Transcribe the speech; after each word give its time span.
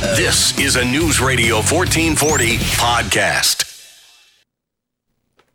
This 0.00 0.58
is 0.58 0.76
a 0.76 0.84
News 0.84 1.20
Radio 1.20 1.56
1440 1.56 2.56
podcast. 2.56 3.66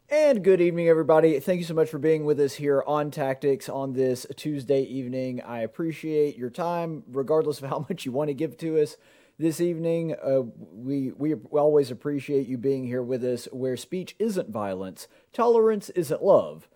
And 0.07 0.43
good 0.43 0.61
evening, 0.61 0.87
everybody. 0.87 1.39
Thank 1.39 1.57
you 1.57 1.65
so 1.65 1.73
much 1.73 1.89
for 1.89 1.97
being 1.97 2.25
with 2.25 2.39
us 2.39 2.53
here 2.53 2.83
on 2.85 3.09
Tactics 3.09 3.69
on 3.69 3.93
this 3.93 4.27
Tuesday 4.35 4.83
evening. 4.83 5.41
I 5.41 5.61
appreciate 5.61 6.37
your 6.37 6.51
time, 6.51 7.01
regardless 7.07 7.59
of 7.59 7.69
how 7.71 7.87
much 7.89 8.05
you 8.05 8.11
want 8.11 8.27
to 8.27 8.35
give 8.35 8.55
to 8.57 8.79
us 8.79 8.97
this 9.39 9.59
evening. 9.59 10.15
Uh, 10.23 10.41
we 10.71 11.11
we 11.17 11.33
always 11.33 11.89
appreciate 11.89 12.45
you 12.45 12.59
being 12.59 12.85
here 12.85 13.01
with 13.01 13.23
us, 13.23 13.45
where 13.51 13.75
speech 13.75 14.15
isn't 14.19 14.51
violence, 14.51 15.07
tolerance 15.33 15.89
isn't 15.89 16.21
love, 16.21 16.67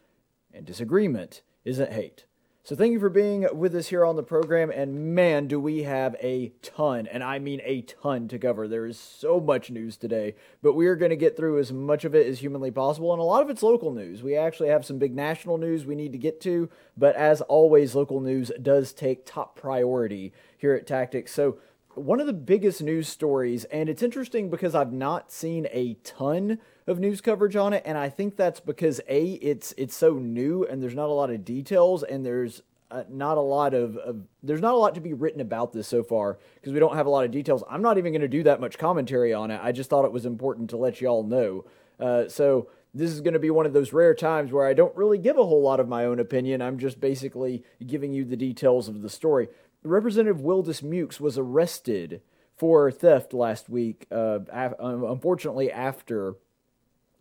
and 0.51 0.65
disagreement 0.65 1.43
isn't 1.65 1.93
hate. 1.93 2.25
So 2.61 2.75
thank 2.75 2.91
you 2.91 2.99
for 2.99 3.09
being 3.09 3.47
with 3.53 3.73
us 3.73 3.87
here 3.87 4.05
on 4.05 4.15
the 4.15 4.21
program. 4.21 4.69
And 4.69 5.15
man, 5.15 5.47
do 5.47 5.59
we 5.59 5.83
have 5.83 6.15
a 6.21 6.51
ton, 6.61 7.07
and 7.07 7.23
I 7.23 7.39
mean 7.39 7.61
a 7.63 7.81
ton 7.81 8.27
to 8.27 8.37
cover. 8.37 8.67
There 8.67 8.85
is 8.85 8.99
so 8.99 9.39
much 9.39 9.71
news 9.71 9.97
today, 9.97 10.36
but 10.61 10.75
we 10.75 10.86
are 10.87 10.95
going 10.95 11.09
to 11.09 11.15
get 11.15 11.36
through 11.36 11.57
as 11.59 11.71
much 11.71 12.05
of 12.05 12.14
it 12.14 12.27
as 12.27 12.39
humanly 12.39 12.69
possible. 12.69 13.11
And 13.11 13.21
a 13.21 13.23
lot 13.23 13.41
of 13.41 13.50
it's 13.50 13.64
local 13.64 13.91
news. 13.91 14.21
We 14.21 14.36
actually 14.36 14.69
have 14.69 14.86
some 14.86 15.00
big 15.00 15.15
national 15.15 15.57
news 15.57 15.86
we 15.86 15.95
need 15.95 16.11
to 16.11 16.19
get 16.19 16.41
to, 16.41 16.69
but 16.95 17.15
as 17.15 17.41
always, 17.41 17.95
local 17.95 18.19
news 18.19 18.51
does 18.61 18.93
take 18.93 19.25
top 19.25 19.55
priority 19.55 20.33
here 20.57 20.73
at 20.73 20.86
Tactics. 20.86 21.33
So 21.33 21.57
one 21.95 22.19
of 22.19 22.28
the 22.28 22.33
biggest 22.33 22.83
news 22.83 23.07
stories, 23.07 23.64
and 23.65 23.89
it's 23.89 24.03
interesting 24.03 24.50
because 24.50 24.75
I've 24.75 24.93
not 24.93 25.31
seen 25.31 25.67
a 25.71 25.95
ton 26.03 26.59
of 26.89 27.00
news 27.00 27.21
coverage 27.21 27.56
on 27.56 27.74
it, 27.74 27.84
and 27.86 27.98
I 27.98 28.10
think 28.10 28.36
that's 28.36 28.60
because 28.60 29.00
a 29.07 29.34
it's 29.34 29.74
it's 29.78 29.96
so 29.96 30.14
new 30.14 30.66
and 30.66 30.82
there's 30.82 30.96
not 30.96 31.07
a 31.07 31.14
lot 31.14 31.29
of 31.29 31.46
details 31.46 32.03
and 32.03 32.25
there's 32.25 32.64
uh, 32.92 33.03
not 33.08 33.38
a 33.38 33.42
lot 33.42 33.75
of, 33.75 33.98
of, 33.98 34.22
there's 34.42 34.62
not 34.62 34.73
a 34.73 34.78
lot 34.78 34.95
to 34.95 35.02
be 35.02 35.14
written 35.14 35.42
about 35.42 35.72
this 35.72 35.88
so 35.88 36.02
far 36.02 36.39
because 36.56 36.73
we 36.73 36.80
don't 36.80 36.95
have 36.95 37.06
a 37.06 37.09
lot 37.09 37.23
of 37.23 37.30
details. 37.30 37.64
I'm 37.70 37.84
not 37.84 38.00
even 38.00 38.12
going 38.12 38.22
to 38.22 38.28
do 38.28 38.42
that 38.44 38.59
much 38.59 38.80
commentary 38.80 39.31
on 39.31 39.52
it. 39.52 39.59
I 39.62 39.72
just 39.72 39.92
thought 39.92 40.06
it 40.06 40.12
was 40.12 40.25
important 40.25 40.72
to 40.72 40.78
let 40.78 41.00
y'all 41.00 41.22
know. 41.22 41.66
Uh, 42.00 42.28
so 42.28 42.68
this 42.96 43.12
is 43.12 43.22
going 43.22 43.36
to 43.36 43.40
be 43.40 43.52
one 43.52 43.68
of 43.68 43.74
those 43.74 43.94
rare 43.94 44.16
times 44.16 44.52
where 44.52 44.66
I 44.66 44.74
don't 44.74 44.96
really 44.96 45.20
give 45.20 45.38
a 45.38 45.46
whole 45.46 45.62
lot 45.62 45.80
of 45.80 45.88
my 45.88 46.06
own 46.06 46.20
opinion. 46.20 46.64
I'm 46.64 46.80
just 46.80 47.00
basically 47.00 47.64
giving 47.86 48.12
you 48.12 48.26
the 48.26 48.36
details 48.36 48.88
of 48.88 49.03
the 49.03 49.09
story. 49.09 49.50
Representative 49.84 50.42
Will 50.42 50.64
Dismukes 50.64 51.20
was 51.20 51.38
arrested 51.38 52.22
for 52.58 52.92
theft 52.92 53.34
last 53.34 53.70
week. 53.70 54.08
Uh, 54.12 54.40
af- 54.52 54.74
unfortunately, 54.80 55.72
after 55.72 56.36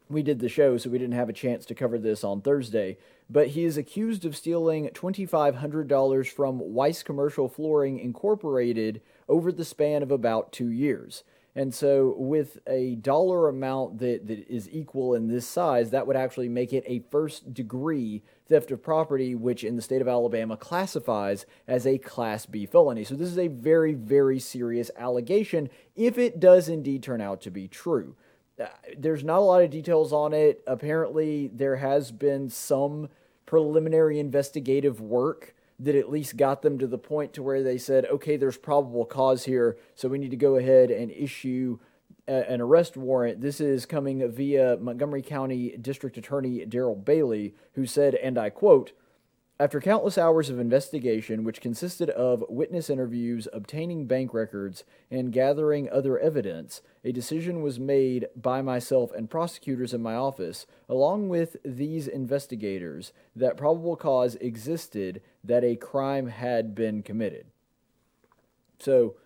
we 0.09 0.23
did 0.23 0.39
the 0.41 0.49
show, 0.49 0.77
so 0.77 0.91
we 0.91 0.99
didn't 0.99 1.15
have 1.15 1.29
a 1.29 1.35
chance 1.35 1.67
to 1.67 1.75
cover 1.75 1.99
this 1.99 2.25
on 2.25 2.41
Thursday. 2.41 2.97
But 3.31 3.49
he 3.49 3.65
is 3.65 3.77
accused 3.77 4.25
of 4.25 4.37
stealing 4.37 4.89
$2,500 4.89 6.31
from 6.31 6.61
Weiss 6.73 7.03
Commercial 7.03 7.49
Flooring 7.49 7.99
Incorporated 7.99 9.03
over 9.29 9.53
the 9.53 9.65
span 9.65 10.03
of 10.03 10.11
about 10.11 10.53
two 10.53 10.71
years. 10.71 11.25
And 11.55 11.75
so, 11.75 12.15
with 12.17 12.59
a 12.69 12.95
dollar 12.95 13.49
amount 13.49 13.99
that, 13.99 14.29
that 14.29 14.49
is 14.49 14.71
equal 14.71 15.15
in 15.15 15.27
this 15.27 15.47
size, 15.47 15.91
that 15.91 16.07
would 16.07 16.15
actually 16.15 16.49
make 16.49 16.73
it 16.73 16.85
a 16.87 17.03
first 17.11 17.53
degree 17.53 18.23
theft 18.49 18.71
of 18.71 18.81
property, 18.81 19.35
which 19.35 19.65
in 19.65 19.75
the 19.75 19.83
state 19.83 20.01
of 20.01 20.07
Alabama 20.07 20.57
classifies 20.57 21.47
as 21.67 21.85
a 21.85 21.99
Class 21.99 22.47
B 22.47 22.65
felony. 22.65 23.03
So, 23.03 23.17
this 23.17 23.29
is 23.29 23.39
a 23.39 23.49
very, 23.49 23.95
very 23.95 24.39
serious 24.39 24.91
allegation 24.97 25.69
if 25.97 26.17
it 26.17 26.39
does 26.39 26.69
indeed 26.69 27.03
turn 27.03 27.21
out 27.21 27.41
to 27.41 27.51
be 27.51 27.67
true. 27.67 28.15
There's 28.97 29.25
not 29.25 29.39
a 29.39 29.43
lot 29.43 29.63
of 29.63 29.71
details 29.71 30.13
on 30.13 30.33
it. 30.33 30.63
Apparently, 30.67 31.49
there 31.49 31.77
has 31.77 32.11
been 32.11 32.49
some 32.49 33.09
preliminary 33.47 34.19
investigative 34.19 35.01
work 35.01 35.55
that 35.79 35.95
at 35.95 36.11
least 36.11 36.37
got 36.37 36.63
them 36.63 36.79
to 36.79 36.87
the 36.87 36.99
point 36.99 37.33
to 37.33 37.43
where 37.43 37.63
they 37.63 37.79
said, 37.79 38.05
okay, 38.07 38.37
there's 38.37 38.57
probable 38.57 39.05
cause 39.05 39.45
here, 39.45 39.77
so 39.95 40.09
we 40.09 40.19
need 40.19 40.31
to 40.31 40.37
go 40.37 40.57
ahead 40.57 40.91
and 40.91 41.11
issue 41.13 41.79
a, 42.27 42.51
an 42.51 42.61
arrest 42.61 42.97
warrant. 42.97 43.41
This 43.41 43.61
is 43.61 43.87
coming 43.87 44.29
via 44.31 44.77
Montgomery 44.79 45.23
County 45.23 45.77
District 45.77 46.17
Attorney 46.17 46.67
Daryl 46.67 47.03
Bailey, 47.03 47.55
who 47.75 47.87
said, 47.87 48.17
and 48.17 48.39
I 48.39 48.51
quote, 48.51 48.93
after 49.61 49.81
countless 49.81 50.17
hours 50.17 50.51
of 50.51 50.61
investigation, 50.61 51.43
which 51.43 51.61
consisted 51.61 52.11
of 52.11 52.45
witness 52.49 52.89
interviews, 52.89 53.49
obtaining 53.53 54.07
bank 54.07 54.33
records, 54.33 54.85
and 55.11 55.33
gathering 55.33 55.91
other 55.91 56.17
evidence, 56.19 56.81
a 57.05 57.11
decision 57.11 57.61
was 57.61 57.81
made 57.81 58.29
by 58.37 58.63
myself 58.63 59.11
and 59.13 59.29
prosecutors 59.29 59.93
in 59.93 60.01
my 60.01 60.15
office, 60.15 60.65
along 60.89 61.29
with 61.29 61.57
these 61.65 62.07
investigators, 62.07 63.13
that 63.35 63.57
probable 63.57 63.97
cause 63.97 64.37
existed 64.37 65.21
that 65.43 65.65
a 65.65 65.75
crime 65.75 66.29
had 66.29 66.73
been 66.75 67.03
committed. 67.03 67.47
So 68.79 69.17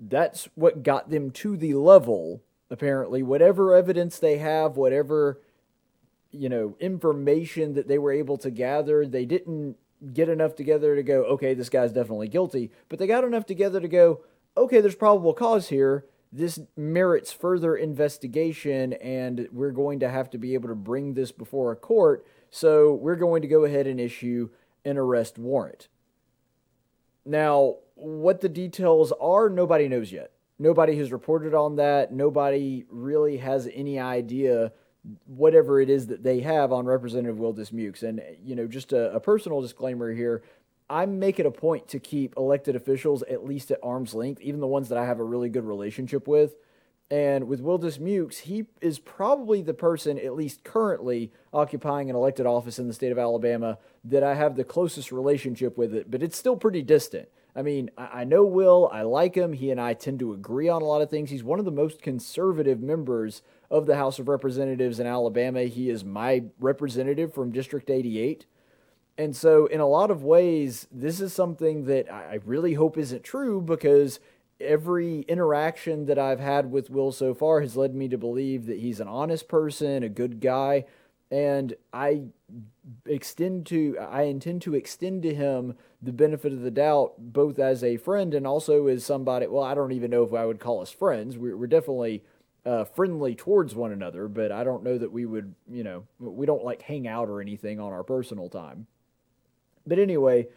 that's 0.00 0.48
what 0.54 0.82
got 0.82 1.10
them 1.10 1.30
to 1.32 1.54
the 1.54 1.74
level, 1.74 2.42
apparently. 2.70 3.22
Whatever 3.22 3.74
evidence 3.74 4.18
they 4.18 4.38
have, 4.38 4.78
whatever 4.78 5.42
you 6.38 6.48
know 6.48 6.76
information 6.80 7.74
that 7.74 7.88
they 7.88 7.98
were 7.98 8.12
able 8.12 8.36
to 8.38 8.50
gather. 8.50 9.06
They 9.06 9.24
didn't 9.24 9.76
get 10.12 10.28
enough 10.28 10.54
together 10.54 10.94
to 10.94 11.02
go 11.02 11.24
okay 11.24 11.54
this 11.54 11.70
guy's 11.70 11.90
definitely 11.92 12.28
guilty 12.28 12.70
but 12.90 12.98
they 12.98 13.06
got 13.06 13.24
enough 13.24 13.46
together 13.46 13.80
to 13.80 13.88
go 13.88 14.20
okay 14.56 14.80
there's 14.80 14.94
probable 14.94 15.34
cause 15.34 15.68
here. 15.68 16.04
This 16.32 16.58
merits 16.76 17.32
further 17.32 17.76
investigation 17.76 18.92
and 18.94 19.48
we're 19.52 19.70
going 19.70 20.00
to 20.00 20.10
have 20.10 20.28
to 20.30 20.38
be 20.38 20.54
able 20.54 20.68
to 20.68 20.74
bring 20.74 21.14
this 21.14 21.32
before 21.32 21.72
a 21.72 21.76
court 21.76 22.26
so 22.50 22.94
we're 22.94 23.16
going 23.16 23.42
to 23.42 23.48
go 23.48 23.64
ahead 23.64 23.86
and 23.86 24.00
issue 24.00 24.50
an 24.84 24.98
arrest 24.98 25.38
warrant. 25.38 25.88
Now 27.24 27.76
what 27.94 28.42
the 28.42 28.48
details 28.48 29.12
are 29.18 29.48
nobody 29.48 29.88
knows 29.88 30.12
yet. 30.12 30.32
Nobody 30.58 30.96
has 30.98 31.12
reported 31.12 31.54
on 31.54 31.76
that. 31.76 32.12
Nobody 32.12 32.84
really 32.90 33.38
has 33.38 33.68
any 33.72 33.98
idea 33.98 34.72
whatever 35.26 35.80
it 35.80 35.88
is 35.88 36.08
that 36.08 36.22
they 36.22 36.40
have 36.40 36.72
on 36.72 36.86
Representative 36.86 37.38
Will 37.38 37.52
Dismukes. 37.52 38.02
And, 38.02 38.20
you 38.44 38.56
know, 38.56 38.66
just 38.66 38.92
a, 38.92 39.12
a, 39.14 39.20
personal 39.20 39.60
disclaimer 39.60 40.12
here 40.12 40.42
I 40.88 41.06
make 41.06 41.40
it 41.40 41.46
a 41.46 41.50
point 41.50 41.88
to 41.88 41.98
keep 41.98 42.36
elected 42.36 42.76
officials 42.76 43.22
at 43.24 43.44
least 43.44 43.70
at 43.70 43.80
arm's 43.82 44.14
length, 44.14 44.40
even 44.40 44.60
the 44.60 44.66
ones 44.66 44.88
that 44.88 44.98
I 44.98 45.04
have 45.04 45.18
a 45.18 45.24
really 45.24 45.48
good 45.48 45.64
relationship 45.64 46.28
with. 46.28 46.56
And 47.10 47.46
with 47.46 47.60
Will 47.60 47.78
Dismukes, 47.78 48.38
he 48.38 48.66
is 48.80 48.98
probably 48.98 49.62
the 49.62 49.74
person, 49.74 50.18
at 50.18 50.34
least 50.34 50.64
currently, 50.64 51.32
occupying 51.52 52.10
an 52.10 52.16
elected 52.16 52.46
office 52.46 52.78
in 52.78 52.88
the 52.88 52.94
state 52.94 53.12
of 53.12 53.18
Alabama 53.18 53.78
that 54.04 54.24
I 54.24 54.34
have 54.34 54.56
the 54.56 54.64
closest 54.64 55.12
relationship 55.12 55.78
with 55.78 55.94
it, 55.94 56.10
but 56.10 56.22
it's 56.22 56.36
still 56.36 56.56
pretty 56.56 56.82
distant. 56.82 57.28
I 57.54 57.62
mean, 57.62 57.90
I 57.96 58.24
know 58.24 58.44
Will, 58.44 58.90
I 58.92 59.02
like 59.02 59.34
him. 59.34 59.54
He 59.54 59.70
and 59.70 59.80
I 59.80 59.94
tend 59.94 60.18
to 60.18 60.34
agree 60.34 60.68
on 60.68 60.82
a 60.82 60.84
lot 60.84 61.00
of 61.00 61.08
things. 61.08 61.30
He's 61.30 61.44
one 61.44 61.58
of 61.58 61.64
the 61.64 61.70
most 61.70 62.02
conservative 62.02 62.82
members 62.82 63.40
of 63.70 63.86
the 63.86 63.96
House 63.96 64.18
of 64.18 64.28
Representatives 64.28 65.00
in 65.00 65.06
Alabama. 65.06 65.64
He 65.64 65.90
is 65.90 66.04
my 66.04 66.44
representative 66.58 67.34
from 67.34 67.52
District 67.52 67.90
88. 67.90 68.46
And 69.18 69.34
so, 69.34 69.66
in 69.66 69.80
a 69.80 69.86
lot 69.86 70.10
of 70.10 70.22
ways, 70.22 70.86
this 70.92 71.20
is 71.20 71.32
something 71.32 71.86
that 71.86 72.12
I 72.12 72.38
really 72.44 72.74
hope 72.74 72.98
isn't 72.98 73.24
true 73.24 73.60
because 73.60 74.20
every 74.60 75.20
interaction 75.20 76.06
that 76.06 76.18
I've 76.18 76.40
had 76.40 76.70
with 76.70 76.90
Will 76.90 77.12
so 77.12 77.34
far 77.34 77.60
has 77.60 77.76
led 77.76 77.94
me 77.94 78.08
to 78.08 78.18
believe 78.18 78.66
that 78.66 78.78
he's 78.78 79.00
an 79.00 79.08
honest 79.08 79.48
person, 79.48 80.02
a 80.02 80.08
good 80.08 80.40
guy, 80.40 80.84
and 81.30 81.74
I 81.92 82.22
extend 83.04 83.66
to 83.66 83.98
I 83.98 84.22
intend 84.22 84.62
to 84.62 84.74
extend 84.74 85.22
to 85.24 85.34
him 85.34 85.74
the 86.00 86.12
benefit 86.12 86.52
of 86.52 86.60
the 86.60 86.70
doubt 86.70 87.14
both 87.18 87.58
as 87.58 87.82
a 87.82 87.96
friend 87.96 88.32
and 88.32 88.46
also 88.46 88.86
as 88.86 89.04
somebody 89.04 89.48
well 89.48 89.64
I 89.64 89.74
don't 89.74 89.90
even 89.90 90.12
know 90.12 90.22
if 90.22 90.32
I 90.32 90.46
would 90.46 90.60
call 90.60 90.80
us 90.80 90.92
friends 90.92 91.36
we're, 91.36 91.56
we're 91.56 91.66
definitely 91.66 92.22
uh, 92.66 92.84
friendly 92.84 93.36
towards 93.36 93.74
one 93.74 93.92
another, 93.92 94.26
but 94.26 94.50
I 94.50 94.64
don't 94.64 94.82
know 94.82 94.98
that 94.98 95.12
we 95.12 95.24
would, 95.24 95.54
you 95.70 95.84
know, 95.84 96.02
we 96.18 96.46
don't 96.46 96.64
like 96.64 96.82
hang 96.82 97.06
out 97.06 97.28
or 97.28 97.40
anything 97.40 97.78
on 97.78 97.92
our 97.92 98.02
personal 98.02 98.48
time. 98.48 98.88
But 99.86 100.00
anyway, 100.00 100.48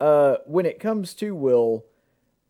uh, 0.00 0.36
when 0.46 0.66
it 0.66 0.78
comes 0.78 1.14
to 1.14 1.34
Will, 1.34 1.84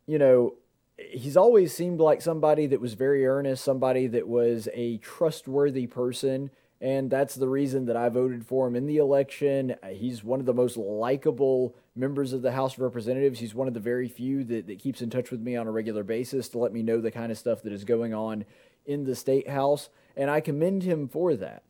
you 0.07 0.19
know, 0.19 0.55
he's 0.99 1.37
always 1.37 1.75
seemed 1.75 2.01
like 2.01 2.21
somebody 2.21 2.67
that 2.67 2.81
was 2.81 2.95
very 2.95 3.27
earnest, 3.27 3.65
somebody 3.65 4.07
that 4.09 4.29
was 4.29 4.69
a 4.75 4.99
trustworthy 4.99 5.87
person. 5.87 6.51
And 6.81 7.11
that's 7.11 7.35
the 7.35 7.49
reason 7.49 7.87
that 7.87 7.97
I 7.97 8.09
voted 8.09 8.47
for 8.47 8.69
him 8.69 8.77
in 8.77 8.87
the 8.87 8.99
election. 8.99 9.75
He's 9.91 10.23
one 10.23 10.39
of 10.39 10.47
the 10.47 10.55
most 10.55 10.77
likable 10.77 11.75
members 11.97 12.33
of 12.33 12.43
the 12.43 12.53
House 12.53 12.75
of 12.75 12.81
Representatives. 12.81 13.41
He's 13.41 13.55
one 13.55 13.67
of 13.67 13.75
the 13.75 13.81
very 13.81 14.09
few 14.09 14.45
that, 14.45 14.69
that 14.69 14.79
keeps 14.79 15.03
in 15.03 15.11
touch 15.11 15.33
with 15.33 15.41
me 15.41 15.57
on 15.57 15.67
a 15.67 15.73
regular 15.73 16.05
basis 16.05 16.49
to 16.51 16.59
let 16.59 16.73
me 16.73 16.83
know 16.83 17.01
the 17.01 17.11
kind 17.11 17.33
of 17.33 17.39
stuff 17.39 17.63
that 17.63 17.73
is 17.73 17.83
going 17.83 18.15
on 18.15 18.45
in 18.89 19.05
the 19.05 19.15
state 19.15 19.49
house, 19.49 19.91
and 20.17 20.31
I 20.31 20.41
commend 20.41 20.83
him 20.83 21.07
for 21.07 21.37
that. 21.37 21.63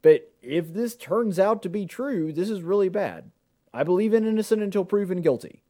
But 0.00 0.32
if 0.40 0.72
this 0.72 0.94
turns 0.94 1.38
out 1.38 1.62
to 1.62 1.68
be 1.68 1.84
true, 1.84 2.32
this 2.32 2.48
is 2.48 2.62
really 2.62 2.88
bad. 2.88 3.30
I 3.74 3.82
believe 3.82 4.14
in 4.14 4.26
innocent 4.26 4.62
until 4.62 4.84
proven 4.84 5.20
guilty. 5.20 5.62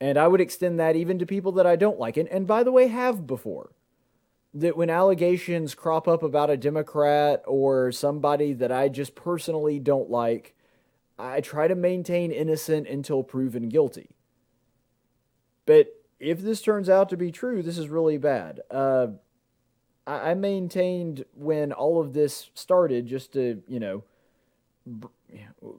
And 0.00 0.18
I 0.18 0.28
would 0.28 0.40
extend 0.40 0.78
that 0.78 0.96
even 0.96 1.18
to 1.20 1.26
people 1.26 1.52
that 1.52 1.66
I 1.66 1.76
don't 1.76 1.98
like, 1.98 2.16
and, 2.16 2.28
and 2.28 2.46
by 2.46 2.62
the 2.62 2.72
way, 2.72 2.88
have 2.88 3.26
before. 3.26 3.70
That 4.52 4.76
when 4.76 4.90
allegations 4.90 5.74
crop 5.74 6.08
up 6.08 6.22
about 6.22 6.50
a 6.50 6.56
Democrat 6.56 7.42
or 7.46 7.92
somebody 7.92 8.52
that 8.54 8.72
I 8.72 8.88
just 8.88 9.14
personally 9.14 9.78
don't 9.78 10.10
like, 10.10 10.54
I 11.18 11.40
try 11.40 11.68
to 11.68 11.74
maintain 11.74 12.32
innocent 12.32 12.88
until 12.88 13.22
proven 13.22 13.68
guilty. 13.68 14.10
But 15.64 15.95
if 16.18 16.40
this 16.40 16.62
turns 16.62 16.88
out 16.88 17.08
to 17.10 17.16
be 17.16 17.30
true, 17.30 17.62
this 17.62 17.78
is 17.78 17.88
really 17.88 18.18
bad. 18.18 18.60
Uh, 18.70 19.08
I, 20.06 20.30
I 20.30 20.34
maintained 20.34 21.24
when 21.34 21.72
all 21.72 22.00
of 22.00 22.12
this 22.12 22.50
started, 22.54 23.06
just 23.06 23.32
to 23.34 23.62
you 23.68 23.80
know, 23.80 24.02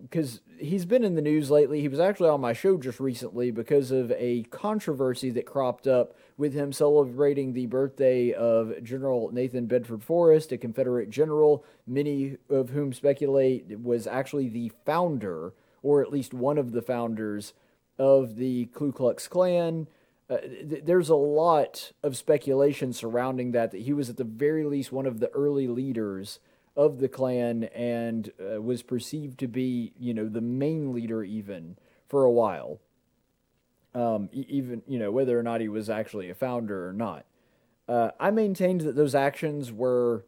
because 0.02 0.42
he's 0.60 0.86
been 0.86 1.04
in 1.04 1.16
the 1.16 1.22
news 1.22 1.50
lately. 1.50 1.82
He 1.82 1.88
was 1.88 2.00
actually 2.00 2.30
on 2.30 2.42
my 2.42 2.54
show 2.54 2.78
just 2.78 3.00
recently 3.00 3.52
because 3.52 3.92
of 3.92 4.12
a 4.12 4.44
controversy 4.44 5.30
that 5.32 5.46
cropped 5.46 5.88
up 5.88 6.16
with 6.38 6.54
him 6.54 6.72
celebrating 6.72 7.54
the 7.54 7.66
birthday 7.66 8.34
of 8.34 8.84
General 8.84 9.32
Nathan 9.32 9.66
Bedford 9.66 10.04
Forrest, 10.04 10.52
a 10.52 10.58
Confederate 10.58 11.10
general, 11.10 11.64
many 11.86 12.38
of 12.50 12.70
whom 12.70 12.94
speculate 12.94 13.80
was 13.80 14.06
actually 14.06 14.50
the 14.50 14.72
founder, 14.86 15.54
or 15.82 16.02
at 16.02 16.12
least 16.12 16.34
one 16.34 16.58
of 16.58 16.72
the 16.74 16.82
founders, 16.82 17.54
of 17.98 18.36
the 18.36 18.66
Ku 18.74 18.92
Klux 18.92 19.28
Klan. 19.28 19.88
Uh, 20.30 20.38
th- 20.40 20.84
there's 20.86 21.10
a 21.10 21.16
lot 21.16 21.92
of 22.04 22.18
speculation 22.18 22.92
surrounding 22.92 23.52
that, 23.52 23.72
that 23.72 23.82
he 23.82 23.94
was 23.94 24.10
at 24.10 24.18
the 24.18 24.24
very 24.24 24.66
least 24.66 24.92
one 24.92 25.06
of 25.06 25.20
the 25.20 25.30
early 25.30 25.68
leaders 25.68 26.40
of 26.76 27.00
the 27.00 27.08
Klan 27.08 27.64
and 27.66 28.32
uh, 28.40 28.62
was 28.62 28.84
perceived 28.84 29.40
to 29.40 29.48
be, 29.48 29.94
you 29.98 30.14
know, 30.14 30.28
the 30.28 30.42
main 30.42 30.94
leader 30.94 31.24
even 31.24 31.78
for 32.08 32.24
a 32.24 32.32
while 32.32 32.80
um, 33.98 34.30
even 34.32 34.84
you 34.88 35.00
know 35.00 35.12
whether 35.12 35.38
or 35.38 35.44
not 35.44 35.60
he 35.60 35.68
was 35.68 35.90
actually 35.90 36.30
a 36.30 36.36
founder 36.36 36.88
or 36.88 36.94
not. 36.94 37.26
Uh, 37.88 38.12
I 38.20 38.32
maintained 38.32 38.82
that 38.82 38.96
those 38.96 39.16
actions 39.16 39.72
were, 39.72 40.26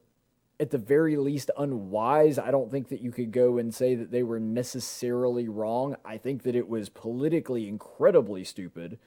at 0.60 0.72
the 0.72 0.78
very 0.78 1.18
least, 1.18 1.52
unwise. 1.58 2.40
I 2.40 2.52
don't 2.52 2.72
think 2.72 2.88
that 2.88 3.02
you 3.02 3.12
could 3.12 3.32
go 3.32 3.58
and 3.58 3.74
say 3.74 3.96
that 3.96 4.12
they 4.12 4.24
were 4.24 4.40
necessarily 4.40 5.50
wrong. 5.50 5.98
I 6.06 6.18
think 6.18 6.44
that 6.44 6.56
it 6.56 6.70
was 6.70 6.90
politically 6.90 7.68
incredibly 7.68 8.44
stupid, 8.46 8.98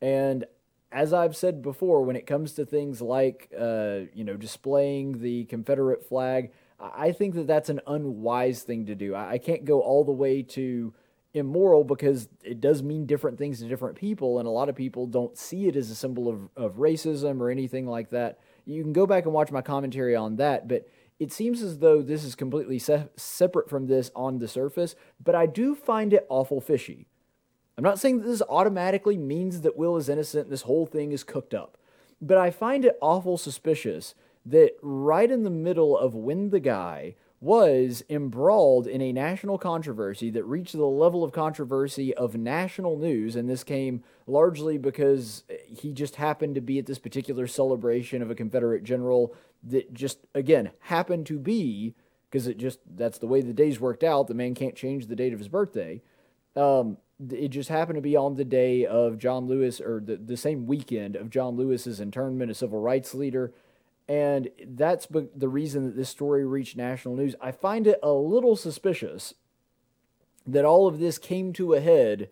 and 0.00 0.44
as 0.90 1.12
I've 1.12 1.36
said 1.36 1.60
before, 1.60 2.02
when 2.02 2.16
it 2.16 2.26
comes 2.26 2.52
to 2.54 2.64
things 2.64 3.00
like 3.02 3.50
uh, 3.58 4.00
you 4.14 4.24
know 4.24 4.36
displaying 4.36 5.20
the 5.20 5.44
Confederate 5.44 6.08
flag, 6.08 6.52
I 6.80 7.12
think 7.12 7.34
that 7.34 7.46
that's 7.46 7.68
an 7.68 7.80
unwise 7.86 8.62
thing 8.62 8.86
to 8.86 8.94
do. 8.94 9.14
I 9.14 9.38
can't 9.38 9.64
go 9.64 9.80
all 9.80 10.04
the 10.04 10.12
way 10.12 10.42
to 10.42 10.94
immoral 11.34 11.84
because 11.84 12.28
it 12.42 12.60
does 12.60 12.82
mean 12.82 13.06
different 13.06 13.38
things 13.38 13.58
to 13.58 13.68
different 13.68 13.96
people, 13.96 14.38
and 14.38 14.46
a 14.46 14.50
lot 14.50 14.68
of 14.68 14.76
people 14.76 15.06
don't 15.06 15.36
see 15.36 15.66
it 15.66 15.76
as 15.76 15.90
a 15.90 15.94
symbol 15.94 16.28
of, 16.28 16.48
of 16.56 16.76
racism 16.76 17.40
or 17.40 17.50
anything 17.50 17.86
like 17.86 18.10
that. 18.10 18.38
You 18.64 18.82
can 18.82 18.92
go 18.92 19.06
back 19.06 19.24
and 19.24 19.34
watch 19.34 19.50
my 19.50 19.62
commentary 19.62 20.16
on 20.16 20.36
that, 20.36 20.68
but 20.68 20.88
it 21.18 21.32
seems 21.32 21.62
as 21.62 21.78
though 21.78 22.00
this 22.00 22.22
is 22.22 22.34
completely 22.34 22.78
se- 22.78 23.08
separate 23.16 23.68
from 23.68 23.86
this 23.86 24.10
on 24.14 24.38
the 24.38 24.48
surface, 24.48 24.94
but 25.22 25.34
I 25.34 25.46
do 25.46 25.74
find 25.74 26.12
it 26.12 26.26
awful 26.28 26.60
fishy. 26.60 27.07
I'm 27.78 27.84
not 27.84 28.00
saying 28.00 28.18
that 28.18 28.26
this 28.26 28.42
automatically 28.48 29.16
means 29.16 29.60
that 29.60 29.76
Will 29.76 29.96
is 29.96 30.08
innocent 30.08 30.44
and 30.44 30.52
this 30.52 30.62
whole 30.62 30.84
thing 30.84 31.12
is 31.12 31.22
cooked 31.22 31.54
up, 31.54 31.78
but 32.20 32.36
I 32.36 32.50
find 32.50 32.84
it 32.84 32.98
awful 33.00 33.38
suspicious 33.38 34.16
that 34.44 34.72
right 34.82 35.30
in 35.30 35.44
the 35.44 35.50
middle 35.50 35.96
of 35.96 36.12
when 36.12 36.50
the 36.50 36.58
guy 36.58 37.14
was 37.40 38.02
embroiled 38.10 38.88
in 38.88 39.00
a 39.00 39.12
national 39.12 39.58
controversy 39.58 40.28
that 40.30 40.42
reached 40.42 40.72
the 40.72 40.84
level 40.84 41.22
of 41.22 41.30
controversy 41.30 42.12
of 42.14 42.34
national 42.34 42.98
news. 42.98 43.36
And 43.36 43.48
this 43.48 43.62
came 43.62 44.02
largely 44.26 44.76
because 44.76 45.44
he 45.64 45.92
just 45.92 46.16
happened 46.16 46.56
to 46.56 46.60
be 46.60 46.80
at 46.80 46.86
this 46.86 46.98
particular 46.98 47.46
celebration 47.46 48.22
of 48.22 48.30
a 48.30 48.34
Confederate 48.34 48.82
general 48.82 49.36
that 49.62 49.94
just, 49.94 50.18
again, 50.34 50.72
happened 50.80 51.26
to 51.26 51.38
be, 51.38 51.94
because 52.28 52.48
it 52.48 52.58
just, 52.58 52.80
that's 52.96 53.18
the 53.18 53.28
way 53.28 53.40
the 53.40 53.52
days 53.52 53.78
worked 53.78 54.02
out. 54.02 54.26
The 54.26 54.34
man 54.34 54.54
can't 54.54 54.74
change 54.74 55.06
the 55.06 55.14
date 55.14 55.32
of 55.32 55.38
his 55.38 55.48
birthday. 55.48 56.02
Um, 56.56 56.96
it 57.30 57.48
just 57.48 57.68
happened 57.68 57.96
to 57.96 58.02
be 58.02 58.16
on 58.16 58.34
the 58.34 58.44
day 58.44 58.86
of 58.86 59.18
John 59.18 59.46
Lewis, 59.46 59.80
or 59.80 60.00
the, 60.04 60.16
the 60.16 60.36
same 60.36 60.66
weekend 60.66 61.16
of 61.16 61.30
John 61.30 61.56
Lewis's 61.56 62.00
internment, 62.00 62.50
a 62.50 62.54
civil 62.54 62.80
rights 62.80 63.14
leader 63.14 63.52
and 64.08 64.48
that's 64.66 65.06
the 65.06 65.48
reason 65.48 65.84
that 65.84 65.96
this 65.96 66.08
story 66.08 66.46
reached 66.46 66.76
national 66.76 67.14
news. 67.14 67.34
I 67.42 67.52
find 67.52 67.86
it 67.86 68.00
a 68.02 68.10
little 68.10 68.56
suspicious 68.56 69.34
that 70.46 70.64
all 70.64 70.86
of 70.86 70.98
this 70.98 71.18
came 71.18 71.52
to 71.52 71.74
a 71.74 71.80
head 71.80 72.30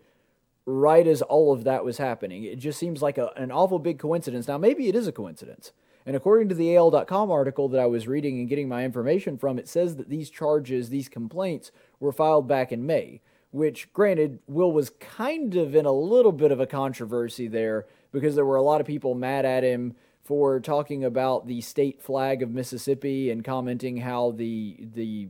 right 0.65 1.05
as 1.05 1.21
all 1.21 1.53
of 1.53 1.63
that 1.65 1.85
was 1.85 1.99
happening. 1.99 2.43
It 2.43 2.57
just 2.57 2.79
seems 2.79 3.03
like 3.03 3.19
a, 3.19 3.31
an 3.37 3.51
awful 3.51 3.77
big 3.77 3.99
coincidence. 3.99 4.47
Now, 4.47 4.57
maybe 4.57 4.87
it 4.87 4.95
is 4.95 5.07
a 5.07 5.11
coincidence. 5.11 5.71
And 6.03 6.15
according 6.15 6.49
to 6.49 6.55
the 6.55 6.75
AL.com 6.75 7.29
article 7.29 7.69
that 7.69 7.79
I 7.79 7.85
was 7.85 8.07
reading 8.07 8.39
and 8.39 8.49
getting 8.49 8.67
my 8.67 8.83
information 8.83 9.37
from, 9.37 9.59
it 9.59 9.67
says 9.67 9.97
that 9.97 10.09
these 10.09 10.31
charges, 10.31 10.89
these 10.89 11.09
complaints, 11.09 11.71
were 11.99 12.11
filed 12.11 12.47
back 12.47 12.71
in 12.71 12.87
May, 12.87 13.21
which, 13.51 13.91
granted, 13.93 14.39
Will 14.47 14.71
was 14.71 14.89
kind 14.89 15.55
of 15.55 15.75
in 15.75 15.85
a 15.85 15.91
little 15.91 16.31
bit 16.31 16.51
of 16.51 16.59
a 16.59 16.67
controversy 16.67 17.47
there 17.47 17.85
because 18.11 18.35
there 18.35 18.45
were 18.45 18.55
a 18.55 18.61
lot 18.61 18.81
of 18.81 18.87
people 18.87 19.15
mad 19.15 19.45
at 19.45 19.63
him 19.63 19.95
for 20.23 20.59
talking 20.59 21.05
about 21.05 21.47
the 21.47 21.61
state 21.61 22.01
flag 22.01 22.41
of 22.41 22.51
Mississippi 22.51 23.31
and 23.31 23.45
commenting 23.45 23.97
how 23.97 24.31
the 24.31 24.75
the 24.93 25.29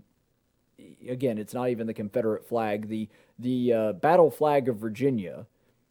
again 1.07 1.37
it's 1.37 1.53
not 1.53 1.69
even 1.69 1.85
the 1.85 1.93
Confederate 1.93 2.47
flag 2.47 2.87
the 2.87 3.07
the 3.37 3.73
uh, 3.73 3.93
battle 3.93 4.31
flag 4.31 4.67
of 4.67 4.77
Virginia, 4.77 5.45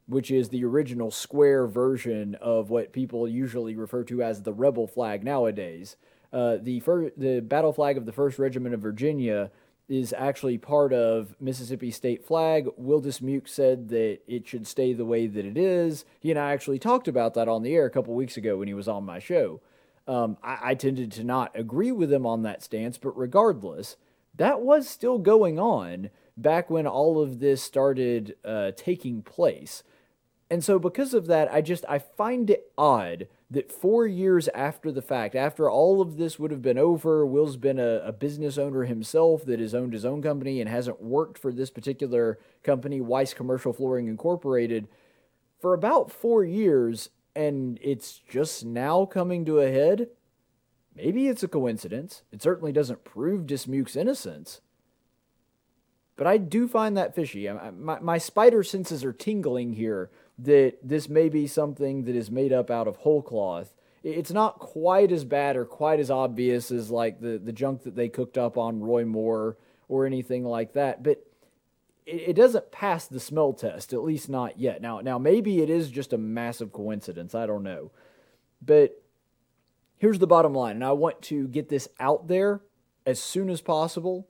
which 0.06 0.30
is 0.30 0.48
the 0.48 0.64
original 0.64 1.12
square 1.12 1.68
version 1.68 2.34
of 2.36 2.70
what 2.70 2.92
people 2.92 3.28
usually 3.28 3.76
refer 3.76 4.02
to 4.04 4.22
as 4.22 4.42
the 4.42 4.52
rebel 4.52 4.88
flag 4.88 5.22
nowadays. 5.22 5.96
Uh, 6.32 6.56
the 6.60 6.80
fir- 6.80 7.12
the 7.16 7.40
battle 7.40 7.72
flag 7.72 7.96
of 7.96 8.04
the 8.04 8.12
First 8.12 8.38
Regiment 8.38 8.74
of 8.74 8.80
Virginia 8.80 9.50
is 9.88 10.12
actually 10.16 10.58
part 10.58 10.92
of 10.92 11.36
Mississippi 11.40 11.90
state 11.90 12.24
flag. 12.24 12.68
Will 12.76 13.00
Dismuke 13.00 13.48
said 13.48 13.88
that 13.90 14.18
it 14.26 14.46
should 14.46 14.66
stay 14.66 14.92
the 14.92 15.04
way 15.04 15.26
that 15.26 15.44
it 15.44 15.56
is. 15.56 16.04
He 16.18 16.30
and 16.30 16.40
I 16.40 16.52
actually 16.52 16.78
talked 16.78 17.06
about 17.06 17.34
that 17.34 17.48
on 17.48 17.62
the 17.62 17.74
air 17.74 17.86
a 17.86 17.90
couple 17.90 18.14
weeks 18.14 18.36
ago 18.36 18.56
when 18.56 18.68
he 18.68 18.74
was 18.74 18.88
on 18.88 19.04
my 19.04 19.18
show. 19.18 19.60
Um, 20.08 20.36
I, 20.42 20.58
I 20.62 20.74
tended 20.74 21.12
to 21.12 21.24
not 21.24 21.52
agree 21.54 21.92
with 21.92 22.12
him 22.12 22.26
on 22.26 22.42
that 22.42 22.62
stance, 22.62 22.98
but 22.98 23.16
regardless, 23.16 23.96
that 24.34 24.60
was 24.60 24.88
still 24.88 25.18
going 25.18 25.58
on 25.58 26.10
back 26.36 26.68
when 26.68 26.86
all 26.86 27.20
of 27.20 27.38
this 27.38 27.62
started 27.62 28.36
uh, 28.44 28.72
taking 28.76 29.22
place. 29.22 29.82
And 30.50 30.62
so 30.62 30.78
because 30.78 31.14
of 31.14 31.26
that, 31.26 31.52
I 31.52 31.60
just 31.60 31.84
I 31.88 31.98
find 31.98 32.50
it 32.50 32.70
odd 32.76 33.28
that 33.50 33.70
four 33.70 34.06
years 34.06 34.48
after 34.48 34.90
the 34.90 35.02
fact, 35.02 35.36
after 35.36 35.70
all 35.70 36.00
of 36.00 36.16
this 36.16 36.38
would 36.38 36.50
have 36.50 36.62
been 36.62 36.78
over, 36.78 37.24
Will's 37.24 37.56
been 37.56 37.78
a, 37.78 38.00
a, 38.04 38.12
business 38.12 38.58
owner 38.58 38.84
himself 38.84 39.44
that 39.44 39.60
has 39.60 39.74
owned 39.74 39.92
his 39.92 40.04
own 40.04 40.20
company 40.20 40.60
and 40.60 40.68
hasn't 40.68 41.00
worked 41.00 41.38
for 41.38 41.52
this 41.52 41.70
particular 41.70 42.40
company, 42.64 43.00
Weiss 43.00 43.34
Commercial 43.34 43.72
Flooring 43.72 44.08
Incorporated, 44.08 44.88
for 45.60 45.74
about 45.74 46.10
four 46.10 46.44
years, 46.44 47.10
and 47.36 47.78
it's 47.82 48.20
just 48.28 48.64
now 48.64 49.04
coming 49.04 49.44
to 49.44 49.60
a 49.60 49.70
head. 49.70 50.08
Maybe 50.96 51.28
it's 51.28 51.42
a 51.44 51.48
coincidence. 51.48 52.22
It 52.32 52.42
certainly 52.42 52.72
doesn't 52.72 53.04
prove 53.04 53.46
Dismuke's 53.46 53.96
innocence. 53.96 54.60
But 56.16 56.26
I 56.26 56.38
do 56.38 56.66
find 56.66 56.96
that 56.96 57.14
fishy. 57.14 57.48
I, 57.48 57.70
my, 57.70 58.00
my 58.00 58.18
spider 58.18 58.64
senses 58.64 59.04
are 59.04 59.12
tingling 59.12 59.74
here 59.74 60.10
that 60.38 60.74
this 60.82 61.08
may 61.08 61.28
be 61.28 61.46
something 61.46 62.04
that 62.04 62.14
is 62.14 62.30
made 62.30 62.52
up 62.52 62.70
out 62.70 62.86
of 62.86 62.96
whole 62.98 63.22
cloth. 63.22 63.72
It's 64.02 64.30
not 64.30 64.58
quite 64.58 65.10
as 65.10 65.24
bad 65.24 65.56
or 65.56 65.64
quite 65.64 65.98
as 65.98 66.10
obvious 66.10 66.70
as 66.70 66.90
like 66.90 67.20
the, 67.20 67.38
the 67.38 67.52
junk 67.52 67.82
that 67.84 67.96
they 67.96 68.08
cooked 68.08 68.38
up 68.38 68.56
on 68.56 68.80
Roy 68.80 69.04
Moore 69.04 69.56
or 69.88 70.06
anything 70.06 70.44
like 70.44 70.74
that, 70.74 71.02
but 71.02 71.26
it, 72.04 72.28
it 72.28 72.32
doesn't 72.34 72.70
pass 72.70 73.06
the 73.06 73.20
smell 73.20 73.52
test, 73.52 73.92
at 73.92 74.04
least 74.04 74.28
not 74.28 74.58
yet. 74.58 74.82
Now, 74.82 75.00
now 75.00 75.18
maybe 75.18 75.60
it 75.60 75.70
is 75.70 75.90
just 75.90 76.12
a 76.12 76.18
massive 76.18 76.72
coincidence. 76.72 77.34
I 77.34 77.46
don't 77.46 77.62
know, 77.62 77.90
but 78.64 79.02
here's 79.96 80.18
the 80.18 80.26
bottom 80.26 80.54
line, 80.54 80.76
and 80.76 80.84
I 80.84 80.92
want 80.92 81.22
to 81.22 81.48
get 81.48 81.68
this 81.68 81.88
out 81.98 82.28
there 82.28 82.60
as 83.04 83.20
soon 83.20 83.48
as 83.48 83.60
possible 83.60 84.28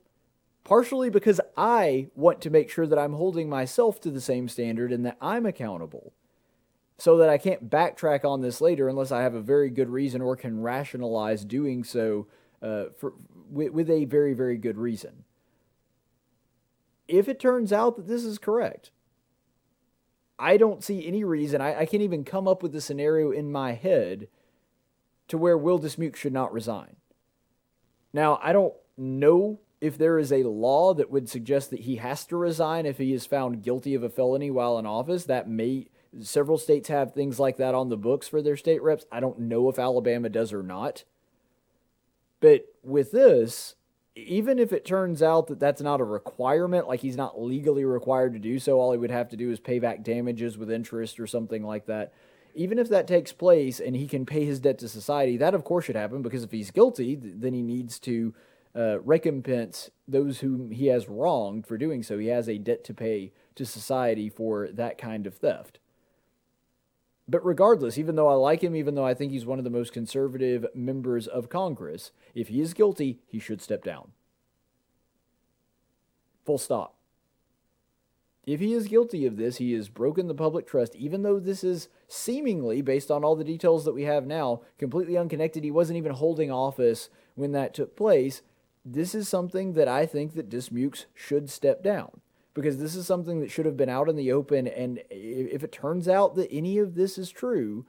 partially 0.67 1.09
because 1.09 1.39
I 1.55 2.09
want 2.13 2.41
to 2.41 2.49
make 2.49 2.69
sure 2.69 2.85
that 2.85 2.99
I'm 2.99 3.13
holding 3.13 3.47
myself 3.47 4.01
to 4.01 4.11
the 4.11 4.19
same 4.19 4.49
standard 4.49 4.91
and 4.91 5.05
that 5.05 5.15
I'm 5.21 5.45
accountable 5.45 6.11
so 6.97 7.15
that 7.17 7.29
I 7.29 7.37
can't 7.37 7.69
backtrack 7.69 8.25
on 8.25 8.41
this 8.41 8.59
later 8.59 8.89
unless 8.89 9.09
I 9.09 9.21
have 9.21 9.33
a 9.33 9.39
very 9.39 9.69
good 9.69 9.87
reason 9.87 10.21
or 10.21 10.35
can 10.35 10.61
rationalize 10.61 11.45
doing 11.45 11.85
so 11.85 12.27
uh, 12.61 12.87
for, 12.97 13.13
with, 13.49 13.71
with 13.71 13.89
a 13.89 14.03
very, 14.03 14.33
very 14.33 14.57
good 14.57 14.77
reason. 14.77 15.23
If 17.07 17.29
it 17.29 17.39
turns 17.39 17.71
out 17.71 17.95
that 17.95 18.07
this 18.07 18.25
is 18.25 18.37
correct, 18.37 18.91
I 20.37 20.57
don't 20.57 20.83
see 20.83 21.07
any 21.07 21.23
reason, 21.23 21.61
I, 21.61 21.79
I 21.79 21.85
can't 21.85 22.03
even 22.03 22.25
come 22.25 22.45
up 22.45 22.61
with 22.61 22.75
a 22.75 22.81
scenario 22.81 23.31
in 23.31 23.53
my 23.53 23.71
head 23.71 24.27
to 25.29 25.37
where 25.37 25.57
Will 25.57 25.79
Dismuke 25.79 26.17
should 26.17 26.33
not 26.33 26.51
resign. 26.51 26.97
Now, 28.11 28.37
I 28.43 28.51
don't 28.51 28.73
know 28.97 29.61
if 29.79 29.97
there 29.97 30.17
is 30.17 30.31
a 30.31 30.43
law 30.43 30.93
that 30.93 31.11
would 31.11 31.29
suggest 31.29 31.69
that 31.69 31.81
he 31.81 31.97
has 31.97 32.25
to 32.25 32.37
resign 32.37 32.85
if 32.85 32.97
he 32.97 33.13
is 33.13 33.25
found 33.25 33.63
guilty 33.63 33.93
of 33.93 34.03
a 34.03 34.09
felony 34.09 34.49
while 34.49 34.79
in 34.79 34.85
office, 34.85 35.25
that 35.25 35.47
may 35.47 35.87
several 36.21 36.57
states 36.57 36.89
have 36.89 37.13
things 37.13 37.39
like 37.39 37.57
that 37.57 37.75
on 37.75 37.89
the 37.89 37.97
books 37.97 38.27
for 38.27 38.41
their 38.41 38.57
state 38.57 38.81
reps. 38.81 39.05
I 39.11 39.19
don't 39.19 39.39
know 39.39 39.69
if 39.69 39.77
Alabama 39.77 40.29
does 40.29 40.51
or 40.51 40.63
not. 40.63 41.03
But 42.39 42.65
with 42.83 43.11
this, 43.11 43.75
even 44.15 44.57
if 44.57 44.73
it 44.73 44.85
turns 44.85 45.21
out 45.21 45.45
that 45.47 45.59
that's 45.59 45.81
not 45.81 46.01
a 46.01 46.05
requirement, 46.05 46.87
like 46.87 47.01
he's 47.01 47.17
not 47.17 47.39
legally 47.39 47.85
required 47.85 48.33
to 48.33 48.39
do 48.39 48.57
so, 48.57 48.79
all 48.79 48.91
he 48.91 48.97
would 48.97 49.11
have 49.11 49.29
to 49.29 49.37
do 49.37 49.51
is 49.51 49.59
pay 49.59 49.77
back 49.77 50.03
damages 50.03 50.57
with 50.57 50.71
interest 50.71 51.19
or 51.19 51.27
something 51.27 51.63
like 51.63 51.85
that. 51.85 52.13
even 52.55 52.79
if 52.79 52.89
that 52.89 53.07
takes 53.07 53.31
place 53.31 53.79
and 53.79 53.95
he 53.95 54.07
can 54.07 54.25
pay 54.25 54.43
his 54.43 54.59
debt 54.59 54.79
to 54.79 54.89
society, 54.89 55.37
that 55.37 55.53
of 55.53 55.63
course 55.63 55.85
should 55.85 55.95
happen 55.95 56.23
because 56.23 56.43
if 56.43 56.51
he's 56.51 56.71
guilty, 56.71 57.15
then 57.15 57.53
he 57.53 57.61
needs 57.61 57.99
to 57.99 58.33
uh, 58.75 58.99
recompense 59.01 59.89
those 60.07 60.39
whom 60.39 60.71
he 60.71 60.87
has 60.87 61.09
wronged 61.09 61.65
for 61.65 61.77
doing 61.77 62.03
so. 62.03 62.17
He 62.17 62.27
has 62.27 62.47
a 62.47 62.57
debt 62.57 62.83
to 62.85 62.93
pay 62.93 63.31
to 63.55 63.65
society 63.65 64.29
for 64.29 64.69
that 64.71 64.97
kind 64.97 65.27
of 65.27 65.35
theft. 65.35 65.79
But 67.27 67.45
regardless, 67.45 67.97
even 67.97 68.15
though 68.15 68.29
I 68.29 68.35
like 68.35 68.63
him, 68.63 68.75
even 68.75 68.95
though 68.95 69.05
I 69.05 69.13
think 69.13 69.31
he's 69.31 69.45
one 69.45 69.57
of 69.57 69.65
the 69.65 69.69
most 69.69 69.91
conservative 69.91 70.65
members 70.73 71.27
of 71.27 71.49
Congress, 71.49 72.11
if 72.33 72.47
he 72.47 72.61
is 72.61 72.73
guilty, 72.73 73.19
he 73.27 73.39
should 73.39 73.61
step 73.61 73.83
down. 73.83 74.11
Full 76.45 76.57
stop. 76.57 76.95
If 78.45 78.61
he 78.61 78.73
is 78.73 78.87
guilty 78.87 79.25
of 79.25 79.35
this, 79.35 79.57
he 79.57 79.73
has 79.73 79.89
broken 79.89 80.29
the 80.29 80.33
public 80.33 80.65
trust, 80.65 80.95
even 80.95 81.23
though 81.23 81.37
this 81.37 81.65
is 81.65 81.89
seemingly, 82.07 82.81
based 82.81 83.11
on 83.11 83.25
all 83.25 83.35
the 83.35 83.43
details 83.43 83.83
that 83.83 83.93
we 83.93 84.03
have 84.03 84.25
now, 84.25 84.61
completely 84.77 85.17
unconnected. 85.17 85.65
He 85.65 85.71
wasn't 85.71 85.97
even 85.97 86.13
holding 86.13 86.49
office 86.49 87.09
when 87.35 87.51
that 87.51 87.73
took 87.73 87.97
place. 87.97 88.41
This 88.89 89.13
is 89.13 89.27
something 89.27 89.73
that 89.73 89.89
I 89.89 90.05
think 90.05 90.33
that 90.35 90.49
Dismukes 90.49 91.07
should 91.13 91.49
step 91.49 91.83
down 91.83 92.21
because 92.53 92.77
this 92.77 92.95
is 92.95 93.05
something 93.05 93.41
that 93.41 93.51
should 93.51 93.65
have 93.65 93.75
been 93.75 93.89
out 93.89 94.07
in 94.07 94.15
the 94.15 94.31
open. 94.31 94.65
And 94.65 95.03
if 95.09 95.61
it 95.61 95.73
turns 95.73 96.07
out 96.07 96.35
that 96.35 96.49
any 96.53 96.77
of 96.77 96.95
this 96.95 97.17
is 97.17 97.29
true, 97.29 97.85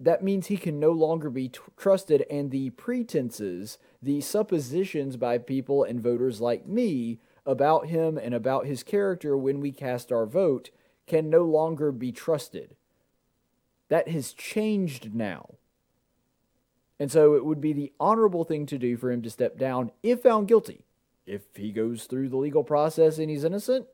that 0.00 0.24
means 0.24 0.48
he 0.48 0.56
can 0.56 0.80
no 0.80 0.90
longer 0.90 1.30
be 1.30 1.50
t- 1.50 1.60
trusted, 1.76 2.26
and 2.28 2.50
the 2.50 2.70
pretenses, 2.70 3.78
the 4.02 4.20
suppositions 4.20 5.16
by 5.16 5.38
people 5.38 5.84
and 5.84 6.00
voters 6.00 6.40
like 6.40 6.66
me 6.66 7.20
about 7.46 7.86
him 7.86 8.18
and 8.18 8.34
about 8.34 8.66
his 8.66 8.82
character 8.82 9.36
when 9.36 9.60
we 9.60 9.70
cast 9.70 10.10
our 10.10 10.26
vote 10.26 10.70
can 11.06 11.30
no 11.30 11.44
longer 11.44 11.92
be 11.92 12.10
trusted. 12.10 12.74
That 13.88 14.08
has 14.08 14.32
changed 14.32 15.14
now. 15.14 15.54
And 16.98 17.10
so 17.10 17.34
it 17.34 17.44
would 17.44 17.60
be 17.60 17.72
the 17.72 17.92
honorable 17.98 18.44
thing 18.44 18.66
to 18.66 18.78
do 18.78 18.96
for 18.96 19.10
him 19.10 19.22
to 19.22 19.30
step 19.30 19.58
down 19.58 19.90
if 20.02 20.22
found 20.22 20.48
guilty. 20.48 20.84
If 21.26 21.42
he 21.54 21.72
goes 21.72 22.04
through 22.04 22.28
the 22.28 22.36
legal 22.36 22.62
process 22.62 23.18
and 23.18 23.30
he's 23.30 23.44
innocent, 23.44 23.86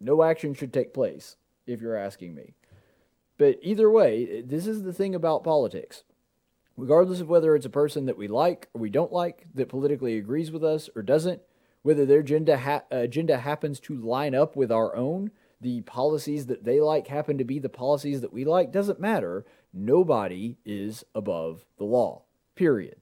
no 0.00 0.22
action 0.22 0.54
should 0.54 0.72
take 0.72 0.94
place, 0.94 1.36
if 1.66 1.80
you're 1.80 1.96
asking 1.96 2.34
me. 2.34 2.54
But 3.38 3.58
either 3.62 3.90
way, 3.90 4.42
this 4.42 4.66
is 4.66 4.82
the 4.82 4.92
thing 4.92 5.14
about 5.14 5.44
politics. 5.44 6.02
Regardless 6.76 7.20
of 7.20 7.28
whether 7.28 7.54
it's 7.54 7.66
a 7.66 7.70
person 7.70 8.06
that 8.06 8.18
we 8.18 8.28
like 8.28 8.68
or 8.74 8.80
we 8.80 8.90
don't 8.90 9.12
like, 9.12 9.46
that 9.54 9.68
politically 9.68 10.18
agrees 10.18 10.50
with 10.50 10.64
us 10.64 10.90
or 10.94 11.02
doesn't, 11.02 11.40
whether 11.82 12.04
their 12.04 12.20
agenda, 12.20 12.58
ha- 12.58 12.82
agenda 12.90 13.38
happens 13.38 13.78
to 13.80 13.94
line 13.94 14.34
up 14.34 14.56
with 14.56 14.72
our 14.72 14.94
own, 14.96 15.30
the 15.60 15.80
policies 15.82 16.46
that 16.46 16.64
they 16.64 16.80
like 16.80 17.06
happen 17.06 17.38
to 17.38 17.44
be 17.44 17.58
the 17.58 17.68
policies 17.68 18.20
that 18.20 18.32
we 18.32 18.44
like, 18.44 18.72
doesn't 18.72 19.00
matter. 19.00 19.46
Nobody 19.78 20.56
is 20.64 21.04
above 21.14 21.66
the 21.76 21.84
law. 21.84 22.22
Period. 22.54 22.96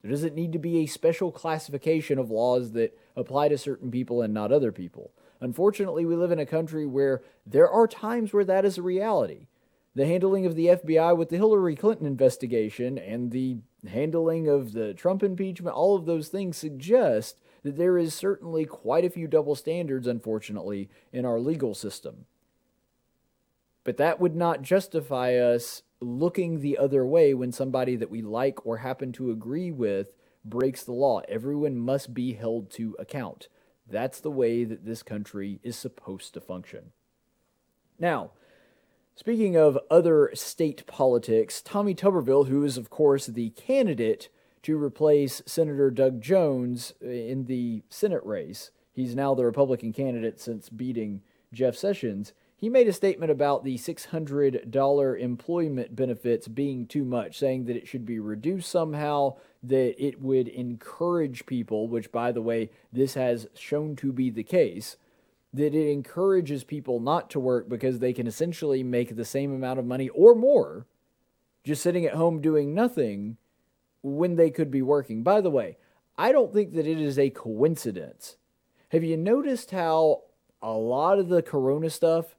There 0.00 0.10
doesn't 0.10 0.34
need 0.34 0.52
to 0.54 0.58
be 0.58 0.78
a 0.78 0.86
special 0.86 1.30
classification 1.30 2.18
of 2.18 2.30
laws 2.30 2.72
that 2.72 2.98
apply 3.14 3.48
to 3.48 3.58
certain 3.58 3.90
people 3.90 4.22
and 4.22 4.32
not 4.32 4.52
other 4.52 4.72
people. 4.72 5.12
Unfortunately, 5.38 6.06
we 6.06 6.16
live 6.16 6.32
in 6.32 6.38
a 6.38 6.46
country 6.46 6.86
where 6.86 7.20
there 7.44 7.68
are 7.68 7.86
times 7.86 8.32
where 8.32 8.44
that 8.44 8.64
is 8.64 8.78
a 8.78 8.82
reality. 8.82 9.48
The 9.94 10.06
handling 10.06 10.46
of 10.46 10.54
the 10.54 10.68
FBI 10.68 11.14
with 11.14 11.28
the 11.28 11.36
Hillary 11.36 11.76
Clinton 11.76 12.06
investigation 12.06 12.96
and 12.96 13.30
the 13.30 13.58
handling 13.86 14.48
of 14.48 14.72
the 14.72 14.94
Trump 14.94 15.22
impeachment, 15.22 15.76
all 15.76 15.94
of 15.94 16.06
those 16.06 16.28
things 16.28 16.56
suggest 16.56 17.38
that 17.64 17.76
there 17.76 17.98
is 17.98 18.14
certainly 18.14 18.64
quite 18.64 19.04
a 19.04 19.10
few 19.10 19.26
double 19.26 19.54
standards, 19.54 20.06
unfortunately, 20.06 20.88
in 21.12 21.26
our 21.26 21.38
legal 21.38 21.74
system. 21.74 22.24
But 23.84 23.96
that 23.96 24.20
would 24.20 24.36
not 24.36 24.62
justify 24.62 25.36
us 25.36 25.82
looking 26.00 26.60
the 26.60 26.78
other 26.78 27.04
way 27.04 27.34
when 27.34 27.52
somebody 27.52 27.96
that 27.96 28.10
we 28.10 28.22
like 28.22 28.64
or 28.66 28.78
happen 28.78 29.12
to 29.12 29.30
agree 29.30 29.70
with 29.70 30.14
breaks 30.44 30.82
the 30.82 30.92
law. 30.92 31.22
Everyone 31.28 31.76
must 31.76 32.14
be 32.14 32.34
held 32.34 32.70
to 32.72 32.96
account. 32.98 33.48
That's 33.86 34.20
the 34.20 34.30
way 34.30 34.64
that 34.64 34.84
this 34.84 35.02
country 35.02 35.60
is 35.62 35.76
supposed 35.76 36.34
to 36.34 36.40
function. 36.40 36.92
Now, 37.98 38.30
speaking 39.14 39.56
of 39.56 39.78
other 39.90 40.30
state 40.34 40.86
politics, 40.86 41.60
Tommy 41.60 41.94
Tuberville, 41.94 42.48
who 42.48 42.64
is, 42.64 42.78
of 42.78 42.88
course, 42.88 43.26
the 43.26 43.50
candidate 43.50 44.28
to 44.62 44.82
replace 44.82 45.42
Senator 45.46 45.90
Doug 45.90 46.20
Jones 46.20 46.92
in 47.00 47.46
the 47.46 47.82
Senate 47.88 48.24
race. 48.24 48.70
He's 48.92 49.14
now 49.14 49.34
the 49.34 49.44
Republican 49.44 49.92
candidate 49.92 50.40
since 50.40 50.68
beating 50.68 51.22
Jeff 51.52 51.76
Sessions. 51.76 52.32
He 52.60 52.68
made 52.68 52.88
a 52.88 52.92
statement 52.92 53.32
about 53.32 53.64
the 53.64 53.78
$600 53.78 55.18
employment 55.18 55.96
benefits 55.96 56.46
being 56.46 56.86
too 56.86 57.06
much, 57.06 57.38
saying 57.38 57.64
that 57.64 57.76
it 57.76 57.88
should 57.88 58.04
be 58.04 58.18
reduced 58.18 58.70
somehow, 58.70 59.36
that 59.62 59.94
it 59.98 60.20
would 60.20 60.46
encourage 60.46 61.46
people, 61.46 61.88
which, 61.88 62.12
by 62.12 62.32
the 62.32 62.42
way, 62.42 62.68
this 62.92 63.14
has 63.14 63.46
shown 63.54 63.96
to 63.96 64.12
be 64.12 64.28
the 64.28 64.42
case, 64.42 64.98
that 65.54 65.74
it 65.74 65.90
encourages 65.90 66.62
people 66.62 67.00
not 67.00 67.30
to 67.30 67.40
work 67.40 67.66
because 67.66 67.98
they 67.98 68.12
can 68.12 68.26
essentially 68.26 68.82
make 68.82 69.16
the 69.16 69.24
same 69.24 69.54
amount 69.54 69.78
of 69.78 69.86
money 69.86 70.10
or 70.10 70.34
more 70.34 70.86
just 71.64 71.82
sitting 71.82 72.04
at 72.04 72.14
home 72.14 72.42
doing 72.42 72.74
nothing 72.74 73.38
when 74.02 74.36
they 74.36 74.50
could 74.50 74.70
be 74.70 74.82
working. 74.82 75.22
By 75.22 75.40
the 75.40 75.50
way, 75.50 75.78
I 76.18 76.30
don't 76.30 76.52
think 76.52 76.74
that 76.74 76.86
it 76.86 77.00
is 77.00 77.18
a 77.18 77.30
coincidence. 77.30 78.36
Have 78.90 79.02
you 79.02 79.16
noticed 79.16 79.70
how 79.70 80.24
a 80.60 80.72
lot 80.72 81.18
of 81.18 81.28
the 81.28 81.42
corona 81.42 81.88
stuff, 81.88 82.36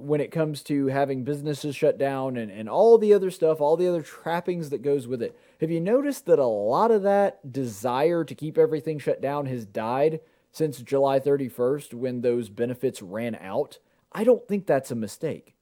when 0.00 0.20
it 0.20 0.30
comes 0.30 0.62
to 0.64 0.86
having 0.86 1.24
businesses 1.24 1.76
shut 1.76 1.98
down 1.98 2.36
and, 2.36 2.50
and 2.50 2.68
all 2.68 2.98
the 2.98 3.14
other 3.14 3.30
stuff, 3.30 3.60
all 3.60 3.76
the 3.76 3.88
other 3.88 4.02
trappings 4.02 4.70
that 4.70 4.82
goes 4.82 5.06
with 5.06 5.22
it, 5.22 5.38
have 5.60 5.70
you 5.70 5.80
noticed 5.80 6.26
that 6.26 6.38
a 6.38 6.46
lot 6.46 6.90
of 6.90 7.02
that 7.02 7.52
desire 7.52 8.24
to 8.24 8.34
keep 8.34 8.58
everything 8.58 8.98
shut 8.98 9.20
down 9.20 9.46
has 9.46 9.64
died 9.66 10.20
since 10.52 10.78
July 10.78 11.20
31st 11.20 11.94
when 11.94 12.20
those 12.20 12.48
benefits 12.48 13.02
ran 13.02 13.34
out? 13.36 13.78
I 14.12 14.24
don't 14.24 14.46
think 14.48 14.66
that's 14.66 14.90
a 14.90 14.96
mistake. 14.96 15.54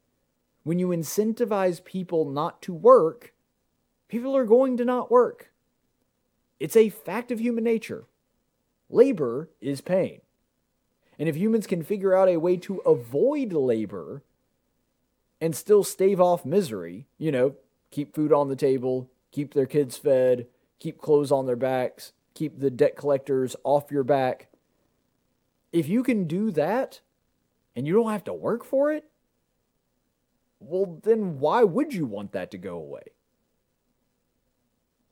When 0.63 0.79
you 0.79 0.89
incentivize 0.89 1.85
people 1.85 2.31
not 2.31 2.63
to 2.63 2.73
work, 2.73 3.35
people 4.09 4.37
are 4.37 4.45
going 4.45 4.77
to 4.77 4.85
not 4.85 5.11
work. 5.11 5.51
It's 6.61 6.77
a 6.77 6.89
fact 6.89 7.31
of 7.31 7.41
human 7.41 7.65
nature. 7.65 8.07
Labor 8.91 9.51
is 9.61 9.81
pain. 9.81 10.21
And 11.19 11.29
if 11.29 11.37
humans 11.37 11.67
can 11.67 11.83
figure 11.83 12.15
out 12.15 12.29
a 12.29 12.37
way 12.37 12.57
to 12.59 12.79
avoid 12.79 13.53
labor 13.53 14.23
and 15.41 15.55
still 15.55 15.85
stave 15.85 16.21
off 16.21 16.45
misery, 16.45 17.07
you 17.19 17.31
know, 17.31 17.55
keep 17.91 18.15
food 18.15 18.33
on 18.33 18.49
the 18.49 18.57
table, 18.57 19.11
keep 19.31 19.55
their 19.55 19.67
kids 19.67 19.97
fed, 19.97 20.47
keep 20.79 21.01
clothes 21.01 21.33
on 21.33 21.47
their 21.47 21.57
backs, 21.57 22.13
keep 22.35 22.59
the 22.59 22.71
debt 22.71 22.97
collectors 22.97 23.57
off 23.65 23.91
your 23.91 24.05
back. 24.05 24.49
If 25.73 25.89
you 25.89 26.03
can 26.03 26.27
do 26.27 26.51
that 26.53 27.01
and 27.77 27.87
you 27.87 27.95
don't 27.95 28.11
have 28.11 28.25
to 28.25 28.33
work 28.33 28.65
for 28.65 28.93
it, 28.93 29.05
well, 30.61 30.99
then 31.03 31.39
why 31.39 31.63
would 31.63 31.95
you 31.95 32.07
want 32.07 32.33
that 32.33 32.51
to 32.51 32.59
go 32.59 32.77
away? 32.77 33.03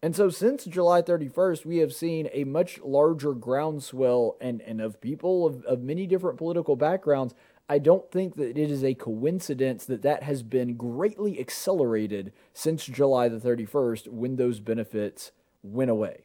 And 0.03 0.15
so 0.15 0.29
since 0.29 0.65
July 0.65 1.03
31st, 1.03 1.65
we 1.65 1.79
have 1.79 1.93
seen 1.93 2.29
a 2.33 2.45
much 2.45 2.79
larger 2.81 3.33
groundswell 3.33 4.37
and, 4.41 4.61
and 4.63 4.81
of 4.81 5.01
people 5.01 5.47
of, 5.47 5.65
of 5.65 5.83
many 5.83 6.07
different 6.07 6.39
political 6.39 6.77
backgrounds. 6.77 7.35
I 7.69 7.79
don't 7.79 8.11
think 8.11 8.37
that 8.37 8.57
it 8.57 8.71
is 8.71 8.85
a 8.85 8.95
coincidence 8.95 9.85
that 9.87 10.03
that 10.03 10.23
has 10.23 10.43
been 10.43 10.77
greatly 10.77 11.41
accelerated 11.41 12.33
since 12.53 12.85
July 12.87 13.29
the 13.29 13.39
31st 13.39 14.09
when 14.09 14.37
those 14.37 14.61
benefits 14.61 15.33
went 15.63 15.91
away. 15.91 16.25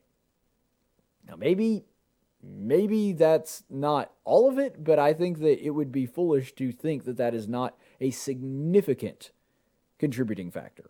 Now, 1.27 1.35
maybe 1.35 1.85
maybe 2.43 3.13
that's 3.13 3.63
not 3.69 4.11
all 4.23 4.49
of 4.49 4.57
it, 4.57 4.83
but 4.83 4.97
I 4.99 5.13
think 5.13 5.39
that 5.39 5.63
it 5.63 5.71
would 5.71 5.91
be 5.91 6.05
foolish 6.05 6.53
to 6.55 6.71
think 6.71 7.05
that 7.05 7.17
that 7.17 7.35
is 7.35 7.47
not 7.47 7.77
a 7.99 8.11
significant 8.11 9.31
contributing 9.99 10.49
factor. 10.49 10.89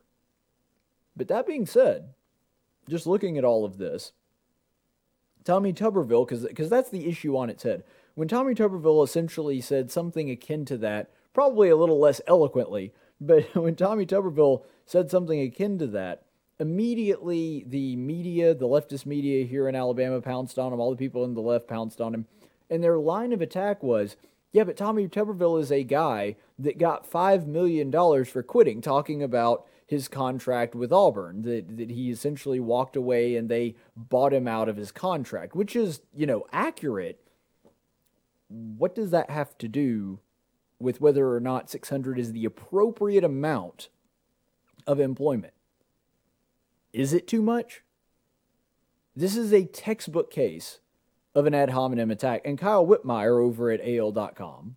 But 1.16 1.28
that 1.28 1.46
being 1.46 1.66
said, 1.66 2.14
just 2.88 3.06
looking 3.06 3.38
at 3.38 3.44
all 3.44 3.66
of 3.66 3.78
this, 3.78 4.14
Tommy 5.44 5.74
Tuberville, 5.74 6.28
because 6.28 6.70
that's 6.70 6.90
the 6.90 7.08
issue 7.08 7.36
on 7.36 7.50
its 7.50 7.64
head. 7.64 7.84
When 8.16 8.28
Tommy 8.28 8.54
Tuberville 8.54 9.04
essentially 9.04 9.62
said 9.62 9.92
something 9.92 10.30
akin 10.30 10.66
to 10.66 10.78
that, 10.78 11.10
probably 11.34 11.70
a 11.70 11.76
little 11.76 12.00
less 12.00 12.22
eloquently, 12.28 12.94
but 13.20 13.44
when 13.56 13.76
Tommy 13.76 14.06
Tuberville 14.06 14.64
said 14.86 15.10
something 15.10 15.40
akin 15.40 15.80
to 15.80 15.88
that, 15.88 16.24
immediately 16.60 17.66
the 17.68 17.96
media, 17.96 18.54
the 18.54 18.68
leftist 18.68 19.06
media 19.06 19.46
here 19.46 19.68
in 19.68 19.76
Alabama, 19.76 20.22
pounced 20.22 20.60
on 20.60 20.74
him. 20.74 20.80
All 20.80 20.92
the 20.92 20.98
people 20.98 21.24
in 21.24 21.34
the 21.34 21.42
left 21.42 21.68
pounced 21.68 22.02
on 22.02 22.14
him. 22.14 22.28
And 22.70 22.84
their 22.84 22.98
line 22.98 23.34
of 23.34 23.42
attack 23.42 23.82
was, 23.82 24.16
yeah, 24.52 24.64
but 24.64 24.78
Tommy 24.78 25.08
Tuberville 25.08 25.60
is 25.60 25.72
a 25.72 25.84
guy 25.84 26.36
that 26.60 26.78
got 26.78 27.10
$5 27.10 27.48
million 27.48 27.92
for 28.26 28.44
quitting, 28.44 28.82
talking 28.82 29.24
about 29.24 29.66
his 29.88 30.08
contract 30.08 30.76
with 30.76 30.94
Auburn, 30.94 31.42
that, 31.42 31.78
that 31.78 31.90
he 31.90 32.12
essentially 32.12 32.60
walked 32.60 32.96
away 32.96 33.36
and 33.36 33.50
they 33.50 33.76
bought 33.96 34.34
him 34.34 34.48
out 34.48 34.70
of 34.70 34.78
his 34.78 34.92
contract, 34.92 35.56
which 35.56 35.76
is, 35.76 36.02
you 36.16 36.26
know, 36.26 36.46
accurate. 36.52 37.21
What 38.52 38.96
does 38.96 39.12
that 39.12 39.30
have 39.30 39.58
to 39.60 39.68
do 39.68 40.20
with 40.82 41.00
whether 41.00 41.34
or 41.34 41.40
not 41.40 41.70
600 41.70 42.20
is 42.20 42.34
the 42.34 42.46
appropriate 42.46 43.24
amount 43.24 43.90
of 44.88 45.00
employment. 45.00 45.54
Is 46.94 47.14
it 47.14 47.28
too 47.28 47.42
much? 47.42 47.84
This 49.16 49.36
is 49.36 49.54
a 49.54 49.66
textbook 49.66 50.32
case 50.32 50.80
of 51.34 51.46
an 51.46 51.54
ad 51.54 51.70
hominem 51.70 52.12
attack. 52.12 52.42
And 52.44 52.58
Kyle 52.58 52.86
Whitmire 52.86 53.42
over 53.42 53.72
at 53.72 53.82
AL.com, 53.86 54.76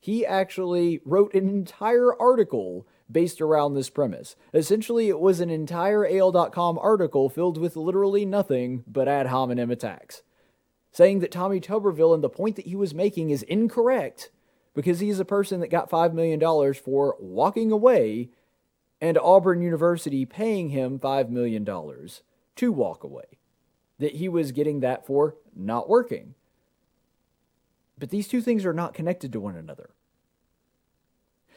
he 0.00 0.26
actually 0.26 1.00
wrote 1.04 1.34
an 1.34 1.48
entire 1.48 2.14
article 2.20 2.86
based 3.10 3.40
around 3.40 3.74
this 3.74 3.90
premise. 3.90 4.36
Essentially, 4.52 5.08
it 5.08 5.20
was 5.20 5.40
an 5.40 5.50
entire 5.50 6.06
AL.com 6.06 6.78
article 6.78 7.28
filled 7.28 7.58
with 7.58 7.76
literally 7.76 8.24
nothing 8.24 8.82
but 8.86 9.08
ad 9.08 9.26
hominem 9.26 9.70
attacks, 9.70 10.22
saying 10.94 11.18
that 11.18 11.32
Tommy 11.32 11.60
Tuberville 11.60 12.14
and 12.14 12.22
the 12.22 12.28
point 12.30 12.54
that 12.54 12.68
he 12.68 12.76
was 12.76 12.94
making 12.94 13.30
is 13.30 13.42
incorrect 13.42 14.30
because 14.74 15.00
he's 15.00 15.18
a 15.18 15.24
person 15.24 15.58
that 15.60 15.68
got 15.68 15.90
$5 15.90 16.14
million 16.14 16.40
for 16.72 17.16
walking 17.18 17.72
away 17.72 18.30
and 19.00 19.18
Auburn 19.18 19.60
University 19.60 20.24
paying 20.24 20.68
him 20.68 21.00
$5 21.00 21.28
million 21.30 21.64
to 21.64 22.72
walk 22.72 23.02
away. 23.02 23.24
That 23.98 24.14
he 24.14 24.28
was 24.28 24.52
getting 24.52 24.80
that 24.80 25.04
for 25.04 25.34
not 25.54 25.88
working. 25.88 26.34
But 27.98 28.10
these 28.10 28.28
two 28.28 28.40
things 28.40 28.64
are 28.64 28.72
not 28.72 28.94
connected 28.94 29.32
to 29.32 29.40
one 29.40 29.56
another. 29.56 29.90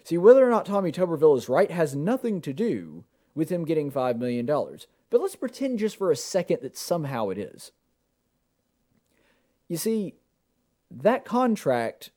See, 0.03 0.17
whether 0.17 0.45
or 0.45 0.49
not 0.49 0.65
Tommy 0.65 0.91
Tuberville 0.91 1.37
is 1.37 1.47
right 1.47 1.69
has 1.69 1.95
nothing 1.95 2.41
to 2.41 2.53
do 2.53 3.03
with 3.35 3.49
him 3.49 3.65
getting 3.65 3.91
$5 3.91 4.17
million. 4.17 4.47
But 4.47 5.21
let's 5.21 5.35
pretend 5.35 5.77
just 5.77 5.95
for 5.95 6.11
a 6.11 6.15
second 6.15 6.61
that 6.63 6.75
somehow 6.75 7.29
it 7.29 7.37
is. 7.37 7.71
You 9.67 9.77
see, 9.77 10.15
that 10.89 11.25
contract 11.25 12.11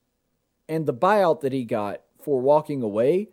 and 0.69 0.87
the 0.87 0.95
buyout 0.95 1.41
that 1.41 1.53
he 1.53 1.65
got 1.65 2.03
for 2.23 2.41
walking 2.41 2.83
away 2.83 3.31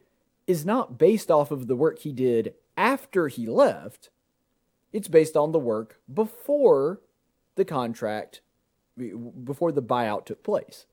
is 0.47 0.65
not 0.65 0.97
based 0.97 1.29
off 1.29 1.51
of 1.51 1.67
the 1.67 1.75
work 1.75 1.99
he 1.99 2.11
did 2.11 2.53
after 2.75 3.27
he 3.27 3.45
left. 3.47 4.09
It's 4.91 5.07
based 5.07 5.35
on 5.35 5.51
the 5.51 5.59
work 5.59 5.99
before 6.11 7.01
the 7.55 7.65
contract, 7.65 8.41
before 8.97 9.71
the 9.71 9.81
buyout 9.81 10.25
took 10.25 10.43
place. 10.43 10.85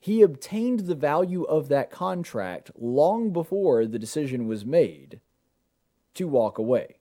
He 0.00 0.22
obtained 0.22 0.80
the 0.80 0.94
value 0.94 1.42
of 1.42 1.68
that 1.68 1.90
contract 1.90 2.70
long 2.78 3.32
before 3.32 3.84
the 3.84 3.98
decision 3.98 4.46
was 4.46 4.64
made 4.64 5.20
to 6.14 6.28
walk 6.28 6.56
away. 6.58 6.97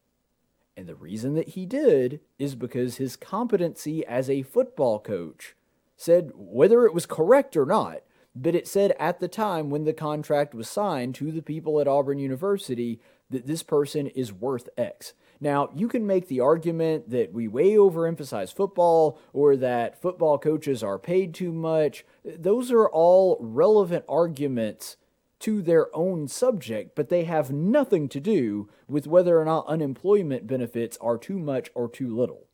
And 0.78 0.88
the 0.88 0.96
reason 0.96 1.34
that 1.34 1.50
he 1.50 1.66
did 1.66 2.22
is 2.38 2.54
because 2.54 2.98
his 2.98 3.16
competency 3.16 4.06
as 4.06 4.30
a 4.30 4.44
football 4.44 5.00
coach 5.00 5.56
said, 5.96 6.32
whether 6.36 6.86
it 6.86 6.94
was 6.94 7.08
correct 7.08 7.58
or 7.58 7.66
not, 7.66 8.04
but 8.36 8.54
it 8.54 8.68
said 8.68 8.96
at 9.00 9.20
the 9.20 9.28
time 9.28 9.72
when 9.72 9.86
the 9.86 9.94
contract 9.94 10.54
was 10.54 10.70
signed 10.70 11.16
to 11.16 11.32
the 11.32 11.42
people 11.42 11.80
at 11.82 11.88
Auburn 11.88 12.20
University 12.20 13.02
that 13.32 13.48
this 13.48 13.64
person 13.64 14.06
is 14.08 14.32
worth 14.32 14.70
X. 14.78 15.14
Now, 15.40 15.72
you 15.74 15.88
can 15.88 16.06
make 16.06 16.28
the 16.28 16.42
argument 16.42 17.10
that 17.10 17.34
we 17.34 17.48
way 17.48 17.72
overemphasize 17.72 18.54
football 18.54 19.20
or 19.34 19.56
that 19.58 20.00
football 20.00 20.38
coaches 20.38 20.84
are 20.84 21.00
paid 21.00 21.34
too 21.34 21.52
much. 21.52 22.06
Those 22.24 22.72
are 22.72 22.88
all 22.88 23.38
relevant 23.40 24.06
arguments 24.08 24.98
to 25.40 25.62
their 25.62 25.96
own 25.96 26.28
subject, 26.28 26.96
but 26.96 27.10
they 27.10 27.24
have 27.26 27.52
nothing 27.52 28.10
to 28.10 28.20
do 28.20 28.70
with 28.88 29.08
whether 29.08 29.40
or 29.40 29.46
not 29.46 29.68
unemployment 29.68 30.48
benefits 30.48 30.98
are 31.00 31.18
too 31.18 31.38
much 31.38 31.70
or 31.76 31.88
too 31.90 32.16
little. 32.16 32.48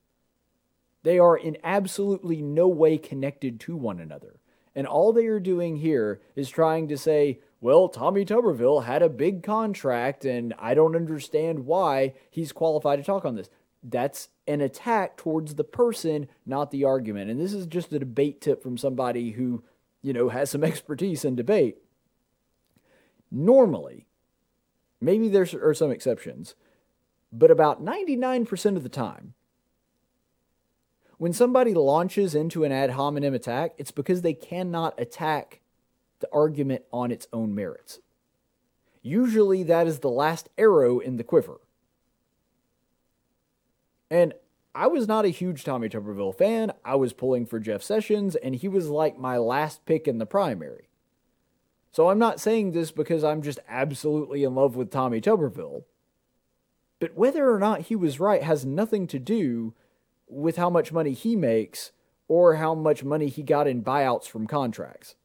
They 1.04 1.20
are 1.20 1.38
in 1.38 1.58
absolutely 1.64 2.42
no 2.42 2.68
way 2.68 2.98
connected 2.98 3.60
to 3.62 3.76
one 3.76 4.00
another. 4.00 4.40
And 4.76 4.88
all 4.88 5.14
they 5.14 5.28
are 5.28 5.40
doing 5.40 5.78
here 5.78 6.22
is 6.36 6.50
trying 6.50 6.88
to 6.88 6.98
say, 6.98 7.40
well, 7.62 7.88
Tommy 7.88 8.26
Tuberville 8.26 8.86
had 8.86 9.02
a 9.02 9.10
big 9.10 9.44
contract, 9.44 10.26
and 10.26 10.54
I 10.58 10.74
don't 10.74 10.96
understand 10.96 11.66
why 11.66 12.14
he's 12.32 12.52
qualified 12.52 13.00
to 13.00 13.06
talk 13.06 13.24
on 13.24 13.36
this. 13.36 13.50
That's 13.84 14.30
an 14.48 14.62
attack 14.62 15.18
towards 15.18 15.56
the 15.56 15.64
person, 15.64 16.28
not 16.46 16.72
the 16.72 16.86
argument. 16.86 17.30
And 17.30 17.40
this 17.40 17.54
is 17.54 17.68
just 17.68 17.94
a 17.94 18.00
debate 18.00 18.42
tip 18.42 18.64
from 18.64 18.78
somebody 18.78 19.32
who, 19.32 19.64
you 20.02 20.14
know, 20.14 20.30
has 20.30 20.50
some 20.50 20.64
expertise 20.64 21.24
in 21.24 21.36
debate. 21.36 21.78
Normally, 23.36 24.06
maybe 25.02 25.28
there 25.28 25.48
are 25.64 25.74
some 25.74 25.90
exceptions, 25.90 26.54
but 27.32 27.50
about 27.50 27.84
99% 27.84 28.78
of 28.78 28.84
the 28.84 28.90
time, 28.90 29.34
when 31.18 31.34
somebody 31.34 31.74
launches 31.74 32.36
into 32.36 32.64
an 32.64 32.72
ad 32.72 32.92
hominem 32.92 33.34
attack, 33.34 33.74
it's 33.80 33.90
because 33.90 34.22
they 34.22 34.34
cannot 34.36 35.00
attack 35.02 35.62
the 36.20 36.30
argument 36.32 36.84
on 36.94 37.12
its 37.12 37.28
own 37.34 37.56
merits. 37.56 38.00
Usually, 39.02 39.64
that 39.64 39.88
is 39.88 40.00
the 40.00 40.10
last 40.10 40.50
arrow 40.56 41.00
in 41.00 41.18
the 41.18 41.24
quiver. 41.24 41.60
And 44.12 44.34
I 44.76 44.86
was 44.88 45.08
not 45.08 45.26
a 45.26 45.30
huge 45.30 45.64
Tommy 45.64 45.90
Tuberville 45.90 46.38
fan. 46.38 46.72
I 46.86 46.96
was 46.96 47.14
pulling 47.14 47.48
for 47.48 47.60
Jeff 47.60 47.82
Sessions, 47.82 48.36
and 48.36 48.54
he 48.54 48.68
was 48.68 48.90
like 48.90 49.18
my 49.18 49.38
last 49.38 49.86
pick 49.86 50.08
in 50.08 50.20
the 50.20 50.28
primary. 50.28 50.90
So 51.94 52.10
I'm 52.10 52.18
not 52.18 52.42
saying 52.42 52.72
this 52.72 52.92
because 52.92 53.24
I'm 53.24 53.44
just 53.44 53.60
absolutely 53.70 54.44
in 54.44 54.56
love 54.56 54.76
with 54.76 54.90
Tommy 54.90 55.22
Tuberville. 55.22 55.84
But 57.00 57.16
whether 57.16 57.52
or 57.52 57.60
not 57.60 57.82
he 57.82 57.96
was 57.96 58.20
right 58.20 58.42
has 58.42 58.66
nothing 58.66 59.06
to 59.08 59.20
do 59.20 59.76
with 60.28 60.58
how 60.58 60.72
much 60.72 60.92
money 60.92 61.14
he 61.14 61.36
makes 61.36 61.92
or 62.28 62.56
how 62.56 62.74
much 62.74 63.04
money 63.04 63.28
he 63.28 63.44
got 63.44 63.68
in 63.68 63.84
buyouts 63.84 64.26
from 64.26 64.48
contracts. 64.48 65.16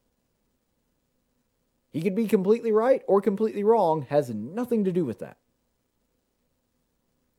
He 1.91 2.01
could 2.01 2.13
be 2.13 2.27
completely 2.27 2.71
right 2.71 3.01
or 3.07 3.19
completely 3.19 3.63
wrong, 3.63 4.03
has 4.09 4.29
nothing 4.29 4.83
to 4.83 4.91
do 4.91 5.03
with 5.03 5.17
that. 5.19 5.37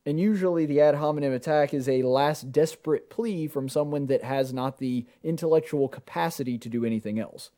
And 0.04 0.18
usually 0.18 0.66
the 0.66 0.80
ad 0.80 0.96
hominem 0.96 1.32
attack 1.32 1.72
is 1.72 1.88
a 1.88 2.02
last 2.02 2.50
desperate 2.50 3.10
plea 3.10 3.46
from 3.46 3.68
someone 3.68 4.06
that 4.06 4.24
has 4.24 4.52
not 4.52 4.78
the 4.78 5.06
intellectual 5.22 5.86
capacity 5.86 6.58
to 6.58 6.68
do 6.68 6.84
anything 6.84 7.20
else. 7.20 7.50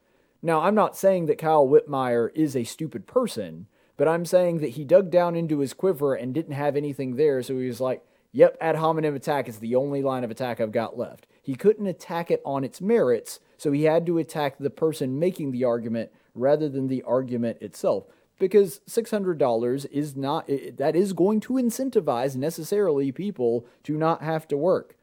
Now, 0.43 0.63
I'm 0.63 0.75
not 0.75 0.97
saying 0.97 1.27
that 1.27 1.39
Kyle 1.39 1.67
Whitmire 1.67 2.31
is 2.35 2.57
a 2.57 2.65
stupid 2.65 3.07
person, 3.07 3.67
but 3.97 4.09
I'm 4.09 4.25
saying 4.25 4.59
that 4.59 4.71
he 4.71 4.85
dug 4.85 5.11
down 5.11 5.37
into 5.37 5.61
his 5.61 5.73
quiver 5.73 6.15
and 6.15 6.35
didn't 6.35 6.55
have 6.55 6.77
anything 6.77 7.15
there, 7.15 7.43
so 7.43 7.57
he 7.59 7.69
was 7.69 7.81
like, 7.81 8.05
yep, 8.33 8.57
ad 8.61 8.77
hominem 8.77 9.15
attack 9.15 9.49
is 9.49 9.59
the 9.59 9.77
only 9.77 10.03
line 10.03 10.25
of 10.25 10.31
attack 10.33 10.61
I've 10.61 10.73
got 10.73 10.99
left. 10.99 11.29
He 11.41 11.55
couldn't 11.55 11.87
attack 11.87 12.31
it 12.31 12.43
on 12.45 12.65
its 12.65 12.81
merits, 12.81 13.39
so 13.57 13.71
he 13.71 13.85
had 13.85 14.05
to 14.07 14.19
attack 14.19 14.59
the 14.59 14.71
person 14.71 15.21
making 15.21 15.53
the 15.53 15.65
argument 15.65 16.11
rather 16.35 16.69
than 16.69 16.89
the 16.89 17.03
argument 17.03 17.59
itself. 17.61 18.07
Because 18.41 18.81
$600 18.89 19.87
is 19.93 20.17
not, 20.17 20.49
that 20.49 20.97
is 20.97 21.13
going 21.13 21.39
to 21.41 21.53
incentivize 21.53 22.35
necessarily 22.35 23.13
people 23.13 23.65
to 23.85 23.97
not 23.97 24.23
have 24.23 24.49
to 24.49 24.57
work. 24.57 24.97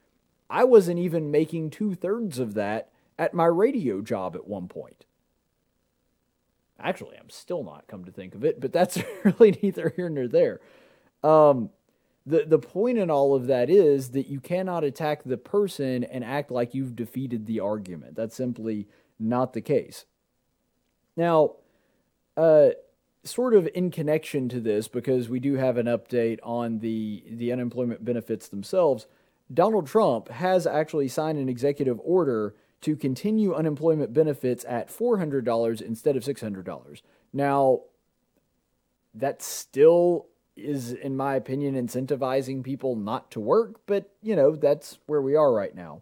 I 0.50 0.66
wasn't 0.66 1.00
even 1.00 1.32
making 1.32 1.70
two 1.70 1.96
thirds 1.96 2.40
of 2.40 2.56
that 2.56 2.90
at 3.18 3.34
my 3.34 3.46
radio 3.46 4.02
job 4.02 4.36
at 4.36 4.48
one 4.48 4.68
point. 4.68 4.99
Actually, 6.80 7.18
I'm 7.18 7.30
still 7.30 7.64
not, 7.64 7.88
come 7.88 8.06
to 8.06 8.12
think 8.12 8.36
of 8.36 8.44
it, 8.44 8.60
but 8.60 8.72
that's 8.72 8.98
really 9.24 9.58
neither 9.62 9.94
here 9.96 10.10
nor 10.10 10.28
there. 10.28 10.62
Um, 11.24 11.70
the, 12.26 12.46
the 12.46 12.60
point 12.60 12.98
in 12.98 13.10
all 13.10 13.34
of 13.34 13.48
that 13.48 13.70
is 13.70 14.12
that 14.12 14.28
you 14.28 14.40
cannot 14.40 14.84
attack 14.84 15.24
the 15.24 15.38
person 15.38 16.04
and 16.04 16.24
act 16.24 16.52
like 16.52 16.74
you've 16.74 16.96
defeated 16.96 17.46
the 17.46 17.60
argument. 17.60 18.16
That's 18.16 18.36
simply 18.36 18.88
not 19.20 19.54
the 19.54 19.62
case. 19.62 20.06
Now, 21.18 21.56
uh, 22.38 22.70
sort 23.24 23.54
of 23.54 23.68
in 23.74 23.92
connection 23.92 24.48
to 24.50 24.60
this, 24.60 24.88
because 24.88 25.28
we 25.28 25.40
do 25.40 25.56
have 25.56 25.78
an 25.78 25.88
update 25.88 26.40
on 26.44 26.80
the, 26.80 27.24
the 27.30 27.52
unemployment 27.52 28.06
benefits 28.06 28.48
themselves, 28.48 29.08
Donald 29.54 29.88
Trump 29.88 30.30
has 30.30 30.68
actually 30.68 31.08
signed 31.08 31.38
an 31.38 31.50
executive 31.50 32.00
order 32.04 32.54
to 32.82 32.96
continue 32.96 33.54
unemployment 33.54 34.14
benefits 34.14 34.66
at 34.68 34.90
$400 34.90 35.82
instead 35.82 36.16
of 36.16 36.24
$600. 36.24 37.02
Now, 37.34 37.82
that 39.14 39.42
still 39.42 40.28
is, 40.56 40.92
in 40.92 41.16
my 41.16 41.36
opinion, 41.36 41.76
incentivizing 41.76 42.64
people 42.64 42.96
not 42.96 43.32
to 43.32 43.40
work, 43.40 43.82
but, 43.86 44.12
you 44.22 44.36
know, 44.36 44.56
that's 44.56 45.00
where 45.08 45.22
we 45.22 45.36
are 45.36 45.54
right 45.54 45.76
now. 45.76 46.02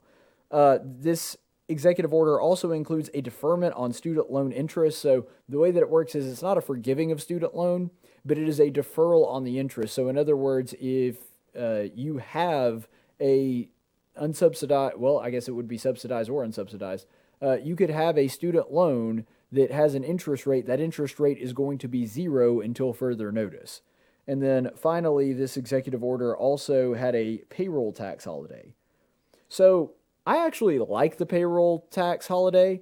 Uh, 0.51 0.79
this 0.83 1.37
executive 1.69 2.13
order 2.13 2.39
also 2.39 2.71
includes 2.71 3.09
a 3.13 3.21
deferment 3.21 3.73
on 3.75 3.91
student 3.91 4.31
loan 4.31 4.51
interest. 4.51 5.01
So 5.01 5.27
the 5.49 5.59
way 5.59 5.71
that 5.71 5.81
it 5.81 5.89
works 5.89 6.15
is 6.15 6.25
it's 6.27 6.41
not 6.41 6.57
a 6.57 6.61
forgiving 6.61 7.11
of 7.11 7.21
student 7.21 7.55
loan, 7.55 7.91
but 8.25 8.37
it 8.37 8.47
is 8.47 8.59
a 8.59 8.71
deferral 8.71 9.27
on 9.27 9.43
the 9.43 9.59
interest. 9.59 9.93
So 9.93 10.07
in 10.09 10.17
other 10.17 10.37
words, 10.37 10.73
if 10.79 11.17
uh, 11.57 11.85
you 11.93 12.17
have 12.17 12.87
a 13.19 13.69
unsubsidized, 14.19 14.97
well, 14.97 15.19
I 15.19 15.29
guess 15.29 15.47
it 15.47 15.53
would 15.53 15.67
be 15.67 15.77
subsidized 15.77 16.29
or 16.29 16.45
unsubsidized, 16.45 17.05
uh, 17.41 17.57
you 17.57 17.75
could 17.75 17.89
have 17.89 18.17
a 18.17 18.27
student 18.27 18.71
loan 18.71 19.25
that 19.51 19.71
has 19.71 19.95
an 19.95 20.03
interest 20.03 20.45
rate. 20.45 20.65
That 20.65 20.79
interest 20.79 21.19
rate 21.19 21.37
is 21.37 21.53
going 21.53 21.77
to 21.79 21.87
be 21.87 22.05
zero 22.05 22.59
until 22.59 22.93
further 22.93 23.31
notice. 23.31 23.81
And 24.27 24.41
then 24.41 24.71
finally, 24.75 25.31
this 25.33 25.55
executive 25.55 26.03
order 26.03 26.35
also 26.35 26.93
had 26.93 27.15
a 27.15 27.37
payroll 27.49 27.93
tax 27.93 28.25
holiday. 28.25 28.73
So 29.47 29.93
I 30.25 30.45
actually 30.45 30.79
like 30.79 31.17
the 31.17 31.25
payroll 31.25 31.87
tax 31.91 32.27
holiday. 32.27 32.81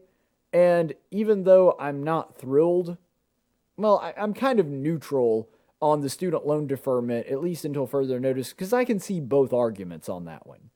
And 0.52 0.94
even 1.12 1.44
though 1.44 1.76
I'm 1.80 2.04
not 2.04 2.38
thrilled, 2.38 2.98
well, 3.78 4.00
I, 4.00 4.14
am 4.18 4.34
kind 4.34 4.60
of 4.60 4.68
neutral 4.68 5.50
on 5.82 6.02
the 6.02 6.10
student 6.10 6.48
loan 6.48 6.66
deferment, 6.66 7.28
at 7.28 7.44
least 7.44 7.66
until 7.66 7.86
further 7.86 8.20
notice, 8.20 8.50
because 8.50 8.74
I 8.74 8.86
can 8.86 9.00
see 9.00 9.20
both 9.20 9.54
arguments 9.54 10.10
on 10.10 10.26
that 10.26 10.48
one. 10.48 10.72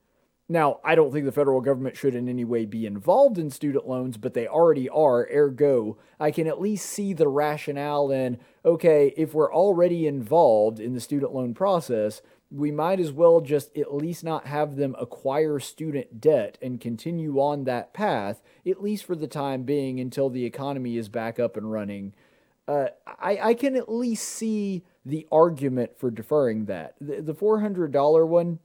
Now, 0.51 0.79
I 0.83 0.95
don't 0.95 1.13
think 1.13 1.25
the 1.25 1.31
federal 1.31 1.61
government 1.61 1.95
should 1.95 2.15
in 2.15 2.27
any 2.27 2.43
way 2.43 2.65
be 2.65 2.87
involved 2.87 3.37
in 3.37 3.51
student 3.51 3.87
loans, 3.87 4.17
but 4.17 4.33
they 4.33 4.47
already 4.47 4.89
are, 4.89 5.27
ergo, 5.31 5.99
I 6.19 6.31
can 6.31 6.47
at 6.47 6.59
least 6.59 6.87
see 6.87 7.13
the 7.13 7.27
rationale 7.27 8.09
in 8.09 8.39
okay, 8.65 9.13
if 9.15 9.33
we're 9.35 9.53
already 9.53 10.07
involved 10.07 10.79
in 10.79 10.93
the 10.93 10.99
student 10.99 11.33
loan 11.33 11.53
process, 11.53 12.23
we 12.51 12.71
might 12.71 12.99
as 12.99 13.11
well 13.11 13.41
just 13.41 13.77
at 13.77 13.93
least 13.93 14.23
not 14.23 14.47
have 14.47 14.75
them 14.75 14.95
acquire 14.99 15.59
student 15.59 16.19
debt 16.19 16.57
and 16.61 16.81
continue 16.81 17.39
on 17.39 17.65
that 17.65 17.93
path, 17.93 18.41
at 18.67 18.81
least 18.81 19.05
for 19.05 19.15
the 19.15 19.27
time 19.27 19.63
being 19.63 19.99
until 19.99 20.29
the 20.29 20.45
economy 20.45 20.97
is 20.97 21.09
back 21.09 21.39
up 21.39 21.57
and 21.57 21.71
running. 21.71 22.13
Uh, 22.67 22.87
I, 23.05 23.39
I 23.41 23.53
can 23.53 23.75
at 23.75 23.91
least 23.91 24.27
see 24.27 24.83
the 25.05 25.27
argument 25.31 25.97
for 25.97 26.09
deferring 26.09 26.65
that. 26.65 26.95
The, 26.99 27.21
the 27.21 27.35
$400 27.35 28.27
one, 28.27 28.59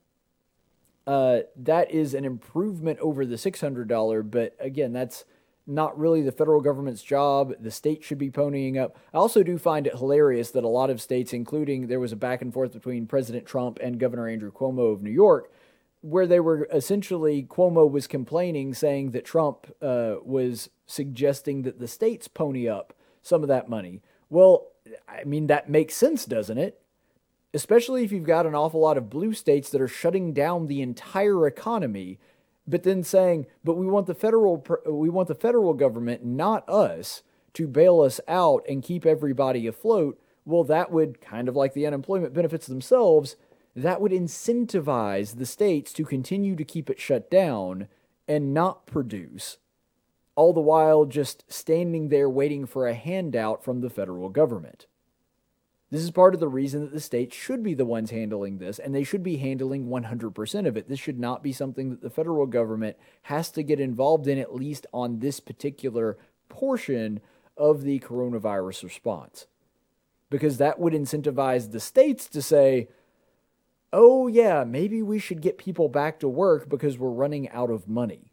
uh, 1.06 1.40
that 1.56 1.90
is 1.90 2.14
an 2.14 2.24
improvement 2.24 2.98
over 3.00 3.26
the 3.26 3.36
$600, 3.36 4.30
but 4.30 4.56
again, 4.58 4.92
that's 4.92 5.24
not 5.66 5.98
really 5.98 6.22
the 6.22 6.32
federal 6.32 6.60
government's 6.60 7.02
job. 7.02 7.54
The 7.60 7.70
state 7.70 8.04
should 8.04 8.18
be 8.18 8.30
ponying 8.30 8.78
up. 8.80 8.98
I 9.12 9.18
also 9.18 9.42
do 9.42 9.58
find 9.58 9.86
it 9.86 9.96
hilarious 9.96 10.50
that 10.50 10.64
a 10.64 10.68
lot 10.68 10.90
of 10.90 11.00
states, 11.00 11.32
including 11.32 11.86
there 11.86 12.00
was 12.00 12.12
a 12.12 12.16
back 12.16 12.42
and 12.42 12.52
forth 12.52 12.72
between 12.72 13.06
President 13.06 13.46
Trump 13.46 13.78
and 13.82 13.98
Governor 13.98 14.28
Andrew 14.28 14.52
Cuomo 14.52 14.92
of 14.92 15.02
New 15.02 15.10
York, 15.10 15.50
where 16.02 16.26
they 16.26 16.40
were 16.40 16.68
essentially, 16.72 17.42
Cuomo 17.42 17.90
was 17.90 18.06
complaining, 18.06 18.74
saying 18.74 19.12
that 19.12 19.24
Trump 19.24 19.74
uh, 19.80 20.16
was 20.22 20.68
suggesting 20.86 21.62
that 21.62 21.78
the 21.78 21.88
states 21.88 22.28
pony 22.28 22.68
up 22.68 22.92
some 23.22 23.42
of 23.42 23.48
that 23.48 23.68
money. 23.68 24.02
Well, 24.28 24.68
I 25.08 25.24
mean, 25.24 25.46
that 25.46 25.70
makes 25.70 25.94
sense, 25.94 26.26
doesn't 26.26 26.58
it? 26.58 26.80
Especially 27.54 28.04
if 28.04 28.12
you've 28.12 28.24
got 28.24 28.46
an 28.46 28.54
awful 28.54 28.80
lot 28.80 28.98
of 28.98 29.08
blue 29.08 29.32
states 29.32 29.70
that 29.70 29.80
are 29.80 29.88
shutting 29.88 30.34
down 30.34 30.66
the 30.66 30.82
entire 30.82 31.46
economy 31.46 32.18
but 32.66 32.82
then 32.82 33.02
saying, 33.02 33.46
but 33.62 33.74
we 33.74 33.86
want 33.86 34.06
the 34.06 34.14
federal 34.14 34.64
we 34.86 35.10
want 35.10 35.28
the 35.28 35.34
federal 35.34 35.74
government, 35.74 36.24
not 36.24 36.68
us, 36.68 37.22
to 37.54 37.66
bail 37.66 38.00
us 38.00 38.20
out 38.26 38.64
and 38.68 38.82
keep 38.82 39.04
everybody 39.04 39.66
afloat. 39.66 40.18
Well, 40.44 40.64
that 40.64 40.90
would 40.90 41.20
kind 41.20 41.48
of 41.48 41.56
like 41.56 41.74
the 41.74 41.86
unemployment 41.86 42.34
benefits 42.34 42.66
themselves, 42.66 43.36
that 43.76 44.00
would 44.00 44.12
incentivize 44.12 45.36
the 45.36 45.46
states 45.46 45.92
to 45.94 46.04
continue 46.04 46.56
to 46.56 46.64
keep 46.64 46.88
it 46.90 47.00
shut 47.00 47.30
down 47.30 47.88
and 48.28 48.54
not 48.54 48.86
produce, 48.86 49.58
all 50.34 50.52
the 50.52 50.60
while 50.60 51.04
just 51.04 51.44
standing 51.52 52.08
there 52.08 52.28
waiting 52.28 52.66
for 52.66 52.86
a 52.86 52.94
handout 52.94 53.64
from 53.64 53.80
the 53.80 53.90
federal 53.90 54.28
government. 54.28 54.86
This 55.94 56.02
is 56.02 56.10
part 56.10 56.34
of 56.34 56.40
the 56.40 56.48
reason 56.48 56.80
that 56.80 56.92
the 56.92 56.98
states 56.98 57.36
should 57.36 57.62
be 57.62 57.72
the 57.72 57.84
ones 57.84 58.10
handling 58.10 58.58
this, 58.58 58.80
and 58.80 58.92
they 58.92 59.04
should 59.04 59.22
be 59.22 59.36
handling 59.36 59.86
100% 59.86 60.66
of 60.66 60.76
it. 60.76 60.88
This 60.88 60.98
should 60.98 61.20
not 61.20 61.40
be 61.40 61.52
something 61.52 61.90
that 61.90 62.02
the 62.02 62.10
federal 62.10 62.46
government 62.46 62.96
has 63.22 63.48
to 63.52 63.62
get 63.62 63.78
involved 63.78 64.26
in, 64.26 64.36
at 64.36 64.52
least 64.52 64.88
on 64.92 65.20
this 65.20 65.38
particular 65.38 66.18
portion 66.48 67.20
of 67.56 67.82
the 67.82 68.00
coronavirus 68.00 68.82
response. 68.82 69.46
Because 70.30 70.56
that 70.56 70.80
would 70.80 70.94
incentivize 70.94 71.70
the 71.70 71.78
states 71.78 72.26
to 72.26 72.42
say, 72.42 72.88
oh, 73.92 74.26
yeah, 74.26 74.64
maybe 74.64 75.00
we 75.00 75.20
should 75.20 75.40
get 75.40 75.58
people 75.58 75.88
back 75.88 76.18
to 76.18 76.28
work 76.28 76.68
because 76.68 76.98
we're 76.98 77.08
running 77.08 77.48
out 77.50 77.70
of 77.70 77.86
money. 77.86 78.32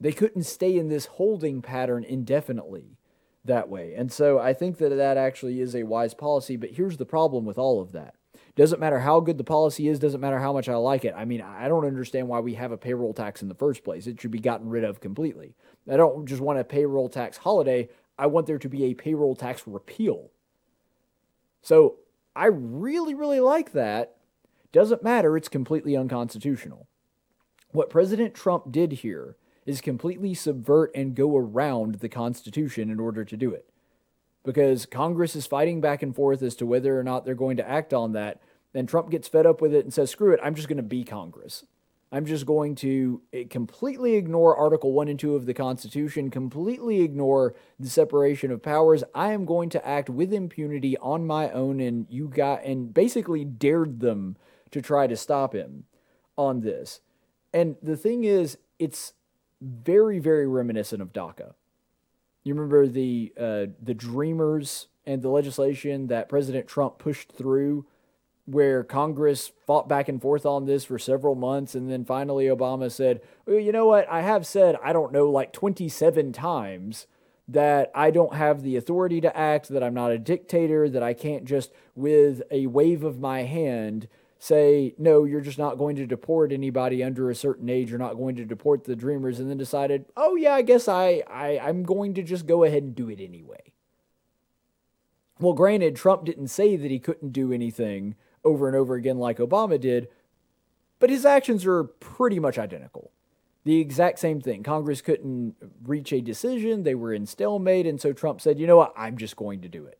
They 0.00 0.12
couldn't 0.12 0.44
stay 0.44 0.78
in 0.78 0.88
this 0.88 1.04
holding 1.04 1.60
pattern 1.60 2.02
indefinitely 2.02 2.96
that 3.44 3.68
way. 3.68 3.94
And 3.94 4.12
so 4.12 4.38
I 4.38 4.52
think 4.52 4.78
that 4.78 4.90
that 4.90 5.16
actually 5.16 5.60
is 5.60 5.74
a 5.74 5.84
wise 5.84 6.14
policy. 6.14 6.56
But 6.56 6.70
here's 6.70 6.96
the 6.96 7.06
problem 7.06 7.44
with 7.44 7.58
all 7.58 7.80
of 7.80 7.92
that. 7.92 8.14
Doesn't 8.56 8.80
matter 8.80 9.00
how 9.00 9.20
good 9.20 9.38
the 9.38 9.44
policy 9.44 9.88
is, 9.88 9.98
doesn't 9.98 10.20
matter 10.20 10.38
how 10.38 10.52
much 10.52 10.68
I 10.68 10.74
like 10.74 11.04
it. 11.04 11.14
I 11.16 11.24
mean, 11.24 11.40
I 11.40 11.68
don't 11.68 11.86
understand 11.86 12.28
why 12.28 12.40
we 12.40 12.54
have 12.54 12.72
a 12.72 12.76
payroll 12.76 13.14
tax 13.14 13.42
in 13.42 13.48
the 13.48 13.54
first 13.54 13.84
place. 13.84 14.06
It 14.06 14.20
should 14.20 14.32
be 14.32 14.40
gotten 14.40 14.68
rid 14.68 14.84
of 14.84 15.00
completely. 15.00 15.54
I 15.90 15.96
don't 15.96 16.26
just 16.26 16.42
want 16.42 16.58
a 16.58 16.64
payroll 16.64 17.08
tax 17.08 17.38
holiday, 17.38 17.88
I 18.18 18.26
want 18.26 18.46
there 18.46 18.58
to 18.58 18.68
be 18.68 18.84
a 18.84 18.94
payroll 18.94 19.34
tax 19.34 19.62
repeal. 19.66 20.30
So 21.62 21.96
I 22.36 22.46
really, 22.46 23.14
really 23.14 23.40
like 23.40 23.72
that. 23.72 24.16
Doesn't 24.72 25.02
matter, 25.02 25.36
it's 25.36 25.48
completely 25.48 25.96
unconstitutional. 25.96 26.86
What 27.72 27.88
President 27.88 28.34
Trump 28.34 28.70
did 28.72 28.92
here 28.92 29.36
is 29.66 29.80
completely 29.80 30.34
subvert 30.34 30.90
and 30.94 31.14
go 31.14 31.36
around 31.36 31.96
the 31.96 32.08
Constitution 32.08 32.90
in 32.90 33.00
order 33.00 33.24
to 33.24 33.36
do 33.36 33.52
it. 33.52 33.68
Because 34.44 34.86
Congress 34.86 35.36
is 35.36 35.46
fighting 35.46 35.80
back 35.80 36.02
and 36.02 36.14
forth 36.14 36.42
as 36.42 36.54
to 36.56 36.66
whether 36.66 36.98
or 36.98 37.04
not 37.04 37.24
they're 37.24 37.34
going 37.34 37.58
to 37.58 37.68
act 37.68 37.92
on 37.92 38.12
that. 38.12 38.40
Then 38.72 38.86
Trump 38.86 39.10
gets 39.10 39.28
fed 39.28 39.46
up 39.46 39.60
with 39.60 39.74
it 39.74 39.84
and 39.84 39.92
says, 39.92 40.10
screw 40.10 40.32
it, 40.32 40.40
I'm 40.42 40.54
just 40.54 40.68
going 40.68 40.78
to 40.78 40.82
be 40.82 41.04
Congress. 41.04 41.64
I'm 42.12 42.26
just 42.26 42.44
going 42.44 42.74
to 42.76 43.22
eh, 43.32 43.44
completely 43.48 44.14
ignore 44.14 44.56
Article 44.56 44.92
1 44.92 45.08
and 45.08 45.18
2 45.18 45.36
of 45.36 45.46
the 45.46 45.54
Constitution, 45.54 46.30
completely 46.30 47.02
ignore 47.02 47.54
the 47.78 47.88
separation 47.88 48.50
of 48.50 48.62
powers. 48.62 49.04
I 49.14 49.32
am 49.32 49.44
going 49.44 49.68
to 49.70 49.86
act 49.86 50.10
with 50.10 50.32
impunity 50.32 50.96
on 50.98 51.26
my 51.26 51.50
own, 51.50 51.78
and 51.78 52.06
you 52.10 52.26
got, 52.28 52.64
and 52.64 52.92
basically 52.92 53.44
dared 53.44 54.00
them 54.00 54.36
to 54.72 54.82
try 54.82 55.06
to 55.06 55.16
stop 55.16 55.54
him 55.54 55.84
on 56.36 56.62
this. 56.62 57.00
And 57.52 57.76
the 57.80 57.96
thing 57.96 58.24
is, 58.24 58.58
it's 58.78 59.12
very, 59.60 60.18
very 60.18 60.46
reminiscent 60.46 61.02
of 61.02 61.12
DACA. 61.12 61.54
You 62.42 62.54
remember 62.54 62.86
the 62.86 63.32
uh, 63.38 63.66
the 63.82 63.94
Dreamers 63.94 64.88
and 65.04 65.22
the 65.22 65.28
legislation 65.28 66.06
that 66.06 66.28
President 66.28 66.66
Trump 66.66 66.98
pushed 66.98 67.32
through, 67.32 67.86
where 68.46 68.82
Congress 68.82 69.52
fought 69.66 69.88
back 69.88 70.08
and 70.08 70.20
forth 70.20 70.46
on 70.46 70.64
this 70.64 70.84
for 70.84 70.98
several 70.98 71.34
months, 71.34 71.74
and 71.74 71.90
then 71.90 72.04
finally 72.04 72.46
Obama 72.46 72.90
said, 72.90 73.20
well, 73.46 73.58
"You 73.58 73.72
know 73.72 73.86
what? 73.86 74.08
I 74.08 74.22
have 74.22 74.46
said 74.46 74.76
I 74.82 74.92
don't 74.92 75.12
know 75.12 75.30
like 75.30 75.52
27 75.52 76.32
times." 76.32 77.06
That 77.48 77.90
I 77.96 78.12
don't 78.12 78.36
have 78.36 78.62
the 78.62 78.76
authority 78.76 79.20
to 79.22 79.36
act, 79.36 79.70
that 79.70 79.82
I'm 79.82 79.92
not 79.92 80.12
a 80.12 80.18
dictator, 80.20 80.88
that 80.88 81.02
I 81.02 81.14
can't 81.14 81.44
just, 81.44 81.72
with 81.96 82.42
a 82.48 82.68
wave 82.68 83.02
of 83.02 83.18
my 83.18 83.42
hand, 83.42 84.06
say, 84.40 84.94
no, 84.96 85.24
you're 85.24 85.42
just 85.42 85.58
not 85.58 85.76
going 85.76 85.94
to 85.96 86.06
deport 86.06 86.50
anybody 86.50 87.04
under 87.04 87.30
a 87.30 87.34
certain 87.34 87.68
age, 87.68 87.90
you're 87.90 87.98
not 87.98 88.16
going 88.16 88.34
to 88.36 88.44
deport 88.44 88.84
the 88.84 88.96
dreamers, 88.96 89.38
and 89.38 89.50
then 89.50 89.58
decided, 89.58 90.06
oh 90.16 90.34
yeah, 90.34 90.54
I 90.54 90.62
guess 90.62 90.88
I, 90.88 91.22
I 91.30 91.58
I'm 91.58 91.82
going 91.82 92.14
to 92.14 92.22
just 92.22 92.46
go 92.46 92.64
ahead 92.64 92.82
and 92.82 92.94
do 92.94 93.10
it 93.10 93.20
anyway. 93.20 93.74
Well, 95.38 95.52
granted, 95.52 95.94
Trump 95.94 96.24
didn't 96.24 96.48
say 96.48 96.76
that 96.76 96.90
he 96.90 96.98
couldn't 96.98 97.32
do 97.32 97.52
anything 97.52 98.14
over 98.42 98.66
and 98.66 98.76
over 98.76 98.94
again 98.94 99.18
like 99.18 99.36
Obama 99.36 99.78
did, 99.78 100.08
but 100.98 101.10
his 101.10 101.26
actions 101.26 101.66
are 101.66 101.84
pretty 101.84 102.40
much 102.40 102.58
identical. 102.58 103.12
The 103.64 103.78
exact 103.78 104.18
same 104.18 104.40
thing. 104.40 104.62
Congress 104.62 105.02
couldn't 105.02 105.54
reach 105.84 106.14
a 106.14 106.22
decision, 106.22 106.82
they 106.82 106.94
were 106.94 107.12
in 107.12 107.26
stalemate, 107.26 107.86
and 107.86 108.00
so 108.00 108.14
Trump 108.14 108.40
said, 108.40 108.58
you 108.58 108.66
know 108.66 108.78
what, 108.78 108.94
I'm 108.96 109.18
just 109.18 109.36
going 109.36 109.60
to 109.60 109.68
do 109.68 109.84
it 109.84 109.98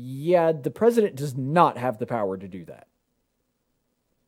yeah, 0.00 0.52
the 0.52 0.70
president 0.70 1.16
does 1.16 1.36
not 1.36 1.76
have 1.76 1.98
the 1.98 2.06
power 2.06 2.36
to 2.36 2.48
do 2.48 2.64
that. 2.66 2.86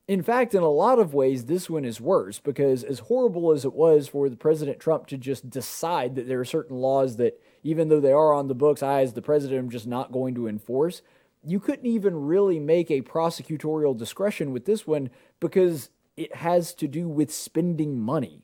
In 0.07 0.21
fact, 0.21 0.53
in 0.53 0.61
a 0.61 0.69
lot 0.69 0.99
of 0.99 1.13
ways, 1.13 1.45
this 1.45 1.69
one 1.69 1.85
is 1.85 2.01
worse 2.01 2.39
because, 2.39 2.83
as 2.83 2.99
horrible 2.99 3.51
as 3.51 3.63
it 3.63 3.73
was 3.73 4.09
for 4.09 4.27
the 4.27 4.35
President 4.35 4.79
Trump 4.79 5.07
to 5.07 5.17
just 5.17 5.49
decide 5.49 6.15
that 6.15 6.27
there 6.27 6.41
are 6.41 6.45
certain 6.45 6.75
laws 6.75 7.15
that, 7.15 7.39
even 7.63 7.87
though 7.87 8.01
they 8.01 8.11
are 8.11 8.33
on 8.33 8.49
the 8.49 8.55
books, 8.55 8.83
I, 8.83 9.01
as 9.01 9.13
the 9.13 9.21
president, 9.21 9.59
am 9.59 9.69
just 9.69 9.87
not 9.87 10.11
going 10.11 10.35
to 10.35 10.47
enforce, 10.47 11.01
you 11.43 11.61
couldn't 11.61 11.85
even 11.85 12.25
really 12.25 12.59
make 12.59 12.91
a 12.91 13.01
prosecutorial 13.01 13.97
discretion 13.97 14.51
with 14.51 14.65
this 14.65 14.85
one 14.85 15.09
because 15.39 15.89
it 16.17 16.35
has 16.35 16.73
to 16.75 16.87
do 16.87 17.07
with 17.07 17.33
spending 17.33 17.99
money. 17.99 18.43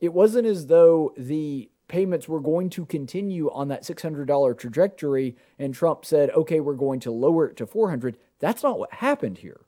It 0.00 0.14
wasn't 0.14 0.46
as 0.46 0.68
though 0.68 1.12
the 1.18 1.70
payments 1.88 2.28
were 2.28 2.40
going 2.40 2.70
to 2.70 2.86
continue 2.86 3.50
on 3.50 3.68
that 3.68 3.82
$600 3.82 4.58
trajectory 4.58 5.36
and 5.58 5.74
Trump 5.74 6.04
said, 6.04 6.30
"Okay, 6.30 6.60
we're 6.60 6.74
going 6.74 7.00
to 7.00 7.10
lower 7.10 7.46
it 7.48 7.56
to 7.56 7.66
400." 7.66 8.18
That's 8.38 8.62
not 8.62 8.78
what 8.78 8.94
happened 8.94 9.38
here. 9.38 9.66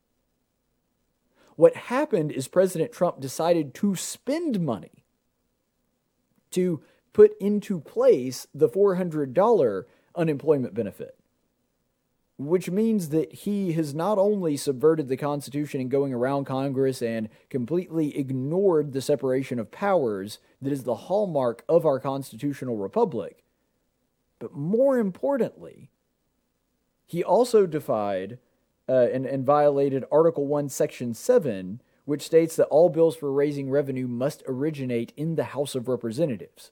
What 1.56 1.74
happened 1.74 2.30
is 2.30 2.46
President 2.46 2.92
Trump 2.92 3.20
decided 3.20 3.74
to 3.74 3.96
spend 3.96 4.60
money 4.60 5.04
to 6.52 6.82
put 7.12 7.36
into 7.40 7.80
place 7.80 8.46
the 8.54 8.68
$400 8.68 9.84
unemployment 10.14 10.74
benefit 10.74 11.17
which 12.38 12.70
means 12.70 13.08
that 13.08 13.32
he 13.32 13.72
has 13.72 13.92
not 13.92 14.16
only 14.16 14.56
subverted 14.56 15.08
the 15.08 15.16
Constitution 15.16 15.80
in 15.80 15.88
going 15.88 16.14
around 16.14 16.44
Congress 16.44 17.02
and 17.02 17.28
completely 17.50 18.16
ignored 18.16 18.92
the 18.92 19.02
separation 19.02 19.58
of 19.58 19.72
powers 19.72 20.38
that 20.62 20.72
is 20.72 20.84
the 20.84 20.94
hallmark 20.94 21.64
of 21.68 21.84
our 21.84 21.98
constitutional 21.98 22.76
republic, 22.76 23.42
but 24.38 24.54
more 24.54 24.98
importantly, 24.98 25.90
he 27.06 27.24
also 27.24 27.66
defied 27.66 28.38
uh, 28.88 29.08
and, 29.12 29.26
and 29.26 29.44
violated 29.44 30.04
Article 30.12 30.46
1, 30.46 30.68
Section 30.68 31.14
7, 31.14 31.82
which 32.04 32.22
states 32.22 32.54
that 32.54 32.66
all 32.66 32.88
bills 32.88 33.16
for 33.16 33.32
raising 33.32 33.68
revenue 33.68 34.06
must 34.06 34.44
originate 34.46 35.12
in 35.16 35.34
the 35.34 35.44
House 35.44 35.74
of 35.74 35.88
Representatives. 35.88 36.70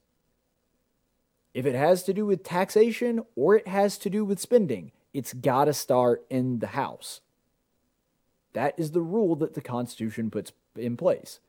If 1.53 1.67
it 1.67 1.75
has 1.75 2.05
to 2.05 2.13
do 2.13 2.25
with 2.25 2.45
taxation 2.45 3.25
or 3.35 3.57
it 3.57 3.67
has 3.67 3.99
to 3.99 4.11
do 4.11 4.25
with 4.25 4.39
spending, 4.39 4.93
it's 5.17 5.33
got 5.33 5.65
to 5.65 5.73
start 5.73 6.27
in 6.29 6.59
the 6.59 6.67
House. 6.69 7.23
That 8.53 8.75
is 8.79 8.91
the 8.91 9.01
rule 9.01 9.35
that 9.37 9.55
the 9.55 9.63
Constitution 9.63 10.31
puts 10.31 10.53
in 10.77 10.99
place. 10.99 11.41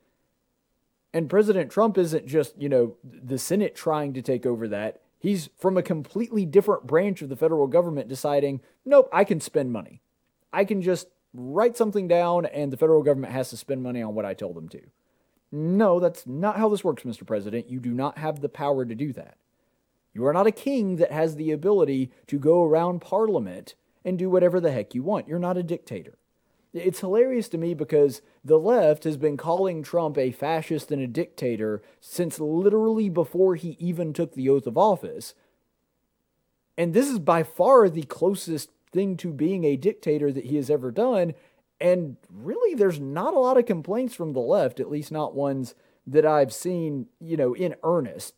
And 1.14 1.30
President 1.30 1.70
Trump 1.70 1.98
isn't 1.98 2.28
just, 2.28 2.58
you 2.58 2.70
know, 2.70 2.96
the 3.04 3.38
Senate 3.38 3.76
trying 3.76 4.14
to 4.14 4.22
take 4.22 4.46
over 4.46 4.70
that. 4.70 5.02
He's 5.20 5.50
from 5.58 5.78
a 5.78 5.84
completely 5.84 6.46
different 6.46 6.88
branch 6.88 7.22
of 7.22 7.28
the 7.28 7.36
federal 7.36 7.68
government 7.68 8.08
deciding, 8.08 8.62
nope, 8.86 9.10
I 9.12 9.26
can 9.26 9.42
spend 9.42 9.74
money. 9.74 10.02
I 10.54 10.64
can 10.64 10.82
just 10.82 11.10
write 11.34 11.76
something 11.76 12.08
down 12.08 12.46
and 12.46 12.72
the 12.72 12.78
federal 12.78 13.04
government 13.04 13.34
has 13.34 13.50
to 13.50 13.58
spend 13.58 13.84
money 13.84 14.02
on 14.02 14.16
what 14.16 14.26
I 14.26 14.34
told 14.34 14.56
them 14.56 14.70
to. 14.70 14.82
No, 15.52 16.00
that's 16.00 16.26
not 16.26 16.58
how 16.58 16.70
this 16.70 16.86
works, 16.86 17.04
Mr. 17.04 17.26
President. 17.26 17.70
You 17.70 17.82
do 17.82 17.94
not 17.94 18.18
have 18.18 18.40
the 18.40 18.50
power 18.50 18.86
to 18.86 18.96
do 18.96 19.12
that. 19.14 19.38
You 20.18 20.26
are 20.26 20.34
not 20.34 20.48
a 20.48 20.52
king 20.52 20.96
that 20.96 21.12
has 21.12 21.36
the 21.36 21.52
ability 21.52 22.10
to 22.26 22.40
go 22.40 22.64
around 22.64 23.02
Parliament 23.02 23.76
and 24.04 24.18
do 24.18 24.32
whatever 24.32 24.60
the 24.60 24.72
heck 24.72 24.96
you 24.96 25.04
want. 25.04 25.28
You're 25.28 25.38
not 25.38 25.58
a 25.58 25.64
dictator. 25.64 26.18
It's 26.74 27.02
hilarious 27.02 27.48
to 27.50 27.60
me 27.60 27.76
because 27.76 28.24
the 28.44 28.58
left 28.58 29.04
has 29.04 29.16
been 29.16 29.38
calling 29.38 29.84
Trump 29.84 30.18
a 30.18 30.32
fascist 30.32 30.92
and 30.92 31.04
a 31.04 31.08
dictator 31.08 31.84
since 32.02 32.40
literally 32.40 33.10
before 33.10 33.54
he 33.54 33.78
even 33.80 34.12
took 34.12 34.34
the 34.34 34.50
oath 34.50 34.66
of 34.66 34.76
office. 34.76 35.36
And 36.80 36.96
this 36.96 37.08
is 37.08 37.20
by 37.20 37.44
far 37.44 37.88
the 37.88 38.02
closest 38.02 38.72
thing 38.92 39.18
to 39.18 39.32
being 39.32 39.66
a 39.66 39.78
dictator 39.78 40.32
that 40.32 40.46
he 40.46 40.56
has 40.56 40.72
ever 40.72 40.90
done. 40.90 41.36
And 41.80 42.18
really, 42.28 42.74
there's 42.74 43.00
not 43.00 43.36
a 43.36 43.40
lot 43.40 43.60
of 43.60 43.68
complaints 43.68 44.16
from 44.16 44.34
the 44.34 44.40
left, 44.40 44.80
at 44.80 44.90
least 44.90 45.12
not 45.12 45.36
ones 45.36 45.76
that 46.08 46.26
I've 46.26 46.54
seen, 46.54 47.06
you 47.20 47.38
know, 47.38 47.54
in 47.54 47.76
earnest. 47.84 48.34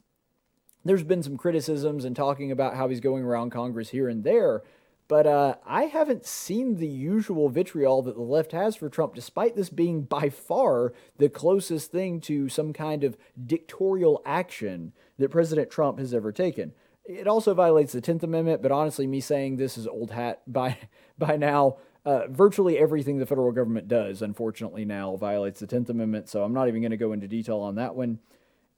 There's 0.86 1.04
been 1.04 1.24
some 1.24 1.38
criticisms 1.38 2.06
and 2.06 2.15
talking 2.15 2.52
about 2.52 2.76
how 2.76 2.88
he's 2.88 3.02
going 3.02 3.24
around 3.24 3.52
Congress 3.52 3.89
here 3.89 4.08
and 4.08 4.24
there, 4.24 4.63
but 5.10 5.26
uh, 5.26 5.56
I 5.65 5.86
haven't 5.86 6.26
seen 6.26 6.78
the 6.78 6.88
usual 6.88 7.50
vitriol 7.50 8.04
that 8.04 8.15
the 8.15 8.22
left 8.22 8.52
has 8.52 8.76
for 8.76 8.89
Trump, 8.89 9.15
despite 9.15 9.56
this 9.56 9.70
being 9.70 10.04
by 10.04 10.30
far 10.30 10.94
the 11.18 11.30
closest 11.30 11.92
thing 11.92 12.22
to 12.22 12.48
some 12.48 12.74
kind 12.74 13.04
of 13.04 13.18
dictatorial 13.44 14.22
action 14.24 14.94
that 15.18 15.32
President 15.32 15.72
Trump 15.72 15.98
has 15.98 16.13
ever 16.13 16.32
taken. 16.32 16.74
It 17.06 17.28
also 17.28 17.56
violates 17.56 17.92
the 17.92 18.02
10th 18.02 18.22
Amendment, 18.22 18.62
but 18.62 18.72
honestly, 18.72 19.08
me 19.08 19.20
saying 19.20 19.58
this 19.58 19.80
is 19.80 19.88
old 19.88 20.12
hat 20.12 20.42
by, 20.46 20.78
by 21.18 21.36
now. 21.36 21.78
Uh, 22.06 22.28
virtually 22.28 22.78
everything 22.78 23.18
the 23.18 23.26
federal 23.26 23.52
government 23.52 23.88
does, 23.88 24.22
unfortunately, 24.22 24.86
now 24.86 25.15
violates 25.18 25.60
the 25.60 25.68
10th 25.68 25.89
Amendment, 25.89 26.30
so 26.30 26.44
I'm 26.44 26.54
not 26.54 26.68
even 26.68 26.82
going 26.82 26.92
to 26.92 26.98
go 26.98 27.12
into 27.13 27.28
detail 27.28 27.60
on 27.60 27.76
that 27.76 27.96
one. 27.96 28.20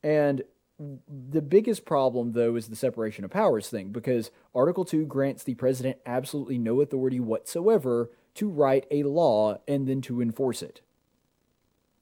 And 0.01 0.41
the 1.07 1.41
biggest 1.41 1.85
problem, 1.85 2.31
though, 2.31 2.55
is 2.55 2.67
the 2.67 2.75
separation 2.75 3.23
of 3.23 3.31
powers 3.31 3.69
thing, 3.69 3.89
because 3.89 4.31
Article 4.55 4.85
2 4.85 5.05
grants 5.05 5.43
the 5.43 5.55
president 5.55 5.97
absolutely 6.05 6.57
no 6.57 6.81
authority 6.81 7.19
whatsoever 7.19 8.09
to 8.35 8.49
write 8.49 8.87
a 8.89 9.03
law 9.03 9.57
and 9.67 9.87
then 9.87 10.01
to 10.01 10.21
enforce 10.21 10.61
it. 10.61 10.81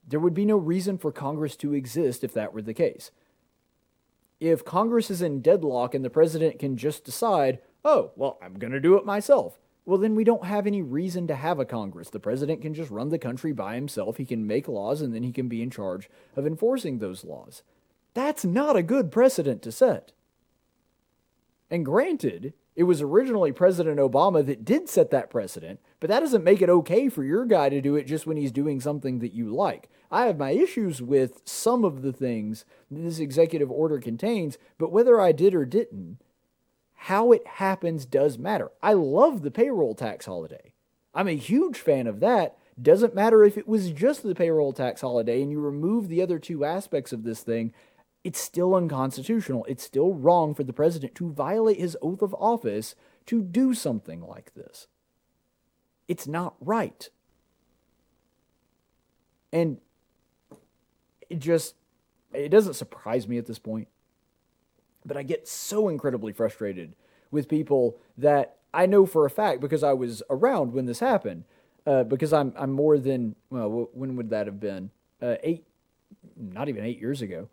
There 0.07 0.19
would 0.19 0.33
be 0.33 0.45
no 0.45 0.57
reason 0.57 0.97
for 0.97 1.11
Congress 1.11 1.55
to 1.57 1.73
exist 1.73 2.23
if 2.23 2.33
that 2.33 2.53
were 2.53 2.61
the 2.61 2.73
case 2.73 3.11
if 4.39 4.63
Congress 4.63 5.11
is 5.11 5.21
in 5.21 5.41
deadlock 5.41 5.93
and 5.93 6.03
the 6.03 6.09
president 6.09 6.59
can 6.59 6.77
just 6.77 7.03
decide, 7.03 7.59
oh, 7.83 8.11
well, 8.15 8.37
I'm 8.41 8.53
going 8.53 8.71
to 8.71 8.79
do 8.79 8.95
it 8.95 9.05
myself, 9.05 9.59
well, 9.85 9.97
then 9.97 10.15
we 10.15 10.23
don't 10.23 10.45
have 10.45 10.67
any 10.67 10.81
reason 10.81 11.27
to 11.27 11.35
have 11.35 11.59
a 11.59 11.65
Congress. 11.65 12.09
The 12.09 12.19
president 12.19 12.61
can 12.61 12.73
just 12.73 12.91
run 12.91 13.09
the 13.09 13.17
country 13.17 13.51
by 13.51 13.75
himself. 13.75 14.17
He 14.17 14.25
can 14.25 14.45
make 14.45 14.67
laws 14.67 15.01
and 15.01 15.13
then 15.13 15.23
he 15.23 15.31
can 15.31 15.47
be 15.47 15.61
in 15.61 15.71
charge 15.71 16.09
of 16.35 16.45
enforcing 16.45 16.99
those 16.99 17.23
laws. 17.23 17.63
That's 18.13 18.43
not 18.43 18.75
a 18.75 18.83
good 18.83 19.11
precedent 19.11 19.61
to 19.63 19.71
set. 19.71 20.11
And 21.69 21.85
granted, 21.85 22.53
it 22.75 22.83
was 22.83 23.01
originally 23.01 23.51
President 23.51 23.99
Obama 23.99 24.45
that 24.45 24.63
did 24.63 24.89
set 24.89 25.11
that 25.11 25.29
precedent, 25.29 25.79
but 25.99 26.09
that 26.09 26.21
doesn't 26.21 26.43
make 26.43 26.61
it 26.61 26.69
okay 26.69 27.09
for 27.09 27.23
your 27.23 27.45
guy 27.45 27.69
to 27.69 27.81
do 27.81 27.95
it 27.95 28.07
just 28.07 28.25
when 28.25 28.37
he's 28.37 28.51
doing 28.51 28.79
something 28.79 29.19
that 29.19 29.33
you 29.33 29.53
like. 29.53 29.89
I 30.09 30.25
have 30.25 30.37
my 30.37 30.51
issues 30.51 31.01
with 31.01 31.41
some 31.45 31.83
of 31.83 32.01
the 32.01 32.13
things 32.13 32.65
this 32.89 33.19
executive 33.19 33.69
order 33.69 33.99
contains, 33.99 34.57
but 34.77 34.91
whether 34.91 35.19
I 35.19 35.31
did 35.31 35.53
or 35.53 35.65
didn't, 35.65 36.19
how 36.93 37.31
it 37.31 37.45
happens 37.45 38.05
does 38.05 38.37
matter. 38.37 38.71
I 38.81 38.93
love 38.93 39.41
the 39.41 39.51
payroll 39.51 39.93
tax 39.93 40.25
holiday. 40.25 40.73
I'm 41.13 41.27
a 41.27 41.35
huge 41.35 41.77
fan 41.77 42.07
of 42.07 42.19
that. 42.21 42.57
Doesn't 42.81 43.15
matter 43.15 43.43
if 43.43 43.57
it 43.57 43.67
was 43.67 43.91
just 43.91 44.23
the 44.23 44.35
payroll 44.35 44.71
tax 44.71 45.01
holiday 45.01 45.41
and 45.41 45.51
you 45.51 45.59
remove 45.59 46.07
the 46.07 46.21
other 46.21 46.39
two 46.39 46.63
aspects 46.63 47.11
of 47.11 47.23
this 47.23 47.41
thing, 47.41 47.73
it's 48.23 48.39
still 48.39 48.75
unconstitutional. 48.75 49.65
It's 49.69 49.83
still 49.83 50.13
wrong 50.13 50.53
for 50.53 50.63
the 50.63 50.73
president 50.73 51.15
to 51.15 51.31
violate 51.31 51.79
his 51.79 51.97
oath 52.01 52.21
of 52.21 52.35
office 52.35 52.95
to 53.27 53.41
do 53.41 53.73
something 53.73 54.21
like 54.21 54.53
this. 54.53 54.87
It's 56.07 56.27
not 56.27 56.55
right. 56.59 57.09
And 59.53 59.77
it 61.29 61.39
just 61.39 61.75
it 62.33 62.49
doesn't 62.49 62.73
surprise 62.73 63.27
me 63.27 63.37
at 63.37 63.45
this 63.45 63.59
point. 63.59 63.87
But 65.05 65.17
I 65.17 65.23
get 65.23 65.47
so 65.47 65.87
incredibly 65.87 66.33
frustrated 66.33 66.93
with 67.31 67.47
people 67.47 67.97
that 68.17 68.57
I 68.73 68.85
know 68.85 69.05
for 69.05 69.25
a 69.25 69.29
fact 69.29 69.61
because 69.61 69.83
I 69.83 69.93
was 69.93 70.21
around 70.29 70.73
when 70.73 70.85
this 70.85 70.99
happened. 70.99 71.45
Uh, 71.87 72.03
because 72.03 72.33
I'm 72.33 72.53
I'm 72.57 72.71
more 72.71 72.97
than 72.97 73.35
well, 73.49 73.89
when 73.93 74.15
would 74.17 74.29
that 74.31 74.45
have 74.45 74.59
been? 74.59 74.91
Uh, 75.21 75.35
eight, 75.41 75.65
not 76.35 76.69
even 76.69 76.83
eight 76.83 76.99
years 76.99 77.21
ago. 77.21 77.49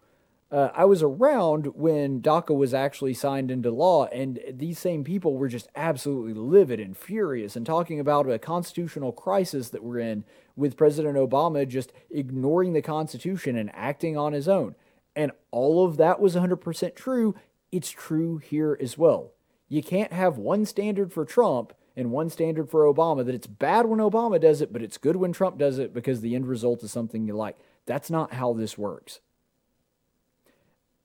Uh, 0.51 0.69
I 0.75 0.85
was 0.85 1.03
around 1.03 1.75
when 1.75 2.21
DACA 2.23 2.55
was 2.55 2.73
actually 2.73 3.15
signed 3.15 3.51
into 3.51 3.71
law, 3.73 4.07
and 4.07 4.39
these 4.49 4.79
same 4.79 5.03
people 5.03 5.37
were 5.37 5.49
just 5.49 5.69
absolutely 5.75 6.35
livid 6.35 6.79
and 6.79 6.97
furious 6.97 7.57
and 7.57 7.67
talking 7.67 7.99
about 7.99 8.31
a 8.31 8.39
constitutional 8.39 9.11
crisis 9.11 9.71
that 9.71 9.83
we're 9.83 9.99
in 9.99 10.25
with 10.55 10.77
President 10.77 11.17
Obama 11.17 11.67
just 11.67 11.93
ignoring 12.11 12.75
the 12.75 12.83
Constitution 12.83 13.57
and 13.57 13.75
acting 13.75 14.17
on 14.17 14.33
his 14.33 14.47
own. 14.47 14.77
And 15.17 15.33
all 15.51 15.85
of 15.85 15.97
that 15.97 16.21
was 16.21 16.37
100% 16.37 16.95
true. 16.95 17.35
It's 17.73 17.91
true 17.91 18.39
here 18.39 18.79
as 18.81 18.97
well. 18.97 19.33
You 19.69 19.83
can't 19.83 20.13
have 20.13 20.39
one 20.39 20.65
standard 20.65 21.13
for 21.13 21.25
Trump 21.25 21.73
and 21.97 22.13
one 22.13 22.31
standard 22.31 22.71
for 22.71 22.85
Obama 22.85 23.25
that 23.27 23.35
it's 23.35 23.49
bad 23.49 23.87
when 23.87 23.99
Obama 23.99 24.41
does 24.41 24.61
it, 24.61 24.73
but 24.73 24.83
it's 24.83 24.99
good 24.99 25.17
when 25.17 25.33
Trump 25.33 25.59
does 25.59 25.81
it 25.81 25.93
because 25.93 26.21
the 26.21 26.37
end 26.37 26.47
result 26.47 26.85
is 26.85 26.93
something 26.93 27.27
you 27.27 27.35
like. 27.35 27.57
That's 27.85 28.11
not 28.11 28.35
how 28.35 28.53
this 28.53 28.79
works. 28.79 29.21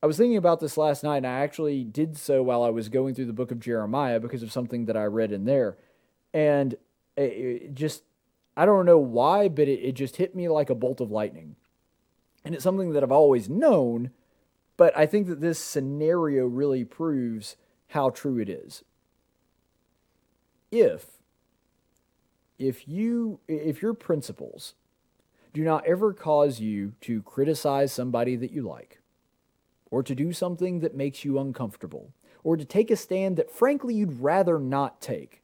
I 0.02 0.06
was 0.06 0.16
thinking 0.16 0.36
about 0.36 0.58
this 0.58 0.76
last 0.76 1.04
night, 1.04 1.18
and 1.18 1.26
I 1.26 1.40
actually 1.40 1.84
did 1.84 2.16
so 2.16 2.42
while 2.42 2.64
I 2.64 2.70
was 2.70 2.88
going 2.88 3.14
through 3.14 3.26
the 3.26 3.32
book 3.32 3.52
of 3.52 3.60
Jeremiah 3.60 4.18
because 4.18 4.42
of 4.42 4.50
something 4.50 4.86
that 4.86 4.96
I 4.96 5.04
read 5.04 5.30
in 5.30 5.44
there. 5.44 5.76
And 6.34 6.74
it 7.16 7.74
just, 7.74 8.02
I 8.56 8.66
don't 8.66 8.84
know 8.84 8.98
why, 8.98 9.48
but 9.48 9.68
it, 9.68 9.80
it 9.80 9.92
just 9.92 10.16
hit 10.16 10.34
me 10.34 10.48
like 10.48 10.70
a 10.70 10.74
bolt 10.74 11.00
of 11.00 11.12
lightning. 11.12 11.54
And 12.44 12.52
it's 12.52 12.64
something 12.64 12.92
that 12.92 13.04
I've 13.04 13.12
always 13.12 13.48
known, 13.48 14.10
but 14.76 14.96
I 14.96 15.06
think 15.06 15.28
that 15.28 15.40
this 15.40 15.60
scenario 15.60 16.46
really 16.46 16.84
proves 16.84 17.54
how 17.88 18.10
true 18.10 18.38
it 18.38 18.48
is. 18.48 18.82
If, 20.72 21.06
if 22.58 22.88
you, 22.88 23.38
if 23.46 23.82
your 23.82 23.94
principles 23.94 24.74
do 25.52 25.62
not 25.62 25.86
ever 25.86 26.12
cause 26.12 26.58
you 26.58 26.94
to 27.02 27.22
criticize 27.22 27.92
somebody 27.92 28.34
that 28.34 28.50
you 28.50 28.62
like, 28.62 28.98
or 29.92 30.02
to 30.02 30.14
do 30.14 30.32
something 30.32 30.80
that 30.80 30.96
makes 30.96 31.22
you 31.22 31.38
uncomfortable, 31.38 32.14
or 32.42 32.56
to 32.56 32.64
take 32.64 32.90
a 32.90 32.96
stand 32.96 33.36
that 33.36 33.50
frankly 33.50 33.94
you'd 33.94 34.20
rather 34.20 34.58
not 34.58 35.02
take, 35.02 35.42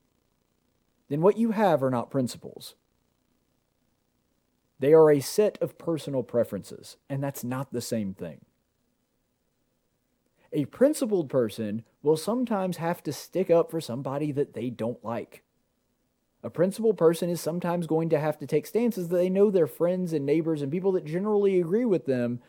then 1.11 1.21
what 1.21 1.37
you 1.37 1.51
have 1.51 1.83
are 1.83 1.91
not 1.91 2.11
principles. 2.11 2.75
They 4.81 4.95
are 4.95 5.11
a 5.11 5.21
set 5.21 5.59
of 5.61 5.77
personal 5.77 6.23
preferences, 6.23 6.97
and 7.11 7.23
that's 7.23 7.45
not 7.45 7.73
the 7.75 7.83
same 7.83 8.15
thing. 8.15 8.41
A 10.51 10.65
principled 10.65 11.29
person 11.29 11.85
will 12.03 12.17
sometimes 12.17 12.79
have 12.79 13.03
to 13.03 13.13
stick 13.13 13.51
up 13.51 13.71
for 13.71 13.83
somebody 13.83 14.33
that 14.33 14.55
they 14.55 14.71
don't 14.71 15.05
like. 15.05 15.43
A 16.43 16.49
principled 16.49 16.97
person 16.97 17.29
is 17.29 17.41
sometimes 17.41 17.87
going 17.87 18.09
to 18.09 18.19
have 18.19 18.39
to 18.39 18.47
take 18.47 18.67
stances 18.67 19.09
that 19.09 19.17
they 19.17 19.29
know 19.29 19.51
their 19.51 19.67
friends 19.67 20.15
and 20.15 20.25
neighbors 20.25 20.63
and 20.63 20.73
people 20.73 20.93
that 20.93 21.05
generally 21.05 21.61
agree 21.61 21.85
with 21.85 22.07
them 22.07 22.41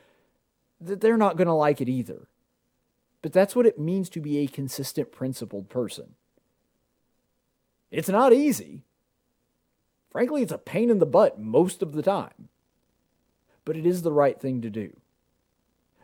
that 0.82 1.02
they're 1.02 1.18
not 1.18 1.38
going 1.38 1.48
to 1.48 1.54
like 1.54 1.82
it 1.82 1.90
either. 1.90 2.28
But 3.22 3.34
that's 3.34 3.56
what 3.56 3.66
it 3.66 3.78
means 3.78 4.10
to 4.10 4.22
be 4.22 4.40
a 4.40 4.48
consistent, 4.48 5.12
principled 5.12 5.70
person. 5.70 6.16
It's 7.92 8.10
not 8.10 8.34
easy. 8.34 8.84
Frankly, 10.12 10.42
it's 10.42 10.52
a 10.52 10.58
pain 10.58 10.90
in 10.90 11.00
the 11.00 11.06
butt 11.06 11.40
most 11.40 11.82
of 11.82 11.94
the 11.94 12.02
time. 12.02 12.50
But 13.66 13.78
it 13.78 13.86
is 13.86 14.02
the 14.02 14.12
right 14.12 14.40
thing 14.40 14.62
to 14.62 14.70
do. 14.70 14.96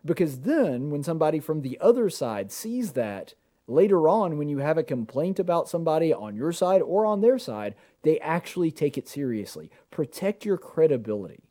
Because 0.03 0.41
then, 0.41 0.91
when 0.91 1.03
somebody 1.03 1.39
from 1.39 1.61
the 1.61 1.79
other 1.81 2.09
side 2.09 2.51
sees 2.51 2.91
that, 2.93 3.33
later 3.67 4.07
on, 4.07 4.37
when 4.37 4.49
you 4.49 4.59
have 4.59 4.77
a 4.77 4.83
complaint 4.83 5.39
about 5.39 5.67
somebody 5.69 6.13
on 6.13 6.35
your 6.35 6.51
side 6.51 6.81
or 6.81 7.05
on 7.05 7.21
their 7.21 7.39
side, 7.39 7.73
they 8.03 8.19
actually 8.19 8.71
take 8.71 8.97
it 8.97 9.07
seriously. 9.07 9.71
Protect 9.89 10.45
your 10.45 10.57
credibility. 10.57 11.44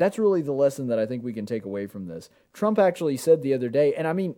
That's 0.00 0.18
really 0.18 0.40
the 0.40 0.52
lesson 0.52 0.86
that 0.86 0.98
I 0.98 1.04
think 1.04 1.22
we 1.22 1.34
can 1.34 1.44
take 1.44 1.66
away 1.66 1.86
from 1.86 2.06
this. 2.06 2.30
Trump 2.54 2.78
actually 2.78 3.18
said 3.18 3.42
the 3.42 3.52
other 3.52 3.68
day, 3.68 3.94
and 3.94 4.08
I 4.08 4.14
mean, 4.14 4.34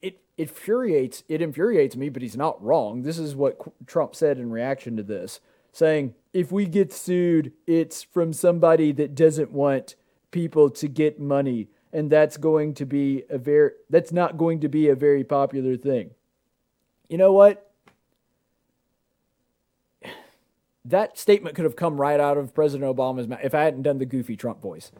it 0.00 0.20
it 0.36 0.48
infuriates 0.48 1.24
it 1.28 1.42
infuriates 1.42 1.96
me, 1.96 2.08
but 2.08 2.22
he's 2.22 2.36
not 2.36 2.62
wrong. 2.62 3.02
This 3.02 3.18
is 3.18 3.34
what 3.34 3.58
Trump 3.86 4.14
said 4.14 4.38
in 4.38 4.52
reaction 4.52 4.96
to 4.96 5.02
this, 5.02 5.40
saying 5.72 6.14
if 6.32 6.52
we 6.52 6.66
get 6.66 6.92
sued, 6.92 7.52
it's 7.66 8.04
from 8.04 8.32
somebody 8.32 8.92
that 8.92 9.16
doesn't 9.16 9.50
want 9.50 9.96
people 10.30 10.70
to 10.70 10.86
get 10.86 11.18
money, 11.18 11.66
and 11.92 12.08
that's 12.08 12.36
going 12.36 12.74
to 12.74 12.86
be 12.86 13.24
a 13.28 13.38
very 13.38 13.72
that's 13.90 14.12
not 14.12 14.38
going 14.38 14.60
to 14.60 14.68
be 14.68 14.88
a 14.88 14.94
very 14.94 15.24
popular 15.24 15.76
thing. 15.76 16.12
You 17.08 17.18
know 17.18 17.32
what? 17.32 17.73
That 20.84 21.18
statement 21.18 21.56
could 21.56 21.64
have 21.64 21.76
come 21.76 22.00
right 22.00 22.20
out 22.20 22.36
of 22.36 22.54
President 22.54 22.94
Obama's 22.94 23.26
mouth 23.26 23.40
if 23.42 23.54
I 23.54 23.64
hadn't 23.64 23.82
done 23.82 23.98
the 23.98 24.06
goofy 24.06 24.36
Trump 24.36 24.60
voice. 24.60 24.92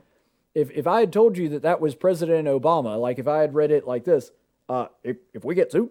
If 0.55 0.71
if 0.71 0.87
I 0.87 1.01
had 1.01 1.13
told 1.13 1.37
you 1.37 1.49
that 1.51 1.63
that 1.63 1.81
was 1.81 1.95
President 1.95 2.49
Obama, 2.49 2.99
like 2.99 3.19
if 3.19 3.29
I 3.29 3.41
had 3.41 3.55
read 3.55 3.71
it 3.71 3.87
like 3.87 4.05
this, 4.05 4.31
uh, 4.69 4.87
if 5.03 5.17
if 5.33 5.45
we 5.45 5.55
get 5.55 5.73
sued, 5.73 5.91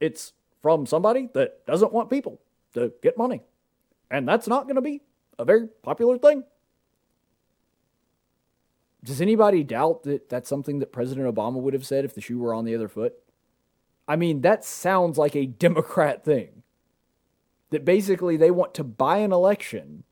it's 0.00 0.32
from 0.62 0.86
somebody 0.86 1.28
that 1.34 1.64
doesn't 1.66 1.92
want 1.92 2.10
people 2.10 2.40
to 2.74 2.92
get 3.02 3.16
money, 3.16 3.42
and 4.10 4.26
that's 4.26 4.48
not 4.48 4.64
going 4.64 4.76
to 4.76 4.82
be 4.82 5.02
a 5.38 5.44
very 5.44 5.68
popular 5.82 6.18
thing. 6.18 6.44
Does 9.02 9.20
anybody 9.20 9.64
doubt 9.64 10.02
that 10.02 10.28
that's 10.28 10.48
something 10.48 10.78
that 10.80 10.92
President 10.92 11.32
Obama 11.32 11.54
would 11.54 11.72
have 11.72 11.86
said 11.86 12.04
if 12.04 12.14
the 12.14 12.20
shoe 12.20 12.38
were 12.38 12.52
on 12.52 12.64
the 12.64 12.74
other 12.74 12.88
foot? 12.88 13.14
I 14.06 14.16
mean, 14.16 14.40
that 14.42 14.64
sounds 14.64 15.16
like 15.16 15.36
a 15.36 15.46
Democrat 15.46 16.24
thing 16.24 16.59
that 17.70 17.84
basically 17.84 18.36
they 18.36 18.50
want 18.50 18.74
to 18.74 18.84
buy 18.84 19.18
an 19.18 19.32
election 19.32 20.04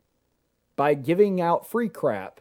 by 0.76 0.94
giving 0.94 1.40
out 1.40 1.68
free 1.68 1.88
crap 1.88 2.40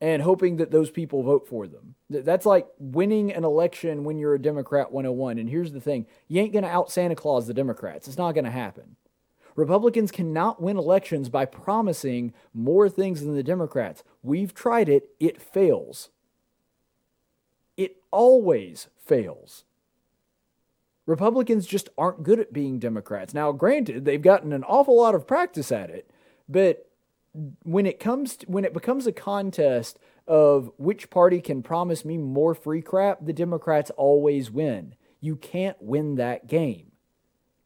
and 0.00 0.22
hoping 0.22 0.56
that 0.56 0.70
those 0.70 0.90
people 0.90 1.22
vote 1.22 1.46
for 1.48 1.66
them. 1.66 1.94
That's 2.08 2.46
like 2.46 2.68
winning 2.78 3.32
an 3.32 3.44
election 3.44 4.04
when 4.04 4.18
you're 4.18 4.34
a 4.34 4.40
Democrat 4.40 4.92
101. 4.92 5.38
And 5.38 5.48
here's 5.48 5.72
the 5.72 5.80
thing 5.80 6.06
you 6.28 6.40
ain't 6.40 6.52
going 6.52 6.64
to 6.64 6.70
out 6.70 6.90
Santa 6.90 7.16
Claus 7.16 7.46
the 7.46 7.54
Democrats. 7.54 8.06
It's 8.06 8.18
not 8.18 8.32
going 8.32 8.44
to 8.44 8.50
happen. 8.50 8.96
Republicans 9.56 10.12
cannot 10.12 10.62
win 10.62 10.76
elections 10.76 11.28
by 11.28 11.44
promising 11.44 12.32
more 12.54 12.88
things 12.88 13.22
than 13.22 13.34
the 13.34 13.42
Democrats. 13.42 14.04
We've 14.22 14.54
tried 14.54 14.88
it, 14.88 15.10
it 15.18 15.42
fails. 15.42 16.10
It 17.76 17.96
always 18.12 18.86
fails. 19.04 19.64
Republicans 21.08 21.66
just 21.66 21.88
aren't 21.96 22.22
good 22.22 22.38
at 22.38 22.52
being 22.52 22.78
Democrats. 22.78 23.32
Now, 23.32 23.50
granted, 23.50 24.04
they've 24.04 24.20
gotten 24.20 24.52
an 24.52 24.62
awful 24.62 24.94
lot 24.94 25.14
of 25.14 25.26
practice 25.26 25.72
at 25.72 25.88
it, 25.88 26.10
but 26.46 26.86
when 27.62 27.86
it 27.86 27.98
comes 27.98 28.36
to, 28.36 28.46
when 28.46 28.66
it 28.66 28.74
becomes 28.74 29.06
a 29.06 29.12
contest 29.12 29.98
of 30.26 30.70
which 30.76 31.08
party 31.08 31.40
can 31.40 31.62
promise 31.62 32.04
me 32.04 32.18
more 32.18 32.54
free 32.54 32.82
crap, 32.82 33.24
the 33.24 33.32
Democrats 33.32 33.90
always 33.96 34.50
win. 34.50 34.94
You 35.18 35.34
can't 35.36 35.80
win 35.80 36.16
that 36.16 36.46
game. 36.46 36.92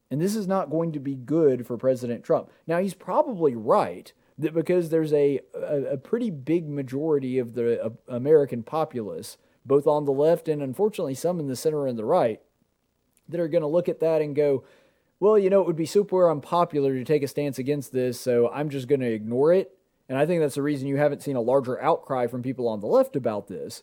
And 0.08 0.20
this 0.20 0.36
is 0.36 0.46
not 0.46 0.70
going 0.70 0.92
to 0.92 1.00
be 1.00 1.16
good 1.16 1.66
for 1.66 1.76
President 1.76 2.22
Trump. 2.22 2.48
Now, 2.68 2.78
he's 2.78 2.94
probably 2.94 3.56
right 3.56 4.12
that 4.38 4.54
because 4.54 4.90
there's 4.90 5.12
a, 5.12 5.40
a, 5.52 5.82
a 5.94 5.96
pretty 5.96 6.30
big 6.30 6.68
majority 6.68 7.38
of 7.38 7.54
the 7.54 7.86
uh, 7.86 7.90
American 8.06 8.62
populace, 8.62 9.36
both 9.66 9.88
on 9.88 10.04
the 10.04 10.12
left 10.12 10.46
and 10.46 10.62
unfortunately 10.62 11.14
some 11.14 11.40
in 11.40 11.48
the 11.48 11.56
center 11.56 11.88
and 11.88 11.98
the 11.98 12.04
right, 12.04 12.40
that 13.32 13.40
are 13.40 13.48
going 13.48 13.62
to 13.62 13.68
look 13.68 13.88
at 13.88 14.00
that 14.00 14.22
and 14.22 14.36
go, 14.36 14.64
well, 15.20 15.38
you 15.38 15.50
know, 15.50 15.60
it 15.60 15.66
would 15.66 15.76
be 15.76 15.86
super 15.86 16.30
unpopular 16.30 16.94
to 16.94 17.04
take 17.04 17.22
a 17.22 17.28
stance 17.28 17.58
against 17.58 17.92
this, 17.92 18.20
so 18.20 18.50
I'm 18.50 18.70
just 18.70 18.88
going 18.88 19.00
to 19.00 19.12
ignore 19.12 19.52
it. 19.52 19.76
And 20.08 20.18
I 20.18 20.26
think 20.26 20.40
that's 20.40 20.56
the 20.56 20.62
reason 20.62 20.88
you 20.88 20.96
haven't 20.96 21.22
seen 21.22 21.36
a 21.36 21.40
larger 21.40 21.80
outcry 21.80 22.26
from 22.26 22.42
people 22.42 22.68
on 22.68 22.80
the 22.80 22.86
left 22.86 23.16
about 23.16 23.46
this. 23.46 23.82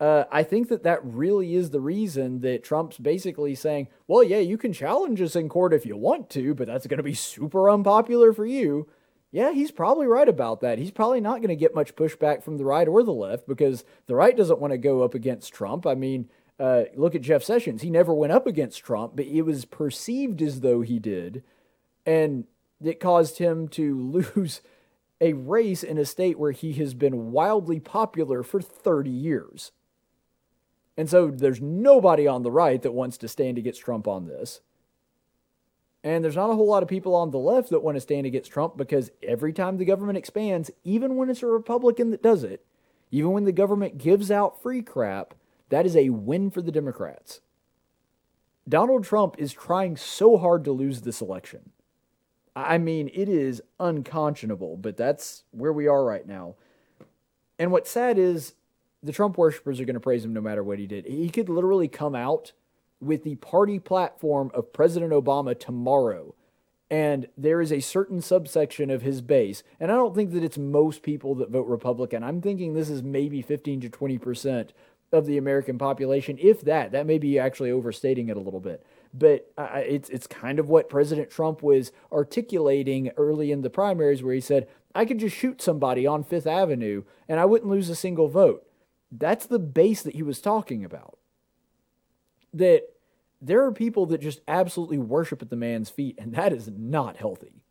Uh, 0.00 0.24
I 0.30 0.42
think 0.42 0.68
that 0.68 0.82
that 0.82 1.04
really 1.04 1.54
is 1.54 1.70
the 1.70 1.80
reason 1.80 2.40
that 2.40 2.64
Trump's 2.64 2.98
basically 2.98 3.54
saying, 3.54 3.88
well, 4.06 4.22
yeah, 4.22 4.38
you 4.38 4.58
can 4.58 4.72
challenge 4.72 5.20
us 5.20 5.36
in 5.36 5.48
court 5.48 5.72
if 5.72 5.86
you 5.86 5.96
want 5.96 6.30
to, 6.30 6.54
but 6.54 6.66
that's 6.66 6.86
going 6.86 6.98
to 6.98 7.04
be 7.04 7.14
super 7.14 7.70
unpopular 7.70 8.32
for 8.32 8.46
you. 8.46 8.88
Yeah, 9.30 9.52
he's 9.52 9.72
probably 9.72 10.06
right 10.06 10.28
about 10.28 10.60
that. 10.60 10.78
He's 10.78 10.92
probably 10.92 11.20
not 11.20 11.38
going 11.38 11.48
to 11.48 11.56
get 11.56 11.74
much 11.74 11.96
pushback 11.96 12.44
from 12.44 12.56
the 12.56 12.64
right 12.64 12.86
or 12.86 13.02
the 13.02 13.12
left 13.12 13.48
because 13.48 13.84
the 14.06 14.14
right 14.14 14.36
doesn't 14.36 14.60
want 14.60 14.72
to 14.72 14.78
go 14.78 15.02
up 15.02 15.14
against 15.14 15.52
Trump. 15.52 15.86
I 15.86 15.94
mean, 15.94 16.28
uh, 16.58 16.84
look 16.94 17.14
at 17.14 17.22
Jeff 17.22 17.42
Sessions. 17.42 17.82
He 17.82 17.90
never 17.90 18.14
went 18.14 18.32
up 18.32 18.46
against 18.46 18.84
Trump, 18.84 19.16
but 19.16 19.26
it 19.26 19.42
was 19.42 19.64
perceived 19.64 20.40
as 20.40 20.60
though 20.60 20.82
he 20.82 20.98
did. 20.98 21.42
And 22.06 22.44
it 22.82 23.00
caused 23.00 23.38
him 23.38 23.68
to 23.68 23.98
lose 24.36 24.60
a 25.20 25.32
race 25.32 25.82
in 25.82 25.98
a 25.98 26.04
state 26.04 26.38
where 26.38 26.52
he 26.52 26.72
has 26.74 26.94
been 26.94 27.32
wildly 27.32 27.80
popular 27.80 28.42
for 28.42 28.60
30 28.60 29.10
years. 29.10 29.72
And 30.96 31.10
so 31.10 31.28
there's 31.28 31.60
nobody 31.60 32.26
on 32.26 32.42
the 32.42 32.50
right 32.50 32.80
that 32.82 32.92
wants 32.92 33.16
to 33.18 33.28
stand 33.28 33.58
against 33.58 33.80
Trump 33.80 34.06
on 34.06 34.26
this. 34.26 34.60
And 36.04 36.22
there's 36.22 36.36
not 36.36 36.50
a 36.50 36.54
whole 36.54 36.68
lot 36.68 36.82
of 36.82 36.88
people 36.88 37.14
on 37.14 37.30
the 37.30 37.38
left 37.38 37.70
that 37.70 37.82
want 37.82 37.96
to 37.96 38.00
stand 38.00 38.26
against 38.26 38.52
Trump 38.52 38.76
because 38.76 39.10
every 39.22 39.52
time 39.52 39.78
the 39.78 39.86
government 39.86 40.18
expands, 40.18 40.70
even 40.84 41.16
when 41.16 41.30
it's 41.30 41.42
a 41.42 41.46
Republican 41.46 42.10
that 42.10 42.22
does 42.22 42.44
it, 42.44 42.64
even 43.10 43.32
when 43.32 43.44
the 43.44 43.52
government 43.52 43.96
gives 43.96 44.30
out 44.30 44.62
free 44.62 44.82
crap, 44.82 45.34
that 45.68 45.86
is 45.86 45.96
a 45.96 46.10
win 46.10 46.50
for 46.50 46.62
the 46.62 46.72
Democrats. 46.72 47.40
Donald 48.68 49.04
Trump 49.04 49.36
is 49.38 49.52
trying 49.52 49.96
so 49.96 50.36
hard 50.36 50.64
to 50.64 50.72
lose 50.72 51.02
this 51.02 51.20
election. 51.20 51.70
I 52.56 52.78
mean, 52.78 53.10
it 53.12 53.28
is 53.28 53.62
unconscionable, 53.80 54.76
but 54.76 54.96
that's 54.96 55.44
where 55.50 55.72
we 55.72 55.86
are 55.86 56.04
right 56.04 56.26
now. 56.26 56.54
And 57.58 57.72
what's 57.72 57.90
sad 57.90 58.18
is 58.18 58.54
the 59.02 59.12
Trump 59.12 59.36
worshippers 59.36 59.80
are 59.80 59.84
going 59.84 59.94
to 59.94 60.00
praise 60.00 60.24
him 60.24 60.32
no 60.32 60.40
matter 60.40 60.62
what 60.62 60.78
he 60.78 60.86
did. 60.86 61.06
He 61.06 61.28
could 61.28 61.48
literally 61.48 61.88
come 61.88 62.14
out 62.14 62.52
with 63.00 63.22
the 63.22 63.34
party 63.36 63.78
platform 63.78 64.50
of 64.54 64.72
President 64.72 65.12
Obama 65.12 65.58
tomorrow, 65.58 66.34
and 66.90 67.28
there 67.36 67.60
is 67.60 67.72
a 67.72 67.80
certain 67.80 68.20
subsection 68.20 68.88
of 68.88 69.02
his 69.02 69.20
base. 69.20 69.62
And 69.78 69.92
I 69.92 69.96
don't 69.96 70.14
think 70.14 70.32
that 70.32 70.44
it's 70.44 70.56
most 70.56 71.02
people 71.02 71.34
that 71.36 71.50
vote 71.50 71.66
Republican. 71.66 72.22
I'm 72.22 72.40
thinking 72.40 72.72
this 72.72 72.88
is 72.88 73.02
maybe 73.02 73.42
15 73.42 73.80
to 73.82 73.88
20 73.88 74.18
percent 74.18 74.72
of 75.14 75.26
the 75.26 75.38
American 75.38 75.78
population, 75.78 76.38
if 76.40 76.60
that. 76.62 76.92
That 76.92 77.06
may 77.06 77.18
be 77.18 77.38
actually 77.38 77.70
overstating 77.70 78.28
it 78.28 78.36
a 78.36 78.40
little 78.40 78.60
bit. 78.60 78.84
But 79.12 79.50
uh, 79.56 79.82
it's 79.86 80.10
it's 80.10 80.26
kind 80.26 80.58
of 80.58 80.68
what 80.68 80.88
President 80.88 81.30
Trump 81.30 81.62
was 81.62 81.92
articulating 82.12 83.10
early 83.16 83.52
in 83.52 83.62
the 83.62 83.70
primaries, 83.70 84.22
where 84.22 84.34
he 84.34 84.40
said, 84.40 84.68
"I 84.94 85.04
could 85.04 85.20
just 85.20 85.36
shoot 85.36 85.62
somebody 85.62 86.06
on 86.06 86.24
Fifth 86.24 86.46
Avenue 86.46 87.04
and 87.28 87.40
I 87.40 87.44
wouldn't 87.44 87.70
lose 87.70 87.88
a 87.88 87.94
single 87.94 88.28
vote." 88.28 88.66
That's 89.10 89.46
the 89.46 89.60
base 89.60 90.02
that 90.02 90.16
he 90.16 90.22
was 90.22 90.40
talking 90.40 90.84
about. 90.84 91.18
That 92.52 92.82
there 93.40 93.64
are 93.64 93.72
people 93.72 94.06
that 94.06 94.20
just 94.20 94.40
absolutely 94.48 94.98
worship 94.98 95.40
at 95.40 95.50
the 95.50 95.56
man's 95.56 95.90
feet, 95.90 96.18
and 96.18 96.34
that 96.34 96.52
is 96.52 96.68
not 96.68 97.16
healthy. 97.16 97.62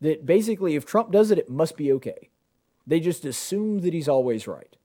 That 0.00 0.24
basically, 0.24 0.76
if 0.76 0.86
Trump 0.86 1.10
does 1.10 1.30
it, 1.32 1.38
it 1.38 1.50
must 1.50 1.76
be 1.76 1.92
okay. 1.92 2.30
They 2.86 3.00
just 3.00 3.24
assume 3.24 3.80
that 3.80 3.92
he's 3.92 4.08
always 4.08 4.46
right 4.46 4.77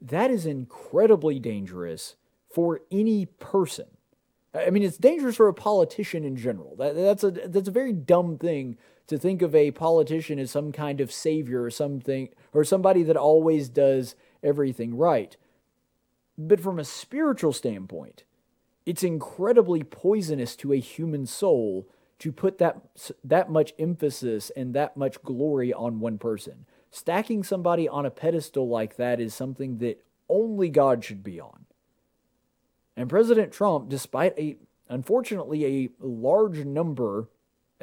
that 0.00 0.30
is 0.30 0.46
incredibly 0.46 1.38
dangerous 1.38 2.16
for 2.48 2.80
any 2.90 3.26
person. 3.26 3.86
I 4.54 4.70
mean, 4.70 4.82
it's 4.82 4.96
dangerous 4.96 5.36
for 5.36 5.48
a 5.48 5.54
politician 5.54 6.24
in 6.24 6.36
general. 6.36 6.76
That, 6.76 6.94
that's 6.94 7.24
a 7.24 7.30
that's 7.30 7.68
a 7.68 7.72
very 7.72 7.92
dumb 7.92 8.38
thing 8.38 8.78
to 9.06 9.18
think 9.18 9.42
of 9.42 9.54
a 9.54 9.70
politician 9.70 10.38
as 10.38 10.50
some 10.50 10.72
kind 10.72 11.00
of 11.00 11.12
savior 11.12 11.62
or 11.62 11.70
something 11.70 12.28
or 12.52 12.64
somebody 12.64 13.02
that 13.04 13.16
always 13.16 13.68
does 13.68 14.14
everything 14.42 14.96
right. 14.96 15.36
But 16.38 16.60
from 16.60 16.78
a 16.78 16.84
spiritual 16.84 17.52
standpoint, 17.52 18.24
it's 18.84 19.02
incredibly 19.02 19.82
poisonous 19.82 20.56
to 20.56 20.72
a 20.72 20.80
human 20.80 21.26
soul 21.26 21.88
to 22.18 22.32
put 22.32 22.58
that 22.58 22.80
that 23.22 23.50
much 23.50 23.74
emphasis 23.78 24.50
and 24.56 24.74
that 24.74 24.96
much 24.96 25.22
glory 25.22 25.72
on 25.72 26.00
one 26.00 26.18
person 26.18 26.66
stacking 26.96 27.42
somebody 27.42 27.86
on 27.86 28.06
a 28.06 28.10
pedestal 28.10 28.68
like 28.68 28.96
that 28.96 29.20
is 29.20 29.34
something 29.34 29.78
that 29.78 30.02
only 30.28 30.70
God 30.70 31.04
should 31.04 31.22
be 31.22 31.38
on. 31.38 31.66
And 32.96 33.10
President 33.10 33.52
Trump, 33.52 33.90
despite 33.90 34.36
a 34.38 34.56
unfortunately 34.88 35.66
a 35.66 35.90
large 36.00 36.64
number, 36.64 37.28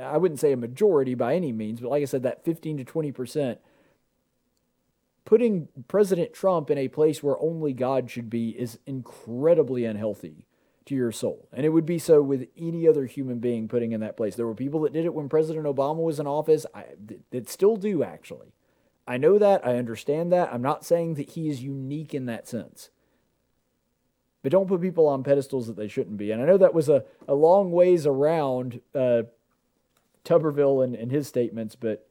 I 0.01 0.18
wouldn't 0.18 0.39
say 0.39 0.51
a 0.51 0.57
majority 0.57 1.14
by 1.14 1.36
any 1.36 1.51
means, 1.51 1.80
but 1.80 1.91
like 1.91 2.01
I 2.01 2.05
said, 2.05 2.24
that 2.24 2.43
15 2.43 2.78
to 2.78 2.84
20 2.84 3.11
percent, 3.11 3.59
putting 5.26 5.68
President 5.88 6.34
Trump 6.34 6.72
in 6.72 6.80
a 6.80 6.88
place 6.88 7.22
where 7.22 7.39
only 7.39 7.74
God 7.74 8.09
should 8.09 8.30
be 8.32 8.49
is 8.49 8.80
incredibly 8.88 9.86
unhealthy 9.86 10.47
to 10.86 10.95
your 10.95 11.11
soul. 11.11 11.47
And 11.53 11.68
it 11.68 11.70
would 11.70 11.86
be 11.86 11.99
so 11.99 12.24
with 12.24 12.47
any 12.57 12.88
other 12.88 13.05
human 13.05 13.38
being 13.38 13.68
putting 13.68 13.91
in 13.91 14.01
that 14.01 14.18
place. 14.18 14.36
There 14.36 14.47
were 14.47 14.55
people 14.55 14.82
that 14.82 14.91
did 14.91 15.05
it 15.05 15.14
when 15.14 15.30
President 15.30 15.66
Obama 15.66 15.97
was 15.97 16.20
in 16.20 16.26
office, 16.26 16.66
I, 16.74 16.86
that 17.30 17.47
still 17.47 17.78
do 17.78 18.03
actually. 18.03 18.53
I 19.07 19.17
know 19.17 19.37
that. 19.37 19.65
I 19.65 19.75
understand 19.75 20.31
that. 20.31 20.53
I'm 20.53 20.61
not 20.61 20.85
saying 20.85 21.15
that 21.15 21.31
he 21.31 21.49
is 21.49 21.61
unique 21.61 22.13
in 22.13 22.25
that 22.27 22.47
sense. 22.47 22.89
But 24.41 24.51
don't 24.51 24.67
put 24.67 24.81
people 24.81 25.07
on 25.07 25.23
pedestals 25.23 25.67
that 25.67 25.77
they 25.77 25.87
shouldn't 25.87 26.17
be. 26.17 26.31
And 26.31 26.41
I 26.41 26.45
know 26.45 26.57
that 26.57 26.73
was 26.73 26.89
a, 26.89 27.05
a 27.27 27.33
long 27.33 27.71
ways 27.71 28.05
around 28.05 28.81
uh, 28.93 29.23
Tuberville 30.25 30.83
and, 30.83 30.95
and 30.95 31.11
his 31.11 31.27
statements, 31.27 31.75
but 31.75 32.07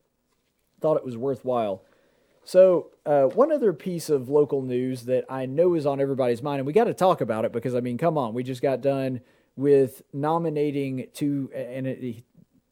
thought 0.80 0.96
it 0.96 1.04
was 1.04 1.16
worthwhile. 1.16 1.82
So, 2.44 2.90
uh, 3.06 3.24
one 3.24 3.52
other 3.52 3.72
piece 3.72 4.10
of 4.10 4.28
local 4.28 4.62
news 4.62 5.04
that 5.04 5.24
I 5.28 5.46
know 5.46 5.74
is 5.74 5.86
on 5.86 6.00
everybody's 6.00 6.42
mind, 6.42 6.58
and 6.58 6.66
we 6.66 6.72
got 6.72 6.84
to 6.84 6.94
talk 6.94 7.20
about 7.20 7.44
it 7.44 7.52
because, 7.52 7.74
I 7.74 7.80
mean, 7.80 7.98
come 7.98 8.18
on, 8.18 8.34
we 8.34 8.42
just 8.42 8.62
got 8.62 8.80
done 8.80 9.20
with 9.54 10.02
nominating 10.12 11.08
to, 11.14 11.50
and 11.54 11.86
it, 11.86 12.24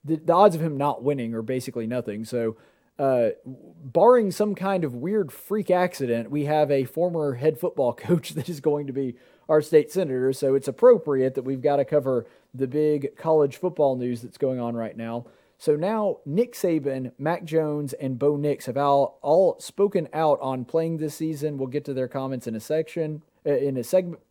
the, 0.04 0.16
the 0.16 0.32
odds 0.32 0.56
of 0.56 0.62
him 0.62 0.76
not 0.76 1.04
winning 1.04 1.34
are 1.34 1.42
basically 1.42 1.86
nothing. 1.86 2.24
So, 2.24 2.56
uh, 3.01 3.30
barring 3.46 4.30
some 4.30 4.55
kind 4.55 4.84
of 4.84 4.94
weird 4.94 5.32
freak 5.32 5.70
accident, 5.70 6.30
we 6.30 6.44
have 6.44 6.70
a 6.70 6.84
former 6.84 7.34
head 7.34 7.59
football 7.59 7.94
coach 8.09 8.34
that 8.34 8.48
is 8.48 8.61
going 8.61 8.86
to 8.86 8.92
be 8.92 9.16
our 9.48 9.62
state 9.62 9.90
senator. 9.90 10.34
So 10.34 10.55
it's 10.55 10.68
appropriate 10.68 11.34
that 11.34 11.42
we've 11.42 11.62
got 11.62 11.76
to 11.76 11.86
cover 11.86 12.26
the 12.55 12.66
big 12.66 13.16
college 13.16 13.57
football 13.57 13.96
news 13.96 14.20
that's 14.20 14.36
going 14.36 14.61
on 14.61 14.76
right 14.76 14.94
now. 14.94 15.24
So 15.57 15.76
now 15.76 16.18
Nick 16.26 16.53
Saban, 16.53 17.12
Mac 17.18 17.44
Jones, 17.44 17.94
and 17.94 18.18
Bo 18.18 18.36
Nix 18.36 18.66
have 18.66 18.76
all, 18.76 19.18
all 19.22 19.59
spoken 19.61 20.07
out 20.12 20.38
on 20.42 20.66
playing 20.66 20.98
this 20.98 21.14
season. 21.14 21.57
We'll 21.57 21.68
get 21.68 21.86
to 21.86 21.94
their 21.94 22.09
comments 22.09 22.46
in 22.46 22.55
a 22.55 22.61
section, 22.61 23.22
uh, 23.46 23.57
in 23.57 23.78
a 23.78 23.84
segment. 23.84 24.22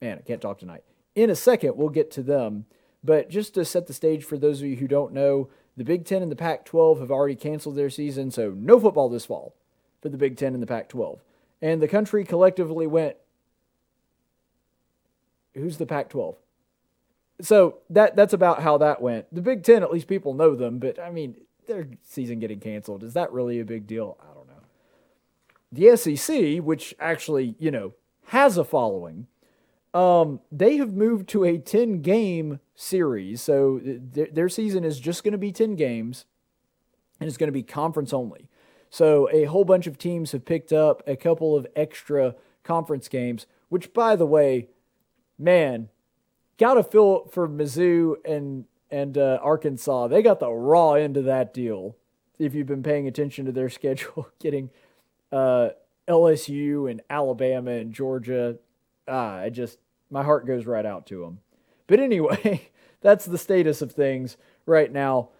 Man, 0.00 0.18
I 0.18 0.22
can't 0.22 0.40
talk 0.40 0.60
tonight. 0.60 0.84
In 1.16 1.28
a 1.28 1.36
second, 1.36 1.76
we'll 1.76 1.88
get 1.88 2.12
to 2.12 2.22
them. 2.22 2.66
But 3.04 3.28
just 3.28 3.54
to 3.54 3.64
set 3.64 3.88
the 3.88 3.92
stage 3.92 4.22
for 4.22 4.38
those 4.38 4.60
of 4.60 4.68
you 4.68 4.76
who 4.76 4.86
don't 4.86 5.12
know, 5.12 5.48
the 5.76 5.84
Big 5.84 6.04
Ten 6.04 6.22
and 6.22 6.30
the 6.30 6.36
Pac 6.36 6.64
12 6.64 7.00
have 7.00 7.10
already 7.10 7.34
canceled 7.34 7.76
their 7.76 7.90
season, 7.90 8.30
so 8.30 8.50
no 8.56 8.78
football 8.78 9.08
this 9.08 9.26
fall 9.26 9.54
for 10.00 10.08
the 10.08 10.18
Big 10.18 10.36
Ten 10.36 10.54
and 10.54 10.62
the 10.62 10.66
Pac 10.66 10.88
12. 10.88 11.20
And 11.60 11.80
the 11.80 11.88
country 11.88 12.24
collectively 12.24 12.86
went, 12.86 13.16
Who's 15.54 15.76
the 15.76 15.86
Pac 15.86 16.08
12? 16.08 16.36
So 17.40 17.78
that 17.90 18.16
that's 18.16 18.32
about 18.32 18.62
how 18.62 18.78
that 18.78 19.02
went. 19.02 19.26
The 19.32 19.42
Big 19.42 19.62
Ten, 19.62 19.82
at 19.82 19.92
least 19.92 20.06
people 20.06 20.34
know 20.34 20.54
them, 20.54 20.78
but 20.78 20.98
I 20.98 21.10
mean, 21.10 21.36
their 21.66 21.88
season 22.02 22.38
getting 22.38 22.60
canceled, 22.60 23.02
is 23.02 23.14
that 23.14 23.32
really 23.32 23.60
a 23.60 23.64
big 23.64 23.86
deal? 23.86 24.16
I 24.20 24.34
don't 24.34 24.48
know. 24.48 24.62
The 25.70 25.96
SEC, 25.96 26.62
which 26.62 26.94
actually, 26.98 27.54
you 27.58 27.70
know, 27.70 27.92
has 28.26 28.56
a 28.56 28.64
following, 28.64 29.26
um, 29.94 30.40
they 30.50 30.76
have 30.78 30.94
moved 30.94 31.28
to 31.30 31.44
a 31.44 31.58
10 31.58 32.00
game 32.02 32.60
series. 32.74 33.42
So 33.42 33.78
th- 33.78 34.32
their 34.32 34.48
season 34.48 34.84
is 34.84 34.98
just 34.98 35.22
going 35.22 35.32
to 35.32 35.38
be 35.38 35.52
10 35.52 35.76
games 35.76 36.24
and 37.20 37.28
it's 37.28 37.36
going 37.36 37.48
to 37.48 37.52
be 37.52 37.62
conference 37.62 38.12
only. 38.12 38.48
So 38.90 39.28
a 39.32 39.44
whole 39.44 39.64
bunch 39.64 39.86
of 39.86 39.96
teams 39.96 40.32
have 40.32 40.44
picked 40.44 40.72
up 40.72 41.02
a 41.06 41.16
couple 41.16 41.56
of 41.56 41.66
extra 41.74 42.34
conference 42.62 43.08
games, 43.08 43.46
which, 43.68 43.92
by 43.94 44.16
the 44.16 44.26
way, 44.26 44.68
man, 45.38 45.88
got 46.58 46.74
to 46.74 46.82
feel 46.82 47.26
for 47.26 47.48
Mizzou 47.48 48.16
and 48.24 48.66
and 48.90 49.16
uh, 49.16 49.38
Arkansas. 49.42 50.08
They 50.08 50.22
got 50.22 50.38
the 50.38 50.50
raw 50.52 50.92
end 50.92 51.16
of 51.16 51.24
that 51.24 51.54
deal. 51.54 51.96
If 52.38 52.54
you've 52.54 52.66
been 52.66 52.82
paying 52.82 53.08
attention 53.08 53.46
to 53.46 53.52
their 53.52 53.70
schedule, 53.70 54.28
getting 54.38 54.68
uh, 55.32 55.70
LSU 56.06 56.90
and 56.90 57.00
Alabama 57.08 57.70
and 57.70 57.94
Georgia, 57.94 58.58
ah, 59.08 59.36
I 59.36 59.48
just 59.48 59.78
my 60.12 60.22
heart 60.22 60.46
goes 60.46 60.66
right 60.66 60.86
out 60.86 61.06
to 61.06 61.22
them. 61.22 61.40
But 61.86 61.98
anyway, 61.98 62.70
that's 63.00 63.24
the 63.24 63.38
status 63.38 63.82
of 63.82 63.92
things 63.92 64.36
right 64.66 64.92
now. 64.92 65.30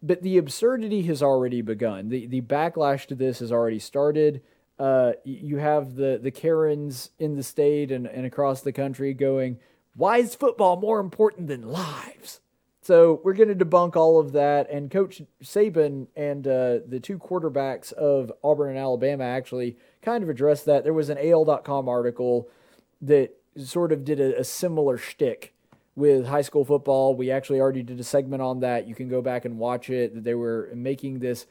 But 0.00 0.22
the 0.22 0.38
absurdity 0.38 1.02
has 1.04 1.22
already 1.22 1.62
begun. 1.62 2.08
The 2.08 2.26
the 2.26 2.40
backlash 2.40 3.06
to 3.06 3.16
this 3.16 3.40
has 3.40 3.50
already 3.50 3.80
started. 3.80 4.42
Uh, 4.78 5.12
you 5.24 5.56
have 5.56 5.96
the 5.96 6.20
the 6.22 6.30
Karens 6.30 7.10
in 7.18 7.34
the 7.34 7.42
state 7.42 7.90
and, 7.90 8.06
and 8.06 8.24
across 8.24 8.60
the 8.60 8.72
country 8.72 9.12
going, 9.12 9.58
why 9.96 10.18
is 10.18 10.36
football 10.36 10.76
more 10.76 11.00
important 11.00 11.48
than 11.48 11.66
lives? 11.66 12.40
So 12.88 13.20
we're 13.22 13.34
going 13.34 13.48
to 13.50 13.64
debunk 13.64 13.96
all 13.96 14.18
of 14.18 14.32
that. 14.32 14.70
And 14.70 14.90
Coach 14.90 15.20
Saban 15.42 16.06
and 16.16 16.46
uh, 16.46 16.78
the 16.86 17.00
two 17.02 17.18
quarterbacks 17.18 17.92
of 17.92 18.32
Auburn 18.42 18.70
and 18.70 18.78
Alabama 18.78 19.24
actually 19.24 19.76
kind 20.00 20.22
of 20.22 20.30
addressed 20.30 20.64
that. 20.66 20.84
There 20.84 20.94
was 20.94 21.10
an 21.10 21.18
AL.com 21.18 21.88
article 21.88 22.48
that 23.02 23.37
sort 23.64 23.92
of 23.92 24.04
did 24.04 24.20
a, 24.20 24.40
a 24.40 24.44
similar 24.44 24.96
shtick 24.96 25.54
with 25.96 26.26
high 26.26 26.42
school 26.42 26.64
football. 26.64 27.14
We 27.14 27.30
actually 27.30 27.60
already 27.60 27.82
did 27.82 27.98
a 27.98 28.04
segment 28.04 28.40
on 28.42 28.60
that. 28.60 28.86
You 28.86 28.94
can 28.94 29.08
go 29.08 29.20
back 29.20 29.44
and 29.44 29.58
watch 29.58 29.90
it. 29.90 30.24
They 30.24 30.34
were 30.34 30.70
making 30.74 31.18
this 31.18 31.46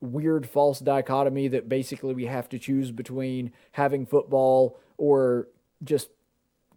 weird 0.00 0.48
false 0.48 0.80
dichotomy 0.80 1.48
that 1.48 1.68
basically 1.68 2.12
we 2.12 2.26
have 2.26 2.48
to 2.48 2.58
choose 2.58 2.90
between 2.90 3.52
having 3.72 4.04
football 4.04 4.80
or 4.98 5.48
just 5.84 6.10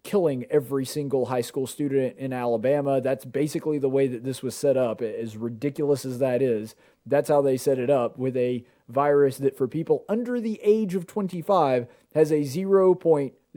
killing 0.04 0.44
every 0.50 0.84
single 0.84 1.26
high 1.26 1.40
school 1.40 1.66
student 1.66 2.16
in 2.16 2.32
Alabama. 2.32 3.00
That's 3.00 3.24
basically 3.24 3.78
the 3.78 3.88
way 3.88 4.06
that 4.06 4.22
this 4.22 4.40
was 4.40 4.54
set 4.54 4.76
up. 4.76 5.02
As 5.02 5.36
ridiculous 5.36 6.04
as 6.04 6.20
that 6.20 6.40
is, 6.40 6.76
that's 7.04 7.28
how 7.28 7.42
they 7.42 7.56
set 7.56 7.80
it 7.80 7.90
up 7.90 8.16
with 8.16 8.36
a 8.36 8.64
virus 8.88 9.38
that 9.38 9.58
for 9.58 9.66
people 9.66 10.04
under 10.08 10.40
the 10.40 10.60
age 10.62 10.94
of 10.94 11.08
25 11.08 11.88
has 12.14 12.30
a 12.30 12.44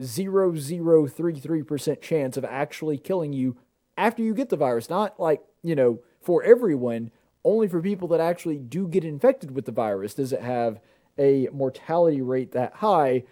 0.0033% 0.00 2.00
chance 2.00 2.36
of 2.36 2.44
actually 2.44 2.98
killing 2.98 3.32
you 3.32 3.56
after 3.96 4.22
you 4.22 4.34
get 4.34 4.48
the 4.48 4.56
virus. 4.56 4.90
Not 4.90 5.20
like, 5.20 5.42
you 5.62 5.74
know, 5.74 6.00
for 6.20 6.42
everyone, 6.42 7.10
only 7.44 7.68
for 7.68 7.80
people 7.80 8.08
that 8.08 8.20
actually 8.20 8.58
do 8.58 8.88
get 8.88 9.04
infected 9.04 9.52
with 9.52 9.66
the 9.66 9.72
virus 9.72 10.14
does 10.14 10.32
it 10.32 10.42
have 10.42 10.80
a 11.18 11.48
mortality 11.52 12.22
rate 12.22 12.52
that 12.52 12.74
high 12.74 13.24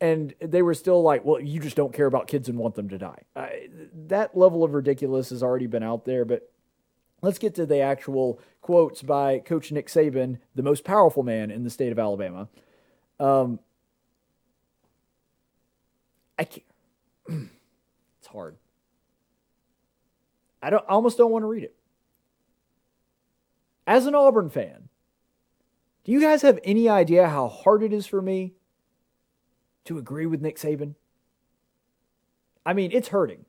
and 0.00 0.34
they 0.40 0.60
were 0.60 0.74
still 0.74 1.02
like, 1.02 1.24
well, 1.24 1.40
you 1.40 1.60
just 1.60 1.76
don't 1.76 1.92
care 1.92 2.06
about 2.06 2.26
kids 2.26 2.48
and 2.48 2.58
want 2.58 2.74
them 2.74 2.88
to 2.90 2.98
die. 2.98 3.22
Uh, 3.34 3.46
that 4.08 4.36
level 4.36 4.64
of 4.64 4.74
ridiculous 4.74 5.30
has 5.30 5.42
already 5.42 5.66
been 5.66 5.82
out 5.82 6.04
there, 6.04 6.24
but 6.24 6.50
let's 7.22 7.38
get 7.38 7.54
to 7.54 7.64
the 7.64 7.78
actual 7.78 8.40
quotes 8.60 9.02
by 9.02 9.38
Coach 9.38 9.72
Nick 9.72 9.86
Saban, 9.86 10.38
the 10.54 10.62
most 10.62 10.84
powerful 10.84 11.22
man 11.22 11.50
in 11.50 11.64
the 11.64 11.70
state 11.70 11.92
of 11.92 11.98
Alabama. 11.98 12.48
Um, 13.18 13.60
I 16.38 16.44
can't. 16.44 16.66
it's 18.18 18.28
hard. 18.28 18.56
I 20.62 20.70
don't. 20.70 20.84
I 20.88 20.92
almost 20.92 21.18
don't 21.18 21.30
want 21.30 21.42
to 21.42 21.48
read 21.48 21.64
it. 21.64 21.74
As 23.86 24.06
an 24.06 24.14
Auburn 24.14 24.48
fan, 24.48 24.88
do 26.04 26.12
you 26.12 26.20
guys 26.20 26.42
have 26.42 26.58
any 26.64 26.88
idea 26.88 27.28
how 27.28 27.48
hard 27.48 27.82
it 27.82 27.92
is 27.92 28.06
for 28.06 28.22
me 28.22 28.54
to 29.84 29.98
agree 29.98 30.26
with 30.26 30.40
Nick 30.40 30.56
Saban? 30.56 30.94
I 32.64 32.72
mean, 32.72 32.90
it's 32.92 33.08
hurting. 33.08 33.44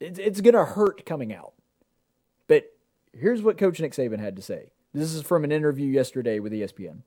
It's, 0.00 0.18
it's 0.18 0.40
going 0.40 0.54
to 0.54 0.64
hurt 0.64 1.04
coming 1.04 1.32
out. 1.32 1.52
But 2.46 2.74
here's 3.12 3.42
what 3.42 3.58
Coach 3.58 3.80
Nick 3.80 3.92
Saban 3.92 4.18
had 4.18 4.36
to 4.36 4.42
say. 4.42 4.70
This 4.92 5.12
is 5.12 5.22
from 5.22 5.44
an 5.44 5.52
interview 5.52 5.86
yesterday 5.86 6.38
with 6.38 6.52
ESPN. 6.52 7.02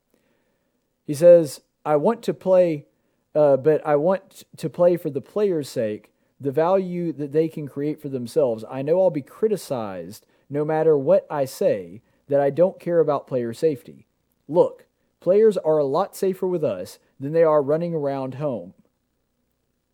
He 1.06 1.14
says, 1.14 1.60
I 1.84 1.96
want 1.96 2.22
to 2.24 2.34
play, 2.34 2.86
uh, 3.34 3.56
but 3.56 3.84
I 3.86 3.96
want 3.96 4.44
to 4.56 4.68
play 4.68 4.96
for 4.96 5.10
the 5.10 5.20
players' 5.20 5.68
sake, 5.68 6.12
the 6.40 6.50
value 6.50 7.12
that 7.12 7.32
they 7.32 7.48
can 7.48 7.68
create 7.68 8.00
for 8.00 8.08
themselves. 8.08 8.64
I 8.68 8.82
know 8.82 9.00
I'll 9.00 9.10
be 9.10 9.22
criticized 9.22 10.26
no 10.50 10.64
matter 10.64 10.98
what 10.98 11.26
I 11.30 11.44
say, 11.44 12.02
that 12.28 12.40
I 12.40 12.50
don't 12.50 12.80
care 12.80 12.98
about 12.98 13.26
player 13.26 13.54
safety. 13.54 14.06
Look, 14.48 14.86
players 15.20 15.56
are 15.56 15.78
a 15.78 15.84
lot 15.84 16.16
safer 16.16 16.46
with 16.46 16.64
us 16.64 16.98
than 17.18 17.32
they 17.32 17.44
are 17.44 17.62
running 17.62 17.94
around 17.94 18.34
home. 18.34 18.74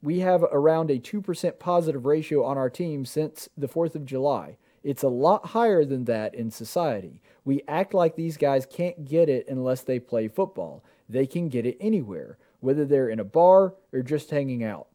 We 0.03 0.20
have 0.20 0.43
around 0.43 0.91
a 0.91 0.99
2% 0.99 1.59
positive 1.59 2.07
ratio 2.07 2.45
on 2.45 2.57
our 2.57 2.70
team 2.70 3.05
since 3.05 3.49
the 3.57 3.68
4th 3.68 3.95
of 3.95 4.07
July. 4.07 4.57
It's 4.82 5.03
a 5.03 5.09
lot 5.09 5.47
higher 5.47 5.84
than 5.84 6.05
that 6.05 6.34
in 6.34 6.51
society. 6.51 7.20
We 7.45 7.62
act 7.66 7.93
like 7.93 8.14
these 8.14 8.37
guys 8.37 8.66
can't 8.66 9.05
get 9.05 9.28
it 9.28 9.49
unless 9.49 9.82
they 9.82 9.99
play 9.99 10.28
football. 10.28 10.84
They 11.09 11.26
can 11.26 11.49
get 11.49 11.66
it 11.66 11.76
anywhere, 11.80 12.39
whether 12.61 12.84
they're 12.84 13.09
in 13.09 13.20
a 13.20 13.24
bar 13.24 13.74
or 13.92 14.02
just 14.02 14.30
hanging 14.30 14.64
out. 14.64 14.88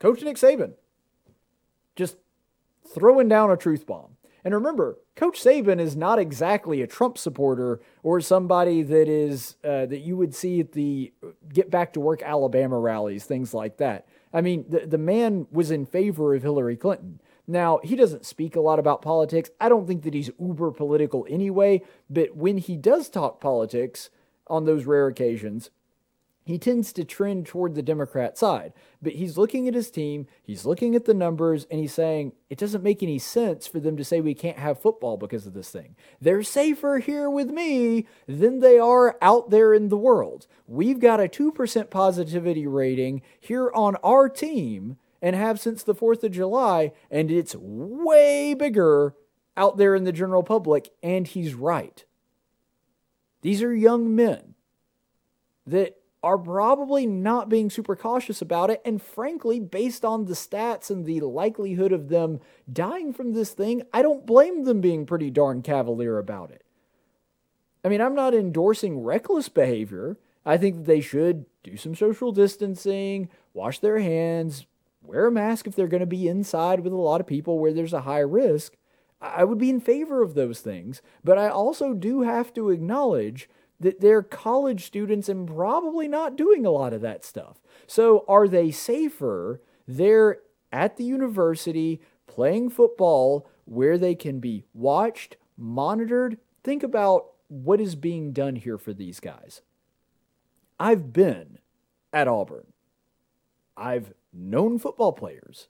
Coach 0.00 0.22
Nick 0.22 0.36
Saban 0.36 0.74
just 1.94 2.16
throwing 2.92 3.28
down 3.28 3.50
a 3.50 3.56
truth 3.56 3.86
bomb. 3.86 4.16
And 4.44 4.54
remember, 4.54 4.98
Coach 5.14 5.40
Saban 5.40 5.78
is 5.78 5.94
not 5.94 6.18
exactly 6.18 6.82
a 6.82 6.86
Trump 6.86 7.16
supporter 7.16 7.80
or 8.02 8.20
somebody 8.20 8.82
that 8.82 9.08
is 9.08 9.56
uh, 9.62 9.86
that 9.86 10.00
you 10.00 10.16
would 10.16 10.34
see 10.34 10.58
at 10.58 10.72
the 10.72 11.12
Get 11.52 11.70
Back 11.70 11.92
to 11.92 12.00
Work 12.00 12.22
Alabama 12.22 12.78
rallies, 12.78 13.24
things 13.24 13.54
like 13.54 13.76
that. 13.76 14.08
I 14.32 14.40
mean, 14.40 14.64
the 14.68 14.80
the 14.80 14.98
man 14.98 15.46
was 15.52 15.70
in 15.70 15.86
favor 15.86 16.34
of 16.34 16.42
Hillary 16.42 16.76
Clinton. 16.76 17.20
Now, 17.46 17.80
he 17.82 17.96
doesn't 17.96 18.24
speak 18.24 18.54
a 18.54 18.60
lot 18.60 18.78
about 18.78 19.02
politics. 19.02 19.50
I 19.60 19.68
don't 19.68 19.86
think 19.86 20.02
that 20.04 20.14
he's 20.14 20.30
uber 20.40 20.70
political 20.70 21.26
anyway, 21.28 21.82
but 22.08 22.36
when 22.36 22.58
he 22.58 22.76
does 22.76 23.08
talk 23.08 23.40
politics 23.40 24.10
on 24.46 24.64
those 24.64 24.86
rare 24.86 25.08
occasions, 25.08 25.70
he 26.44 26.58
tends 26.58 26.92
to 26.92 27.04
trend 27.04 27.46
toward 27.46 27.74
the 27.74 27.82
Democrat 27.82 28.36
side. 28.36 28.72
But 29.00 29.12
he's 29.14 29.38
looking 29.38 29.68
at 29.68 29.74
his 29.74 29.90
team, 29.90 30.26
he's 30.42 30.64
looking 30.64 30.94
at 30.94 31.04
the 31.04 31.14
numbers, 31.14 31.66
and 31.70 31.80
he's 31.80 31.94
saying 31.94 32.32
it 32.50 32.58
doesn't 32.58 32.82
make 32.82 33.02
any 33.02 33.18
sense 33.18 33.66
for 33.66 33.80
them 33.80 33.96
to 33.96 34.04
say 34.04 34.20
we 34.20 34.34
can't 34.34 34.58
have 34.58 34.80
football 34.80 35.16
because 35.16 35.46
of 35.46 35.54
this 35.54 35.70
thing. 35.70 35.94
They're 36.20 36.42
safer 36.42 36.98
here 36.98 37.30
with 37.30 37.50
me 37.50 38.06
than 38.26 38.60
they 38.60 38.78
are 38.78 39.16
out 39.22 39.50
there 39.50 39.72
in 39.72 39.88
the 39.88 39.96
world. 39.96 40.46
We've 40.66 41.00
got 41.00 41.20
a 41.20 41.28
2% 41.28 41.90
positivity 41.90 42.66
rating 42.66 43.22
here 43.38 43.70
on 43.72 43.96
our 43.96 44.28
team 44.28 44.96
and 45.22 45.36
have 45.36 45.60
since 45.60 45.82
the 45.82 45.94
4th 45.94 46.24
of 46.24 46.32
July, 46.32 46.92
and 47.10 47.30
it's 47.30 47.54
way 47.56 48.52
bigger 48.52 49.14
out 49.56 49.78
there 49.78 49.94
in 49.94 50.04
the 50.04 50.12
general 50.12 50.42
public, 50.42 50.90
and 51.02 51.26
he's 51.26 51.54
right. 51.54 52.04
These 53.42 53.62
are 53.62 53.74
young 53.74 54.14
men 54.14 54.54
that 55.66 55.96
are 56.22 56.38
probably 56.38 57.06
not 57.06 57.48
being 57.48 57.68
super 57.68 57.96
cautious 57.96 58.40
about 58.40 58.70
it. 58.70 58.80
And 58.84 59.02
frankly, 59.02 59.58
based 59.58 60.04
on 60.04 60.24
the 60.24 60.34
stats 60.34 60.88
and 60.90 61.04
the 61.04 61.20
likelihood 61.20 61.92
of 61.92 62.08
them 62.08 62.40
dying 62.72 63.12
from 63.12 63.32
this 63.32 63.50
thing, 63.50 63.82
I 63.92 64.02
don't 64.02 64.24
blame 64.26 64.64
them 64.64 64.80
being 64.80 65.04
pretty 65.04 65.30
darn 65.30 65.62
cavalier 65.62 66.18
about 66.18 66.52
it. 66.52 66.64
I 67.84 67.88
mean, 67.88 68.00
I'm 68.00 68.14
not 68.14 68.34
endorsing 68.34 69.02
reckless 69.02 69.48
behavior. 69.48 70.16
I 70.46 70.56
think 70.56 70.76
that 70.76 70.86
they 70.86 71.00
should 71.00 71.46
do 71.64 71.76
some 71.76 71.96
social 71.96 72.30
distancing, 72.30 73.28
wash 73.52 73.80
their 73.80 73.98
hands, 73.98 74.66
wear 75.02 75.26
a 75.26 75.32
mask 75.32 75.66
if 75.66 75.74
they're 75.74 75.86
going 75.86 76.00
to 76.00 76.06
be 76.06 76.28
inside 76.28 76.80
with 76.80 76.92
a 76.92 76.96
lot 76.96 77.20
of 77.20 77.26
people 77.26 77.58
where 77.58 77.72
there's 77.72 77.92
a 77.92 78.02
high 78.02 78.20
risk. 78.20 78.74
I 79.20 79.44
would 79.44 79.58
be 79.58 79.70
in 79.70 79.80
favor 79.80 80.22
of 80.22 80.34
those 80.34 80.60
things, 80.60 81.00
but 81.22 81.38
I 81.38 81.48
also 81.48 81.94
do 81.94 82.22
have 82.22 82.52
to 82.54 82.70
acknowledge 82.70 83.48
that 83.78 84.00
they're 84.00 84.22
college 84.22 84.84
students 84.84 85.28
and 85.28 85.46
probably 85.46 86.08
not 86.08 86.36
doing 86.36 86.64
a 86.64 86.70
lot 86.70 86.92
of 86.92 87.00
that 87.02 87.24
stuff. 87.24 87.60
So 87.86 88.24
are 88.28 88.48
they 88.48 88.70
safer? 88.70 89.60
They're 89.86 90.38
at 90.72 90.96
the 90.96 91.04
university 91.04 92.00
playing 92.26 92.70
football 92.70 93.48
where 93.64 93.98
they 93.98 94.14
can 94.14 94.40
be 94.40 94.64
watched, 94.72 95.36
monitored. 95.56 96.38
Think 96.64 96.82
about 96.82 97.26
what 97.48 97.80
is 97.80 97.94
being 97.94 98.32
done 98.32 98.56
here 98.56 98.78
for 98.78 98.92
these 98.92 99.20
guys. 99.20 99.62
I've 100.80 101.12
been 101.12 101.58
at 102.12 102.28
Auburn. 102.28 102.66
I've 103.76 104.14
known 104.32 104.78
football 104.78 105.12
players. 105.12 105.68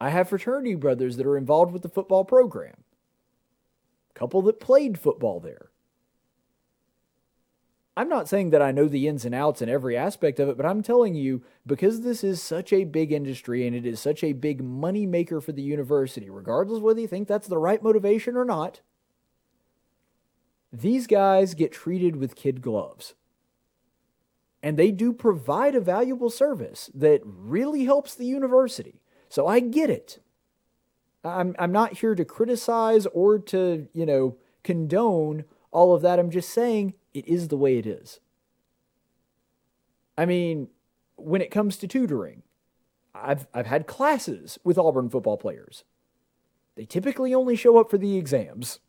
I 0.00 0.10
have 0.10 0.28
fraternity 0.28 0.74
brothers 0.74 1.16
that 1.16 1.26
are 1.26 1.36
involved 1.36 1.72
with 1.72 1.82
the 1.82 1.88
football 1.88 2.24
program. 2.24 2.84
Couple 4.14 4.42
that 4.42 4.60
played 4.60 4.98
football 4.98 5.40
there. 5.40 5.70
I'm 7.96 8.08
not 8.08 8.28
saying 8.28 8.50
that 8.50 8.62
I 8.62 8.70
know 8.70 8.86
the 8.86 9.08
ins 9.08 9.24
and 9.24 9.34
outs 9.34 9.60
and 9.60 9.68
every 9.68 9.96
aspect 9.96 10.38
of 10.38 10.48
it, 10.48 10.56
but 10.56 10.64
I'm 10.64 10.82
telling 10.82 11.16
you, 11.16 11.42
because 11.66 12.02
this 12.02 12.22
is 12.22 12.40
such 12.40 12.72
a 12.72 12.84
big 12.84 13.10
industry 13.10 13.66
and 13.66 13.74
it 13.74 13.84
is 13.84 13.98
such 13.98 14.22
a 14.22 14.34
big 14.34 14.62
money 14.62 15.04
maker 15.04 15.40
for 15.40 15.50
the 15.50 15.62
university, 15.62 16.30
regardless 16.30 16.80
whether 16.80 17.00
you 17.00 17.08
think 17.08 17.26
that's 17.26 17.48
the 17.48 17.58
right 17.58 17.82
motivation 17.82 18.36
or 18.36 18.44
not, 18.44 18.82
these 20.72 21.08
guys 21.08 21.54
get 21.54 21.72
treated 21.72 22.14
with 22.14 22.36
kid 22.36 22.60
gloves. 22.60 23.14
And 24.62 24.76
they 24.76 24.90
do 24.90 25.12
provide 25.12 25.74
a 25.74 25.80
valuable 25.80 26.30
service 26.30 26.90
that 26.94 27.20
really 27.24 27.84
helps 27.84 28.14
the 28.14 28.26
university. 28.26 29.00
So 29.28 29.46
I 29.46 29.60
get 29.60 29.90
it. 29.90 30.18
I'm, 31.24 31.54
I'm 31.58 31.72
not 31.72 31.98
here 31.98 32.14
to 32.14 32.24
criticize 32.24 33.06
or 33.06 33.38
to, 33.38 33.88
you 33.92 34.06
know, 34.06 34.36
condone 34.64 35.44
all 35.70 35.94
of 35.94 36.02
that. 36.02 36.18
I'm 36.18 36.30
just 36.30 36.50
saying 36.50 36.94
it 37.14 37.26
is 37.28 37.48
the 37.48 37.56
way 37.56 37.78
it 37.78 37.86
is. 37.86 38.20
I 40.16 40.26
mean, 40.26 40.68
when 41.16 41.40
it 41.40 41.50
comes 41.50 41.76
to 41.78 41.88
tutoring, 41.88 42.42
I've, 43.14 43.46
I've 43.54 43.66
had 43.66 43.86
classes 43.86 44.58
with 44.64 44.78
Auburn 44.78 45.08
football 45.10 45.36
players. 45.36 45.84
They 46.76 46.84
typically 46.84 47.34
only 47.34 47.56
show 47.56 47.78
up 47.78 47.90
for 47.90 47.98
the 47.98 48.16
exams. 48.16 48.80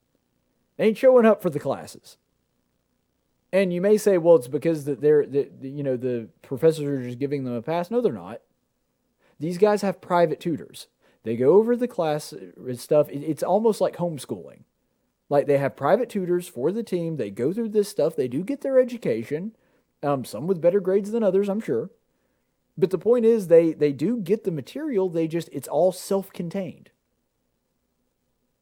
They 0.77 0.85
ain't 0.85 0.97
showing 0.97 1.25
up 1.25 1.41
for 1.41 1.49
the 1.49 1.59
classes. 1.59 2.17
And 3.51 3.73
you 3.73 3.81
may 3.81 3.97
say, 3.97 4.17
well, 4.17 4.35
it's 4.35 4.47
because 4.47 4.85
that 4.85 5.01
they're, 5.01 5.25
that, 5.25 5.51
you 5.61 5.83
know, 5.83 5.97
the 5.97 6.29
professors 6.41 6.85
are 6.85 7.03
just 7.03 7.19
giving 7.19 7.43
them 7.43 7.53
a 7.53 7.61
pass. 7.61 7.89
No, 7.89 7.99
they're 7.99 8.13
not. 8.13 8.41
These 9.39 9.57
guys 9.57 9.81
have 9.81 10.01
private 10.01 10.39
tutors. 10.39 10.87
They 11.23 11.35
go 11.35 11.53
over 11.53 11.75
the 11.75 11.87
class 11.87 12.33
uh, 12.33 12.75
stuff. 12.75 13.07
It's 13.09 13.43
almost 13.43 13.81
like 13.81 13.97
homeschooling. 13.97 14.63
Like 15.29 15.47
they 15.47 15.57
have 15.57 15.75
private 15.75 16.09
tutors 16.09 16.47
for 16.47 16.71
the 16.71 16.83
team. 16.83 17.17
They 17.17 17.29
go 17.29 17.53
through 17.53 17.69
this 17.69 17.89
stuff. 17.89 18.15
They 18.15 18.27
do 18.27 18.43
get 18.43 18.61
their 18.61 18.79
education. 18.79 19.55
Um, 20.01 20.25
some 20.25 20.47
with 20.47 20.61
better 20.61 20.79
grades 20.79 21.11
than 21.11 21.23
others, 21.23 21.49
I'm 21.49 21.59
sure. 21.59 21.89
But 22.77 22.89
the 22.91 22.97
point 22.97 23.25
is, 23.25 23.47
they 23.47 23.73
they 23.73 23.91
do 23.91 24.17
get 24.17 24.45
the 24.45 24.51
material. 24.51 25.09
They 25.09 25.27
just 25.27 25.49
it's 25.51 25.67
all 25.67 25.91
self-contained. 25.91 26.91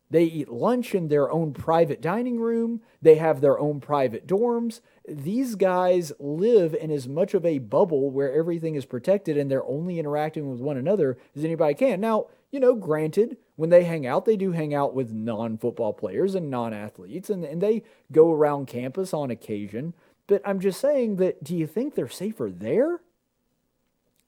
They 0.10 0.24
eat 0.24 0.50
lunch 0.50 0.96
in 0.96 1.10
their 1.10 1.30
own 1.30 1.54
private 1.54 2.02
dining 2.02 2.40
room. 2.40 2.82
They 3.02 3.16
have 3.16 3.42
their 3.42 3.60
own 3.60 3.82
private 3.82 4.26
dorms. 4.26 4.80
These 5.08 5.56
guys 5.56 6.14
live 6.20 6.74
in 6.74 6.92
as 6.92 7.08
much 7.08 7.34
of 7.34 7.46
a 7.46 7.60
bubble 7.60 8.10
where 8.10 8.32
everything 8.32 8.76
is 8.76 8.86
protected 8.86 9.38
and 9.38 9.52
they're 9.52 9.66
only 9.66 10.00
interacting 10.00 10.50
with 10.50 10.62
one 10.62 10.78
another 10.78 11.18
as 11.36 11.44
anybody 11.44 11.74
can. 11.74 12.00
Now, 12.00 12.28
you 12.52 12.60
know, 12.62 12.76
granted, 12.76 13.38
when 13.58 13.70
they 13.70 13.84
hang 13.84 14.08
out, 14.08 14.26
they 14.26 14.38
do 14.38 14.54
hang 14.54 14.74
out 14.74 14.94
with 14.94 15.12
non 15.12 15.58
football 15.58 15.92
players 15.92 16.36
and 16.36 16.50
non 16.50 16.74
athletes, 16.74 17.30
and, 17.30 17.44
and 17.44 17.62
they 17.62 17.84
go 18.12 18.32
around 18.32 18.68
campus 18.68 19.14
on 19.14 19.30
occasion. 19.30 19.94
But 20.28 20.42
I'm 20.46 20.60
just 20.60 20.80
saying 20.80 21.18
that 21.18 21.44
do 21.44 21.56
you 21.56 21.68
think 21.68 21.96
they're 21.96 22.08
safer 22.08 22.50
there? 22.50 23.02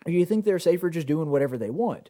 Or 0.06 0.12
do 0.12 0.12
you 0.12 0.26
think 0.26 0.44
they're 0.44 0.60
safer 0.60 0.90
just 0.90 1.08
doing 1.08 1.30
whatever 1.30 1.58
they 1.58 1.70
want? 1.70 2.10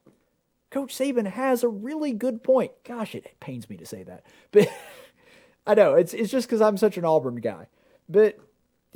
Coach 0.70 0.96
Saban 0.96 1.32
has 1.32 1.64
a 1.64 1.68
really 1.68 2.14
good 2.14 2.44
point. 2.44 2.72
Gosh, 2.84 3.16
it 3.16 3.40
pains 3.40 3.70
me 3.70 3.78
to 3.78 3.86
say 3.86 4.04
that. 4.04 4.24
But 4.52 4.70
I 5.68 5.74
know 5.74 5.96
it's 5.96 6.14
it's 6.14 6.32
just 6.32 6.48
because 6.48 6.62
I'm 6.62 6.78
such 6.78 6.98
an 6.98 7.06
Auburn 7.06 7.38
guy. 7.38 7.68
But 8.08 8.40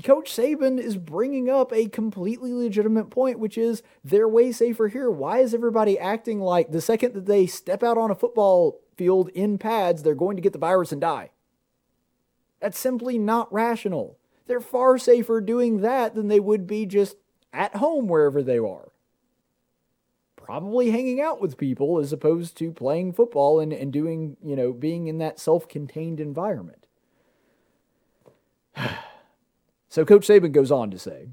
Coach 0.03 0.32
Saban 0.32 0.80
is 0.80 0.97
bringing 0.97 1.49
up 1.49 1.71
a 1.71 1.88
completely 1.88 2.51
legitimate 2.51 3.09
point, 3.09 3.39
which 3.39 3.57
is 3.57 3.84
they're 4.03 4.28
way 4.28 4.51
safer 4.51 4.88
here. 4.88 5.09
Why 5.09 5.39
is 5.39 5.53
everybody 5.53 5.99
acting 5.99 6.39
like 6.39 6.71
the 6.71 6.82
second 6.82 7.13
that 7.13 7.26
they 7.26 7.45
step 7.45 7.84
out 7.84 7.97
on 7.97 8.09
a 8.09 8.15
football 8.15 8.82
field 8.95 9.30
in 9.30 9.57
pads, 9.57 10.01
they're 10.01 10.15
going 10.15 10.36
to 10.36 10.41
get 10.41 10.53
the 10.53 10.59
virus 10.59 10.91
and 10.91 11.01
die? 11.01 11.30
That's 12.59 12.80
simply 12.80 13.17
not 13.19 13.53
rational. 13.53 14.17
They're 14.47 14.59
far 14.59 14.97
safer 14.97 15.41
doing 15.41 15.82
that 15.82 16.15
than 16.15 16.28
they 16.28 16.39
would 16.39 16.65
be 16.65 16.86
just 16.86 17.17
at 17.51 17.76
home 17.76 18.07
wherever 18.07 18.41
they 18.41 18.57
are. 18.57 18.92
Probably 20.43 20.91
hanging 20.91 21.21
out 21.21 21.39
with 21.39 21.57
people 21.57 21.99
as 21.99 22.11
opposed 22.11 22.57
to 22.57 22.71
playing 22.71 23.13
football 23.13 23.61
and, 23.61 23.71
and 23.71 23.93
doing, 23.93 24.35
you 24.43 24.57
know, 24.57 24.73
being 24.73 25.07
in 25.07 25.17
that 25.19 25.39
self 25.39 25.67
contained 25.67 26.19
environment. 26.19 26.85
So 29.89 30.03
Coach 30.03 30.27
Saban 30.27 30.51
goes 30.51 30.71
on 30.71 30.89
to 30.89 30.97
say, 30.97 31.27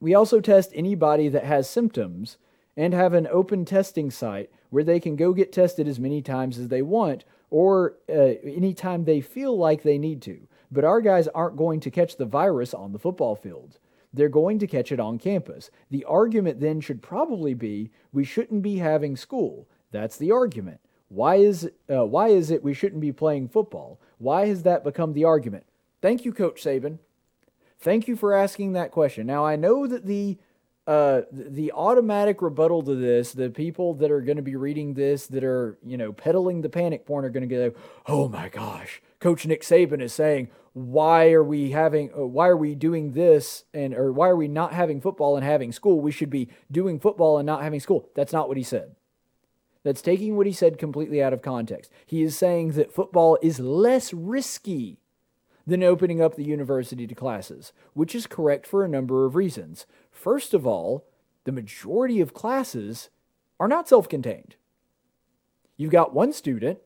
We 0.00 0.14
also 0.14 0.38
test 0.38 0.70
anybody 0.74 1.30
that 1.30 1.44
has 1.44 1.66
symptoms 1.66 2.36
and 2.76 2.92
have 2.92 3.14
an 3.14 3.26
open 3.26 3.64
testing 3.64 4.10
site 4.10 4.50
where 4.68 4.84
they 4.84 5.00
can 5.00 5.16
go 5.16 5.32
get 5.32 5.50
tested 5.50 5.88
as 5.88 5.98
many 5.98 6.20
times 6.20 6.58
as 6.58 6.68
they 6.68 6.82
want 6.82 7.24
or 7.48 7.94
uh, 8.06 8.34
anytime 8.44 9.04
they 9.04 9.22
feel 9.22 9.56
like 9.56 9.82
they 9.82 9.96
need 9.96 10.20
to. 10.20 10.46
But 10.70 10.84
our 10.84 11.00
guys 11.00 11.26
aren't 11.28 11.56
going 11.56 11.80
to 11.80 11.90
catch 11.90 12.18
the 12.18 12.26
virus 12.26 12.74
on 12.74 12.92
the 12.92 12.98
football 12.98 13.34
field. 13.34 13.78
They're 14.12 14.28
going 14.28 14.58
to 14.60 14.66
catch 14.66 14.90
it 14.90 15.00
on 15.00 15.18
campus. 15.18 15.70
The 15.90 16.04
argument 16.04 16.60
then 16.60 16.80
should 16.80 17.02
probably 17.02 17.54
be 17.54 17.90
we 18.12 18.24
shouldn't 18.24 18.62
be 18.62 18.78
having 18.78 19.16
school. 19.16 19.68
That's 19.90 20.16
the 20.16 20.32
argument. 20.32 20.80
Why 21.08 21.36
is, 21.36 21.70
uh, 21.90 22.04
why 22.04 22.28
is 22.28 22.50
it 22.50 22.62
we 22.62 22.74
shouldn't 22.74 23.00
be 23.00 23.12
playing 23.12 23.48
football? 23.48 23.98
Why 24.18 24.46
has 24.46 24.62
that 24.64 24.84
become 24.84 25.12
the 25.12 25.24
argument? 25.24 25.64
Thank 26.02 26.24
you, 26.24 26.32
Coach 26.32 26.62
Saban. 26.62 26.98
Thank 27.80 28.08
you 28.08 28.16
for 28.16 28.34
asking 28.34 28.72
that 28.72 28.90
question. 28.90 29.26
Now 29.26 29.46
I 29.46 29.56
know 29.56 29.86
that 29.86 30.04
the 30.04 30.38
uh, 30.86 31.22
the 31.30 31.70
automatic 31.72 32.40
rebuttal 32.40 32.82
to 32.82 32.94
this, 32.94 33.32
the 33.32 33.50
people 33.50 33.92
that 33.92 34.10
are 34.10 34.22
going 34.22 34.38
to 34.38 34.42
be 34.42 34.56
reading 34.56 34.94
this, 34.94 35.26
that 35.26 35.44
are 35.44 35.76
you 35.84 35.98
know 35.98 36.12
peddling 36.12 36.62
the 36.62 36.68
panic 36.70 37.06
porn, 37.06 37.24
are 37.24 37.30
going 37.30 37.46
to 37.48 37.54
go, 37.54 37.72
"Oh 38.06 38.28
my 38.28 38.48
gosh, 38.48 39.02
Coach 39.20 39.46
Nick 39.46 39.62
Saban 39.62 40.00
is 40.00 40.12
saying, 40.12 40.48
why 40.72 41.32
are 41.32 41.42
we 41.42 41.72
having, 41.72 42.10
uh, 42.16 42.24
why 42.24 42.48
are 42.48 42.56
we 42.56 42.74
doing 42.74 43.12
this, 43.12 43.64
and 43.74 43.92
or 43.94 44.12
why 44.12 44.28
are 44.28 44.36
we 44.36 44.46
not 44.46 44.72
having 44.72 45.00
football 45.00 45.36
and 45.36 45.44
having 45.44 45.72
school? 45.72 46.00
We 46.00 46.12
should 46.12 46.30
be 46.30 46.48
doing 46.70 47.00
football 47.00 47.38
and 47.38 47.46
not 47.46 47.62
having 47.62 47.80
school." 47.80 48.08
That's 48.14 48.32
not 48.32 48.46
what 48.46 48.56
he 48.56 48.62
said. 48.62 48.94
That's 49.82 50.02
taking 50.02 50.36
what 50.36 50.46
he 50.46 50.52
said 50.52 50.78
completely 50.78 51.22
out 51.22 51.32
of 51.32 51.42
context. 51.42 51.90
He 52.06 52.22
is 52.22 52.36
saying 52.36 52.72
that 52.72 52.92
football 52.92 53.38
is 53.42 53.58
less 53.58 54.12
risky 54.12 54.98
than 55.66 55.82
opening 55.82 56.22
up 56.22 56.36
the 56.36 56.44
university 56.44 57.06
to 57.06 57.14
classes, 57.14 57.72
which 57.92 58.14
is 58.14 58.26
correct 58.26 58.66
for 58.66 58.84
a 58.84 58.88
number 58.88 59.24
of 59.24 59.34
reasons. 59.34 59.86
First 60.10 60.54
of 60.54 60.66
all, 60.66 61.06
the 61.44 61.52
majority 61.52 62.20
of 62.20 62.34
classes 62.34 63.10
are 63.58 63.68
not 63.68 63.88
self 63.88 64.08
contained. 64.08 64.54
You've 65.76 65.90
got 65.90 66.14
one 66.14 66.32
student 66.32 66.78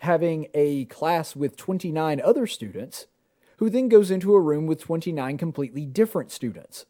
having 0.00 0.48
a 0.54 0.84
class 0.86 1.34
with 1.34 1.56
29 1.56 2.20
other 2.20 2.46
students 2.46 3.06
who 3.58 3.70
then 3.70 3.88
goes 3.88 4.10
into 4.10 4.34
a 4.34 4.40
room 4.40 4.66
with 4.66 4.80
29 4.80 5.38
completely 5.38 5.86
different 5.86 6.30
students. 6.30 6.86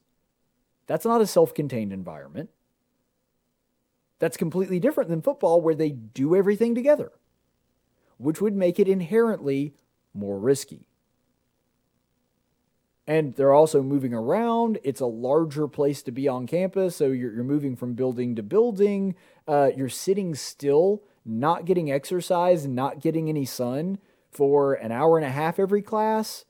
That's 0.87 1.05
not 1.05 1.21
a 1.21 1.27
self 1.27 1.55
contained 1.55 1.93
environment. 1.93 2.51
That's 4.19 4.37
completely 4.37 4.81
different 4.81 5.11
than 5.11 5.23
football, 5.23 5.61
where 5.61 5.75
they 5.75 5.91
do 5.91 6.35
everything 6.35 6.75
together, 6.75 7.13
which 8.17 8.41
would 8.41 8.55
make 8.55 8.79
it 8.79 8.89
inherently 8.89 9.75
more 10.15 10.39
risky 10.39 10.87
and 13.07 13.35
they're 13.35 13.53
also 13.53 13.83
moving 13.83 14.15
around. 14.15 14.79
It's 14.83 15.01
a 15.01 15.07
larger 15.07 15.69
place 15.69 16.03
to 16.05 16.13
be 16.13 16.27
on 16.27 16.47
campus, 16.47 16.97
so 16.97 17.07
you're, 17.07 17.33
you're 17.33 17.45
moving 17.45 17.77
from 17.77 17.95
building 17.95 18.35
to 18.37 18.43
building. 18.43 19.15
Uh, 19.47 19.71
you're 19.77 19.91
sitting 19.91 20.35
still, 20.35 21.03
not 21.25 21.65
getting 21.65 21.91
exercise, 21.91 22.67
not 22.67 23.01
getting 23.01 23.29
any 23.29 23.45
sun 23.45 23.99
for 24.31 24.75
an 24.75 24.93
hour 24.93 25.17
and 25.17 25.27
a 25.27 25.31
half 25.31 25.59
every 25.59 25.83
class. 25.83 26.45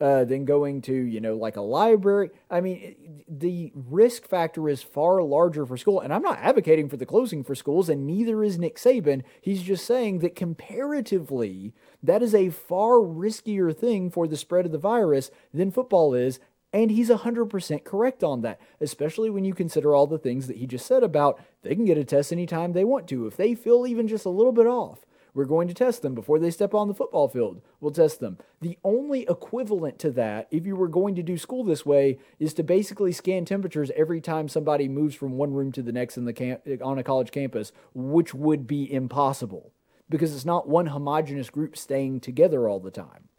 uh, 0.00 0.24
than 0.24 0.44
going 0.44 0.82
to, 0.82 0.94
you 0.94 1.20
know, 1.20 1.36
like 1.36 1.56
a 1.56 1.62
library. 1.62 2.30
I 2.50 2.60
mean, 2.60 3.24
the 3.28 3.72
risk 3.74 4.28
factor 4.28 4.68
is 4.68 4.82
far 4.82 5.22
larger 5.22 5.64
for 5.64 5.76
school. 5.76 6.00
And 6.00 6.12
I'm 6.12 6.22
not 6.22 6.38
advocating 6.38 6.88
for 6.88 6.96
the 6.98 7.06
closing 7.06 7.42
for 7.42 7.54
schools, 7.54 7.88
and 7.88 8.06
neither 8.06 8.44
is 8.44 8.58
Nick 8.58 8.76
Saban. 8.76 9.22
He's 9.40 9.62
just 9.62 9.86
saying 9.86 10.18
that 10.18 10.36
comparatively, 10.36 11.72
that 12.02 12.22
is 12.22 12.34
a 12.34 12.50
far 12.50 12.98
riskier 12.98 13.74
thing 13.74 14.10
for 14.10 14.26
the 14.26 14.36
spread 14.36 14.66
of 14.66 14.72
the 14.72 14.78
virus 14.78 15.30
than 15.52 15.70
football 15.70 16.12
is. 16.14 16.38
And 16.76 16.90
he's 16.90 17.08
100% 17.08 17.84
correct 17.84 18.22
on 18.22 18.42
that, 18.42 18.60
especially 18.82 19.30
when 19.30 19.46
you 19.46 19.54
consider 19.54 19.94
all 19.94 20.06
the 20.06 20.18
things 20.18 20.46
that 20.46 20.58
he 20.58 20.66
just 20.66 20.84
said 20.84 21.02
about 21.02 21.40
they 21.62 21.74
can 21.74 21.86
get 21.86 21.96
a 21.96 22.04
test 22.04 22.32
anytime 22.32 22.74
they 22.74 22.84
want 22.84 23.08
to. 23.08 23.26
If 23.26 23.38
they 23.38 23.54
feel 23.54 23.86
even 23.86 24.06
just 24.06 24.26
a 24.26 24.28
little 24.28 24.52
bit 24.52 24.66
off, 24.66 25.06
we're 25.32 25.46
going 25.46 25.68
to 25.68 25.74
test 25.74 26.02
them 26.02 26.14
before 26.14 26.38
they 26.38 26.50
step 26.50 26.74
on 26.74 26.86
the 26.86 26.94
football 26.94 27.28
field. 27.28 27.62
We'll 27.80 27.92
test 27.92 28.20
them. 28.20 28.36
The 28.60 28.76
only 28.84 29.22
equivalent 29.22 29.98
to 30.00 30.10
that, 30.10 30.48
if 30.50 30.66
you 30.66 30.76
were 30.76 30.88
going 30.88 31.14
to 31.14 31.22
do 31.22 31.38
school 31.38 31.64
this 31.64 31.86
way, 31.86 32.18
is 32.38 32.52
to 32.52 32.62
basically 32.62 33.12
scan 33.12 33.46
temperatures 33.46 33.90
every 33.96 34.20
time 34.20 34.46
somebody 34.46 34.86
moves 34.86 35.14
from 35.14 35.38
one 35.38 35.54
room 35.54 35.72
to 35.72 35.82
the 35.82 35.92
next 35.92 36.18
in 36.18 36.26
the 36.26 36.34
camp 36.34 36.60
on 36.84 36.98
a 36.98 37.02
college 37.02 37.30
campus, 37.30 37.72
which 37.94 38.34
would 38.34 38.66
be 38.66 38.92
impossible 38.92 39.72
because 40.10 40.34
it's 40.34 40.44
not 40.44 40.68
one 40.68 40.88
homogenous 40.88 41.48
group 41.48 41.74
staying 41.74 42.20
together 42.20 42.68
all 42.68 42.80
the 42.80 42.90
time. 42.90 43.30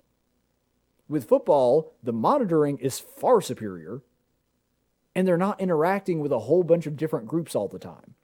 With 1.10 1.28
football, 1.28 1.94
the 2.04 2.14
monitoring 2.14 2.78
is 2.80 3.00
far 3.00 3.42
superior, 3.42 4.02
and 5.16 5.28
they're 5.28 5.38
not 5.38 5.62
interacting 5.62 6.20
with 6.20 6.32
a 6.32 6.40
whole 6.40 6.64
bunch 6.64 6.86
of 6.86 6.98
different 6.98 7.28
groups 7.28 7.56
all 7.56 7.68
the 7.68 7.80
time. 7.80 8.16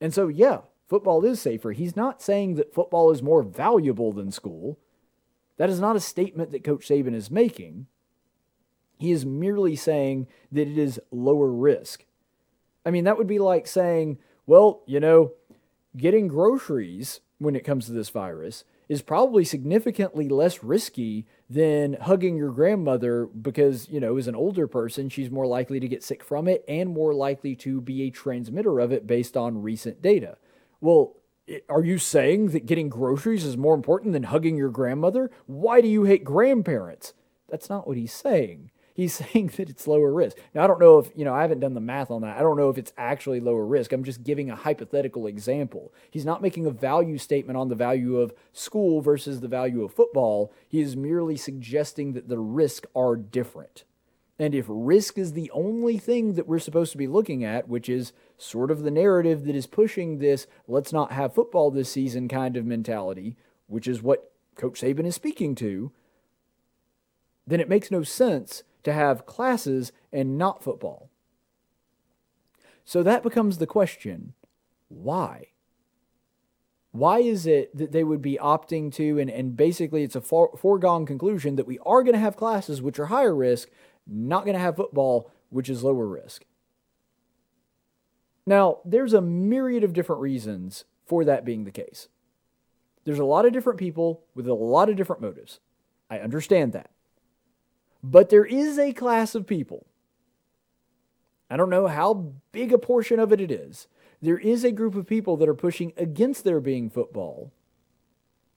And 0.00 0.14
so, 0.14 0.28
yeah, 0.28 0.60
football 0.88 1.24
is 1.24 1.40
safer. 1.40 1.72
He's 1.72 1.96
not 1.96 2.22
saying 2.22 2.54
that 2.54 2.72
football 2.72 3.10
is 3.10 3.22
more 3.22 3.42
valuable 3.42 4.12
than 4.12 4.30
school. 4.30 4.78
That 5.58 5.68
is 5.68 5.80
not 5.80 5.96
a 5.96 6.00
statement 6.00 6.52
that 6.52 6.64
Coach 6.64 6.88
Saban 6.88 7.14
is 7.14 7.30
making. 7.30 7.86
He 8.98 9.10
is 9.10 9.26
merely 9.26 9.76
saying 9.76 10.28
that 10.52 10.68
it 10.68 10.78
is 10.78 11.00
lower 11.10 11.50
risk. 11.50 12.06
I 12.86 12.90
mean, 12.90 13.04
that 13.04 13.18
would 13.18 13.26
be 13.26 13.38
like 13.38 13.66
saying, 13.66 14.18
well, 14.46 14.82
you 14.86 15.00
know, 15.00 15.32
getting 15.96 16.28
groceries 16.28 17.20
when 17.38 17.56
it 17.56 17.64
comes 17.64 17.86
to 17.86 17.92
this 17.92 18.08
virus 18.08 18.64
is 18.90 19.02
probably 19.02 19.44
significantly 19.44 20.28
less 20.28 20.64
risky 20.64 21.24
than 21.48 21.92
hugging 21.92 22.36
your 22.36 22.50
grandmother 22.50 23.26
because, 23.26 23.88
you 23.88 24.00
know, 24.00 24.16
as 24.16 24.26
an 24.26 24.34
older 24.34 24.66
person, 24.66 25.08
she's 25.08 25.30
more 25.30 25.46
likely 25.46 25.78
to 25.78 25.86
get 25.86 26.02
sick 26.02 26.24
from 26.24 26.48
it 26.48 26.64
and 26.66 26.90
more 26.90 27.14
likely 27.14 27.54
to 27.54 27.80
be 27.80 28.02
a 28.02 28.10
transmitter 28.10 28.80
of 28.80 28.90
it 28.90 29.06
based 29.06 29.36
on 29.36 29.62
recent 29.62 30.02
data. 30.02 30.36
Well, 30.80 31.14
are 31.68 31.84
you 31.84 31.98
saying 31.98 32.48
that 32.48 32.66
getting 32.66 32.88
groceries 32.88 33.44
is 33.44 33.56
more 33.56 33.76
important 33.76 34.12
than 34.12 34.24
hugging 34.24 34.56
your 34.56 34.70
grandmother? 34.70 35.30
Why 35.46 35.80
do 35.80 35.86
you 35.86 36.02
hate 36.02 36.24
grandparents? 36.24 37.14
That's 37.48 37.70
not 37.70 37.86
what 37.86 37.96
he's 37.96 38.12
saying. 38.12 38.72
He's 39.00 39.14
saying 39.32 39.52
that 39.56 39.70
it's 39.70 39.86
lower 39.86 40.12
risk. 40.12 40.36
Now, 40.54 40.62
I 40.62 40.66
don't 40.66 40.78
know 40.78 40.98
if, 40.98 41.10
you 41.16 41.24
know, 41.24 41.32
I 41.32 41.40
haven't 41.40 41.60
done 41.60 41.72
the 41.72 41.80
math 41.80 42.10
on 42.10 42.20
that. 42.20 42.36
I 42.36 42.40
don't 42.40 42.58
know 42.58 42.68
if 42.68 42.76
it's 42.76 42.92
actually 42.98 43.40
lower 43.40 43.64
risk. 43.64 43.92
I'm 43.92 44.04
just 44.04 44.22
giving 44.22 44.50
a 44.50 44.56
hypothetical 44.56 45.26
example. 45.26 45.90
He's 46.10 46.26
not 46.26 46.42
making 46.42 46.66
a 46.66 46.70
value 46.70 47.16
statement 47.16 47.56
on 47.56 47.70
the 47.70 47.74
value 47.74 48.18
of 48.18 48.34
school 48.52 49.00
versus 49.00 49.40
the 49.40 49.48
value 49.48 49.82
of 49.84 49.94
football. 49.94 50.52
He 50.68 50.82
is 50.82 50.98
merely 50.98 51.38
suggesting 51.38 52.12
that 52.12 52.28
the 52.28 52.38
risks 52.38 52.86
are 52.94 53.16
different. 53.16 53.84
And 54.38 54.54
if 54.54 54.66
risk 54.68 55.16
is 55.16 55.32
the 55.32 55.50
only 55.52 55.96
thing 55.96 56.34
that 56.34 56.46
we're 56.46 56.58
supposed 56.58 56.92
to 56.92 56.98
be 56.98 57.06
looking 57.06 57.42
at, 57.42 57.68
which 57.68 57.88
is 57.88 58.12
sort 58.36 58.70
of 58.70 58.82
the 58.82 58.90
narrative 58.90 59.46
that 59.46 59.56
is 59.56 59.66
pushing 59.66 60.18
this 60.18 60.46
let's 60.68 60.92
not 60.92 61.12
have 61.12 61.34
football 61.34 61.70
this 61.70 61.90
season 61.90 62.28
kind 62.28 62.54
of 62.54 62.66
mentality, 62.66 63.38
which 63.66 63.88
is 63.88 64.02
what 64.02 64.30
Coach 64.56 64.82
Saban 64.82 65.06
is 65.06 65.14
speaking 65.14 65.54
to, 65.54 65.90
then 67.46 67.60
it 67.60 67.68
makes 67.68 67.90
no 67.90 68.02
sense 68.02 68.62
to 68.82 68.92
have 68.92 69.26
classes 69.26 69.92
and 70.12 70.38
not 70.38 70.62
football. 70.62 71.10
So 72.84 73.02
that 73.02 73.22
becomes 73.22 73.58
the 73.58 73.66
question 73.66 74.34
why? 74.88 75.46
Why 76.92 77.20
is 77.20 77.46
it 77.46 77.76
that 77.76 77.92
they 77.92 78.02
would 78.02 78.20
be 78.20 78.36
opting 78.42 78.92
to, 78.94 79.18
and, 79.20 79.30
and 79.30 79.56
basically 79.56 80.02
it's 80.02 80.16
a 80.16 80.20
foregone 80.20 81.06
conclusion 81.06 81.54
that 81.56 81.66
we 81.66 81.78
are 81.86 82.02
going 82.02 82.14
to 82.14 82.18
have 82.18 82.36
classes 82.36 82.82
which 82.82 82.98
are 82.98 83.06
higher 83.06 83.34
risk, 83.34 83.68
not 84.06 84.44
going 84.44 84.56
to 84.56 84.60
have 84.60 84.74
football, 84.76 85.30
which 85.50 85.70
is 85.70 85.84
lower 85.84 86.06
risk. 86.06 86.44
Now, 88.44 88.78
there's 88.84 89.12
a 89.12 89.20
myriad 89.20 89.84
of 89.84 89.92
different 89.92 90.22
reasons 90.22 90.84
for 91.06 91.24
that 91.24 91.44
being 91.44 91.64
the 91.64 91.70
case. 91.70 92.08
There's 93.04 93.20
a 93.20 93.24
lot 93.24 93.46
of 93.46 93.52
different 93.52 93.78
people 93.78 94.24
with 94.34 94.48
a 94.48 94.54
lot 94.54 94.88
of 94.88 94.96
different 94.96 95.22
motives. 95.22 95.60
I 96.10 96.18
understand 96.18 96.72
that. 96.72 96.90
But 98.02 98.30
there 98.30 98.44
is 98.44 98.78
a 98.78 98.92
class 98.92 99.34
of 99.34 99.46
people. 99.46 99.86
I 101.50 101.56
don't 101.56 101.70
know 101.70 101.88
how 101.88 102.32
big 102.52 102.72
a 102.72 102.78
portion 102.78 103.18
of 103.18 103.32
it 103.32 103.40
it 103.40 103.50
is. 103.50 103.88
There 104.22 104.38
is 104.38 104.64
a 104.64 104.72
group 104.72 104.94
of 104.94 105.06
people 105.06 105.36
that 105.38 105.48
are 105.48 105.54
pushing 105.54 105.92
against 105.96 106.44
there 106.44 106.60
being 106.60 106.90
football 106.90 107.52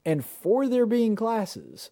and 0.05 0.23
for 0.23 0.67
there 0.67 0.85
being 0.85 1.15
classes 1.15 1.91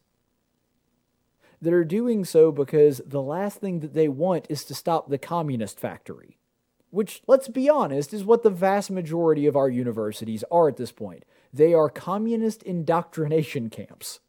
that 1.62 1.74
are 1.74 1.86
doing 1.86 2.26
so 2.26 2.52
because 2.52 3.02
the 3.06 3.22
last 3.22 3.60
thing 3.60 3.80
that 3.80 3.94
they 3.94 4.08
want 4.08 4.48
is 4.50 4.66
to 4.66 4.74
stop 4.74 5.10
the 5.10 5.18
communist 5.18 5.80
factory, 5.80 6.38
which, 6.90 7.22
let's 7.28 7.48
be 7.48 7.70
honest, 7.70 8.14
is 8.14 8.26
what 8.26 8.44
the 8.44 8.50
vast 8.50 8.92
majority 8.92 9.46
of 9.46 9.56
our 9.56 9.70
universities 9.70 10.44
are 10.52 10.68
at 10.68 10.78
this 10.78 10.92
point. 10.92 11.24
They 11.54 11.74
are 11.74 11.90
communist 11.90 12.64
indoctrination 12.64 13.70
camps. 13.70 14.20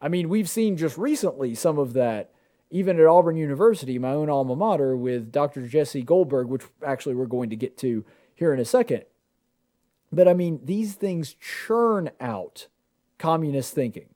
I 0.00 0.08
mean, 0.08 0.28
we've 0.28 0.48
seen 0.48 0.76
just 0.76 0.96
recently 0.96 1.54
some 1.54 1.78
of 1.78 1.92
that, 1.94 2.30
even 2.70 3.00
at 3.00 3.06
Auburn 3.06 3.36
University, 3.36 3.98
my 3.98 4.12
own 4.12 4.30
alma 4.30 4.54
mater, 4.54 4.96
with 4.96 5.32
Dr. 5.32 5.66
Jesse 5.66 6.02
Goldberg, 6.02 6.48
which 6.48 6.64
actually 6.84 7.14
we're 7.14 7.26
going 7.26 7.50
to 7.50 7.56
get 7.56 7.76
to 7.78 8.04
here 8.34 8.52
in 8.52 8.60
a 8.60 8.64
second. 8.64 9.04
But 10.12 10.28
I 10.28 10.34
mean, 10.34 10.60
these 10.62 10.94
things 10.94 11.34
churn 11.34 12.10
out 12.20 12.68
communist 13.18 13.74
thinking 13.74 14.08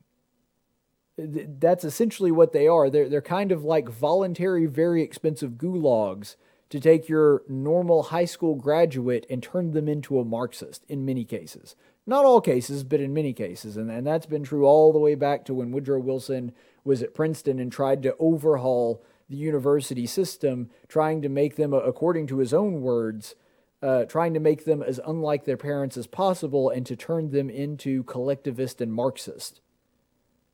that's 1.19 1.85
essentially 1.85 2.31
what 2.31 2.53
they 2.53 2.67
are. 2.67 2.89
They're, 2.89 3.09
they're 3.09 3.21
kind 3.21 3.53
of 3.53 3.65
like 3.65 3.89
voluntary, 3.89 4.67
very 4.67 5.03
expensive 5.03 5.53
gulags 5.53 6.37
to 6.71 6.81
take 6.81 7.09
your 7.09 7.43
normal 7.49 8.05
high 8.05 8.25
school 8.25 8.55
graduate 8.55 9.27
and 9.29 9.43
turn 9.43 9.73
them 9.73 9.89
into 9.89 10.19
a 10.19 10.25
Marxist 10.25 10.85
in 10.89 11.05
many 11.05 11.25
cases. 11.25 11.77
Not 12.07 12.25
all 12.25 12.41
cases, 12.41 12.83
but 12.83 13.01
in 13.01 13.15
many 13.15 13.33
cases. 13.33 13.77
And, 13.77 13.91
and 13.91 14.07
that's 14.07 14.27
been 14.27 14.43
true 14.43 14.65
all 14.65 14.93
the 14.93 14.99
way 14.99 15.15
back 15.15 15.45
to 15.45 15.55
when 15.55 15.71
Woodrow 15.71 16.01
Wilson 16.01 16.53
was 16.85 17.03
at 17.03 17.15
Princeton 17.15 17.59
and 17.59 17.71
tried 17.71 18.03
to 18.03 18.17
overhaul 18.19 19.05
the 19.29 19.37
university 19.37 20.07
system, 20.07 20.71
trying 20.89 21.23
to 21.23 21.29
make 21.29 21.57
them, 21.57 21.73
according 21.73 22.27
to 22.29 22.39
his 22.39 22.53
own 22.53 22.83
words, 22.83 23.35
uh, 23.83 24.05
trying 24.05 24.35
to 24.35 24.41
make 24.41 24.65
them 24.65 24.83
as 24.83 25.01
unlike 25.07 25.45
their 25.45 25.57
parents 25.57 25.97
as 25.97 26.07
possible 26.07 26.71
and 26.71 26.87
to 26.87 26.97
turn 26.97 27.31
them 27.31 27.49
into 27.49 28.03
collectivist 28.05 28.81
and 28.81 28.93
Marxist. 28.93 29.61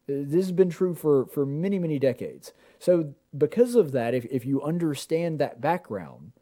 This 0.06 0.46
has 0.46 0.52
been 0.52 0.70
true 0.70 0.94
for, 0.94 1.26
for 1.26 1.44
many, 1.44 1.78
many 1.78 1.98
decades. 1.98 2.52
So, 2.78 3.14
because 3.36 3.74
of 3.74 3.92
that, 3.92 4.14
if, 4.14 4.24
if 4.26 4.46
you 4.46 4.62
understand 4.62 5.38
that 5.38 5.60
background, 5.60 6.32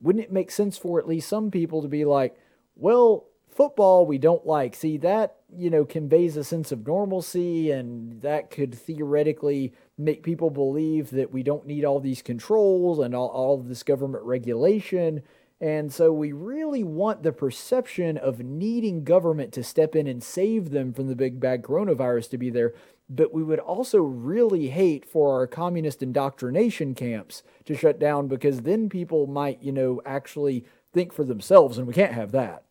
wouldn't 0.00 0.24
it 0.24 0.32
make 0.32 0.52
sense 0.52 0.78
for 0.78 1.00
at 1.00 1.08
least 1.08 1.28
some 1.28 1.50
people 1.50 1.82
to 1.82 1.88
be 1.88 2.04
like, 2.04 2.36
well, 2.76 3.26
football 3.52 4.06
we 4.06 4.18
don't 4.18 4.46
like. 4.46 4.74
See, 4.74 4.96
that, 4.98 5.36
you 5.54 5.70
know, 5.70 5.84
conveys 5.84 6.36
a 6.36 6.44
sense 6.44 6.72
of 6.72 6.86
normalcy, 6.86 7.70
and 7.70 8.20
that 8.22 8.50
could 8.50 8.74
theoretically 8.74 9.72
make 9.98 10.22
people 10.22 10.50
believe 10.50 11.10
that 11.10 11.32
we 11.32 11.42
don't 11.42 11.66
need 11.66 11.84
all 11.84 12.00
these 12.00 12.22
controls 12.22 12.98
and 12.98 13.14
all, 13.14 13.28
all 13.28 13.58
this 13.58 13.82
government 13.82 14.24
regulation. 14.24 15.22
And 15.60 15.92
so 15.92 16.10
we 16.10 16.32
really 16.32 16.82
want 16.82 17.22
the 17.22 17.32
perception 17.32 18.16
of 18.16 18.40
needing 18.40 19.04
government 19.04 19.52
to 19.52 19.62
step 19.62 19.94
in 19.94 20.06
and 20.06 20.22
save 20.22 20.70
them 20.70 20.94
from 20.94 21.08
the 21.08 21.16
big 21.16 21.38
bad 21.38 21.62
coronavirus 21.62 22.30
to 22.30 22.38
be 22.38 22.48
there 22.48 22.72
but 23.10 23.34
we 23.34 23.42
would 23.42 23.58
also 23.58 23.98
really 23.98 24.68
hate 24.68 25.04
for 25.04 25.34
our 25.34 25.46
communist 25.46 26.02
indoctrination 26.02 26.94
camps 26.94 27.42
to 27.64 27.74
shut 27.74 27.98
down 27.98 28.28
because 28.28 28.62
then 28.62 28.88
people 28.88 29.26
might, 29.26 29.60
you 29.60 29.72
know, 29.72 30.00
actually 30.06 30.64
think 30.92 31.12
for 31.12 31.24
themselves, 31.24 31.76
and 31.76 31.86
we 31.88 31.94
can't 31.94 32.14
have 32.14 32.30
that. 32.30 32.62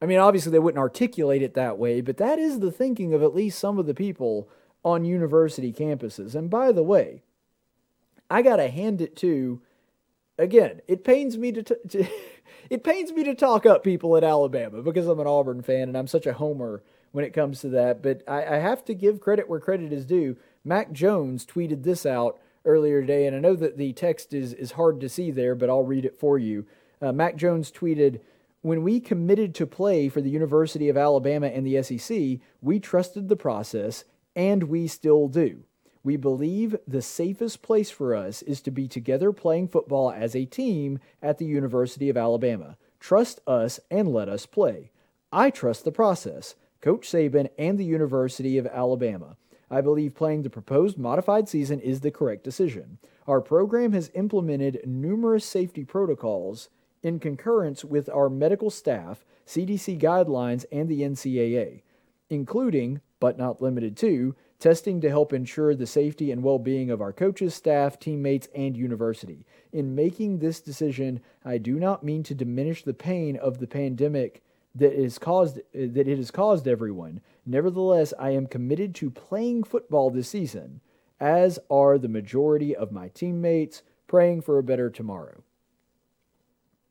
I 0.00 0.06
mean, 0.06 0.18
obviously, 0.18 0.52
they 0.52 0.58
wouldn't 0.58 0.80
articulate 0.80 1.42
it 1.42 1.54
that 1.54 1.78
way, 1.78 2.00
but 2.00 2.18
that 2.18 2.38
is 2.38 2.60
the 2.60 2.70
thinking 2.70 3.14
of 3.14 3.22
at 3.22 3.34
least 3.34 3.58
some 3.58 3.78
of 3.78 3.86
the 3.86 3.94
people 3.94 4.48
on 4.84 5.04
university 5.04 5.72
campuses. 5.72 6.34
And 6.34 6.48
by 6.48 6.72
the 6.72 6.82
way, 6.82 7.22
I 8.30 8.42
got 8.42 8.56
to 8.56 8.68
hand 8.68 9.00
it 9.00 9.16
to, 9.16 9.60
again, 10.38 10.80
it 10.86 11.02
pains 11.02 11.36
me 11.36 11.50
to, 11.52 11.62
t- 11.62 11.74
to 11.88 12.06
it 12.70 12.84
pains 12.84 13.12
me 13.12 13.24
to 13.24 13.34
talk 13.34 13.66
up 13.66 13.82
people 13.82 14.16
at 14.16 14.24
Alabama 14.24 14.82
because 14.82 15.06
I'm 15.06 15.20
an 15.20 15.26
Auburn 15.26 15.62
fan 15.62 15.88
and 15.88 15.96
I'm 15.96 16.06
such 16.06 16.26
a 16.26 16.34
homer 16.34 16.82
when 17.12 17.24
it 17.24 17.32
comes 17.32 17.60
to 17.60 17.68
that. 17.70 18.02
But 18.02 18.22
I, 18.28 18.44
I 18.44 18.56
have 18.58 18.84
to 18.86 18.94
give 18.94 19.20
credit 19.20 19.48
where 19.48 19.60
credit 19.60 19.92
is 19.92 20.04
due. 20.04 20.36
Mac 20.64 20.92
Jones 20.92 21.46
tweeted 21.46 21.82
this 21.82 22.04
out 22.04 22.38
earlier 22.64 23.00
today, 23.00 23.26
and 23.26 23.34
I 23.34 23.40
know 23.40 23.56
that 23.56 23.78
the 23.78 23.92
text 23.94 24.34
is, 24.34 24.52
is 24.52 24.72
hard 24.72 25.00
to 25.00 25.08
see 25.08 25.30
there, 25.30 25.54
but 25.54 25.70
I'll 25.70 25.84
read 25.84 26.04
it 26.04 26.18
for 26.18 26.38
you. 26.38 26.66
Uh, 27.00 27.12
Mac 27.12 27.36
Jones 27.36 27.72
tweeted, 27.72 28.20
when 28.62 28.82
we 28.82 29.00
committed 29.00 29.54
to 29.54 29.66
play 29.66 30.08
for 30.08 30.20
the 30.20 30.30
University 30.30 30.88
of 30.88 30.96
Alabama 30.96 31.46
and 31.46 31.66
the 31.66 31.82
SEC, 31.82 32.40
we 32.60 32.80
trusted 32.80 33.28
the 33.28 33.36
process 33.36 34.04
and 34.34 34.64
we 34.64 34.86
still 34.86 35.28
do. 35.28 35.64
We 36.02 36.16
believe 36.16 36.76
the 36.86 37.02
safest 37.02 37.62
place 37.62 37.90
for 37.90 38.14
us 38.14 38.42
is 38.42 38.60
to 38.62 38.70
be 38.70 38.88
together 38.88 39.32
playing 39.32 39.68
football 39.68 40.10
as 40.10 40.34
a 40.34 40.44
team 40.44 40.98
at 41.22 41.38
the 41.38 41.44
University 41.44 42.08
of 42.08 42.16
Alabama. 42.16 42.76
Trust 43.00 43.40
us 43.46 43.78
and 43.90 44.12
let 44.12 44.28
us 44.28 44.46
play. 44.46 44.90
I 45.32 45.50
trust 45.50 45.84
the 45.84 45.92
process, 45.92 46.54
Coach 46.80 47.08
Saban 47.08 47.50
and 47.58 47.78
the 47.78 47.84
University 47.84 48.58
of 48.58 48.66
Alabama. 48.66 49.36
I 49.70 49.82
believe 49.82 50.14
playing 50.14 50.42
the 50.42 50.50
proposed 50.50 50.96
modified 50.96 51.48
season 51.48 51.80
is 51.80 52.00
the 52.00 52.10
correct 52.10 52.42
decision. 52.42 52.98
Our 53.26 53.40
program 53.40 53.92
has 53.92 54.10
implemented 54.14 54.80
numerous 54.86 55.44
safety 55.44 55.84
protocols 55.84 56.70
in 57.02 57.18
concurrence 57.18 57.84
with 57.84 58.08
our 58.08 58.28
medical 58.28 58.70
staff, 58.70 59.24
CDC 59.46 60.00
guidelines, 60.00 60.64
and 60.70 60.88
the 60.88 61.02
NCAA, 61.02 61.82
including, 62.28 63.00
but 63.20 63.38
not 63.38 63.62
limited 63.62 63.96
to, 63.98 64.34
testing 64.58 65.00
to 65.00 65.08
help 65.08 65.32
ensure 65.32 65.74
the 65.74 65.86
safety 65.86 66.30
and 66.30 66.42
well 66.42 66.58
being 66.58 66.90
of 66.90 67.00
our 67.00 67.12
coaches, 67.12 67.54
staff, 67.54 67.98
teammates, 67.98 68.48
and 68.54 68.76
university. 68.76 69.46
In 69.72 69.94
making 69.94 70.38
this 70.38 70.60
decision, 70.60 71.20
I 71.44 71.58
do 71.58 71.78
not 71.78 72.04
mean 72.04 72.22
to 72.24 72.34
diminish 72.34 72.82
the 72.82 72.94
pain 72.94 73.36
of 73.36 73.58
the 73.58 73.66
pandemic 73.66 74.42
that 74.74 74.92
is 74.92 75.18
caused 75.18 75.60
that 75.72 76.08
it 76.08 76.16
has 76.16 76.30
caused 76.30 76.68
everyone. 76.68 77.20
Nevertheless, 77.46 78.12
I 78.18 78.30
am 78.30 78.46
committed 78.46 78.94
to 78.96 79.10
playing 79.10 79.64
football 79.64 80.10
this 80.10 80.28
season, 80.28 80.80
as 81.20 81.58
are 81.70 81.98
the 81.98 82.08
majority 82.08 82.76
of 82.76 82.92
my 82.92 83.08
teammates, 83.08 83.82
praying 84.06 84.42
for 84.42 84.58
a 84.58 84.62
better 84.62 84.90
tomorrow. 84.90 85.42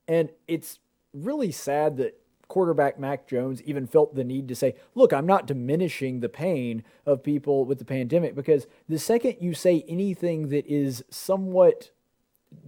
And 0.08 0.30
it's 0.48 0.80
really 1.14 1.52
sad 1.52 1.98
that 1.98 2.20
quarterback 2.48 3.00
Mac 3.00 3.28
Jones 3.28 3.62
even 3.64 3.88
felt 3.88 4.16
the 4.16 4.24
need 4.24 4.48
to 4.48 4.56
say, 4.56 4.76
look, 4.96 5.12
I'm 5.12 5.26
not 5.26 5.48
diminishing 5.48 6.20
the 6.20 6.30
pain 6.30 6.84
of 7.06 7.24
people 7.24 7.66
with 7.66 7.80
the 7.80 7.86
pandemic 7.86 8.36
because 8.36 8.68
the 8.88 9.00
second 9.00 9.38
you 9.42 9.54
say 9.54 9.84
anything 9.88 10.50
that 10.50 10.66
is 10.66 11.04
somewhat 11.10 11.92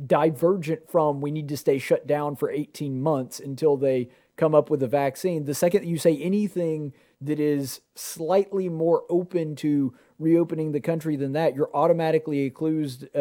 divergent 0.06 0.90
from 0.90 1.22
we 1.22 1.32
need 1.32 1.48
to 1.48 1.58
stay 1.58 1.80
shut 1.80 2.06
down 2.06 2.36
for 2.36 2.50
18 2.50 3.02
months 3.02 3.40
until 3.40 3.78
they 3.78 4.10
come 4.36 4.54
up 4.56 4.70
with 4.70 4.84
a 4.84 4.88
vaccine, 4.88 5.46
the 5.46 5.54
second 5.54 5.86
you 5.86 5.98
say 5.98 6.18
anything 6.18 6.94
that 7.22 7.40
is 7.40 7.82
slightly 7.96 8.70
more 8.70 9.04
open 9.10 9.56
to 9.56 9.94
reopening 10.20 10.74
the 10.74 10.82
country 10.82 11.16
than 11.16 11.32
that, 11.32 11.56
you're 11.56 11.70
automatically 11.74 12.46
accused, 12.46 13.06
uh, 13.16 13.20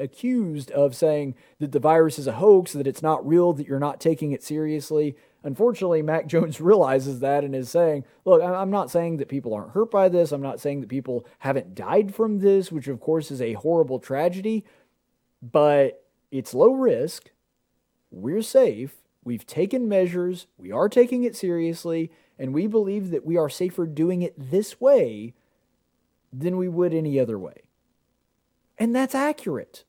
accused 0.00 0.70
of 0.70 0.94
saying 0.94 1.34
that 1.58 1.72
the 1.72 1.80
virus 1.80 2.18
is 2.18 2.26
a 2.26 2.32
hoax, 2.32 2.72
that 2.72 2.86
it's 2.86 3.02
not 3.02 3.26
real, 3.26 3.52
that 3.52 3.66
you're 3.66 3.80
not 3.80 4.00
taking 4.00 4.32
it 4.32 4.42
seriously. 4.42 5.16
Unfortunately, 5.42 6.00
Mac 6.00 6.26
Jones 6.28 6.60
realizes 6.60 7.20
that 7.20 7.44
and 7.44 7.54
is 7.54 7.68
saying, 7.68 8.04
Look, 8.24 8.40
I'm 8.40 8.70
not 8.70 8.90
saying 8.90 9.16
that 9.18 9.28
people 9.28 9.52
aren't 9.52 9.72
hurt 9.72 9.90
by 9.90 10.08
this. 10.08 10.30
I'm 10.30 10.42
not 10.42 10.60
saying 10.60 10.80
that 10.80 10.88
people 10.88 11.26
haven't 11.40 11.74
died 11.74 12.14
from 12.14 12.38
this, 12.38 12.70
which 12.70 12.88
of 12.88 13.00
course 13.00 13.30
is 13.30 13.42
a 13.42 13.54
horrible 13.54 13.98
tragedy, 13.98 14.64
but 15.42 16.04
it's 16.30 16.54
low 16.54 16.72
risk. 16.72 17.30
We're 18.10 18.42
safe. 18.42 18.96
We've 19.24 19.46
taken 19.46 19.88
measures. 19.88 20.46
We 20.56 20.72
are 20.72 20.88
taking 20.88 21.24
it 21.24 21.36
seriously. 21.36 22.10
And 22.38 22.54
we 22.54 22.68
believe 22.68 23.10
that 23.10 23.26
we 23.26 23.36
are 23.36 23.48
safer 23.48 23.86
doing 23.86 24.22
it 24.22 24.34
this 24.38 24.80
way 24.80 25.34
than 26.32 26.56
we 26.56 26.68
would 26.68 26.94
any 26.94 27.18
other 27.18 27.38
way. 27.38 27.62
And 28.78 28.94
that's 28.94 29.14
accurate 29.14 29.84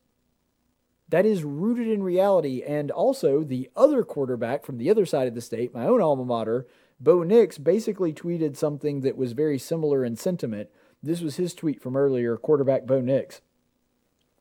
that 1.10 1.26
is 1.26 1.44
rooted 1.44 1.88
in 1.88 2.04
reality. 2.04 2.64
And 2.64 2.92
also, 2.92 3.44
the 3.44 3.70
other 3.76 4.04
quarterback 4.04 4.64
from 4.64 4.78
the 4.78 4.90
other 4.90 5.06
side 5.06 5.28
of 5.28 5.36
the 5.36 5.42
state, 5.42 5.74
my 5.74 5.86
own 5.86 6.02
alma 6.02 6.26
mater, 6.26 6.68
Bo 7.00 7.24
Nix, 7.24 7.58
basically 7.58 8.14
tweeted 8.14 8.56
something 8.56 9.02
that 9.02 9.18
was 9.18 9.34
very 9.34 9.58
similar 9.58 10.06
in 10.06 10.16
sentiment. 10.16 10.70
This 11.02 11.22
was 11.22 11.38
his 11.38 11.54
tweet 11.54 11.82
from 11.82 11.96
earlier, 11.96 12.38
quarterback 12.38 12.86
Bo 12.86 13.02
Nix. 13.02 13.42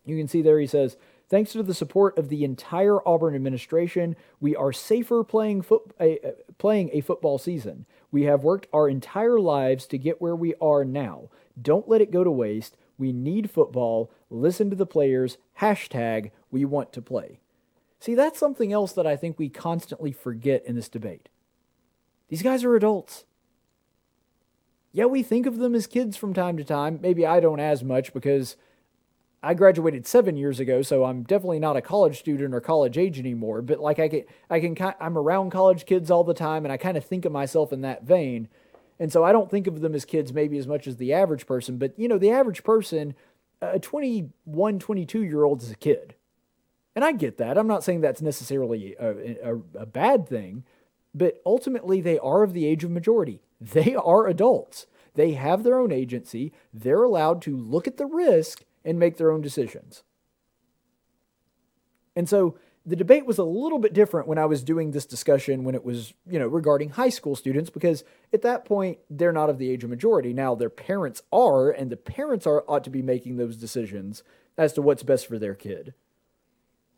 You 0.05 0.17
can 0.17 0.29
see 0.29 0.43
there 0.43 0.59
he 0.59 0.67
says, 0.67 0.97
Thanks 1.31 1.53
to 1.53 1.63
the 1.63 1.75
support 1.75 2.17
of 2.17 2.31
the 2.31 2.43
entire 2.43 3.07
Auburn 3.07 3.35
administration, 3.35 4.17
we 4.41 4.57
are 4.57 4.73
safer 4.73 5.23
playing, 5.23 5.61
foot, 5.61 5.83
uh, 6.01 6.31
playing 6.57 6.89
a 6.95 7.03
football 7.03 7.37
season. 7.37 7.85
We 8.11 8.23
have 8.23 8.45
worked 8.45 8.67
our 8.73 8.89
entire 8.89 9.39
lives 9.39 9.87
to 9.89 9.99
get 9.99 10.23
where 10.23 10.35
we 10.35 10.55
are 10.55 10.87
now. 10.87 11.29
Don't 11.61 11.89
let 11.89 12.01
it 12.01 12.11
go 12.11 12.25
to 12.25 12.31
waste. 12.31 12.77
We 12.99 13.13
need 13.13 13.51
football. 13.51 14.11
Listen 14.31 14.71
to 14.71 14.77
the 14.77 14.87
players. 14.87 15.39
Hashtag 15.61 16.31
we 16.51 16.65
want 16.65 16.93
to 16.93 17.03
play. 17.03 17.41
See, 18.01 18.15
that's 18.15 18.39
something 18.39 18.73
else 18.73 18.93
that 18.93 19.07
I 19.07 19.17
think 19.17 19.39
we 19.39 19.49
constantly 19.49 20.13
forget 20.13 20.65
in 20.65 20.77
this 20.77 20.89
debate. 20.89 21.29
These 22.29 22.43
guys 22.43 22.63
are 22.65 22.77
adults. 22.77 23.25
Yeah, 24.93 25.07
we 25.07 25.23
think 25.23 25.47
of 25.47 25.59
them 25.59 25.75
as 25.75 25.87
kids 25.87 26.17
from 26.17 26.35
time 26.35 26.57
to 26.57 26.65
time. 26.65 26.99
Maybe 27.01 27.27
I 27.27 27.41
don't 27.41 27.61
as 27.61 27.83
much 27.83 28.13
because 28.13 28.57
I 29.43 29.55
graduated 29.55 30.07
seven 30.07 30.37
years 30.37 30.59
ago, 30.59 30.83
so 30.83 31.05
I'm 31.05 31.23
definitely 31.23 31.61
not 31.61 31.77
a 31.77 31.83
college 31.83 32.19
student 32.19 32.55
or 32.55 32.61
college 32.61 32.99
age 32.99 33.19
anymore. 33.19 33.63
But 33.63 33.81
like 33.81 33.99
I 33.99 34.09
can, 34.09 34.25
I 34.51 34.61
can, 34.61 34.77
I'm 35.01 35.17
around 35.17 35.51
college 35.51 35.87
kids 35.87 36.11
all 36.11 36.25
the 36.25 36.35
time, 36.35 36.65
and 36.65 36.73
I 36.73 36.77
kind 36.77 36.97
of 36.97 37.05
think 37.05 37.25
of 37.25 37.33
myself 37.33 37.73
in 37.73 37.83
that 37.83 38.03
vein. 38.05 38.49
And 39.01 39.13
so 39.13 39.25
I 39.25 39.33
don't 39.33 39.51
think 39.51 39.67
of 39.67 39.81
them 39.81 39.95
as 39.95 40.05
kids 40.05 40.33
maybe 40.33 40.59
as 40.59 40.67
much 40.67 40.87
as 40.87 40.97
the 40.97 41.13
average 41.13 41.47
person, 41.47 41.79
but 41.79 41.99
you 41.99 42.09
know, 42.09 42.19
the 42.19 42.31
average 42.31 42.65
person, 42.65 43.15
a 43.61 43.79
21, 43.79 44.79
22 44.79 45.23
year 45.23 45.45
old 45.45 45.63
is 45.63 45.71
a 45.71 45.77
kid. 45.77 46.15
And 46.95 47.05
I 47.05 47.13
get 47.13 47.39
that. 47.39 47.57
I'm 47.57 47.69
not 47.69 47.85
saying 47.85 48.01
that's 48.01 48.23
necessarily 48.23 48.97
a, 48.99 49.53
a, 49.53 49.55
a 49.81 49.87
bad 49.87 50.29
thing, 50.29 50.65
but 51.15 51.41
ultimately 51.47 52.01
they 52.01 52.19
are 52.19 52.43
of 52.43 52.55
the 52.55 52.67
age 52.67 52.83
of 52.83 52.91
majority. 52.91 53.41
They 53.61 53.95
are 53.95 54.27
adults. 54.27 54.87
They 55.15 55.33
have 55.33 55.63
their 55.63 55.79
own 55.79 55.91
agency. 55.91 56.53
They're 56.73 57.03
allowed 57.03 57.43
to 57.43 57.57
look 57.57 57.89
at 57.89 57.97
the 57.97 58.07
risk 58.07 58.65
and 58.85 58.99
make 58.99 59.17
their 59.17 59.31
own 59.33 59.41
decisions. 59.41 60.05
And 62.15 62.29
so 62.29 62.57
the 62.89 62.97
debate 62.97 63.27
was 63.27 63.37
a 63.37 63.45
little 63.45 63.79
bit 63.79 63.93
different 63.93 64.27
when 64.27 64.39
I 64.39 64.47
was 64.47 64.65
doing 64.65 64.93
this 64.93 65.05
discussion 65.05 65.63
when 65.63 65.75
it 65.75 65.85
was, 65.85 66.15
you 66.27 66.39
know, 66.39 66.47
regarding 66.47 66.89
high 66.89 67.11
school 67.11 67.37
students 67.37 67.69
because 67.69 68.03
at 68.33 68.41
that 68.43 68.65
point 68.65 68.99
they're 69.11 69.31
not 69.31 69.51
of 69.51 69.59
the 69.59 69.71
age 69.71 69.85
of 69.85 69.91
majority. 69.91 70.33
Now 70.33 70.55
their 70.55 70.71
parents 70.71 71.23
are 71.31 71.71
and 71.71 71.91
the 71.91 71.99
parents 71.99 72.47
are 72.47 72.65
ought 72.67 72.85
to 72.85 72.91
be 72.91 73.03
making 73.03 73.37
those 73.37 73.59
decisions 73.59 74.23
as 74.57 74.73
to 74.73 74.81
what's 74.81 75.03
best 75.03 75.27
for 75.27 75.39
their 75.39 75.55
kid. 75.55 75.93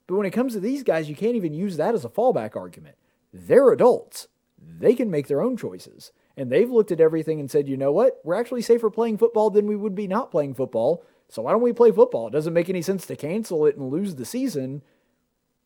But 0.06 0.14
when 0.14 0.26
it 0.26 0.32
comes 0.32 0.52
to 0.52 0.60
these 0.60 0.84
guys, 0.84 1.08
you 1.08 1.16
can't 1.16 1.34
even 1.34 1.54
use 1.54 1.76
that 1.76 1.94
as 1.94 2.04
a 2.04 2.08
fallback 2.08 2.54
argument. 2.54 2.94
They're 3.32 3.72
adults. 3.72 4.28
They 4.56 4.94
can 4.94 5.10
make 5.10 5.26
their 5.26 5.42
own 5.42 5.56
choices. 5.56 6.12
And 6.36 6.52
they've 6.52 6.70
looked 6.70 6.92
at 6.92 7.00
everything 7.00 7.40
and 7.40 7.50
said, 7.50 7.68
you 7.68 7.76
know 7.76 7.90
what? 7.90 8.20
We're 8.22 8.38
actually 8.38 8.62
safer 8.62 8.90
playing 8.90 9.18
football 9.18 9.50
than 9.50 9.66
we 9.66 9.76
would 9.76 9.96
be 9.96 10.06
not 10.06 10.30
playing 10.30 10.54
football. 10.54 11.04
So 11.28 11.42
why 11.42 11.50
don't 11.50 11.62
we 11.62 11.72
play 11.72 11.90
football? 11.90 12.28
It 12.28 12.32
doesn't 12.32 12.54
make 12.54 12.68
any 12.68 12.82
sense 12.82 13.06
to 13.06 13.16
cancel 13.16 13.66
it 13.66 13.76
and 13.76 13.90
lose 13.90 14.14
the 14.14 14.24
season 14.24 14.82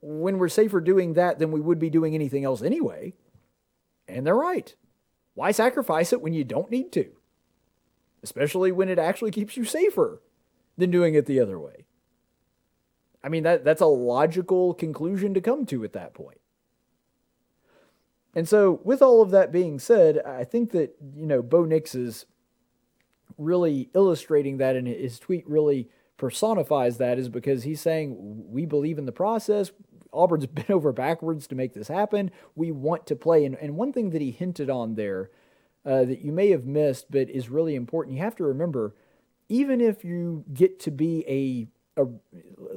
when 0.06 0.38
we're 0.38 0.48
safer 0.48 0.80
doing 0.80 1.14
that 1.14 1.38
than 1.38 1.50
we 1.50 1.60
would 1.60 1.78
be 1.78 1.90
doing 1.90 2.14
anything 2.14 2.44
else 2.44 2.62
anyway. 2.62 3.14
And 4.06 4.26
they're 4.26 4.34
right. 4.34 4.74
Why 5.34 5.50
sacrifice 5.50 6.12
it 6.12 6.20
when 6.20 6.34
you 6.34 6.44
don't 6.44 6.70
need 6.70 6.92
to? 6.92 7.10
Especially 8.22 8.70
when 8.70 8.88
it 8.88 8.98
actually 8.98 9.30
keeps 9.30 9.56
you 9.56 9.64
safer 9.64 10.22
than 10.76 10.90
doing 10.90 11.14
it 11.14 11.26
the 11.26 11.40
other 11.40 11.58
way. 11.58 11.86
I 13.22 13.30
mean, 13.30 13.42
that, 13.44 13.64
that's 13.64 13.80
a 13.80 13.86
logical 13.86 14.74
conclusion 14.74 15.32
to 15.34 15.40
come 15.40 15.64
to 15.66 15.84
at 15.84 15.94
that 15.94 16.12
point. 16.12 16.38
And 18.34 18.48
so, 18.48 18.80
with 18.84 19.00
all 19.00 19.22
of 19.22 19.30
that 19.30 19.52
being 19.52 19.78
said, 19.78 20.18
I 20.26 20.44
think 20.44 20.72
that, 20.72 20.96
you 21.14 21.24
know, 21.24 21.40
Bo 21.40 21.64
Nix 21.64 21.94
is 21.94 22.26
really 23.38 23.90
illustrating 23.94 24.58
that, 24.58 24.76
and 24.76 24.86
his 24.86 25.18
tweet 25.18 25.48
really 25.48 25.88
personifies 26.16 26.98
that, 26.98 27.18
is 27.18 27.28
because 27.28 27.62
he's 27.62 27.80
saying, 27.80 28.16
We 28.18 28.66
believe 28.66 28.98
in 28.98 29.06
the 29.06 29.12
process. 29.12 29.70
Auburn's 30.14 30.46
been 30.46 30.70
over 30.70 30.92
backwards 30.92 31.46
to 31.48 31.54
make 31.54 31.74
this 31.74 31.88
happen. 31.88 32.30
We 32.54 32.70
want 32.70 33.06
to 33.06 33.16
play. 33.16 33.44
And, 33.44 33.56
and 33.56 33.76
one 33.76 33.92
thing 33.92 34.10
that 34.10 34.22
he 34.22 34.30
hinted 34.30 34.70
on 34.70 34.94
there 34.94 35.30
uh, 35.84 36.04
that 36.04 36.20
you 36.20 36.32
may 36.32 36.50
have 36.50 36.64
missed, 36.64 37.10
but 37.10 37.28
is 37.28 37.50
really 37.50 37.74
important, 37.74 38.16
you 38.16 38.22
have 38.22 38.36
to 38.36 38.44
remember 38.44 38.94
even 39.48 39.80
if 39.80 40.04
you 40.04 40.44
get 40.52 40.80
to 40.80 40.90
be 40.90 41.24
a, 41.28 42.02
a 42.02 42.06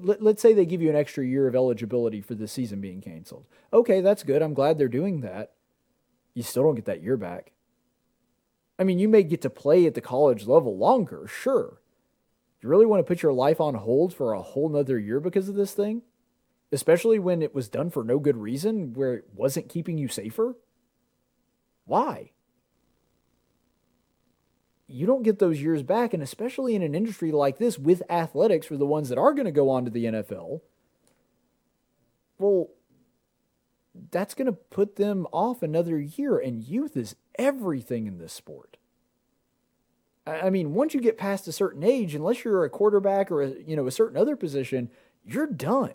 let, 0.01 0.21
us 0.21 0.41
say 0.41 0.53
they 0.53 0.65
give 0.65 0.81
you 0.81 0.89
an 0.89 0.95
extra 0.95 1.25
year 1.25 1.47
of 1.47 1.55
eligibility 1.55 2.21
for 2.21 2.35
the 2.35 2.47
season 2.47 2.81
being 2.81 3.01
canceled. 3.01 3.45
Okay, 3.71 4.01
that's 4.01 4.23
good. 4.23 4.41
I'm 4.41 4.53
glad 4.53 4.77
they're 4.77 4.87
doing 4.87 5.21
that. 5.21 5.53
You 6.33 6.43
still 6.43 6.63
don't 6.63 6.75
get 6.75 6.85
that 6.85 7.01
year 7.01 7.17
back. 7.17 7.51
I 8.77 8.83
mean, 8.83 8.99
you 8.99 9.07
may 9.07 9.23
get 9.23 9.41
to 9.41 9.49
play 9.49 9.85
at 9.85 9.95
the 9.95 10.01
college 10.01 10.45
level 10.45 10.77
longer, 10.77 11.27
sure. 11.27 11.81
You 12.61 12.69
really 12.69 12.85
want 12.85 12.99
to 12.99 13.07
put 13.07 13.23
your 13.23 13.33
life 13.33 13.59
on 13.59 13.75
hold 13.75 14.13
for 14.13 14.33
a 14.33 14.41
whole 14.41 14.69
nother 14.69 14.99
year 14.99 15.19
because 15.19 15.49
of 15.49 15.55
this 15.55 15.73
thing? 15.73 16.03
Especially 16.71 17.19
when 17.19 17.41
it 17.41 17.55
was 17.55 17.69
done 17.69 17.89
for 17.89 18.03
no 18.03 18.19
good 18.19 18.37
reason, 18.37 18.93
where 18.93 19.13
it 19.15 19.25
wasn't 19.33 19.69
keeping 19.69 19.97
you 19.97 20.07
safer? 20.07 20.55
Why? 21.85 22.31
You 24.87 25.05
don't 25.05 25.23
get 25.23 25.39
those 25.39 25.61
years 25.61 25.83
back, 25.83 26.13
and 26.13 26.23
especially 26.23 26.75
in 26.75 26.81
an 26.81 26.95
industry 26.95 27.31
like 27.31 27.57
this 27.57 27.77
with 27.77 28.01
athletics 28.09 28.67
for 28.67 28.77
the 28.77 28.85
ones 28.85 29.09
that 29.09 29.17
are 29.17 29.33
going 29.33 29.45
to 29.45 29.51
go 29.51 29.69
on 29.69 29.85
to 29.85 29.91
the 29.91 30.05
NFL, 30.05 30.61
well, 32.39 32.69
that's 34.11 34.33
going 34.33 34.45
to 34.45 34.53
put 34.53 34.95
them 34.95 35.27
off 35.33 35.63
another 35.63 35.99
year, 35.99 36.37
and 36.37 36.63
youth 36.63 36.95
is 36.95 37.15
everything 37.37 38.07
in 38.07 38.17
this 38.17 38.33
sport. 38.33 38.77
I 40.25 40.49
mean, 40.49 40.73
once 40.73 40.93
you 40.93 40.99
get 40.99 41.17
past 41.17 41.47
a 41.47 41.53
certain 41.53 41.83
age, 41.83 42.13
unless 42.13 42.43
you're 42.43 42.65
a 42.65 42.69
quarterback 42.69 43.31
or 43.31 43.41
a, 43.41 43.49
you 43.65 43.75
know 43.75 43.87
a 43.87 43.91
certain 43.91 44.17
other 44.17 44.35
position, 44.35 44.89
you're 45.25 45.47
done. 45.47 45.93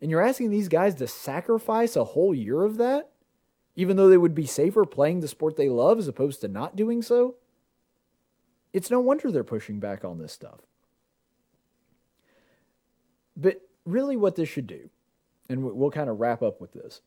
And 0.00 0.10
you're 0.10 0.22
asking 0.22 0.50
these 0.50 0.68
guys 0.68 0.94
to 0.96 1.06
sacrifice 1.06 1.96
a 1.96 2.04
whole 2.04 2.34
year 2.34 2.62
of 2.62 2.76
that, 2.76 3.10
even 3.74 3.96
though 3.96 4.08
they 4.08 4.18
would 4.18 4.34
be 4.34 4.46
safer 4.46 4.84
playing 4.84 5.20
the 5.20 5.28
sport 5.28 5.56
they 5.56 5.68
love 5.68 5.98
as 5.98 6.08
opposed 6.08 6.40
to 6.40 6.48
not 6.48 6.76
doing 6.76 7.02
so. 7.02 7.36
It's 8.72 8.90
no 8.90 9.00
wonder 9.00 9.30
they're 9.30 9.44
pushing 9.44 9.80
back 9.80 10.04
on 10.04 10.18
this 10.18 10.32
stuff. 10.32 10.60
But 13.36 13.62
really, 13.84 14.16
what 14.16 14.36
this 14.36 14.48
should 14.48 14.66
do, 14.66 14.90
and 15.48 15.62
we'll 15.64 15.90
kind 15.90 16.10
of 16.10 16.20
wrap 16.20 16.42
up 16.42 16.60
with 16.60 16.72
this, 16.72 17.00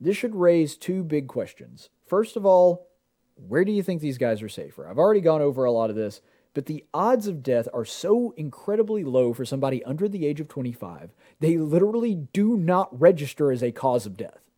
this 0.00 0.16
should 0.16 0.34
raise 0.34 0.76
two 0.76 1.02
big 1.02 1.26
questions. 1.26 1.90
First 2.06 2.36
of 2.36 2.46
all, 2.46 2.88
where 3.34 3.64
do 3.64 3.72
you 3.72 3.82
think 3.82 4.00
these 4.00 4.18
guys 4.18 4.42
are 4.42 4.48
safer? 4.48 4.88
I've 4.88 4.98
already 4.98 5.20
gone 5.20 5.42
over 5.42 5.64
a 5.64 5.72
lot 5.72 5.90
of 5.90 5.96
this, 5.96 6.20
but 6.58 6.66
the 6.66 6.84
odds 6.92 7.28
of 7.28 7.44
death 7.44 7.68
are 7.72 7.84
so 7.84 8.34
incredibly 8.36 9.04
low 9.04 9.32
for 9.32 9.44
somebody 9.44 9.84
under 9.84 10.08
the 10.08 10.26
age 10.26 10.40
of 10.40 10.48
25. 10.48 11.12
They 11.38 11.56
literally 11.56 12.16
do 12.32 12.56
not 12.56 13.00
register 13.00 13.52
as 13.52 13.62
a 13.62 13.70
cause 13.70 14.06
of 14.06 14.16
death. 14.16 14.50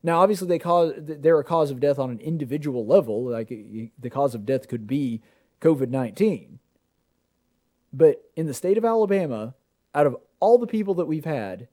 Now, 0.00 0.20
obviously, 0.20 0.46
they 0.46 0.60
cause 0.60 0.92
they're 0.96 1.40
a 1.40 1.42
cause 1.42 1.72
of 1.72 1.80
death 1.80 1.98
on 1.98 2.10
an 2.10 2.20
individual 2.20 2.86
level. 2.86 3.24
Like 3.24 3.48
the 3.48 4.08
cause 4.08 4.36
of 4.36 4.46
death 4.46 4.68
could 4.68 4.86
be 4.86 5.20
COVID 5.60 5.88
19. 5.88 6.60
But 7.92 8.22
in 8.36 8.46
the 8.46 8.54
state 8.54 8.78
of 8.78 8.84
Alabama, 8.84 9.56
out 9.96 10.06
of 10.06 10.16
all 10.38 10.58
the 10.58 10.66
people 10.68 10.94
that 10.94 11.06
we've 11.06 11.24
had, 11.24 11.66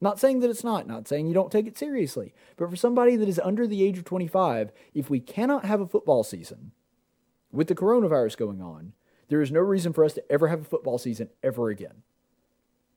Not 0.00 0.20
saying 0.20 0.40
that 0.40 0.50
it's 0.50 0.64
not, 0.64 0.86
not 0.86 1.08
saying 1.08 1.26
you 1.26 1.34
don't 1.34 1.50
take 1.50 1.66
it 1.66 1.78
seriously, 1.78 2.34
but 2.56 2.68
for 2.68 2.76
somebody 2.76 3.16
that 3.16 3.28
is 3.28 3.40
under 3.42 3.66
the 3.66 3.82
age 3.82 3.96
of 3.96 4.04
25, 4.04 4.70
if 4.92 5.08
we 5.08 5.20
cannot 5.20 5.64
have 5.64 5.80
a 5.80 5.86
football 5.86 6.22
season 6.22 6.72
with 7.50 7.68
the 7.68 7.74
coronavirus 7.74 8.36
going 8.36 8.60
on, 8.60 8.92
there 9.28 9.42
is 9.42 9.52
no 9.52 9.60
reason 9.60 9.92
for 9.92 10.04
us 10.04 10.14
to 10.14 10.32
ever 10.32 10.48
have 10.48 10.60
a 10.60 10.64
football 10.64 10.98
season 10.98 11.30
ever 11.42 11.68
again. 11.68 12.02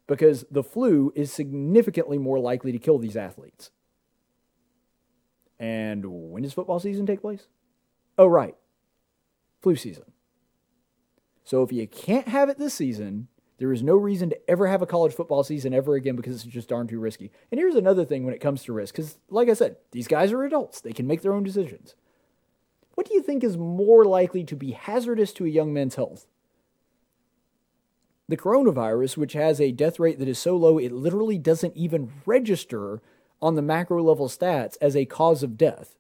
Because 0.08 0.46
the 0.50 0.64
flu 0.64 1.12
is 1.16 1.32
significantly 1.32 2.18
more 2.18 2.40
likely 2.40 2.72
to 2.72 2.80
kill 2.80 2.98
these 2.98 3.18
athletes. 3.18 3.72
And 5.60 6.32
when 6.32 6.44
does 6.44 6.54
football 6.54 6.80
season 6.80 7.06
take 7.06 7.22
place? 7.22 7.48
Oh, 8.18 8.28
right. 8.28 8.56
Flu 9.62 9.76
season. 9.76 10.06
So 11.44 11.64
if 11.64 11.72
you 11.72 11.88
can't 11.88 12.28
have 12.28 12.50
it 12.50 12.58
this 12.58 12.74
season, 12.74 13.28
there 13.58 13.74
is 13.74 13.84
no 13.84 13.96
reason 13.96 14.30
to 14.30 14.50
ever 14.50 14.68
have 14.68 14.82
a 14.82 14.88
college 14.88 15.14
football 15.14 15.44
season 15.44 15.74
ever 15.74 15.96
again 15.96 16.16
because 16.16 16.36
it's 16.36 16.44
just 16.46 16.70
darn 16.70 16.88
too 16.88 17.00
risky. 17.00 17.32
And 17.52 17.60
here's 17.60 17.76
another 17.76 18.06
thing 18.06 18.24
when 18.24 18.34
it 18.34 18.40
comes 18.40 18.64
to 18.64 18.74
risk, 18.74 18.96
because 18.96 19.18
like 19.30 19.50
I 19.50 19.54
said, 19.54 19.76
these 19.92 20.08
guys 20.08 20.32
are 20.32 20.44
adults. 20.44 20.80
They 20.80 20.94
can 20.94 21.08
make 21.08 21.22
their 21.22 21.34
own 21.34 21.44
decisions. 21.44 21.96
What 23.00 23.08
do 23.08 23.14
you 23.14 23.24
think 23.24 23.46
is 23.46 23.58
more 23.58 24.04
likely 24.04 24.44
to 24.44 24.58
be 24.58 24.72
hazardous 24.72 25.32
to 25.36 25.46
a 25.46 25.50
young 25.50 25.72
man's 25.72 25.96
health? 25.96 26.28
The 28.28 28.36
coronavirus, 28.36 29.16
which 29.16 29.32
has 29.32 29.62
a 29.62 29.72
death 29.72 30.02
rate 30.02 30.20
that 30.20 30.28
is 30.28 30.38
so 30.38 30.58
low 30.58 30.78
it 30.78 30.92
literally 30.92 31.38
doesn't 31.38 31.78
even 31.78 32.12
register 32.26 33.02
on 33.42 33.56
the 33.56 33.62
macro 33.62 34.04
level 34.04 34.28
stats 34.28 34.76
as 34.82 34.98
a 34.98 35.06
cause 35.06 35.44
of 35.44 35.58
death. 35.58 35.96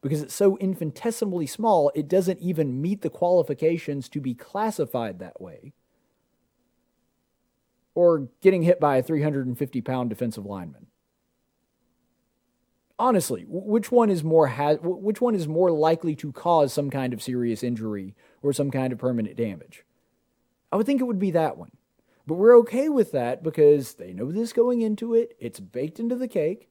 Because 0.00 0.22
it's 0.22 0.32
so 0.32 0.56
infinitesimally 0.56 1.46
small, 1.46 1.92
it 1.94 2.08
doesn't 2.08 2.40
even 2.40 2.80
meet 2.80 3.02
the 3.02 3.10
qualifications 3.10 4.08
to 4.08 4.18
be 4.18 4.32
classified 4.32 5.18
that 5.18 5.42
way. 5.42 5.74
Or 7.94 8.30
getting 8.40 8.62
hit 8.62 8.80
by 8.80 8.96
a 8.96 9.02
350 9.02 9.82
pound 9.82 10.08
defensive 10.08 10.46
lineman 10.46 10.86
honestly, 13.00 13.44
which 13.48 13.90
one 13.90 14.10
is 14.10 14.22
more 14.22 14.48
ha- 14.48 14.74
which 14.74 15.20
one 15.20 15.34
is 15.34 15.48
more 15.48 15.70
likely 15.70 16.14
to 16.16 16.32
cause 16.32 16.72
some 16.72 16.90
kind 16.90 17.12
of 17.12 17.22
serious 17.22 17.62
injury 17.62 18.14
or 18.42 18.52
some 18.52 18.70
kind 18.70 18.92
of 18.92 18.98
permanent 18.98 19.36
damage? 19.36 19.84
I 20.70 20.76
would 20.76 20.86
think 20.86 21.00
it 21.00 21.04
would 21.04 21.18
be 21.18 21.32
that 21.32 21.56
one. 21.56 21.72
But 22.26 22.34
we're 22.34 22.58
okay 22.58 22.88
with 22.88 23.10
that 23.12 23.42
because 23.42 23.94
they 23.94 24.12
know 24.12 24.30
this 24.30 24.52
going 24.52 24.82
into 24.82 25.14
it. 25.14 25.34
It's 25.40 25.58
baked 25.58 25.98
into 25.98 26.14
the 26.14 26.28
cake. 26.28 26.68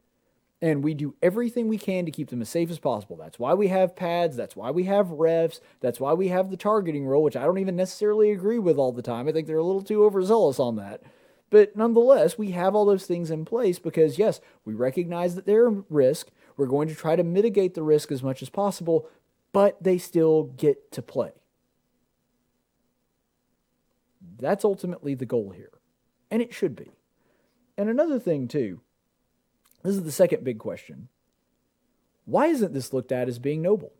And 0.61 0.83
we 0.83 0.93
do 0.93 1.15
everything 1.21 1.67
we 1.67 1.77
can 1.77 2.05
to 2.05 2.11
keep 2.11 2.29
them 2.29 2.41
as 2.41 2.49
safe 2.49 2.69
as 2.69 2.79
possible. 2.79 3.15
That's 3.15 3.39
why 3.39 3.53
we 3.53 3.69
have 3.69 3.95
pads. 3.95 4.35
That's 4.35 4.57
why 4.57 4.71
we 4.71 4.83
have 4.83 5.07
refs. 5.07 5.61
That's 5.79 6.01
why 6.01 6.13
we 6.13 6.27
have 6.27 6.49
the 6.49 6.57
targeting 6.57 7.05
rule, 7.05 7.23
which 7.23 7.37
I 7.37 7.43
don't 7.45 7.59
even 7.59 7.77
necessarily 7.77 8.31
agree 8.31 8.59
with 8.59 8.77
all 8.77 8.91
the 8.91 9.01
time. 9.01 9.27
I 9.27 9.31
think 9.31 9.47
they're 9.47 9.57
a 9.57 9.63
little 9.63 9.81
too 9.81 10.03
overzealous 10.03 10.59
on 10.59 10.75
that. 10.75 11.01
But 11.49 11.75
nonetheless, 11.75 12.37
we 12.37 12.51
have 12.51 12.75
all 12.75 12.85
those 12.85 13.05
things 13.05 13.31
in 13.31 13.45
place 13.45 13.79
because, 13.79 14.19
yes, 14.19 14.39
we 14.65 14.73
recognize 14.73 15.35
that 15.35 15.45
they're 15.45 15.67
a 15.67 15.83
risk. 15.89 16.29
We're 16.57 16.67
going 16.67 16.87
to 16.89 16.95
try 16.95 17.15
to 17.15 17.23
mitigate 17.23 17.73
the 17.73 17.83
risk 17.83 18.11
as 18.11 18.21
much 18.21 18.41
as 18.41 18.49
possible, 18.49 19.07
but 19.51 19.81
they 19.81 19.97
still 19.97 20.43
get 20.43 20.91
to 20.91 21.01
play. 21.01 21.31
That's 24.37 24.63
ultimately 24.63 25.15
the 25.15 25.25
goal 25.25 25.51
here. 25.51 25.71
And 26.29 26.41
it 26.41 26.53
should 26.53 26.75
be. 26.75 26.91
And 27.77 27.89
another 27.89 28.19
thing, 28.19 28.47
too, 28.47 28.81
this 29.83 29.95
is 29.95 30.03
the 30.03 30.11
second 30.11 30.43
big 30.43 30.59
question. 30.59 31.07
Why 32.25 32.47
isn't 32.47 32.73
this 32.73 32.93
looked 32.93 33.11
at 33.11 33.27
as 33.27 33.39
being 33.39 33.61
noble? 33.61 33.93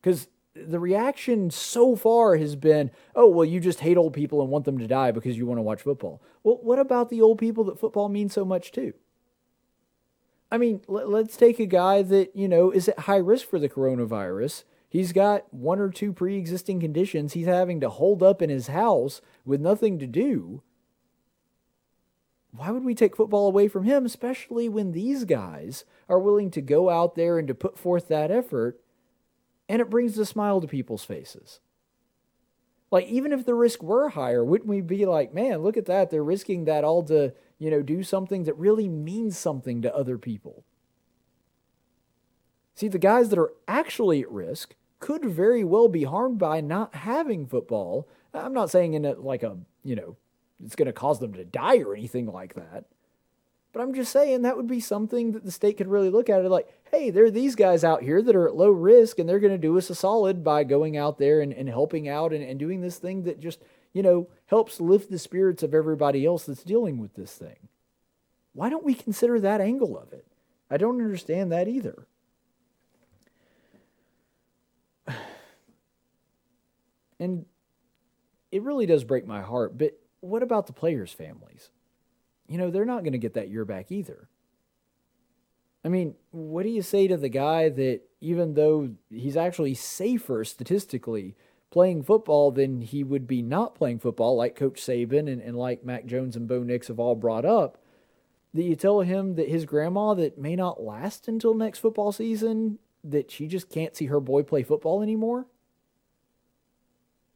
Because 0.00 0.28
the 0.54 0.78
reaction 0.78 1.50
so 1.50 1.96
far 1.96 2.36
has 2.36 2.54
been, 2.56 2.90
oh, 3.14 3.28
well, 3.28 3.44
you 3.44 3.60
just 3.60 3.80
hate 3.80 3.96
old 3.96 4.12
people 4.12 4.40
and 4.40 4.50
want 4.50 4.64
them 4.64 4.78
to 4.78 4.86
die 4.86 5.10
because 5.10 5.36
you 5.36 5.46
want 5.46 5.58
to 5.58 5.62
watch 5.62 5.82
football. 5.82 6.22
Well, 6.42 6.58
what 6.62 6.78
about 6.78 7.10
the 7.10 7.20
old 7.20 7.38
people 7.38 7.64
that 7.64 7.80
football 7.80 8.08
means 8.08 8.32
so 8.32 8.44
much 8.44 8.70
to? 8.72 8.94
I 10.52 10.58
mean, 10.58 10.82
let's 10.86 11.36
take 11.36 11.58
a 11.58 11.66
guy 11.66 12.02
that, 12.02 12.36
you 12.36 12.46
know, 12.46 12.70
is 12.70 12.88
at 12.88 13.00
high 13.00 13.16
risk 13.16 13.48
for 13.48 13.58
the 13.58 13.68
coronavirus. 13.68 14.62
He's 14.88 15.12
got 15.12 15.52
one 15.52 15.80
or 15.80 15.90
two 15.90 16.12
pre 16.12 16.36
existing 16.36 16.78
conditions. 16.78 17.32
He's 17.32 17.46
having 17.46 17.80
to 17.80 17.90
hold 17.90 18.22
up 18.22 18.40
in 18.40 18.50
his 18.50 18.68
house 18.68 19.20
with 19.44 19.60
nothing 19.60 19.98
to 19.98 20.06
do. 20.06 20.62
Why 22.52 22.70
would 22.70 22.84
we 22.84 22.94
take 22.94 23.16
football 23.16 23.48
away 23.48 23.66
from 23.66 23.82
him, 23.82 24.06
especially 24.06 24.68
when 24.68 24.92
these 24.92 25.24
guys 25.24 25.84
are 26.08 26.20
willing 26.20 26.52
to 26.52 26.60
go 26.60 26.88
out 26.88 27.16
there 27.16 27.36
and 27.36 27.48
to 27.48 27.54
put 27.54 27.76
forth 27.76 28.06
that 28.06 28.30
effort 28.30 28.80
and 29.68 29.80
it 29.80 29.90
brings 29.90 30.18
a 30.18 30.26
smile 30.26 30.60
to 30.60 30.66
people's 30.66 31.04
faces. 31.04 31.60
Like, 32.90 33.06
even 33.08 33.32
if 33.32 33.44
the 33.44 33.54
risk 33.54 33.82
were 33.82 34.10
higher, 34.10 34.44
wouldn't 34.44 34.68
we 34.68 34.80
be 34.80 35.04
like, 35.04 35.34
man, 35.34 35.58
look 35.58 35.76
at 35.76 35.86
that? 35.86 36.10
They're 36.10 36.22
risking 36.22 36.64
that 36.64 36.84
all 36.84 37.02
to, 37.04 37.32
you 37.58 37.70
know, 37.70 37.82
do 37.82 38.02
something 38.02 38.44
that 38.44 38.56
really 38.56 38.88
means 38.88 39.36
something 39.36 39.82
to 39.82 39.94
other 39.94 40.16
people. 40.16 40.64
See, 42.76 42.88
the 42.88 42.98
guys 42.98 43.30
that 43.30 43.38
are 43.38 43.52
actually 43.66 44.22
at 44.22 44.30
risk 44.30 44.74
could 45.00 45.24
very 45.24 45.64
well 45.64 45.88
be 45.88 46.04
harmed 46.04 46.38
by 46.38 46.60
not 46.60 46.94
having 46.94 47.46
football. 47.46 48.08
I'm 48.32 48.54
not 48.54 48.70
saying 48.70 48.94
in 48.94 49.04
a, 49.04 49.14
like 49.14 49.42
a, 49.42 49.58
you 49.82 49.96
know, 49.96 50.16
it's 50.64 50.76
going 50.76 50.86
to 50.86 50.92
cause 50.92 51.18
them 51.18 51.34
to 51.34 51.44
die 51.44 51.78
or 51.78 51.94
anything 51.94 52.26
like 52.26 52.54
that. 52.54 52.84
But 53.72 53.82
I'm 53.82 53.92
just 53.92 54.12
saying 54.12 54.42
that 54.42 54.56
would 54.56 54.68
be 54.68 54.80
something 54.80 55.32
that 55.32 55.44
the 55.44 55.50
state 55.50 55.78
could 55.78 55.88
really 55.88 56.10
look 56.10 56.30
at 56.30 56.44
it 56.44 56.48
like, 56.48 56.68
hey, 56.94 57.10
there 57.10 57.24
are 57.24 57.30
these 57.30 57.54
guys 57.54 57.82
out 57.82 58.02
here 58.02 58.22
that 58.22 58.36
are 58.36 58.46
at 58.46 58.56
low 58.56 58.70
risk 58.70 59.18
and 59.18 59.28
they're 59.28 59.40
going 59.40 59.52
to 59.52 59.58
do 59.58 59.76
us 59.76 59.90
a 59.90 59.94
solid 59.94 60.44
by 60.44 60.64
going 60.64 60.96
out 60.96 61.18
there 61.18 61.40
and, 61.40 61.52
and 61.52 61.68
helping 61.68 62.08
out 62.08 62.32
and, 62.32 62.44
and 62.44 62.58
doing 62.58 62.80
this 62.80 62.98
thing 62.98 63.24
that 63.24 63.40
just, 63.40 63.60
you 63.92 64.02
know, 64.02 64.28
helps 64.46 64.80
lift 64.80 65.10
the 65.10 65.18
spirits 65.18 65.62
of 65.62 65.74
everybody 65.74 66.24
else 66.24 66.44
that's 66.44 66.62
dealing 66.62 66.98
with 66.98 67.14
this 67.14 67.32
thing. 67.32 67.68
Why 68.52 68.70
don't 68.70 68.84
we 68.84 68.94
consider 68.94 69.40
that 69.40 69.60
angle 69.60 69.98
of 69.98 70.12
it? 70.12 70.26
I 70.70 70.76
don't 70.76 71.00
understand 71.00 71.52
that 71.52 71.68
either. 71.68 72.06
And 77.20 77.46
it 78.50 78.62
really 78.62 78.86
does 78.86 79.04
break 79.04 79.24
my 79.24 79.40
heart, 79.40 79.78
but 79.78 79.92
what 80.18 80.42
about 80.42 80.66
the 80.66 80.72
players' 80.72 81.12
families? 81.12 81.70
You 82.48 82.58
know, 82.58 82.70
they're 82.70 82.84
not 82.84 83.04
going 83.04 83.12
to 83.12 83.18
get 83.18 83.34
that 83.34 83.48
year 83.48 83.64
back 83.64 83.92
either. 83.92 84.28
I 85.84 85.88
mean, 85.88 86.14
what 86.30 86.62
do 86.62 86.70
you 86.70 86.82
say 86.82 87.06
to 87.08 87.16
the 87.16 87.28
guy 87.28 87.68
that 87.68 88.00
even 88.20 88.54
though 88.54 88.90
he's 89.10 89.36
actually 89.36 89.74
safer 89.74 90.44
statistically 90.44 91.36
playing 91.70 92.02
football 92.04 92.50
than 92.50 92.80
he 92.80 93.04
would 93.04 93.26
be 93.26 93.42
not 93.42 93.74
playing 93.74 93.98
football, 93.98 94.36
like 94.36 94.56
Coach 94.56 94.80
Saban 94.80 95.30
and, 95.30 95.42
and 95.42 95.56
like 95.56 95.84
Mac 95.84 96.06
Jones 96.06 96.36
and 96.36 96.48
Bo 96.48 96.62
Nix 96.62 96.88
have 96.88 96.98
all 96.98 97.14
brought 97.14 97.44
up, 97.44 97.76
that 98.54 98.62
you 98.62 98.76
tell 98.76 99.00
him 99.00 99.34
that 99.34 99.48
his 99.48 99.66
grandma 99.66 100.14
that 100.14 100.38
may 100.38 100.56
not 100.56 100.82
last 100.82 101.28
until 101.28 101.52
next 101.52 101.80
football 101.80 102.12
season, 102.12 102.78
that 103.02 103.30
she 103.30 103.46
just 103.46 103.68
can't 103.68 103.94
see 103.94 104.06
her 104.06 104.20
boy 104.20 104.42
play 104.42 104.62
football 104.62 105.02
anymore? 105.02 105.46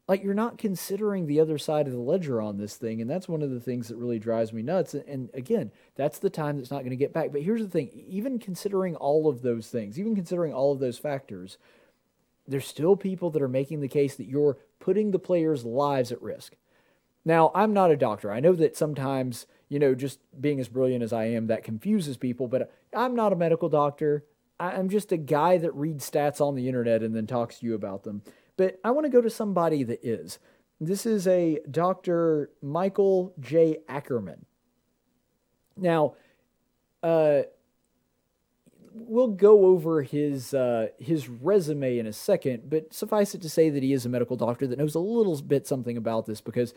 Like 0.09 0.25
you're 0.25 0.35
not 0.35 0.57
considering 0.57 1.27
the 1.27 1.39
other 1.39 1.59
side 1.59 1.87
of 1.87 1.93
the 1.93 2.01
ledger 2.01 2.41
on 2.41 2.57
this 2.57 2.77
thing 2.77 3.01
and 3.01 3.09
that's 3.09 3.29
one 3.29 3.43
of 3.43 3.51
the 3.51 3.61
things 3.61 3.89
that 3.89 3.97
really 3.97 4.19
drives 4.19 4.53
me 4.53 4.63
nuts 4.63 4.95
and 4.95 5.29
again 5.35 5.71
that's 5.95 6.19
the 6.19 6.31
time 6.31 6.57
that's 6.57 6.71
not 6.71 6.81
going 6.81 6.91
to 6.91 6.97
get 6.97 7.13
back. 7.13 7.31
But 7.31 7.43
here's 7.43 7.63
the 7.63 7.69
thing 7.69 7.91
even 8.09 8.39
considering 8.39 8.97
all 8.97 9.29
of 9.29 9.43
those 9.43 9.69
things 9.69 9.99
even 9.99 10.15
considering 10.15 10.53
all 10.53 10.73
of 10.73 10.81
those 10.81 10.99
factors 10.99 11.59
there's 12.47 12.67
still 12.67 12.97
people 12.97 13.31
that 13.31 13.43
are 13.43 13.49
making 13.49 13.81
the 13.81 13.89
case 13.89 14.17
that 14.17 14.27
you're 14.27 14.57
putting 14.81 15.11
the 15.11 15.19
players 15.19 15.67
lives 15.67 16.11
at 16.11 16.23
risk. 16.23 16.57
Now 17.25 17.53
i'm 17.55 17.75
not 17.75 17.91
a 17.91 17.97
doctor. 17.97 18.33
I 18.33 18.41
know 18.41 18.55
that 18.55 18.77
sometimes 18.77 19.47
you 19.69 19.79
know 19.79 19.95
just 19.95 20.19
being 20.41 20.59
as 20.59 20.69
brilliant 20.69 21.05
as 21.05 21.13
i 21.13 21.27
am 21.27 21.49
that 21.49 21.63
confuses 21.63 22.17
people 22.17 22.49
but 22.49 22.73
i'm 22.95 23.15
not 23.15 23.33
a 23.33 23.37
medical 23.37 23.69
doctor. 23.69 24.25
I'm 24.61 24.89
just 24.89 25.13
a 25.13 25.17
guy 25.17 25.59
that 25.59 25.73
reads 25.77 26.11
stats 26.11 26.41
on 26.41 26.57
the 26.57 26.67
internet 26.67 27.05
and 27.05 27.15
then 27.15 27.29
talks 27.29 27.61
to 27.61 27.67
you 27.67 27.77
about 27.77 28.03
them 28.03 28.23
but 28.59 28.79
I 28.85 28.91
want 28.91 29.07
to 29.07 29.11
go 29.11 29.23
to 29.23 29.31
somebody 29.31 29.85
that 29.85 30.05
is. 30.05 30.39
This 30.81 31.07
is 31.07 31.27
a 31.27 31.61
Dr. 31.71 32.51
Michael 32.61 33.33
J. 33.41 33.79
Ackerman. 33.89 34.45
Now, 35.77 36.15
uh, 37.03 37.43
we'll 38.93 39.29
go 39.29 39.67
over 39.67 40.03
his 40.03 40.53
uh, 40.53 40.89
his 40.99 41.29
resume 41.29 41.99
in 41.99 42.07
a 42.07 42.13
second, 42.13 42.69
but 42.69 42.93
suffice 42.93 43.35
it 43.35 43.43
to 43.43 43.49
say 43.49 43.71
that 43.71 43.83
he 43.83 43.93
is 43.93 44.05
a 44.05 44.09
medical 44.09 44.37
doctor 44.37 44.67
that 44.67 44.79
knows 44.79 44.95
a 44.95 45.01
little 45.01 45.41
bit 45.41 45.67
something 45.67 45.97
about 45.97 46.27
this 46.27 46.41
because 46.41 46.75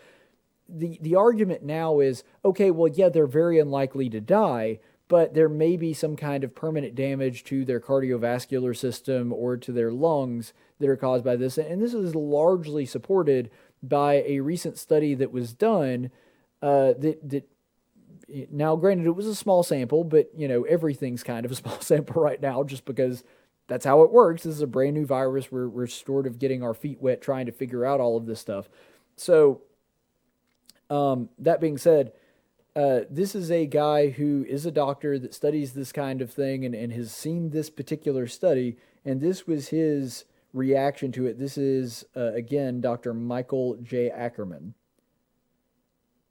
the 0.69 0.99
the 1.01 1.15
argument 1.15 1.63
now 1.63 1.99
is 1.99 2.23
okay, 2.45 2.69
well, 2.69 2.91
yeah, 2.93 3.09
they're 3.09 3.27
very 3.27 3.59
unlikely 3.59 4.09
to 4.09 4.21
die, 4.21 4.79
but 5.11 5.33
there 5.33 5.49
may 5.49 5.75
be 5.75 5.93
some 5.93 6.15
kind 6.15 6.41
of 6.41 6.55
permanent 6.55 6.95
damage 6.95 7.43
to 7.43 7.65
their 7.65 7.81
cardiovascular 7.81 8.73
system 8.73 9.33
or 9.33 9.57
to 9.57 9.73
their 9.73 9.91
lungs 9.91 10.53
that 10.79 10.87
are 10.87 10.95
caused 10.95 11.25
by 11.25 11.35
this. 11.35 11.57
And 11.57 11.81
this 11.81 11.93
is 11.93 12.15
largely 12.15 12.85
supported 12.85 13.51
by 13.83 14.23
a 14.25 14.39
recent 14.39 14.77
study 14.77 15.13
that 15.15 15.33
was 15.33 15.51
done 15.51 16.11
uh, 16.61 16.93
that, 16.99 17.19
that 17.29 17.49
now 18.53 18.77
granted 18.77 19.05
it 19.05 19.11
was 19.11 19.27
a 19.27 19.35
small 19.35 19.61
sample 19.63 20.05
but 20.05 20.29
you 20.37 20.47
know 20.47 20.63
everything's 20.63 21.23
kind 21.23 21.45
of 21.45 21.51
a 21.51 21.55
small 21.61 21.81
sample 21.81 22.21
right 22.21 22.41
now 22.41 22.63
just 22.63 22.85
because 22.85 23.25
that's 23.67 23.83
how 23.83 24.03
it 24.03 24.11
works. 24.11 24.43
This 24.43 24.55
is 24.55 24.61
a 24.61 24.67
brand 24.67 24.93
new 24.93 25.05
virus. 25.05 25.51
We're, 25.51 25.67
we're 25.67 25.87
sort 25.87 26.25
of 26.25 26.39
getting 26.39 26.63
our 26.63 26.73
feet 26.73 27.01
wet 27.01 27.21
trying 27.21 27.47
to 27.47 27.51
figure 27.51 27.85
out 27.85 27.99
all 27.99 28.15
of 28.15 28.27
this 28.27 28.39
stuff. 28.39 28.69
So 29.17 29.61
um, 30.89 31.27
that 31.39 31.59
being 31.59 31.77
said 31.77 32.13
uh, 32.75 33.01
this 33.09 33.35
is 33.35 33.51
a 33.51 33.65
guy 33.65 34.09
who 34.09 34.45
is 34.47 34.65
a 34.65 34.71
doctor 34.71 35.19
that 35.19 35.33
studies 35.33 35.73
this 35.73 35.91
kind 35.91 36.21
of 36.21 36.31
thing 36.31 36.65
and, 36.65 36.73
and 36.73 36.93
has 36.93 37.11
seen 37.11 37.49
this 37.49 37.69
particular 37.69 38.27
study, 38.27 38.77
and 39.03 39.19
this 39.19 39.45
was 39.45 39.69
his 39.69 40.25
reaction 40.53 41.11
to 41.11 41.25
it. 41.25 41.37
This 41.37 41.57
is, 41.57 42.05
uh, 42.15 42.33
again, 42.33 42.81
Dr. 42.81 43.13
Michael 43.13 43.77
J. 43.81 44.09
Ackerman. 44.09 44.73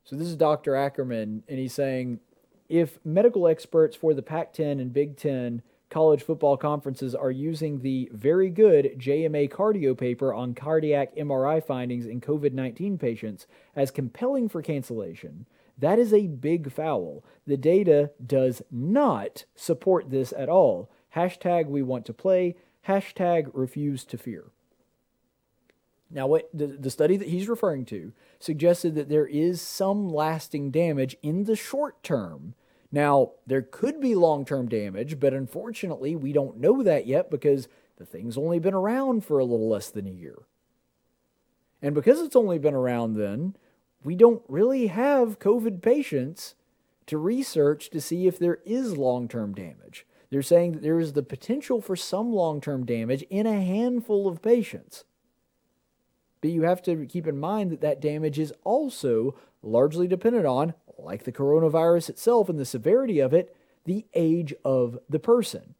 So 0.05 0.17
this 0.17 0.29
is 0.29 0.37
Dr. 0.37 0.75
Ackerman, 0.75 1.45
and 1.49 1.59
he's 1.59 1.75
saying 1.75 2.21
if 2.69 2.99
medical 3.05 3.47
experts 3.47 3.97
for 3.97 4.15
the 4.15 4.23
Pac 4.23 4.53
10 4.53 4.81
and 4.81 4.93
Big 4.93 5.17
10 5.17 5.63
college 5.91 6.23
football 6.23 6.57
conferences 6.57 7.15
are 7.15 7.33
using 7.33 7.81
the 7.81 8.09
very 8.13 8.49
good 8.49 8.95
JMA 8.97 9.51
cardio 9.51 9.99
paper 9.99 10.33
on 10.33 10.55
cardiac 10.55 11.15
MRI 11.17 11.63
findings 11.63 12.07
in 12.07 12.21
COVID 12.21 12.53
19 12.53 12.97
patients 12.97 13.47
as 13.75 13.91
compelling 13.91 14.49
for 14.49 14.63
cancellation, 14.63 15.47
that 15.81 15.99
is 15.99 16.13
a 16.13 16.27
big 16.27 16.73
foul. 16.73 17.25
The 17.47 17.57
data 17.57 18.11
does 18.25 18.63
not 18.71 19.45
support 19.55 20.11
this 20.11 20.33
at 20.37 20.49
all. 20.49 20.91
Hashtag 21.17 21.67
we 21.67 21.83
want 21.83 22.07
to 22.07 22.13
play. 22.13 22.57
Hashtag 22.87 23.51
refuse 23.53 24.05
to 24.05 24.19
fear. 24.19 24.45
Now, 26.11 26.27
what 26.27 26.49
the, 26.53 26.67
the 26.67 26.91
study 26.91 27.17
that 27.17 27.29
he's 27.29 27.49
referring 27.49 27.85
to 27.87 28.13
suggested 28.39 28.95
that 28.95 29.09
there 29.09 29.27
is 29.27 29.61
some 29.61 30.09
lasting 30.13 30.71
damage 30.71 31.17
in 31.23 31.45
the 31.45 31.57
short 31.57 32.03
term. 32.03 32.55
Now, 32.91 33.33
there 33.47 33.63
could 33.63 34.01
be 34.01 34.15
long 34.15 34.45
term 34.45 34.69
damage, 34.69 35.21
but 35.21 35.33
unfortunately, 35.33 36.17
we 36.17 36.33
don't 36.33 36.59
know 36.59 36.83
that 36.83 37.07
yet 37.07 37.31
because 37.31 37.69
the 37.97 38.07
thing's 38.07 38.37
only 38.37 38.59
been 38.59 38.75
around 38.75 39.25
for 39.25 39.39
a 39.39 39.45
little 39.45 39.69
less 39.69 39.89
than 39.91 40.07
a 40.07 40.11
year. 40.11 40.39
And 41.81 41.95
because 41.95 42.21
it's 42.21 42.37
only 42.37 42.59
been 42.59 42.75
around 42.75 43.15
then, 43.15 43.55
we 44.03 44.15
don't 44.15 44.43
really 44.49 44.89
have 44.89 45.39
COVID 45.39 45.83
patients 45.83 46.55
to 47.07 47.19
research 47.19 47.91
to 47.91 48.01
see 48.01 48.27
if 48.27 48.39
there 48.39 48.59
is 48.65 48.97
long 48.97 49.29
term 49.29 49.55
damage. 49.55 50.07
They're 50.31 50.43
saying 50.43 50.73
that 50.73 50.83
there 50.83 51.01
is 51.01 51.13
the 51.13 51.23
potential 51.23 51.81
for 51.81 51.97
some 51.97 52.33
long 52.33 52.61
term 52.61 52.87
damage 52.87 53.23
in 53.31 53.47
a 53.47 53.61
handful 53.61 54.29
of 54.29 54.43
patients. 54.43 55.05
But 56.41 56.51
you 56.51 56.63
have 56.63 56.83
to 56.83 57.05
keep 57.07 57.27
in 57.27 57.39
mind 57.39 57.71
that 57.71 57.81
that 57.83 58.01
damage 58.01 58.39
is 58.39 58.53
also 58.65 59.35
largely 59.63 60.07
dependent 60.07 60.47
on, 60.47 60.75
like 60.99 61.25
the 61.25 61.33
coronavirus 61.33 62.11
itself 62.11 62.49
and 62.49 62.59
the 62.59 62.65
severity 62.65 63.19
of 63.19 63.35
it, 63.35 63.55
the 63.85 64.07
age 64.15 64.55
of 64.65 64.99
the 65.09 65.19
person. 65.19 65.75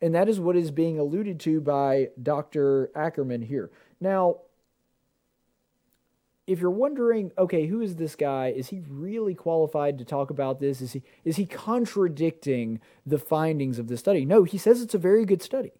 And 0.00 0.14
that 0.14 0.28
is 0.28 0.38
what 0.38 0.56
is 0.56 0.70
being 0.70 0.98
alluded 0.98 1.40
to 1.40 1.60
by 1.60 2.10
Dr. 2.22 2.90
Ackerman 2.94 3.42
here. 3.42 3.70
Now, 4.00 4.38
if 6.46 6.60
you're 6.60 6.70
wondering, 6.70 7.32
okay, 7.36 7.66
who 7.66 7.80
is 7.80 7.96
this 7.96 8.14
guy? 8.14 8.52
Is 8.56 8.68
he 8.68 8.80
really 8.88 9.34
qualified 9.34 9.98
to 9.98 10.04
talk 10.04 10.30
about 10.30 10.60
this? 10.60 10.80
Is 10.80 10.92
he 10.92 11.02
is 11.24 11.36
he 11.36 11.46
contradicting 11.46 12.80
the 13.04 13.18
findings 13.18 13.78
of 13.78 13.88
the 13.88 13.96
study? 13.96 14.24
No, 14.24 14.44
he 14.44 14.58
says 14.58 14.80
it's 14.80 14.94
a 14.94 14.98
very 14.98 15.24
good 15.24 15.42
study. 15.42 15.72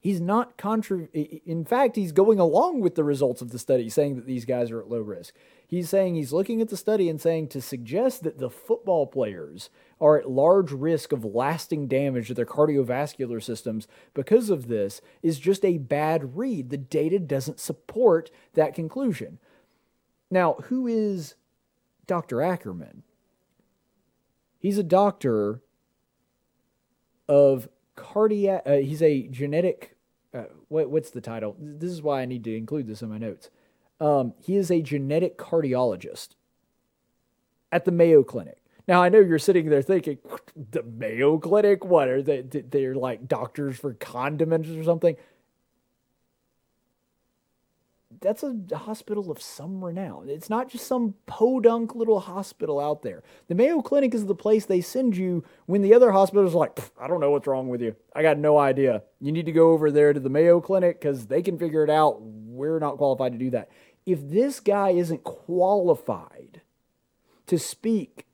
He's 0.00 0.20
not 0.20 0.56
contra 0.56 1.08
in 1.12 1.66
fact, 1.66 1.96
he's 1.96 2.12
going 2.12 2.38
along 2.38 2.80
with 2.80 2.94
the 2.94 3.04
results 3.04 3.42
of 3.42 3.50
the 3.50 3.58
study 3.58 3.90
saying 3.90 4.16
that 4.16 4.26
these 4.26 4.46
guys 4.46 4.70
are 4.70 4.80
at 4.80 4.88
low 4.88 5.00
risk. 5.00 5.34
He's 5.66 5.90
saying 5.90 6.14
he's 6.14 6.32
looking 6.32 6.62
at 6.62 6.70
the 6.70 6.76
study 6.76 7.10
and 7.10 7.20
saying 7.20 7.48
to 7.48 7.60
suggest 7.60 8.22
that 8.22 8.38
the 8.38 8.50
football 8.50 9.06
players 9.06 9.68
are 10.00 10.18
at 10.18 10.30
large 10.30 10.72
risk 10.72 11.12
of 11.12 11.24
lasting 11.24 11.86
damage 11.86 12.28
to 12.28 12.34
their 12.34 12.46
cardiovascular 12.46 13.42
systems 13.42 13.86
because 14.14 14.48
of 14.48 14.68
this 14.68 15.02
is 15.22 15.38
just 15.38 15.66
a 15.66 15.76
bad 15.76 16.34
read. 16.36 16.70
The 16.70 16.78
data 16.78 17.18
doesn't 17.18 17.60
support 17.60 18.30
that 18.54 18.74
conclusion. 18.74 19.38
Now, 20.30 20.54
who 20.64 20.86
is 20.86 21.34
Dr. 22.06 22.40
Ackerman? 22.40 23.02
He's 24.58 24.78
a 24.78 24.82
doctor 24.82 25.62
of 27.28 27.68
cardiac. 27.96 28.62
Uh, 28.66 28.76
he's 28.76 29.02
a 29.02 29.22
genetic. 29.28 29.96
Uh, 30.32 30.44
what, 30.68 30.90
what's 30.90 31.10
the 31.10 31.20
title? 31.20 31.56
This 31.58 31.90
is 31.90 32.02
why 32.02 32.22
I 32.22 32.26
need 32.26 32.44
to 32.44 32.56
include 32.56 32.86
this 32.86 33.02
in 33.02 33.08
my 33.08 33.18
notes. 33.18 33.50
Um, 34.00 34.34
he 34.38 34.56
is 34.56 34.70
a 34.70 34.80
genetic 34.80 35.36
cardiologist 35.36 36.30
at 37.72 37.84
the 37.84 37.92
Mayo 37.92 38.22
Clinic. 38.22 38.58
Now 38.86 39.02
I 39.02 39.08
know 39.08 39.20
you're 39.20 39.38
sitting 39.38 39.68
there 39.68 39.82
thinking, 39.82 40.18
the 40.70 40.82
Mayo 40.82 41.38
Clinic. 41.38 41.84
What 41.84 42.08
are 42.08 42.22
they? 42.22 42.42
They're 42.42 42.94
like 42.94 43.28
doctors 43.28 43.78
for 43.78 43.94
condiments 43.94 44.68
or 44.68 44.82
something 44.84 45.16
that's 48.20 48.42
a 48.42 48.76
hospital 48.76 49.30
of 49.30 49.40
some 49.40 49.82
renown. 49.82 50.28
It's 50.28 50.50
not 50.50 50.68
just 50.68 50.86
some 50.86 51.14
podunk 51.26 51.94
little 51.94 52.20
hospital 52.20 52.78
out 52.78 53.02
there. 53.02 53.22
The 53.48 53.54
Mayo 53.54 53.80
Clinic 53.80 54.14
is 54.14 54.26
the 54.26 54.34
place 54.34 54.66
they 54.66 54.82
send 54.82 55.16
you 55.16 55.42
when 55.66 55.80
the 55.80 55.94
other 55.94 56.12
hospitals 56.12 56.54
are 56.54 56.58
like, 56.58 56.78
I 57.00 57.08
don't 57.08 57.20
know 57.20 57.30
what's 57.30 57.46
wrong 57.46 57.68
with 57.68 57.80
you. 57.80 57.96
I 58.14 58.22
got 58.22 58.38
no 58.38 58.58
idea. 58.58 59.02
You 59.20 59.32
need 59.32 59.46
to 59.46 59.52
go 59.52 59.70
over 59.70 59.90
there 59.90 60.12
to 60.12 60.20
the 60.20 60.28
Mayo 60.28 60.60
Clinic 60.60 61.00
because 61.00 61.26
they 61.26 61.40
can 61.40 61.58
figure 61.58 61.82
it 61.82 61.90
out. 61.90 62.20
We're 62.20 62.78
not 62.78 62.98
qualified 62.98 63.32
to 63.32 63.38
do 63.38 63.50
that. 63.50 63.70
If 64.04 64.28
this 64.28 64.60
guy 64.60 64.90
isn't 64.90 65.24
qualified 65.24 66.60
to 67.46 67.58
speak 67.58 68.26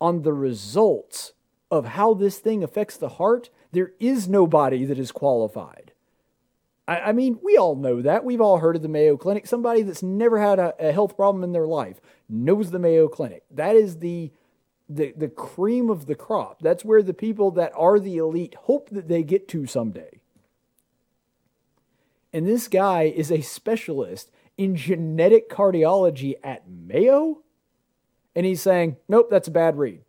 on 0.00 0.22
the 0.22 0.32
results 0.32 1.32
of 1.70 1.86
how 1.86 2.14
this 2.14 2.38
thing 2.38 2.62
affects 2.62 2.96
the 2.96 3.08
heart, 3.10 3.50
there 3.72 3.92
is 3.98 4.28
nobody 4.28 4.84
that 4.84 4.98
is 4.98 5.12
qualified. 5.12 5.92
I, 6.88 7.00
I 7.00 7.12
mean, 7.12 7.38
we 7.44 7.56
all 7.56 7.76
know 7.76 8.00
that. 8.02 8.24
We've 8.24 8.40
all 8.40 8.58
heard 8.58 8.74
of 8.74 8.82
the 8.82 8.88
Mayo 8.88 9.16
Clinic. 9.16 9.46
Somebody 9.46 9.82
that's 9.82 10.02
never 10.02 10.40
had 10.40 10.58
a, 10.58 10.74
a 10.80 10.90
health 10.90 11.14
problem 11.14 11.44
in 11.44 11.52
their 11.52 11.66
life 11.66 12.00
knows 12.28 12.70
the 12.70 12.78
Mayo 12.78 13.06
Clinic. 13.06 13.44
That 13.50 13.76
is 13.76 13.98
the 13.98 14.32
the 14.88 15.12
the 15.14 15.28
cream 15.28 15.90
of 15.90 16.06
the 16.06 16.14
crop. 16.14 16.60
That's 16.62 16.84
where 16.84 17.02
the 17.02 17.14
people 17.14 17.50
that 17.52 17.72
are 17.76 18.00
the 18.00 18.16
elite 18.16 18.56
hope 18.62 18.88
that 18.90 19.06
they 19.06 19.22
get 19.22 19.46
to 19.48 19.66
someday. 19.66 20.20
And 22.32 22.46
this 22.46 22.68
guy 22.68 23.02
is 23.02 23.30
a 23.30 23.42
specialist 23.42 24.30
in 24.56 24.74
genetic 24.74 25.48
cardiology 25.50 26.34
at 26.42 26.68
Mayo. 26.68 27.42
And 28.34 28.46
he's 28.46 28.62
saying, 28.62 28.96
nope, 29.08 29.28
that's 29.30 29.48
a 29.48 29.52
bad 29.52 29.78
read. 29.78 30.02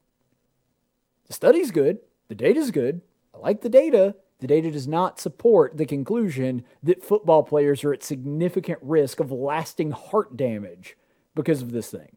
The 1.27 1.33
study's 1.33 1.71
good. 1.71 1.99
The 2.27 2.35
data's 2.35 2.71
good. 2.71 3.01
I 3.33 3.37
like 3.39 3.61
the 3.61 3.69
data. 3.69 4.15
The 4.39 4.47
data 4.47 4.71
does 4.71 4.87
not 4.87 5.19
support 5.19 5.77
the 5.77 5.85
conclusion 5.85 6.63
that 6.81 7.03
football 7.03 7.43
players 7.43 7.83
are 7.83 7.93
at 7.93 8.03
significant 8.03 8.79
risk 8.81 9.19
of 9.19 9.31
lasting 9.31 9.91
heart 9.91 10.37
damage 10.37 10.95
because 11.35 11.61
of 11.61 11.71
this 11.71 11.91
thing. 11.91 12.15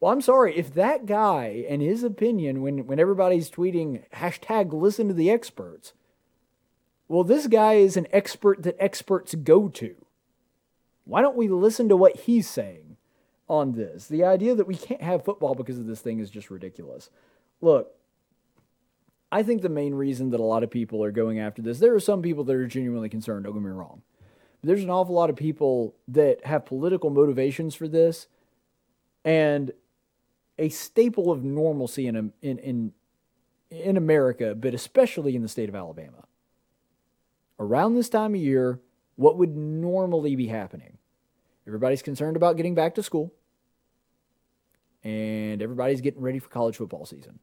Well, 0.00 0.12
I'm 0.12 0.20
sorry, 0.20 0.56
if 0.56 0.74
that 0.74 1.06
guy 1.06 1.64
and 1.68 1.80
his 1.80 2.02
opinion, 2.02 2.62
when, 2.62 2.86
when 2.86 2.98
everybody's 2.98 3.50
tweeting 3.50 4.04
hashtag 4.10 4.72
listen 4.72 5.08
to 5.08 5.14
the 5.14 5.30
experts, 5.30 5.92
well, 7.08 7.24
this 7.24 7.46
guy 7.46 7.74
is 7.74 7.96
an 7.96 8.06
expert 8.10 8.62
that 8.62 8.76
experts 8.78 9.34
go 9.34 9.68
to. 9.68 9.94
Why 11.04 11.20
don't 11.20 11.36
we 11.36 11.48
listen 11.48 11.88
to 11.90 11.96
what 11.96 12.16
he's 12.16 12.48
saying 12.48 12.96
on 13.48 13.72
this? 13.72 14.08
The 14.08 14.24
idea 14.24 14.54
that 14.54 14.66
we 14.66 14.74
can't 14.74 15.02
have 15.02 15.24
football 15.24 15.54
because 15.54 15.78
of 15.78 15.86
this 15.86 16.00
thing 16.00 16.18
is 16.18 16.30
just 16.30 16.50
ridiculous. 16.50 17.10
Look, 17.60 17.93
I 19.34 19.42
think 19.42 19.62
the 19.62 19.68
main 19.68 19.96
reason 19.96 20.30
that 20.30 20.38
a 20.38 20.44
lot 20.44 20.62
of 20.62 20.70
people 20.70 21.02
are 21.02 21.10
going 21.10 21.40
after 21.40 21.60
this, 21.60 21.80
there 21.80 21.92
are 21.92 21.98
some 21.98 22.22
people 22.22 22.44
that 22.44 22.54
are 22.54 22.68
genuinely 22.68 23.08
concerned, 23.08 23.44
don't 23.44 23.54
get 23.54 23.62
me 23.64 23.70
wrong. 23.70 24.02
But 24.60 24.68
there's 24.68 24.84
an 24.84 24.90
awful 24.90 25.12
lot 25.12 25.28
of 25.28 25.34
people 25.34 25.96
that 26.06 26.46
have 26.46 26.64
political 26.64 27.10
motivations 27.10 27.74
for 27.74 27.88
this. 27.88 28.28
And 29.24 29.72
a 30.56 30.68
staple 30.68 31.32
of 31.32 31.42
normalcy 31.42 32.06
in, 32.06 32.32
in, 32.42 32.58
in, 32.58 32.92
in 33.70 33.96
America, 33.96 34.54
but 34.54 34.72
especially 34.72 35.34
in 35.34 35.42
the 35.42 35.48
state 35.48 35.68
of 35.68 35.74
Alabama. 35.74 36.26
Around 37.58 37.96
this 37.96 38.08
time 38.08 38.36
of 38.36 38.40
year, 38.40 38.78
what 39.16 39.36
would 39.36 39.56
normally 39.56 40.36
be 40.36 40.46
happening? 40.46 40.98
Everybody's 41.66 42.02
concerned 42.02 42.36
about 42.36 42.56
getting 42.56 42.76
back 42.76 42.94
to 42.94 43.02
school, 43.02 43.32
and 45.02 45.60
everybody's 45.60 46.02
getting 46.02 46.22
ready 46.22 46.38
for 46.38 46.48
college 46.50 46.76
football 46.76 47.04
season. 47.04 47.40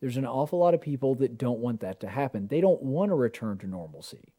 There's 0.00 0.16
an 0.16 0.26
awful 0.26 0.58
lot 0.58 0.74
of 0.74 0.80
people 0.80 1.14
that 1.16 1.38
don't 1.38 1.58
want 1.58 1.80
that 1.80 2.00
to 2.00 2.08
happen. 2.08 2.46
They 2.48 2.60
don't 2.60 2.82
want 2.82 3.10
to 3.10 3.14
return 3.14 3.58
to 3.58 3.66
normalcy. 3.66 4.32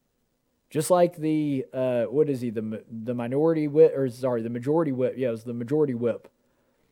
Just 0.70 0.91
like 0.91 1.18
the 1.18 1.66
uh, 1.74 2.03
what 2.03 2.30
is 2.30 2.41
he 2.41 2.51
the 2.51 2.84
the 2.89 3.16
minority 3.16 3.68
whip 3.68 3.91
or 3.95 4.07
sorry 4.10 4.43
the 4.43 4.49
majority 4.49 4.91
whip 4.91 5.16
yeah 5.18 5.30
it 5.30 5.32
was 5.32 5.43
the 5.43 5.53
majority 5.53 5.95
whip 5.95 6.30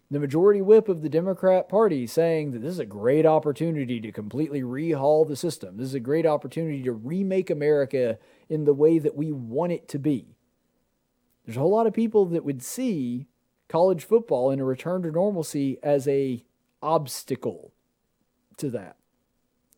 the 0.10 0.20
majority 0.20 0.62
whip 0.62 0.88
of 0.88 1.02
the 1.02 1.10
Democrat 1.10 1.68
Party 1.68 2.08
saying 2.08 2.52
that 2.52 2.62
this 2.62 2.72
is 2.72 2.80
a 2.80 2.86
great 2.86 3.26
opportunity 3.26 4.00
to 4.00 4.12
completely 4.12 4.62
rehaul 4.62 5.28
the 5.28 5.36
system. 5.36 5.78
This 5.78 5.88
is 5.88 5.94
a 5.94 6.00
great 6.00 6.26
opportunity 6.26 6.82
to 6.84 6.94
remake 6.94 7.50
America 7.50 8.18
in 8.48 8.64
the 8.64 8.74
way 8.74 9.00
that 9.00 9.16
we 9.16 9.34
want 9.34 9.74
it 9.74 9.88
to 9.90 10.00
be. 10.00 10.38
There's 11.46 11.58
a 11.58 11.60
whole 11.60 11.72
lot 11.72 11.88
of 11.88 11.94
people 11.94 12.26
that 12.28 12.46
would 12.46 12.64
see 12.64 13.28
college 13.68 14.06
football 14.06 14.50
and 14.50 14.62
a 14.62 14.64
return 14.64 15.02
to 15.04 15.12
normalcy 15.12 15.78
as 15.84 16.08
a 16.08 16.42
obstacle 16.82 17.74
to 18.58 18.70
that. 18.72 18.98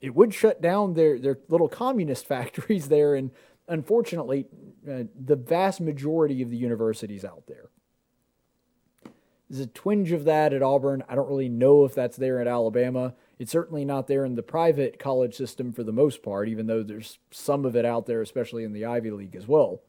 It 0.01 0.15
would 0.15 0.34
shut 0.34 0.61
down 0.61 0.93
their, 0.93 1.19
their 1.19 1.39
little 1.47 1.67
communist 1.67 2.25
factories 2.27 2.89
there, 2.89 3.15
and 3.15 3.32
unfortunately, 3.67 4.45
uh, 4.89 5.03
the 5.19 5.36
vast 5.36 5.82
majority 5.82 6.41
of 6.41 6.49
the 6.49 6.57
universities 6.57 7.23
out 7.23 7.43
there. 7.47 7.69
There's 9.49 9.65
a 9.65 9.67
twinge 9.67 10.11
of 10.11 10.25
that 10.25 10.53
at 10.53 10.61
Auburn. 10.61 11.03
I 11.09 11.15
don't 11.15 11.27
really 11.27 11.49
know 11.49 11.84
if 11.84 11.95
that's 11.95 12.17
there 12.17 12.39
at 12.39 12.47
Alabama. 12.47 13.15
It's 13.39 13.51
certainly 13.51 13.84
not 13.84 14.07
there 14.07 14.23
in 14.23 14.36
the 14.36 14.43
private 14.43 14.99
college 14.99 15.34
system 15.34 15.71
for 15.73 15.82
the 15.82 15.91
most 15.91 16.21
part, 16.21 16.47
even 16.49 16.67
though 16.67 16.84
there's 16.84 17.17
some 17.32 17.65
of 17.65 17.75
it 17.75 17.84
out 17.84 18.05
there, 18.05 18.21
especially 18.21 18.63
in 18.63 18.73
the 18.73 18.86
Ivy 18.86 19.09
League 19.09 19.36
as 19.36 19.47
well. 19.47 19.82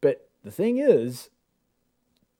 But 0.00 0.28
the 0.44 0.50
thing 0.50 0.78
is, 0.78 1.28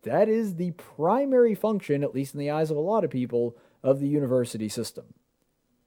that 0.05 0.29
is 0.29 0.55
the 0.55 0.71
primary 0.71 1.55
function, 1.55 2.03
at 2.03 2.15
least 2.15 2.33
in 2.33 2.41
the 2.41 2.51
eyes 2.51 2.71
of 2.71 2.77
a 2.79 2.81
lot 2.81 3.05
of 3.05 3.11
people, 3.11 3.57
of 3.87 4.01
the 4.01 4.09
university 4.09 4.69
system. 4.69 5.15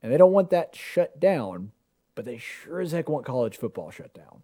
And 0.02 0.12
they 0.12 0.18
don't 0.18 0.32
want 0.32 0.52
that 0.52 0.74
shut 0.74 1.20
down, 1.20 1.74
but 2.16 2.24
they 2.24 2.38
sure 2.38 2.80
as 2.80 2.94
heck 2.94 3.10
want 3.10 3.26
college 3.26 3.58
football 3.58 3.92
shut 3.92 4.14
down. 4.14 4.44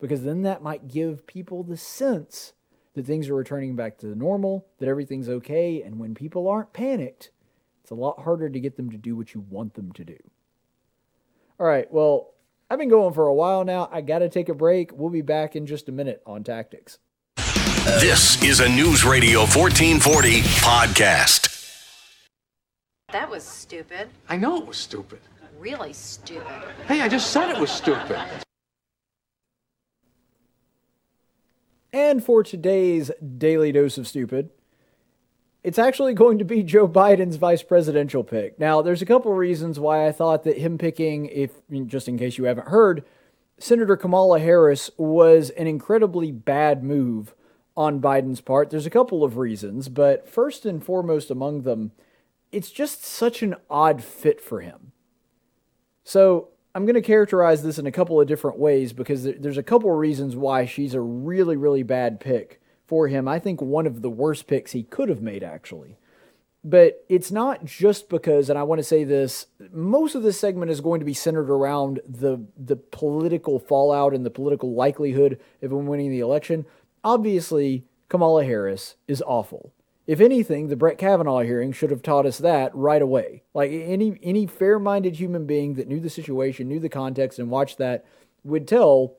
Because 0.00 0.22
then 0.22 0.42
that 0.42 0.62
might 0.62 0.86
give 0.86 1.26
people 1.26 1.64
the 1.64 1.76
sense 1.76 2.52
that 2.94 3.04
things 3.04 3.28
are 3.28 3.34
returning 3.34 3.74
back 3.74 3.98
to 3.98 4.06
normal, 4.14 4.64
that 4.78 4.88
everything's 4.88 5.28
okay, 5.28 5.82
and 5.82 5.98
when 5.98 6.14
people 6.14 6.46
aren't 6.46 6.72
panicked, 6.72 7.32
it's 7.82 7.90
a 7.90 7.96
lot 7.96 8.20
harder 8.20 8.48
to 8.48 8.60
get 8.60 8.76
them 8.76 8.90
to 8.90 8.96
do 8.96 9.16
what 9.16 9.34
you 9.34 9.44
want 9.50 9.74
them 9.74 9.90
to 9.92 10.04
do. 10.04 10.18
All 11.58 11.66
right, 11.66 11.92
well, 11.92 12.34
I've 12.70 12.78
been 12.78 12.88
going 12.88 13.12
for 13.12 13.26
a 13.26 13.34
while 13.34 13.64
now. 13.64 13.88
I 13.90 14.02
got 14.02 14.20
to 14.20 14.28
take 14.28 14.48
a 14.48 14.54
break. 14.54 14.92
We'll 14.92 15.10
be 15.10 15.22
back 15.22 15.56
in 15.56 15.66
just 15.66 15.88
a 15.88 15.92
minute 15.92 16.22
on 16.24 16.44
tactics. 16.44 16.98
This 17.98 18.40
is 18.44 18.60
a 18.60 18.68
News 18.68 19.04
Radio 19.04 19.40
1440 19.40 20.42
podcast. 20.60 21.47
That 23.12 23.30
was 23.30 23.42
stupid. 23.42 24.10
I 24.28 24.36
know 24.36 24.58
it 24.58 24.66
was 24.66 24.76
stupid. 24.76 25.20
Really 25.58 25.94
stupid. 25.94 26.44
Hey, 26.86 27.00
I 27.00 27.08
just 27.08 27.30
said 27.30 27.50
it 27.50 27.58
was 27.58 27.70
stupid. 27.70 28.18
And 31.90 32.22
for 32.22 32.42
today's 32.42 33.10
Daily 33.38 33.72
Dose 33.72 33.96
of 33.96 34.06
Stupid, 34.06 34.50
it's 35.64 35.78
actually 35.78 36.12
going 36.12 36.36
to 36.38 36.44
be 36.44 36.62
Joe 36.62 36.86
Biden's 36.86 37.36
vice 37.36 37.62
presidential 37.62 38.22
pick. 38.22 38.58
Now, 38.58 38.82
there's 38.82 39.00
a 39.00 39.06
couple 39.06 39.32
reasons 39.32 39.80
why 39.80 40.06
I 40.06 40.12
thought 40.12 40.44
that 40.44 40.58
him 40.58 40.76
picking, 40.76 41.26
if 41.26 41.52
just 41.86 42.08
in 42.08 42.18
case 42.18 42.36
you 42.36 42.44
haven't 42.44 42.68
heard, 42.68 43.04
Senator 43.58 43.96
Kamala 43.96 44.38
Harris 44.38 44.90
was 44.98 45.48
an 45.50 45.66
incredibly 45.66 46.30
bad 46.30 46.84
move 46.84 47.34
on 47.74 48.02
Biden's 48.02 48.42
part. 48.42 48.68
There's 48.68 48.84
a 48.84 48.90
couple 48.90 49.24
of 49.24 49.38
reasons, 49.38 49.88
but 49.88 50.28
first 50.28 50.66
and 50.66 50.84
foremost 50.84 51.30
among 51.30 51.62
them, 51.62 51.92
it's 52.52 52.70
just 52.70 53.04
such 53.04 53.42
an 53.42 53.56
odd 53.68 54.02
fit 54.02 54.40
for 54.40 54.60
him. 54.60 54.92
So, 56.04 56.48
I'm 56.74 56.84
going 56.84 56.94
to 56.94 57.02
characterize 57.02 57.62
this 57.62 57.78
in 57.78 57.86
a 57.86 57.92
couple 57.92 58.20
of 58.20 58.28
different 58.28 58.58
ways 58.58 58.92
because 58.92 59.24
there's 59.24 59.58
a 59.58 59.62
couple 59.62 59.90
of 59.90 59.98
reasons 59.98 60.36
why 60.36 60.64
she's 60.64 60.94
a 60.94 61.00
really, 61.00 61.56
really 61.56 61.82
bad 61.82 62.20
pick 62.20 62.60
for 62.86 63.08
him. 63.08 63.26
I 63.26 63.38
think 63.38 63.60
one 63.60 63.86
of 63.86 64.00
the 64.00 64.10
worst 64.10 64.46
picks 64.46 64.72
he 64.72 64.82
could 64.82 65.08
have 65.08 65.20
made, 65.20 65.42
actually. 65.42 65.98
But 66.64 67.04
it's 67.08 67.30
not 67.30 67.64
just 67.64 68.08
because, 68.08 68.50
and 68.50 68.58
I 68.58 68.62
want 68.64 68.78
to 68.78 68.84
say 68.84 69.02
this, 69.02 69.46
most 69.72 70.14
of 70.14 70.22
this 70.22 70.38
segment 70.38 70.70
is 70.70 70.80
going 70.80 71.00
to 71.00 71.06
be 71.06 71.14
centered 71.14 71.50
around 71.50 72.00
the 72.06 72.44
the 72.56 72.76
political 72.76 73.58
fallout 73.58 74.12
and 74.14 74.26
the 74.26 74.30
political 74.30 74.74
likelihood 74.74 75.40
of 75.62 75.72
him 75.72 75.86
winning 75.86 76.10
the 76.10 76.20
election. 76.20 76.66
Obviously, 77.04 77.84
Kamala 78.08 78.44
Harris 78.44 78.96
is 79.06 79.22
awful. 79.26 79.72
If 80.08 80.20
anything, 80.20 80.68
the 80.68 80.76
Brett 80.76 80.96
Kavanaugh 80.96 81.40
hearing 81.40 81.70
should 81.70 81.90
have 81.90 82.00
taught 82.00 82.24
us 82.24 82.38
that 82.38 82.74
right 82.74 83.02
away. 83.02 83.42
Like 83.52 83.70
any 83.70 84.18
any 84.22 84.46
fair-minded 84.46 85.16
human 85.16 85.44
being 85.44 85.74
that 85.74 85.86
knew 85.86 86.00
the 86.00 86.08
situation, 86.08 86.66
knew 86.66 86.80
the 86.80 86.88
context, 86.88 87.38
and 87.38 87.50
watched 87.50 87.76
that 87.76 88.06
would 88.42 88.66
tell 88.66 89.16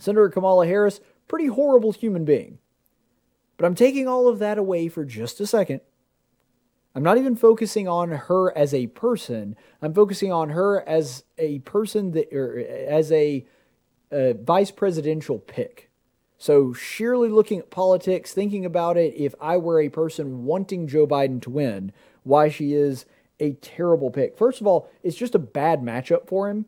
Senator 0.00 0.28
Kamala 0.28 0.66
Harris, 0.66 1.00
pretty 1.28 1.46
horrible 1.46 1.92
human 1.92 2.24
being. 2.24 2.58
But 3.56 3.66
I'm 3.66 3.76
taking 3.76 4.08
all 4.08 4.26
of 4.26 4.40
that 4.40 4.58
away 4.58 4.88
for 4.88 5.04
just 5.04 5.40
a 5.40 5.46
second. 5.46 5.80
I'm 6.92 7.04
not 7.04 7.18
even 7.18 7.36
focusing 7.36 7.86
on 7.86 8.10
her 8.10 8.56
as 8.58 8.74
a 8.74 8.88
person. 8.88 9.54
I'm 9.80 9.94
focusing 9.94 10.32
on 10.32 10.50
her 10.50 10.80
as 10.88 11.22
a 11.38 11.60
person 11.60 12.10
that, 12.12 12.32
or 12.32 12.58
as 12.58 13.12
a, 13.12 13.46
a 14.10 14.32
vice 14.32 14.72
presidential 14.72 15.38
pick. 15.38 15.89
So, 16.40 16.72
sheerly 16.72 17.28
looking 17.28 17.58
at 17.58 17.68
politics, 17.68 18.32
thinking 18.32 18.64
about 18.64 18.96
it, 18.96 19.12
if 19.14 19.34
I 19.42 19.58
were 19.58 19.78
a 19.78 19.90
person 19.90 20.46
wanting 20.46 20.88
Joe 20.88 21.06
Biden 21.06 21.42
to 21.42 21.50
win, 21.50 21.92
why 22.22 22.48
she 22.48 22.72
is 22.72 23.04
a 23.38 23.52
terrible 23.52 24.10
pick. 24.10 24.38
First 24.38 24.62
of 24.62 24.66
all, 24.66 24.88
it's 25.02 25.18
just 25.18 25.34
a 25.34 25.38
bad 25.38 25.82
matchup 25.82 26.26
for 26.26 26.48
him. 26.48 26.64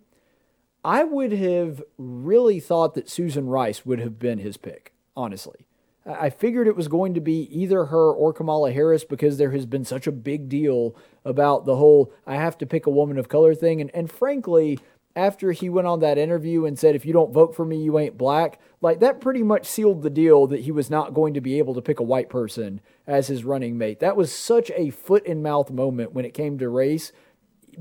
I 0.85 1.05
would 1.05 1.33
have 1.33 1.83
really 1.97 2.61
thought 2.61 2.93
that 2.97 3.09
Susan 3.09 3.49
Rice 3.49 3.87
would 3.87 3.99
have 3.99 4.19
been 4.19 4.41
his 4.41 4.59
pick, 4.59 4.93
honestly. 5.17 5.65
I 6.05 6.29
figured 6.29 6.69
it 6.69 6.77
was 6.77 6.89
going 6.89 7.15
to 7.15 7.21
be 7.21 7.49
either 7.51 7.87
her 7.87 8.13
or 8.13 8.35
Kamala 8.35 8.73
Harris 8.73 9.05
because 9.05 9.39
there 9.39 9.53
has 9.53 9.65
been 9.65 9.87
such 9.87 10.07
a 10.07 10.13
big 10.13 10.51
deal 10.51 10.95
about 11.25 11.65
the 11.65 11.77
whole 11.77 12.13
I 12.27 12.35
have 12.35 12.59
to 12.59 12.67
pick 12.67 12.87
a 12.87 12.91
woman 12.91 13.17
of 13.17 13.31
color 13.31 13.55
thing. 13.55 13.81
And, 13.81 13.91
and 13.95 14.13
frankly, 14.13 14.81
after 15.15 15.53
he 15.53 15.69
went 15.69 15.87
on 15.87 16.01
that 16.01 16.19
interview 16.19 16.65
and 16.65 16.79
said, 16.79 16.95
if 16.95 17.05
you 17.05 17.13
don't 17.13 17.33
vote 17.33 17.55
for 17.55 17.65
me, 17.65 17.83
you 17.83 17.99
ain't 17.99 18.17
black, 18.17 18.59
like 18.81 19.01
that 19.01 19.21
pretty 19.21 19.43
much 19.43 19.67
sealed 19.67 20.03
the 20.03 20.11
deal 20.11 20.47
that 20.47 20.61
he 20.61 20.73
was 20.73 20.91
not 20.91 21.15
going 21.15 21.35
to 21.35 21.41
be 21.41 21.59
able 21.59 21.75
to 21.75 21.83
pick 21.83 22.01
a 22.01 22.05
white 22.05 22.29
person 22.29 22.81
as 23.07 23.27
his 23.27 23.45
running 23.45 23.77
mate. 23.77 24.01
That 24.01 24.17
was 24.17 24.33
such 24.33 24.71
a 24.75 24.91
foot 24.91 25.25
in 25.27 25.43
mouth 25.43 25.71
moment 25.71 26.13
when 26.13 26.25
it 26.25 26.35
came 26.35 26.59
to 26.59 26.69
race. 26.69 27.13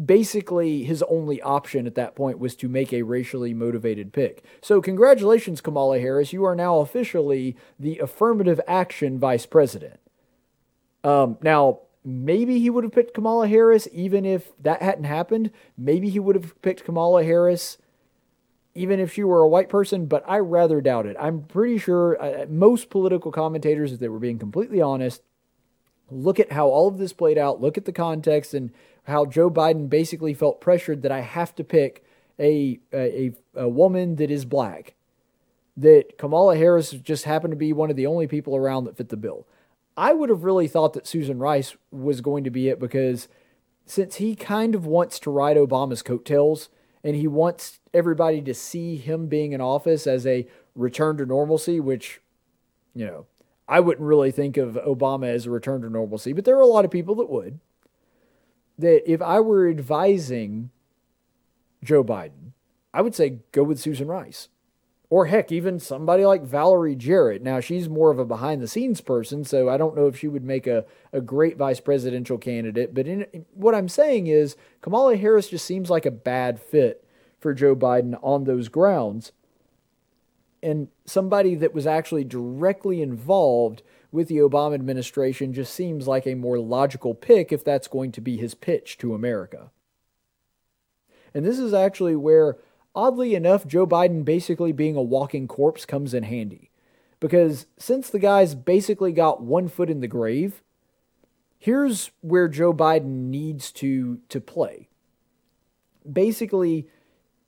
Basically, 0.06 0.84
his 0.84 1.04
only 1.04 1.42
option 1.42 1.86
at 1.86 1.96
that 1.96 2.16
point 2.16 2.40
was 2.40 2.56
to 2.58 2.70
make 2.70 2.94
a 2.94 3.02
racially 3.02 3.54
motivated 3.54 4.14
pick. 4.14 4.44
So, 4.62 4.82
congratulations, 4.82 5.60
Kamala 5.60 6.00
Harris. 6.00 6.32
You 6.32 6.46
are 6.46 6.56
now 6.56 6.80
officially 6.80 7.58
the 7.78 8.00
affirmative 8.00 8.62
action 8.68 9.20
vice 9.20 9.46
president. 9.46 10.00
Um, 11.04 11.38
now, 11.42 11.82
maybe 12.04 12.60
he 12.60 12.70
would 12.70 12.84
have 12.84 12.94
picked 12.94 13.14
Kamala 13.14 13.48
Harris 13.48 13.88
even 13.92 14.26
if 14.26 14.52
that 14.60 14.82
hadn't 14.82 15.04
happened. 15.06 15.52
Maybe 15.78 16.10
he 16.10 16.20
would 16.20 16.36
have 16.36 16.60
picked 16.62 16.84
Kamala 16.84 17.24
Harris 17.24 17.78
even 18.74 19.00
if 19.00 19.14
she 19.14 19.24
were 19.24 19.42
a 19.42 19.48
white 19.48 19.70
person, 19.70 20.06
but 20.06 20.24
I 20.28 20.38
rather 20.38 20.80
doubt 20.82 21.06
it. 21.06 21.18
I'm 21.20 21.44
pretty 21.44 21.78
sure 21.78 22.22
uh, 22.22 22.46
most 22.48 22.90
political 22.90 23.32
commentators, 23.32 23.92
if 23.92 24.00
they 24.00 24.08
were 24.08 24.20
being 24.20 24.40
completely 24.40 24.82
honest, 24.82 25.22
look 26.10 26.40
at 26.40 26.54
how 26.54 26.68
all 26.68 26.88
of 26.88 26.98
this 26.98 27.14
played 27.14 27.38
out, 27.38 27.62
look 27.62 27.78
at 27.78 27.86
the 27.86 27.92
context, 27.92 28.54
and 28.54 28.72
how 29.04 29.26
Joe 29.26 29.50
Biden 29.50 29.90
basically 29.90 30.34
felt 30.34 30.62
pressured 30.62 31.02
that 31.02 31.12
I 31.12 31.22
have 31.22 31.54
to 31.56 31.64
pick 31.64 32.06
a, 32.40 32.80
a, 32.94 33.34
a 33.56 33.68
woman 33.68 34.16
that 34.16 34.32
is 34.32 34.46
black. 34.46 34.96
That 35.76 36.18
Kamala 36.18 36.56
Harris 36.56 36.92
just 36.92 37.26
happened 37.26 37.52
to 37.52 37.58
be 37.58 37.74
one 37.74 37.90
of 37.90 37.96
the 37.96 38.06
only 38.06 38.28
people 38.28 38.56
around 38.56 38.86
that 38.86 38.98
fit 38.98 39.10
the 39.10 39.18
bill. 39.18 39.48
I 39.98 40.14
would 40.14 40.30
have 40.30 40.44
really 40.44 40.68
thought 40.68 40.94
that 40.94 41.08
Susan 41.08 41.40
Rice 41.40 41.76
was 41.92 42.22
going 42.22 42.44
to 42.44 42.50
be 42.50 42.70
it 42.70 42.80
because 42.80 43.28
since 43.86 44.16
he 44.16 44.36
kind 44.36 44.74
of 44.74 44.86
wants 44.86 45.20
to 45.20 45.32
ride 45.32 45.58
Obama's 45.58 46.02
coattails 46.02 46.70
and 47.04 47.16
he 47.16 47.28
wants 47.28 47.80
everybody 47.94 48.42
to 48.42 48.54
see 48.54 48.96
him 48.96 49.28
being 49.28 49.52
in 49.52 49.62
office 49.62 50.08
as 50.08 50.26
a 50.26 50.48
return 50.76 51.18
to 51.18 51.26
normalcy, 51.26 51.80
which, 51.80 52.22
you 52.96 53.06
know, 53.06 53.26
I 53.68 53.80
wouldn't 53.80 54.08
really 54.08 54.32
think 54.32 54.58
of 54.58 54.76
Obama 54.76 55.28
as 55.28 55.46
a 55.46 55.52
return 55.52 55.82
to 55.82 55.90
normalcy, 55.90 56.34
but 56.34 56.46
there 56.46 56.58
are 56.58 56.62
a 56.62 56.68
lot 56.68 56.86
of 56.86 56.92
people 56.92 57.16
that 57.16 57.30
would. 57.30 57.60
That 58.78 59.10
if 59.12 59.22
I 59.22 59.40
were 59.40 59.70
advising 59.70 60.72
Joe 61.84 62.04
Biden, 62.04 62.54
I 62.94 63.02
would 63.02 63.16
say 63.16 63.40
go 63.52 63.64
with 63.64 63.80
Susan 63.80 64.08
Rice 64.08 64.50
or 65.12 65.26
heck, 65.26 65.52
even 65.52 65.78
somebody 65.78 66.26
like 66.26 66.42
Valerie 66.42 66.96
Jarrett. 66.96 67.42
Now, 67.42 67.60
she's 67.60 67.90
more 67.90 68.12
of 68.12 68.18
a 68.18 68.24
behind 68.24 68.62
the 68.62 68.68
scenes 68.68 69.02
person, 69.02 69.44
so 69.44 69.68
I 69.68 69.76
don't 69.76 69.96
know 69.96 70.08
if 70.08 70.18
she 70.18 70.30
would 70.30 70.46
make 70.46 70.68
a, 70.68 70.86
a 71.12 71.20
great 71.20 71.58
vice 71.58 71.82
presidential 71.82 72.38
candidate. 72.38 72.94
But 72.94 73.08
in, 73.08 73.46
what 73.54 73.76
I'm 73.76 73.90
saying 73.90 74.28
is, 74.28 74.56
Kamala 74.80 75.18
Harris 75.18 75.50
just 75.50 75.66
seems 75.66 75.90
like 75.90 76.06
a 76.06 76.12
bad 76.12 76.62
fit 76.62 77.04
for 77.42 77.54
Joe 77.54 77.76
Biden 77.76 78.18
on 78.24 78.46
those 78.46 78.70
grounds. 78.70 79.34
And 80.64 80.88
somebody 81.04 81.56
that 81.56 81.74
was 81.74 81.86
actually 81.86 82.24
directly 82.24 83.02
involved 83.02 83.84
with 84.14 84.30
the 84.30 84.38
Obama 84.38 84.76
administration 84.76 85.52
just 85.52 85.74
seems 85.74 86.08
like 86.08 86.26
a 86.26 86.36
more 86.36 86.58
logical 86.58 87.16
pick 87.16 87.52
if 87.52 87.66
that's 87.66 87.90
going 87.90 88.14
to 88.14 88.22
be 88.22 88.38
his 88.38 88.56
pitch 88.56 88.98
to 89.00 89.14
America. 89.14 89.72
And 91.34 91.46
this 91.46 91.60
is 91.60 91.74
actually 91.74 92.16
where 92.16 92.58
oddly 92.96 93.36
enough, 93.36 93.68
Joe 93.68 93.88
Biden 93.88 94.26
basically 94.26 94.72
being 94.72 94.96
a 94.96 95.02
walking 95.02 95.48
corpse 95.48 95.86
comes 95.86 96.14
in 96.14 96.24
handy. 96.24 96.72
Because 97.20 97.68
since 97.78 98.10
the 98.10 98.20
guy's 98.20 98.56
basically 98.56 99.12
got 99.12 99.42
one 99.42 99.68
foot 99.68 99.90
in 99.90 100.02
the 100.02 100.08
grave, 100.08 100.64
here's 101.60 102.12
where 102.22 102.48
Joe 102.48 102.74
Biden 102.74 103.30
needs 103.30 103.72
to, 103.74 104.20
to 104.30 104.42
play. 104.42 104.90
Basically, 106.12 106.88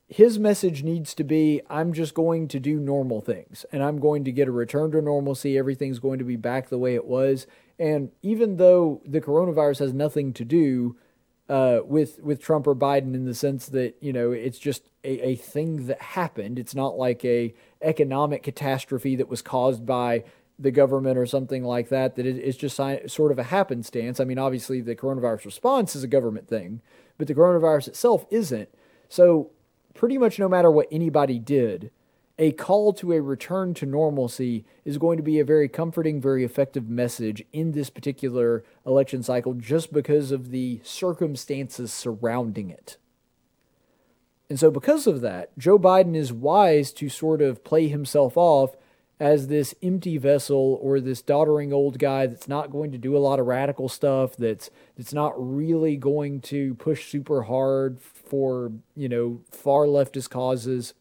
his 0.07 0.38
message 0.38 0.84
needs 0.84 1.15
to 1.15 1.24
be 1.24 1.61
I'm 1.72 1.91
just 1.91 2.14
going 2.14 2.48
to 2.49 2.60
do 2.60 2.80
normal 2.80 3.20
things 3.20 3.65
and 3.72 3.82
I'm 3.82 3.99
going 3.99 4.24
to 4.26 4.32
get 4.32 4.48
a 4.48 4.52
return 4.52 4.91
to 4.91 5.02
normalcy. 5.02 5.57
Everything's 5.57 5.98
going 5.98 6.20
to 6.20 6.26
be 6.26 6.36
back 6.36 6.70
the 6.70 6.78
way 6.78 6.94
it 6.94 7.06
was. 7.06 7.48
And 7.80 8.11
even 8.22 8.57
though 8.57 9.02
the 9.06 9.22
coronavirus 9.22 9.80
has 9.80 9.94
nothing 9.94 10.32
to 10.34 10.45
do 10.45 10.95
uh, 11.49 11.80
with 11.84 12.20
with 12.22 12.41
Trump 12.41 12.68
or 12.68 12.76
Biden 12.76 13.14
in 13.14 13.26
the 13.26 13.34
sense 13.34 13.68
that 13.68 13.95
you 13.99 14.14
know 14.14 14.32
it's 14.32 14.60
just 14.60 14.90
a, 15.03 15.28
a 15.28 15.36
thing 15.36 15.88
that 15.88 16.02
happened. 16.02 16.57
It's 16.57 16.76
not 16.76 16.98
like 16.98 17.24
a 17.26 17.53
economic 17.82 18.44
catastrophe 18.44 19.15
that 19.18 19.28
was 19.28 19.41
caused 19.41 19.86
by 19.86 20.24
the 20.57 20.72
government 20.72 21.18
or 21.18 21.26
something 21.26 21.64
like 21.64 21.90
that. 21.90 22.15
That 22.15 22.26
it, 22.26 22.38
it's 22.38 22.57
just 22.57 22.78
sort 23.11 23.32
of 23.32 23.40
a 23.40 23.44
happenstance. 23.44 24.20
I 24.20 24.24
mean, 24.24 24.40
obviously 24.40 24.82
the 24.82 24.95
coronavirus 24.95 25.45
response 25.45 25.95
is 25.95 26.03
a 26.03 26.07
government 26.07 26.48
thing, 26.48 26.82
but 27.18 27.28
the 27.28 27.36
coronavirus 27.36 27.90
itself 27.90 28.26
isn't. 28.30 28.70
So 29.10 29.52
pretty 29.94 30.18
much 30.18 30.40
no 30.40 30.48
matter 30.48 30.72
what 30.72 30.88
anybody 30.91 31.40
did, 31.40 31.91
a 32.39 32.51
call 32.51 32.93
to 32.93 33.14
a 33.14 33.22
return 33.22 33.73
to 33.76 33.85
normalcy 33.85 34.65
is 34.85 34.97
going 34.97 35.18
to 35.18 35.23
be 35.23 35.39
a 35.39 35.45
very 35.45 35.69
comforting, 35.69 36.19
very 36.19 36.43
effective 36.43 36.89
message 36.89 37.43
in 37.51 37.73
this 37.73 37.89
particular 37.89 38.64
election 38.85 39.22
cycle 39.22 39.53
just 39.53 39.93
because 39.93 40.31
of 40.31 40.49
the 40.49 40.80
circumstances 40.84 41.93
surrounding 41.93 42.69
it. 42.69 42.97
And 44.49 44.60
so, 44.60 44.72
because 44.72 45.07
of 45.07 45.22
that, 45.22 45.57
Joe 45.57 45.80
Biden 45.80 46.15
is 46.15 46.34
wise 46.34 46.91
to 46.93 47.10
sort 47.10 47.41
of 47.41 47.64
play 47.64 47.88
himself 47.88 48.35
off 48.35 48.76
as 49.19 49.47
this 49.47 49.73
empty 49.81 50.18
vessel 50.18 50.77
or 50.81 50.99
this 50.99 51.22
doddering 51.22 51.72
old 51.72 51.97
guy 51.97 52.27
that's 52.27 52.47
not 52.47 52.72
going 52.72 52.91
to 52.91 52.97
do 52.97 53.15
a 53.15 53.19
lot 53.19 53.39
of 53.39 53.45
radical 53.45 53.88
stuff, 53.88 54.35
that's 54.35 54.69
that's 54.97 55.14
not 55.14 55.34
really 55.38 55.95
going 55.95 56.41
to 56.41 56.76
push 56.76 57.10
super 57.10 57.43
hard 57.43 58.01
for, 58.01 58.72
you 58.95 59.07
know, 59.07 59.41
far 59.49 59.85
leftist 59.85 60.30
causes. 60.30 60.93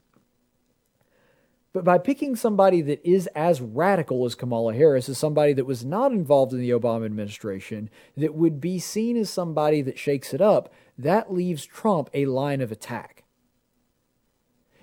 But 1.72 1.84
by 1.84 1.96
picking 1.98 2.36
somebody 2.36 2.82
that 2.82 3.00
is 3.02 3.26
as 3.28 3.62
radical 3.62 4.26
as 4.26 4.34
Kamala 4.34 4.74
Harris, 4.74 5.08
as 5.08 5.16
somebody 5.16 5.54
that 5.54 5.64
was 5.64 5.84
not 5.84 6.12
involved 6.12 6.52
in 6.52 6.60
the 6.60 6.70
Obama 6.70 7.06
administration, 7.06 7.88
that 8.16 8.34
would 8.34 8.60
be 8.60 8.78
seen 8.78 9.16
as 9.16 9.30
somebody 9.30 9.80
that 9.82 9.98
shakes 9.98 10.34
it 10.34 10.42
up, 10.42 10.72
that 10.98 11.32
leaves 11.32 11.64
Trump 11.64 12.10
a 12.12 12.26
line 12.26 12.60
of 12.60 12.70
attack. 12.70 13.24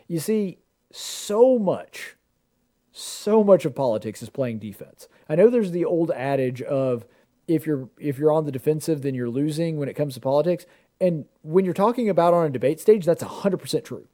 You 0.07 0.19
see, 0.19 0.57
so 0.91 1.59
much, 1.59 2.15
so 2.91 3.43
much 3.43 3.65
of 3.65 3.75
politics 3.75 4.23
is 4.23 4.29
playing 4.31 4.57
defense. 4.57 5.07
I 5.29 5.35
know 5.35 5.51
there's 5.51 5.71
the 5.71 5.85
old 5.85 6.09
adage 6.09 6.63
of 6.63 7.05
if 7.47 7.67
you're 7.67 7.89
if 7.99 8.17
you're 8.17 8.31
on 8.31 8.45
the 8.45 8.51
defensive, 8.51 9.03
then 9.03 9.13
you're 9.13 9.29
losing 9.29 9.77
when 9.77 9.89
it 9.89 9.95
comes 9.95 10.15
to 10.15 10.19
politics. 10.19 10.65
And 10.99 11.25
when 11.43 11.65
you're 11.65 11.73
talking 11.75 12.09
about 12.09 12.33
on 12.33 12.47
a 12.47 12.49
debate 12.49 12.79
stage, 12.79 13.05
that's 13.05 13.23
100% 13.23 13.85
true 13.85 14.07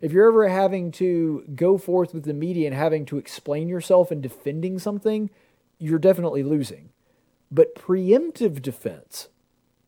if 0.00 0.12
you're 0.12 0.28
ever 0.28 0.48
having 0.48 0.90
to 0.92 1.44
go 1.54 1.78
forth 1.78 2.12
with 2.12 2.24
the 2.24 2.34
media 2.34 2.66
and 2.66 2.76
having 2.76 3.04
to 3.06 3.18
explain 3.18 3.68
yourself 3.68 4.10
and 4.10 4.22
defending 4.22 4.78
something, 4.78 5.30
you're 5.78 5.98
definitely 5.98 6.42
losing. 6.42 6.90
But 7.50 7.74
preemptive 7.74 8.62
defense 8.62 9.28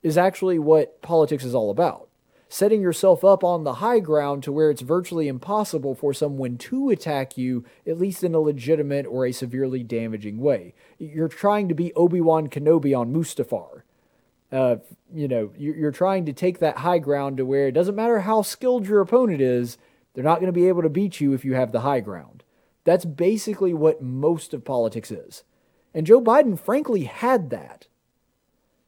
is 0.03 0.17
actually 0.17 0.59
what 0.59 1.03
politics 1.03 1.45
is 1.45 1.55
all 1.55 1.71
about. 1.71 2.09
Setting 2.51 2.81
yourself 2.81 3.25
up 3.25 3.45
on 3.45 3.65
the 3.65 3.75
high 3.75 4.01
ground 4.01 4.43
to 4.45 4.53
where 4.53 4.71
it's 4.71 4.81
virtually 4.81 5.29
impossible 5.29 5.95
for 5.95 6.15
someone 6.15 6.57
to 6.57 6.89
attack 6.89 7.37
you, 7.37 7.65
at 7.87 7.99
least 7.99 8.25
in 8.25 8.35
a 8.35 8.41
legitimate 8.41 9.05
or 9.05 9.27
a 9.27 9.33
severely 9.33 9.83
damaging 9.83 10.39
way. 10.39 10.73
You're 10.99 11.29
trying 11.29 11.69
to 11.69 11.75
be 11.75 11.93
Obi 11.93 12.23
Wan 12.23 12.49
Kenobi 12.49 12.99
on 12.99 13.13
Mustafar. 13.13 13.83
Uh, 14.51 14.77
you 15.13 15.29
know, 15.29 15.53
you're 15.59 15.91
trying 15.91 16.25
to 16.25 16.33
take 16.33 16.59
that 16.59 16.79
high 16.79 16.99
ground 16.99 17.37
to 17.37 17.45
where 17.45 17.69
it 17.69 17.73
doesn't 17.73 17.95
matter 17.95 18.21
how 18.21 18.41
skilled 18.41 18.87
your 18.87 19.03
opponent 19.03 19.43
is, 19.43 19.77
they're 20.19 20.25
not 20.25 20.41
going 20.41 20.53
to 20.53 20.61
be 20.61 20.67
able 20.67 20.83
to 20.83 20.89
beat 20.89 21.21
you 21.21 21.33
if 21.33 21.45
you 21.45 21.55
have 21.55 21.71
the 21.71 21.83
high 21.83 22.01
ground. 22.01 22.43
That's 22.83 23.05
basically 23.05 23.73
what 23.73 24.03
most 24.03 24.53
of 24.53 24.65
politics 24.65 25.13
is. 25.13 25.45
And 25.95 26.09
Joe 26.09 26.21
Biden, 26.21 26.59
frankly, 26.59 27.05
had 27.05 27.51
that. 27.51 27.87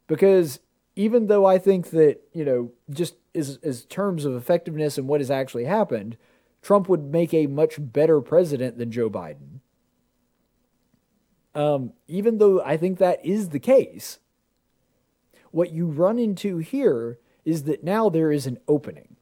Because 0.09 0.59
even 0.97 1.29
though 1.29 1.47
I 1.47 1.57
think 1.57 1.91
that, 1.91 2.19
you 2.33 2.45
know, 2.45 2.73
just 2.91 3.15
as, 3.33 3.61
as 3.63 3.85
terms 3.85 4.25
of 4.25 4.35
effectiveness 4.35 4.99
and 4.99 5.07
what 5.07 5.21
has 5.21 5.31
actually 5.31 5.67
happened, 5.67 6.17
Trump 6.63 6.89
would 6.89 7.05
make 7.05 7.33
a 7.33 7.47
much 7.47 7.77
better 7.79 8.21
president 8.21 8.77
than 8.77 8.91
Joe 8.91 9.09
Biden. 9.09 9.61
Um, 11.55 11.93
even 12.09 12.39
though 12.39 12.61
I 12.61 12.77
think 12.77 12.99
that 12.99 13.25
is 13.25 13.51
the 13.51 13.61
case, 13.61 14.19
what 15.53 15.71
you 15.73 15.87
run 15.87 16.19
into 16.19 16.59
here 16.59 17.21
is 17.45 17.63
that 17.63 17.85
now 17.85 18.09
there 18.09 18.33
is 18.33 18.49
an 18.49 18.59
opening 18.67 19.15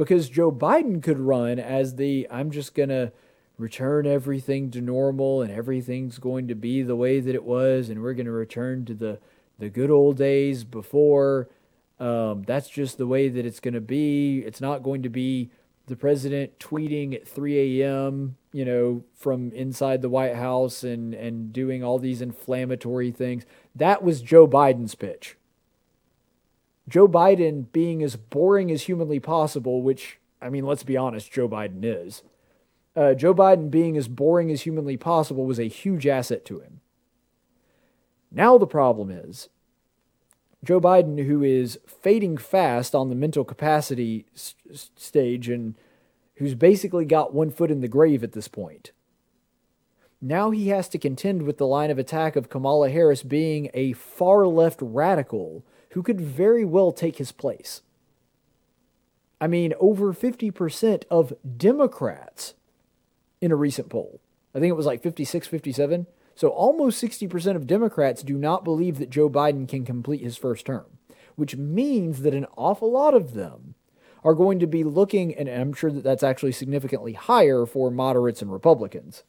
because 0.00 0.30
Joe 0.30 0.50
Biden 0.50 1.02
could 1.02 1.18
run 1.18 1.58
as 1.58 1.96
the 1.96 2.26
I'm 2.30 2.50
just 2.50 2.74
going 2.74 2.88
to 2.88 3.12
return 3.58 4.06
everything 4.06 4.70
to 4.70 4.80
normal 4.80 5.42
and 5.42 5.52
everything's 5.52 6.18
going 6.18 6.48
to 6.48 6.54
be 6.54 6.82
the 6.82 6.96
way 6.96 7.20
that 7.20 7.34
it 7.34 7.44
was 7.44 7.90
and 7.90 8.00
we're 8.00 8.14
going 8.14 8.24
to 8.24 8.32
return 8.32 8.86
to 8.86 8.94
the 8.94 9.18
the 9.58 9.68
good 9.68 9.90
old 9.90 10.16
days 10.16 10.64
before. 10.64 11.50
Um, 11.98 12.44
that's 12.44 12.70
just 12.70 12.96
the 12.96 13.06
way 13.06 13.28
that 13.28 13.44
it's 13.44 13.60
going 13.60 13.74
to 13.74 13.80
be. 13.82 14.38
It's 14.38 14.62
not 14.62 14.82
going 14.82 15.02
to 15.02 15.10
be 15.10 15.50
the 15.84 15.96
president 15.96 16.58
tweeting 16.58 17.14
at 17.14 17.28
3 17.28 17.82
a.m 17.82 18.36
you 18.52 18.64
know 18.64 19.04
from 19.14 19.52
inside 19.52 20.00
the 20.00 20.08
white 20.08 20.36
house 20.36 20.82
and 20.82 21.12
and 21.12 21.52
doing 21.52 21.84
all 21.84 21.98
these 21.98 22.22
inflammatory 22.22 23.10
things. 23.10 23.44
That 23.74 24.02
was 24.02 24.22
joe 24.22 24.46
biden's 24.46 24.94
pitch 24.94 25.36
Joe 26.90 27.06
Biden 27.06 27.70
being 27.72 28.02
as 28.02 28.16
boring 28.16 28.70
as 28.70 28.82
humanly 28.82 29.20
possible, 29.20 29.80
which, 29.80 30.18
I 30.42 30.50
mean, 30.50 30.66
let's 30.66 30.82
be 30.82 30.96
honest, 30.96 31.30
Joe 31.30 31.48
Biden 31.48 31.84
is. 31.84 32.22
Uh, 32.96 33.14
Joe 33.14 33.32
Biden 33.32 33.70
being 33.70 33.96
as 33.96 34.08
boring 34.08 34.50
as 34.50 34.62
humanly 34.62 34.96
possible 34.96 35.46
was 35.46 35.60
a 35.60 35.68
huge 35.68 36.06
asset 36.06 36.44
to 36.46 36.58
him. 36.58 36.80
Now 38.32 38.58
the 38.58 38.66
problem 38.66 39.10
is 39.10 39.48
Joe 40.64 40.80
Biden, 40.80 41.24
who 41.26 41.44
is 41.44 41.78
fading 41.86 42.36
fast 42.36 42.94
on 42.94 43.08
the 43.08 43.14
mental 43.14 43.44
capacity 43.44 44.26
s- 44.34 44.56
stage 44.96 45.48
and 45.48 45.76
who's 46.36 46.54
basically 46.56 47.04
got 47.04 47.32
one 47.32 47.50
foot 47.50 47.70
in 47.70 47.80
the 47.80 47.88
grave 47.88 48.24
at 48.24 48.32
this 48.32 48.48
point. 48.48 48.90
Now 50.20 50.50
he 50.50 50.68
has 50.68 50.88
to 50.88 50.98
contend 50.98 51.42
with 51.42 51.58
the 51.58 51.66
line 51.66 51.90
of 51.90 51.98
attack 51.98 52.34
of 52.34 52.50
Kamala 52.50 52.90
Harris 52.90 53.22
being 53.22 53.70
a 53.74 53.92
far 53.92 54.46
left 54.46 54.80
radical 54.82 55.64
who 55.90 56.02
could 56.02 56.20
very 56.20 56.64
well 56.64 56.92
take 56.92 57.16
his 57.16 57.32
place. 57.32 57.82
I 59.40 59.46
mean, 59.46 59.72
over 59.80 60.12
50% 60.12 61.04
of 61.10 61.32
Democrats 61.56 62.54
in 63.40 63.50
a 63.50 63.56
recent 63.56 63.88
poll, 63.88 64.20
I 64.54 64.60
think 64.60 64.70
it 64.70 64.76
was 64.76 64.86
like 64.86 65.02
56, 65.02 65.46
57, 65.46 66.06
so 66.34 66.48
almost 66.48 67.02
60% 67.02 67.56
of 67.56 67.66
Democrats 67.66 68.22
do 68.22 68.36
not 68.36 68.64
believe 68.64 68.98
that 68.98 69.10
Joe 69.10 69.30
Biden 69.30 69.68
can 69.68 69.84
complete 69.84 70.22
his 70.22 70.36
first 70.36 70.66
term, 70.66 70.86
which 71.36 71.56
means 71.56 72.22
that 72.22 72.34
an 72.34 72.46
awful 72.56 72.90
lot 72.90 73.14
of 73.14 73.34
them 73.34 73.74
are 74.22 74.34
going 74.34 74.58
to 74.58 74.66
be 74.66 74.84
looking, 74.84 75.34
and 75.34 75.48
I'm 75.48 75.72
sure 75.72 75.90
that 75.90 76.04
that's 76.04 76.22
actually 76.22 76.52
significantly 76.52 77.14
higher 77.14 77.64
for 77.66 77.90
moderates 77.90 78.42
and 78.42 78.52
Republicans. 78.52 79.22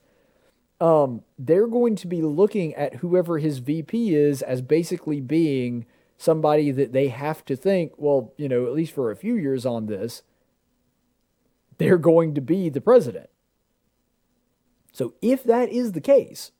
Um, 0.81 1.21
they're 1.37 1.67
going 1.67 1.95
to 1.97 2.07
be 2.07 2.21
looking 2.21 2.73
at 2.75 2.95
whoever 2.95 3.37
his 3.37 3.59
VP 3.59 4.13
is 4.15 4.41
as 4.41 4.61
basically 4.61 5.21
being 5.21 5.85
somebody 6.21 6.69
that 6.69 6.93
they 6.93 7.07
have 7.07 7.43
to 7.43 7.55
think, 7.55 7.93
well, 7.97 8.31
you 8.37 8.47
know, 8.47 8.67
at 8.67 8.73
least 8.73 8.93
for 8.93 9.09
a 9.09 9.15
few 9.15 9.33
years 9.35 9.65
on 9.65 9.87
this, 9.87 10.21
they're 11.79 11.97
going 11.97 12.35
to 12.35 12.41
be 12.41 12.69
the 12.69 12.79
president. 12.79 13.27
So 14.91 15.15
if 15.19 15.43
that 15.45 15.69
is 15.69 15.93
the 15.93 16.01
case, 16.01 16.51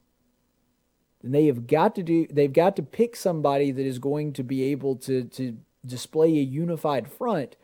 then 1.22 1.32
they 1.32 1.46
have 1.46 1.68
got 1.68 1.94
to 1.94 2.02
do 2.02 2.26
they've 2.32 2.52
got 2.52 2.76
to 2.78 2.82
pick 2.82 3.16
somebody 3.16 3.72
that 3.72 3.86
is 3.86 4.00
going 4.00 4.34
to 4.34 4.44
be 4.44 4.64
able 4.64 4.96
to 4.96 5.26
to 5.26 5.58
display 5.86 6.30
a 6.30 6.42
unified 6.42 7.08
front. 7.08 7.56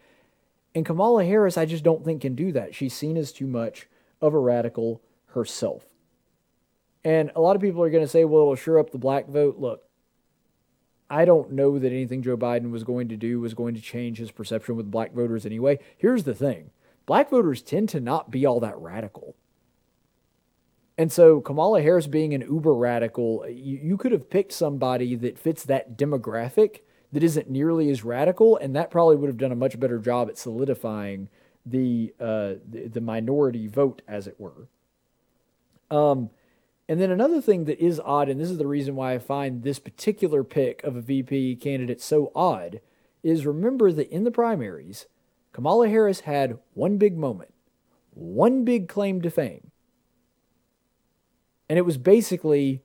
And 0.76 0.86
Kamala 0.86 1.26
Harris, 1.26 1.58
I 1.58 1.66
just 1.66 1.84
don't 1.84 2.06
think 2.06 2.22
can 2.22 2.36
do 2.36 2.52
that. 2.52 2.76
She's 2.76 2.94
seen 2.94 3.18
as 3.18 3.32
too 3.32 3.48
much 3.48 3.88
of 4.22 4.36
a 4.36 4.40
radical 4.40 5.02
herself. 5.28 5.86
And 7.04 7.32
a 7.36 7.42
lot 7.42 7.56
of 7.56 7.62
people 7.64 7.82
are 7.82 7.90
going 7.90 8.04
to 8.04 8.08
say, 8.08 8.24
well, 8.24 8.44
it'll 8.44 8.56
sure 8.56 8.78
up 8.78 8.92
the 8.92 9.00
black 9.00 9.28
vote. 9.28 9.58
Look, 9.58 9.87
I 11.10 11.26
don't 11.26 11.52
know 11.52 11.80
that 11.80 11.92
anything 11.92 12.22
Joe 12.22 12.38
Biden 12.38 12.72
was 12.72 12.84
going 12.84 13.08
to 13.10 13.18
do 13.18 13.40
was 13.40 13.54
going 13.54 13.76
to 13.76 13.82
change 13.82 14.18
his 14.18 14.32
perception 14.32 14.76
with 14.76 14.92
black 14.92 15.14
voters 15.14 15.46
anyway. 15.46 15.80
Here's 15.98 16.24
the 16.24 16.36
thing 16.36 16.72
black 17.06 17.30
voters 17.30 17.62
tend 17.62 17.90
to 17.90 18.00
not 18.00 18.32
be 18.32 18.46
all 18.46 18.60
that 18.60 18.78
radical. 18.78 19.36
And 20.98 21.12
so 21.12 21.42
Kamala 21.42 21.82
Harris 21.82 22.08
being 22.08 22.34
an 22.34 22.42
uber 22.42 22.74
radical, 22.74 23.46
you, 23.48 23.78
you 23.78 23.98
could 23.98 24.12
have 24.12 24.30
picked 24.30 24.52
somebody 24.52 25.16
that 25.16 25.38
fits 25.38 25.64
that 25.66 25.96
demographic 25.98 26.80
that 27.12 27.24
isn't 27.24 27.50
nearly 27.50 27.90
as 27.90 28.04
radical, 28.04 28.58
and 28.58 28.76
that 28.76 28.92
probably 28.92 29.16
would 29.16 29.30
have 29.30 29.38
done 29.38 29.52
a 29.52 29.56
much 29.56 29.80
better 29.80 30.00
job 30.00 30.28
at 30.28 30.38
solidifying 30.38 31.30
the 31.66 32.14
uh, 32.20 32.56
the, 32.70 32.88
the 32.92 33.02
minority 33.02 33.68
vote, 33.68 34.02
as 34.08 34.28
it 34.28 34.36
were. 34.40 34.68
Um, 35.90 36.32
and 36.88 37.02
then 37.02 37.12
another 37.12 37.42
thing 37.42 37.66
that 37.66 37.80
is 37.80 38.00
odd, 38.04 38.30
and 38.30 38.40
this 38.40 38.50
is 38.50 38.58
the 38.58 38.68
reason 38.68 38.96
why 38.96 39.14
I 39.14 39.20
find 39.20 39.64
this 39.64 39.80
particular 39.80 40.44
pick 40.44 40.84
of 40.84 40.96
a 40.96 41.02
VP 41.02 41.58
candidate 41.58 42.02
so 42.02 42.32
odd, 42.34 42.80
is 43.24 43.46
remember 43.46 43.92
that 43.92 44.10
in 44.10 44.24
the 44.24 44.32
primaries, 44.32 45.06
Kamala 45.52 45.90
Harris 45.90 46.22
had 46.22 46.60
one 46.74 46.98
big 46.98 47.18
moment, 47.18 47.54
one 48.12 48.64
big 48.64 48.88
claim 48.88 49.22
to 49.22 49.30
fame. 49.30 49.72
And 51.68 51.78
it 51.78 51.86
was 51.86 51.98
basically 51.98 52.84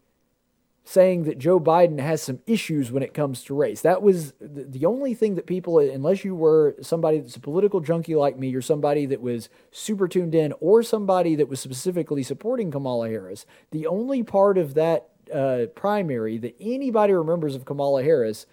saying 0.85 1.25
that 1.25 1.39
Joe 1.39 1.61
Biden 1.61 2.01
has 2.01 2.23
some 2.23 2.41
issues 2.47 2.91
when 2.91 3.03
it 3.03 3.15
comes 3.15 3.45
to 3.45 3.55
race. 3.55 3.83
That 3.83 4.03
was 4.03 4.33
the 4.41 4.85
only 4.85 5.15
thing 5.15 5.37
that 5.37 5.47
people, 5.47 5.79
unless 5.79 6.25
you 6.25 6.35
were 6.35 6.75
somebody 6.81 7.21
that's 7.21 7.37
a 7.37 7.41
political 7.41 7.81
junkie 7.81 8.17
like 8.17 8.37
me, 8.39 8.55
or 8.55 8.61
somebody 8.63 9.07
that 9.07 9.21
was 9.21 9.49
super 9.71 10.09
tuned 10.09 10.35
in, 10.35 10.53
or 10.61 10.83
somebody 10.83 11.37
that 11.37 11.49
was 11.49 11.61
specifically 11.61 12.23
supporting 12.23 12.71
Kamala 12.71 13.09
Harris, 13.09 13.47
the 13.71 13.87
only 13.87 14.23
part 14.23 14.59
of 14.59 14.75
that 14.75 15.09
uh, 15.33 15.67
primary 15.75 16.37
that 16.39 16.57
anybody 16.61 17.13
remembers 17.13 17.55
of 17.55 17.65
Kamala 17.65 18.03
Harris 18.03 18.47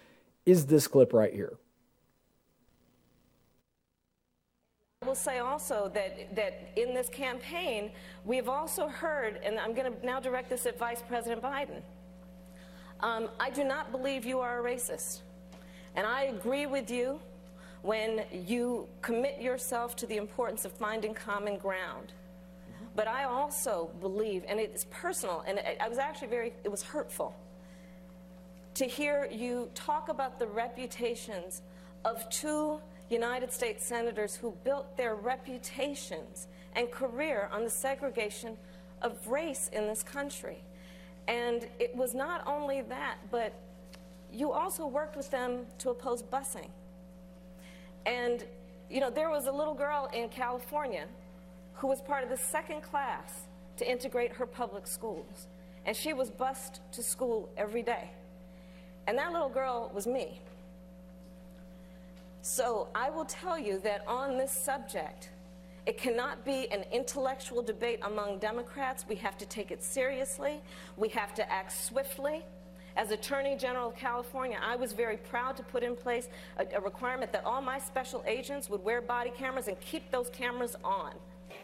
is 0.46 0.66
this 0.66 0.86
clip 0.86 1.12
right 1.12 1.34
here. 1.34 1.58
I 5.02 5.06
will 5.06 5.14
say 5.14 5.38
also 5.38 5.90
that, 5.94 6.36
that 6.36 6.72
in 6.76 6.94
this 6.94 7.08
campaign, 7.08 7.92
we've 8.24 8.48
also 8.48 8.86
heard, 8.86 9.40
and 9.42 9.58
I'm 9.58 9.74
going 9.74 9.92
to 9.92 10.06
now 10.06 10.20
direct 10.20 10.50
this 10.50 10.66
at 10.66 10.78
Vice 10.78 11.02
President 11.08 11.42
Biden. 11.42 11.80
Um, 13.02 13.28
I 13.38 13.50
do 13.50 13.64
not 13.64 13.92
believe 13.92 14.24
you 14.24 14.40
are 14.40 14.60
a 14.60 14.62
racist. 14.62 15.20
And 15.96 16.06
I 16.06 16.24
agree 16.24 16.66
with 16.66 16.90
you 16.90 17.20
when 17.82 18.24
you 18.32 18.86
commit 19.00 19.40
yourself 19.40 19.96
to 19.96 20.06
the 20.06 20.16
importance 20.16 20.64
of 20.64 20.72
finding 20.72 21.14
common 21.14 21.56
ground. 21.56 22.12
But 22.94 23.08
I 23.08 23.24
also 23.24 23.90
believe, 24.00 24.44
and 24.48 24.60
it's 24.60 24.84
personal, 24.90 25.44
and 25.46 25.60
I 25.80 25.88
was 25.88 25.98
actually 25.98 26.28
very, 26.28 26.52
it 26.64 26.70
was 26.70 26.82
hurtful 26.82 27.34
to 28.74 28.84
hear 28.84 29.28
you 29.30 29.68
talk 29.74 30.08
about 30.08 30.38
the 30.38 30.46
reputations 30.46 31.62
of 32.04 32.28
two 32.30 32.80
United 33.08 33.52
States 33.52 33.84
senators 33.84 34.36
who 34.36 34.54
built 34.64 34.96
their 34.96 35.14
reputations 35.16 36.46
and 36.76 36.90
career 36.90 37.48
on 37.52 37.64
the 37.64 37.70
segregation 37.70 38.56
of 39.02 39.26
race 39.26 39.68
in 39.72 39.86
this 39.86 40.02
country. 40.02 40.62
And 41.28 41.66
it 41.78 41.94
was 41.94 42.14
not 42.14 42.46
only 42.46 42.82
that, 42.82 43.16
but 43.30 43.52
you 44.32 44.52
also 44.52 44.86
worked 44.86 45.16
with 45.16 45.30
them 45.30 45.66
to 45.78 45.90
oppose 45.90 46.22
busing. 46.22 46.68
And, 48.06 48.44
you 48.90 49.00
know, 49.00 49.10
there 49.10 49.30
was 49.30 49.46
a 49.46 49.52
little 49.52 49.74
girl 49.74 50.10
in 50.14 50.28
California 50.28 51.06
who 51.74 51.86
was 51.86 52.00
part 52.00 52.22
of 52.24 52.30
the 52.30 52.36
second 52.36 52.82
class 52.82 53.42
to 53.76 53.90
integrate 53.90 54.32
her 54.32 54.46
public 54.46 54.86
schools. 54.86 55.46
And 55.86 55.96
she 55.96 56.12
was 56.12 56.30
bused 56.30 56.80
to 56.92 57.02
school 57.02 57.48
every 57.56 57.82
day. 57.82 58.10
And 59.06 59.16
that 59.18 59.32
little 59.32 59.48
girl 59.48 59.90
was 59.94 60.06
me. 60.06 60.40
So 62.42 62.88
I 62.94 63.10
will 63.10 63.24
tell 63.24 63.58
you 63.58 63.78
that 63.80 64.06
on 64.06 64.38
this 64.38 64.52
subject, 64.52 65.30
it 65.90 65.98
cannot 65.98 66.44
be 66.44 66.70
an 66.70 66.84
intellectual 66.92 67.62
debate 67.62 67.98
among 68.02 68.38
Democrats. 68.38 69.04
We 69.08 69.16
have 69.16 69.36
to 69.38 69.44
take 69.44 69.72
it 69.72 69.82
seriously. 69.82 70.60
We 70.96 71.08
have 71.08 71.34
to 71.34 71.52
act 71.52 71.72
swiftly. 71.72 72.44
As 72.96 73.10
Attorney 73.10 73.56
General 73.56 73.88
of 73.88 73.96
California, 73.96 74.56
I 74.64 74.76
was 74.76 74.92
very 74.92 75.16
proud 75.16 75.56
to 75.56 75.64
put 75.64 75.82
in 75.82 75.96
place 75.96 76.28
a, 76.58 76.76
a, 76.76 76.80
requirement 76.80 77.32
that 77.32 77.44
all 77.44 77.60
my 77.60 77.80
special 77.80 78.22
agents 78.24 78.70
would 78.70 78.84
wear 78.84 79.02
body 79.02 79.32
cameras 79.36 79.66
and 79.66 79.80
keep 79.80 80.08
those 80.12 80.30
cameras 80.30 80.76
on. 80.84 81.10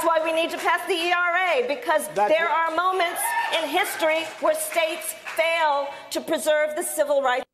That's 0.00 0.18
why 0.18 0.24
we 0.24 0.32
need 0.32 0.48
to 0.50 0.56
pass 0.56 0.80
the 0.86 0.94
ERA 0.94 1.68
because 1.68 2.08
That's 2.14 2.32
there 2.32 2.48
are 2.48 2.74
moments 2.74 3.20
in 3.60 3.68
history 3.68 4.22
where 4.40 4.54
states 4.54 5.14
fail 5.36 5.88
to 6.12 6.22
preserve 6.22 6.74
the 6.74 6.82
civil 6.82 7.20
rights. 7.20 7.44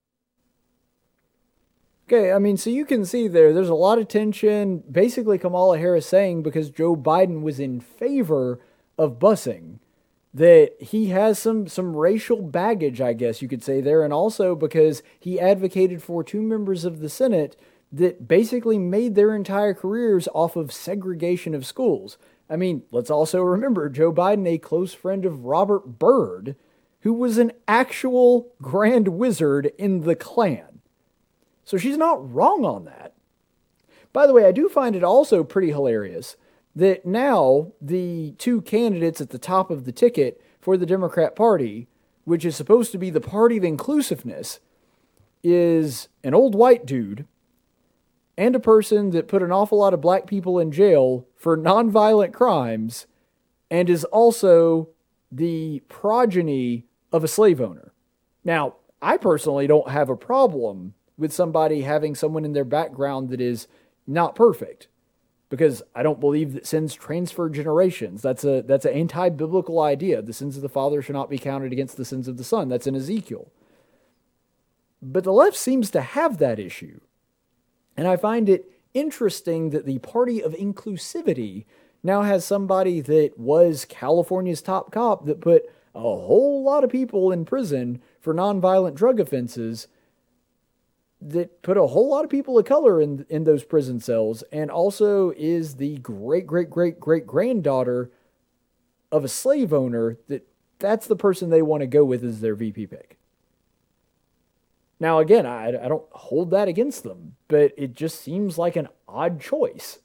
Okay, 2.06 2.30
I 2.30 2.38
mean, 2.38 2.56
so 2.56 2.70
you 2.70 2.84
can 2.84 3.04
see 3.04 3.26
there, 3.26 3.52
there's 3.52 3.68
a 3.68 3.74
lot 3.74 3.98
of 3.98 4.06
tension. 4.06 4.84
Basically, 4.88 5.38
Kamala 5.38 5.78
Harris 5.78 6.06
saying 6.06 6.44
because 6.44 6.70
Joe 6.70 6.94
Biden 6.94 7.40
was 7.42 7.58
in 7.58 7.80
favor 7.80 8.60
of 8.96 9.18
busing, 9.18 9.80
that 10.32 10.70
he 10.78 11.06
has 11.06 11.40
some 11.40 11.66
some 11.66 11.96
racial 11.96 12.42
baggage, 12.42 13.00
I 13.00 13.12
guess 13.12 13.42
you 13.42 13.48
could 13.48 13.64
say 13.64 13.80
there, 13.80 14.04
and 14.04 14.12
also 14.12 14.54
because 14.54 15.02
he 15.18 15.40
advocated 15.40 16.00
for 16.00 16.22
two 16.22 16.42
members 16.42 16.84
of 16.84 17.00
the 17.00 17.08
Senate 17.08 17.56
that 17.90 18.28
basically 18.28 18.78
made 18.78 19.16
their 19.16 19.34
entire 19.34 19.74
careers 19.74 20.28
off 20.32 20.54
of 20.54 20.72
segregation 20.72 21.52
of 21.52 21.66
schools. 21.66 22.18
I 22.48 22.56
mean, 22.56 22.82
let's 22.90 23.10
also 23.10 23.42
remember 23.42 23.88
Joe 23.88 24.12
Biden, 24.12 24.46
a 24.46 24.58
close 24.58 24.94
friend 24.94 25.24
of 25.24 25.44
Robert 25.44 25.98
Byrd, 25.98 26.56
who 27.00 27.12
was 27.12 27.38
an 27.38 27.52
actual 27.66 28.52
grand 28.62 29.08
wizard 29.08 29.72
in 29.78 30.02
the 30.02 30.14
Klan. 30.14 30.80
So 31.64 31.76
she's 31.76 31.96
not 31.96 32.32
wrong 32.32 32.64
on 32.64 32.84
that. 32.84 33.14
By 34.12 34.26
the 34.26 34.32
way, 34.32 34.46
I 34.46 34.52
do 34.52 34.68
find 34.68 34.94
it 34.96 35.04
also 35.04 35.44
pretty 35.44 35.68
hilarious 35.68 36.36
that 36.74 37.04
now 37.04 37.72
the 37.80 38.34
two 38.38 38.60
candidates 38.62 39.20
at 39.20 39.30
the 39.30 39.38
top 39.38 39.70
of 39.70 39.84
the 39.84 39.92
ticket 39.92 40.40
for 40.60 40.76
the 40.76 40.86
Democrat 40.86 41.34
Party, 41.34 41.88
which 42.24 42.44
is 42.44 42.54
supposed 42.54 42.92
to 42.92 42.98
be 42.98 43.10
the 43.10 43.20
party 43.20 43.56
of 43.56 43.64
inclusiveness, 43.64 44.60
is 45.42 46.08
an 46.22 46.34
old 46.34 46.54
white 46.54 46.86
dude 46.86 47.26
and 48.36 48.54
a 48.54 48.60
person 48.60 49.10
that 49.10 49.28
put 49.28 49.42
an 49.42 49.52
awful 49.52 49.78
lot 49.78 49.94
of 49.94 50.00
black 50.00 50.26
people 50.26 50.58
in 50.58 50.70
jail 50.70 51.26
for 51.36 51.56
nonviolent 51.56 52.32
crimes 52.32 53.06
and 53.70 53.88
is 53.88 54.04
also 54.04 54.90
the 55.32 55.80
progeny 55.88 56.84
of 57.12 57.24
a 57.24 57.28
slave 57.28 57.60
owner. 57.60 57.92
Now, 58.44 58.76
I 59.02 59.16
personally 59.16 59.66
don't 59.66 59.90
have 59.90 60.08
a 60.08 60.16
problem 60.16 60.94
with 61.16 61.32
somebody 61.32 61.82
having 61.82 62.14
someone 62.14 62.44
in 62.44 62.52
their 62.52 62.64
background 62.64 63.30
that 63.30 63.40
is 63.40 63.66
not 64.06 64.34
perfect 64.34 64.88
because 65.48 65.82
I 65.94 66.02
don't 66.02 66.20
believe 66.20 66.52
that 66.52 66.66
sins 66.66 66.94
transfer 66.94 67.48
generations. 67.48 68.22
That's 68.22 68.44
a 68.44 68.62
that's 68.62 68.84
an 68.84 68.92
anti-biblical 68.92 69.80
idea. 69.80 70.22
The 70.22 70.32
sins 70.32 70.56
of 70.56 70.62
the 70.62 70.68
father 70.68 71.02
should 71.02 71.14
not 71.14 71.30
be 71.30 71.38
counted 71.38 71.72
against 71.72 71.96
the 71.96 72.04
sins 72.04 72.28
of 72.28 72.36
the 72.36 72.44
son. 72.44 72.68
That's 72.68 72.86
in 72.86 72.94
Ezekiel. 72.94 73.50
But 75.00 75.24
the 75.24 75.32
left 75.32 75.56
seems 75.56 75.90
to 75.90 76.00
have 76.00 76.38
that 76.38 76.58
issue. 76.58 77.00
And 77.96 78.06
I 78.06 78.16
find 78.16 78.48
it 78.48 78.70
interesting 78.94 79.70
that 79.70 79.86
the 79.86 79.98
party 79.98 80.42
of 80.42 80.52
inclusivity 80.54 81.64
now 82.02 82.22
has 82.22 82.44
somebody 82.44 83.00
that 83.00 83.38
was 83.38 83.84
California's 83.84 84.62
top 84.62 84.92
cop 84.92 85.26
that 85.26 85.40
put 85.40 85.64
a 85.94 86.00
whole 86.00 86.62
lot 86.62 86.84
of 86.84 86.90
people 86.90 87.32
in 87.32 87.44
prison 87.44 88.00
for 88.20 88.34
nonviolent 88.34 88.94
drug 88.94 89.18
offenses 89.18 89.88
that 91.20 91.62
put 91.62 91.76
a 91.76 91.86
whole 91.86 92.10
lot 92.10 92.24
of 92.24 92.30
people 92.30 92.58
of 92.58 92.64
color 92.66 93.00
in 93.00 93.24
in 93.30 93.44
those 93.44 93.64
prison 93.64 93.98
cells 93.98 94.44
and 94.52 94.70
also 94.70 95.32
is 95.36 95.76
the 95.76 95.96
great 95.98 96.46
great 96.46 96.68
great 96.68 97.00
great 97.00 97.26
granddaughter 97.26 98.10
of 99.10 99.24
a 99.24 99.28
slave 99.28 99.72
owner 99.72 100.18
that 100.28 100.46
that's 100.78 101.06
the 101.06 101.16
person 101.16 101.48
they 101.48 101.62
want 101.62 101.80
to 101.80 101.86
go 101.86 102.04
with 102.04 102.22
as 102.22 102.40
their 102.40 102.54
VP 102.54 102.86
pick. 102.88 103.18
Now 104.98 105.18
again, 105.18 105.46
I 105.46 105.68
I 105.68 105.88
don't 105.88 106.06
hold 106.12 106.50
that 106.50 106.68
against 106.68 107.02
them, 107.02 107.36
but 107.48 107.72
it 107.76 107.94
just 107.94 108.20
seems 108.20 108.58
like 108.58 108.76
an 108.76 108.88
odd 109.08 109.40
choice. 109.40 109.98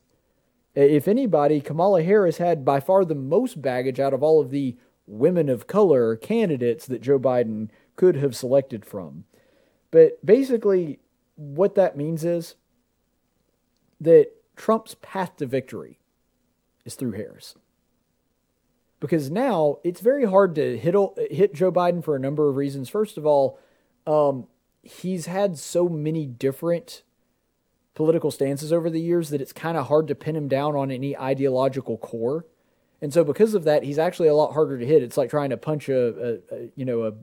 If 0.74 1.08
anybody, 1.08 1.60
Kamala 1.60 2.04
Harris 2.04 2.38
had 2.38 2.64
by 2.64 2.80
far 2.80 3.04
the 3.04 3.16
most 3.16 3.62
baggage 3.62 4.00
out 4.00 4.14
of 4.14 4.24
all 4.24 4.40
of 4.40 4.52
the 4.52 4.78
women 5.06 5.50
of 5.50 5.68
color 5.68 6.16
candidates 6.16 6.86
that 6.88 7.02
Joe 7.02 7.20
Biden 7.20 7.70
could 7.96 8.16
have 8.16 8.36
selected 8.36 8.86
from. 8.86 9.26
But 9.92 10.26
basically, 10.26 11.00
what 11.36 11.76
that 11.76 11.98
means 11.98 12.24
is 12.24 12.56
that 14.00 14.32
Trump's 14.56 14.96
path 15.02 15.36
to 15.38 15.46
victory 15.46 16.00
is 16.86 16.96
through 16.96 17.12
Harris. 17.12 17.56
Because 19.00 19.30
now 19.30 19.80
it's 19.84 20.00
very 20.00 20.26
hard 20.26 20.56
to 20.56 20.78
hit, 20.78 20.96
hit 21.32 21.54
Joe 21.54 21.72
Biden 21.72 22.04
for 22.04 22.16
a 22.16 22.20
number 22.20 22.48
of 22.48 22.56
reasons. 22.56 22.88
First 22.88 23.18
of 23.18 23.26
all, 23.26 23.60
um, 24.08 24.48
he's 24.84 25.26
had 25.26 25.58
so 25.58 25.88
many 25.88 26.26
different 26.26 27.04
political 27.94 28.32
stances 28.32 28.72
over 28.72 28.90
the 28.90 29.02
years 29.02 29.30
that 29.30 29.42
it's 29.42 29.54
kind 29.54 29.78
of 29.78 29.88
hard 29.88 30.08
to 30.08 30.16
pin 30.16 30.36
him 30.36 30.48
down 30.48 30.76
on 30.76 30.92
any 30.92 31.18
ideological 31.18 31.98
core. 31.98 32.46
And 33.02 33.14
so 33.14 33.24
because 33.24 33.54
of 33.54 33.64
that, 33.64 33.84
he's 33.84 34.00
actually 34.00 34.28
a 34.28 34.36
lot 34.36 34.54
harder 34.54 34.78
to 34.78 34.86
hit. 34.86 35.04
It's 35.04 35.18
like 35.18 35.30
trying 35.30 35.50
to 35.50 35.58
punch 35.58 35.90
a, 35.90 36.40
a, 36.52 36.56
a 36.56 36.70
you 36.76 36.86
know 36.86 37.04
a 37.04 37.14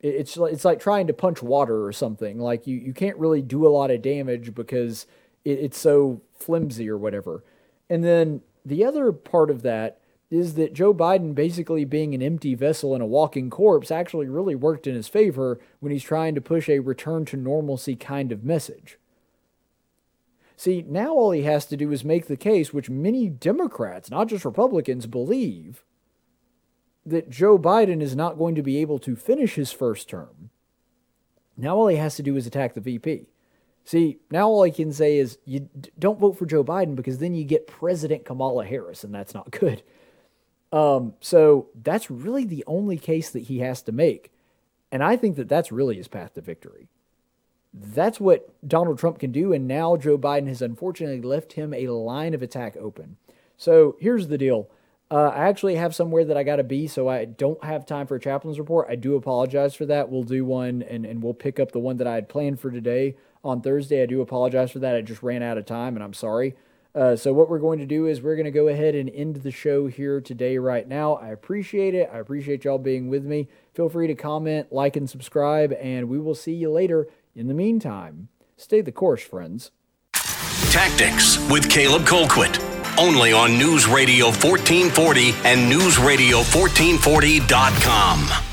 it's 0.00 0.36
it's 0.36 0.64
like 0.64 0.78
trying 0.78 1.06
to 1.06 1.12
punch 1.12 1.42
water 1.42 1.84
or 1.86 1.92
something. 1.92 2.38
Like 2.38 2.66
you 2.66 2.76
you 2.76 2.92
can't 2.92 3.16
really 3.16 3.42
do 3.42 3.66
a 3.66 3.70
lot 3.70 3.90
of 3.90 4.02
damage 4.02 4.54
because 4.54 5.06
it, 5.44 5.58
it's 5.58 5.78
so 5.78 6.20
flimsy 6.34 6.88
or 6.88 6.98
whatever. 6.98 7.42
And 7.88 8.04
then 8.04 8.42
the 8.64 8.84
other 8.84 9.10
part 9.12 9.50
of 9.50 9.62
that 9.62 9.98
is 10.30 10.54
that 10.54 10.74
Joe 10.74 10.92
Biden 10.92 11.34
basically 11.34 11.84
being 11.84 12.14
an 12.14 12.22
empty 12.22 12.54
vessel 12.54 12.94
and 12.94 13.02
a 13.02 13.06
walking 13.06 13.48
corpse 13.48 13.90
actually 13.90 14.26
really 14.26 14.54
worked 14.54 14.86
in 14.86 14.94
his 14.94 15.08
favor 15.08 15.60
when 15.80 15.92
he's 15.92 16.02
trying 16.02 16.34
to 16.34 16.40
push 16.40 16.68
a 16.68 16.80
return 16.80 17.24
to 17.26 17.36
normalcy 17.36 17.94
kind 17.94 18.32
of 18.32 18.44
message. 18.44 18.98
See, 20.56 20.84
now 20.88 21.12
all 21.12 21.30
he 21.30 21.42
has 21.42 21.66
to 21.66 21.76
do 21.76 21.92
is 21.92 22.04
make 22.04 22.26
the 22.26 22.36
case, 22.36 22.72
which 22.72 22.90
many 22.90 23.28
Democrats, 23.28 24.10
not 24.10 24.28
just 24.28 24.44
Republicans, 24.44 25.06
believe 25.06 25.84
that 27.04 27.30
Joe 27.30 27.58
Biden 27.58 28.02
is 28.02 28.16
not 28.16 28.38
going 28.38 28.54
to 28.56 28.62
be 28.62 28.78
able 28.78 28.98
to 29.00 29.14
finish 29.14 29.54
his 29.54 29.70
first 29.70 30.08
term. 30.08 30.50
Now 31.56 31.76
all 31.76 31.88
he 31.88 31.96
has 31.96 32.16
to 32.16 32.22
do 32.22 32.36
is 32.36 32.46
attack 32.46 32.74
the 32.74 32.80
VP. 32.80 33.26
See, 33.84 34.18
now 34.32 34.48
all 34.48 34.62
I 34.62 34.70
can 34.70 34.92
say 34.92 35.18
is 35.18 35.38
you 35.44 35.68
don't 35.96 36.18
vote 36.18 36.36
for 36.36 36.46
Joe 36.46 36.64
Biden 36.64 36.96
because 36.96 37.18
then 37.18 37.36
you 37.36 37.44
get 37.44 37.68
President 37.68 38.24
Kamala 38.24 38.64
Harris, 38.64 39.04
and 39.04 39.14
that's 39.14 39.34
not 39.34 39.50
good. 39.52 39.82
Um, 40.72 41.14
so 41.20 41.68
that's 41.80 42.10
really 42.10 42.44
the 42.44 42.64
only 42.66 42.98
case 42.98 43.30
that 43.30 43.44
he 43.44 43.60
has 43.60 43.82
to 43.82 43.92
make. 43.92 44.32
And 44.90 45.02
I 45.02 45.16
think 45.16 45.36
that 45.36 45.48
that's 45.48 45.72
really 45.72 45.96
his 45.96 46.08
path 46.08 46.34
to 46.34 46.40
victory. 46.40 46.88
That's 47.72 48.18
what 48.18 48.54
Donald 48.66 48.98
Trump 48.98 49.18
can 49.18 49.32
do. 49.32 49.52
And 49.52 49.68
now 49.68 49.96
Joe 49.96 50.16
Biden 50.16 50.48
has 50.48 50.62
unfortunately 50.62 51.20
left 51.20 51.52
him 51.54 51.74
a 51.74 51.88
line 51.88 52.34
of 52.34 52.42
attack 52.42 52.76
open. 52.76 53.16
So 53.56 53.96
here's 54.00 54.28
the 54.28 54.38
deal. 54.38 54.70
Uh, 55.10 55.28
I 55.28 55.48
actually 55.48 55.76
have 55.76 55.94
somewhere 55.94 56.24
that 56.24 56.36
I 56.36 56.42
got 56.42 56.56
to 56.56 56.64
be, 56.64 56.88
so 56.88 57.08
I 57.08 57.26
don't 57.26 57.62
have 57.62 57.86
time 57.86 58.08
for 58.08 58.16
a 58.16 58.20
chaplain's 58.20 58.58
report. 58.58 58.88
I 58.90 58.96
do 58.96 59.14
apologize 59.14 59.74
for 59.74 59.86
that. 59.86 60.08
We'll 60.10 60.24
do 60.24 60.44
one 60.44 60.82
and, 60.82 61.06
and 61.06 61.22
we'll 61.22 61.34
pick 61.34 61.60
up 61.60 61.70
the 61.70 61.78
one 61.78 61.98
that 61.98 62.08
I 62.08 62.14
had 62.14 62.28
planned 62.28 62.58
for 62.58 62.72
today 62.72 63.16
on 63.44 63.60
Thursday. 63.60 64.02
I 64.02 64.06
do 64.06 64.20
apologize 64.20 64.72
for 64.72 64.80
that. 64.80 64.96
I 64.96 65.02
just 65.02 65.22
ran 65.22 65.44
out 65.44 65.58
of 65.58 65.66
time 65.66 65.94
and 65.94 66.02
I'm 66.02 66.14
sorry. 66.14 66.56
Uh, 66.96 67.14
so, 67.14 67.32
what 67.34 67.50
we're 67.50 67.58
going 67.58 67.78
to 67.78 67.84
do 67.84 68.06
is 68.06 68.22
we're 68.22 68.36
going 68.36 68.46
to 68.46 68.50
go 68.50 68.68
ahead 68.68 68.94
and 68.94 69.10
end 69.10 69.36
the 69.36 69.50
show 69.50 69.86
here 69.86 70.18
today, 70.18 70.56
right 70.56 70.88
now. 70.88 71.16
I 71.16 71.28
appreciate 71.28 71.94
it. 71.94 72.08
I 72.10 72.16
appreciate 72.18 72.64
y'all 72.64 72.78
being 72.78 73.10
with 73.10 73.26
me. 73.26 73.48
Feel 73.74 73.90
free 73.90 74.06
to 74.06 74.14
comment, 74.14 74.72
like, 74.72 74.96
and 74.96 75.10
subscribe, 75.10 75.74
and 75.74 76.08
we 76.08 76.18
will 76.18 76.34
see 76.34 76.54
you 76.54 76.70
later. 76.70 77.06
In 77.34 77.48
the 77.48 77.54
meantime, 77.54 78.28
stay 78.56 78.80
the 78.80 78.92
course, 78.92 79.22
friends. 79.22 79.72
Tactics 80.70 81.38
with 81.50 81.68
Caleb 81.70 82.04
Colquitt. 82.04 82.58
Only 82.98 83.34
on 83.34 83.58
News 83.58 83.86
Radio 83.86 84.28
1440 84.28 85.34
and 85.44 85.70
NewsRadio1440.com. 85.70 88.45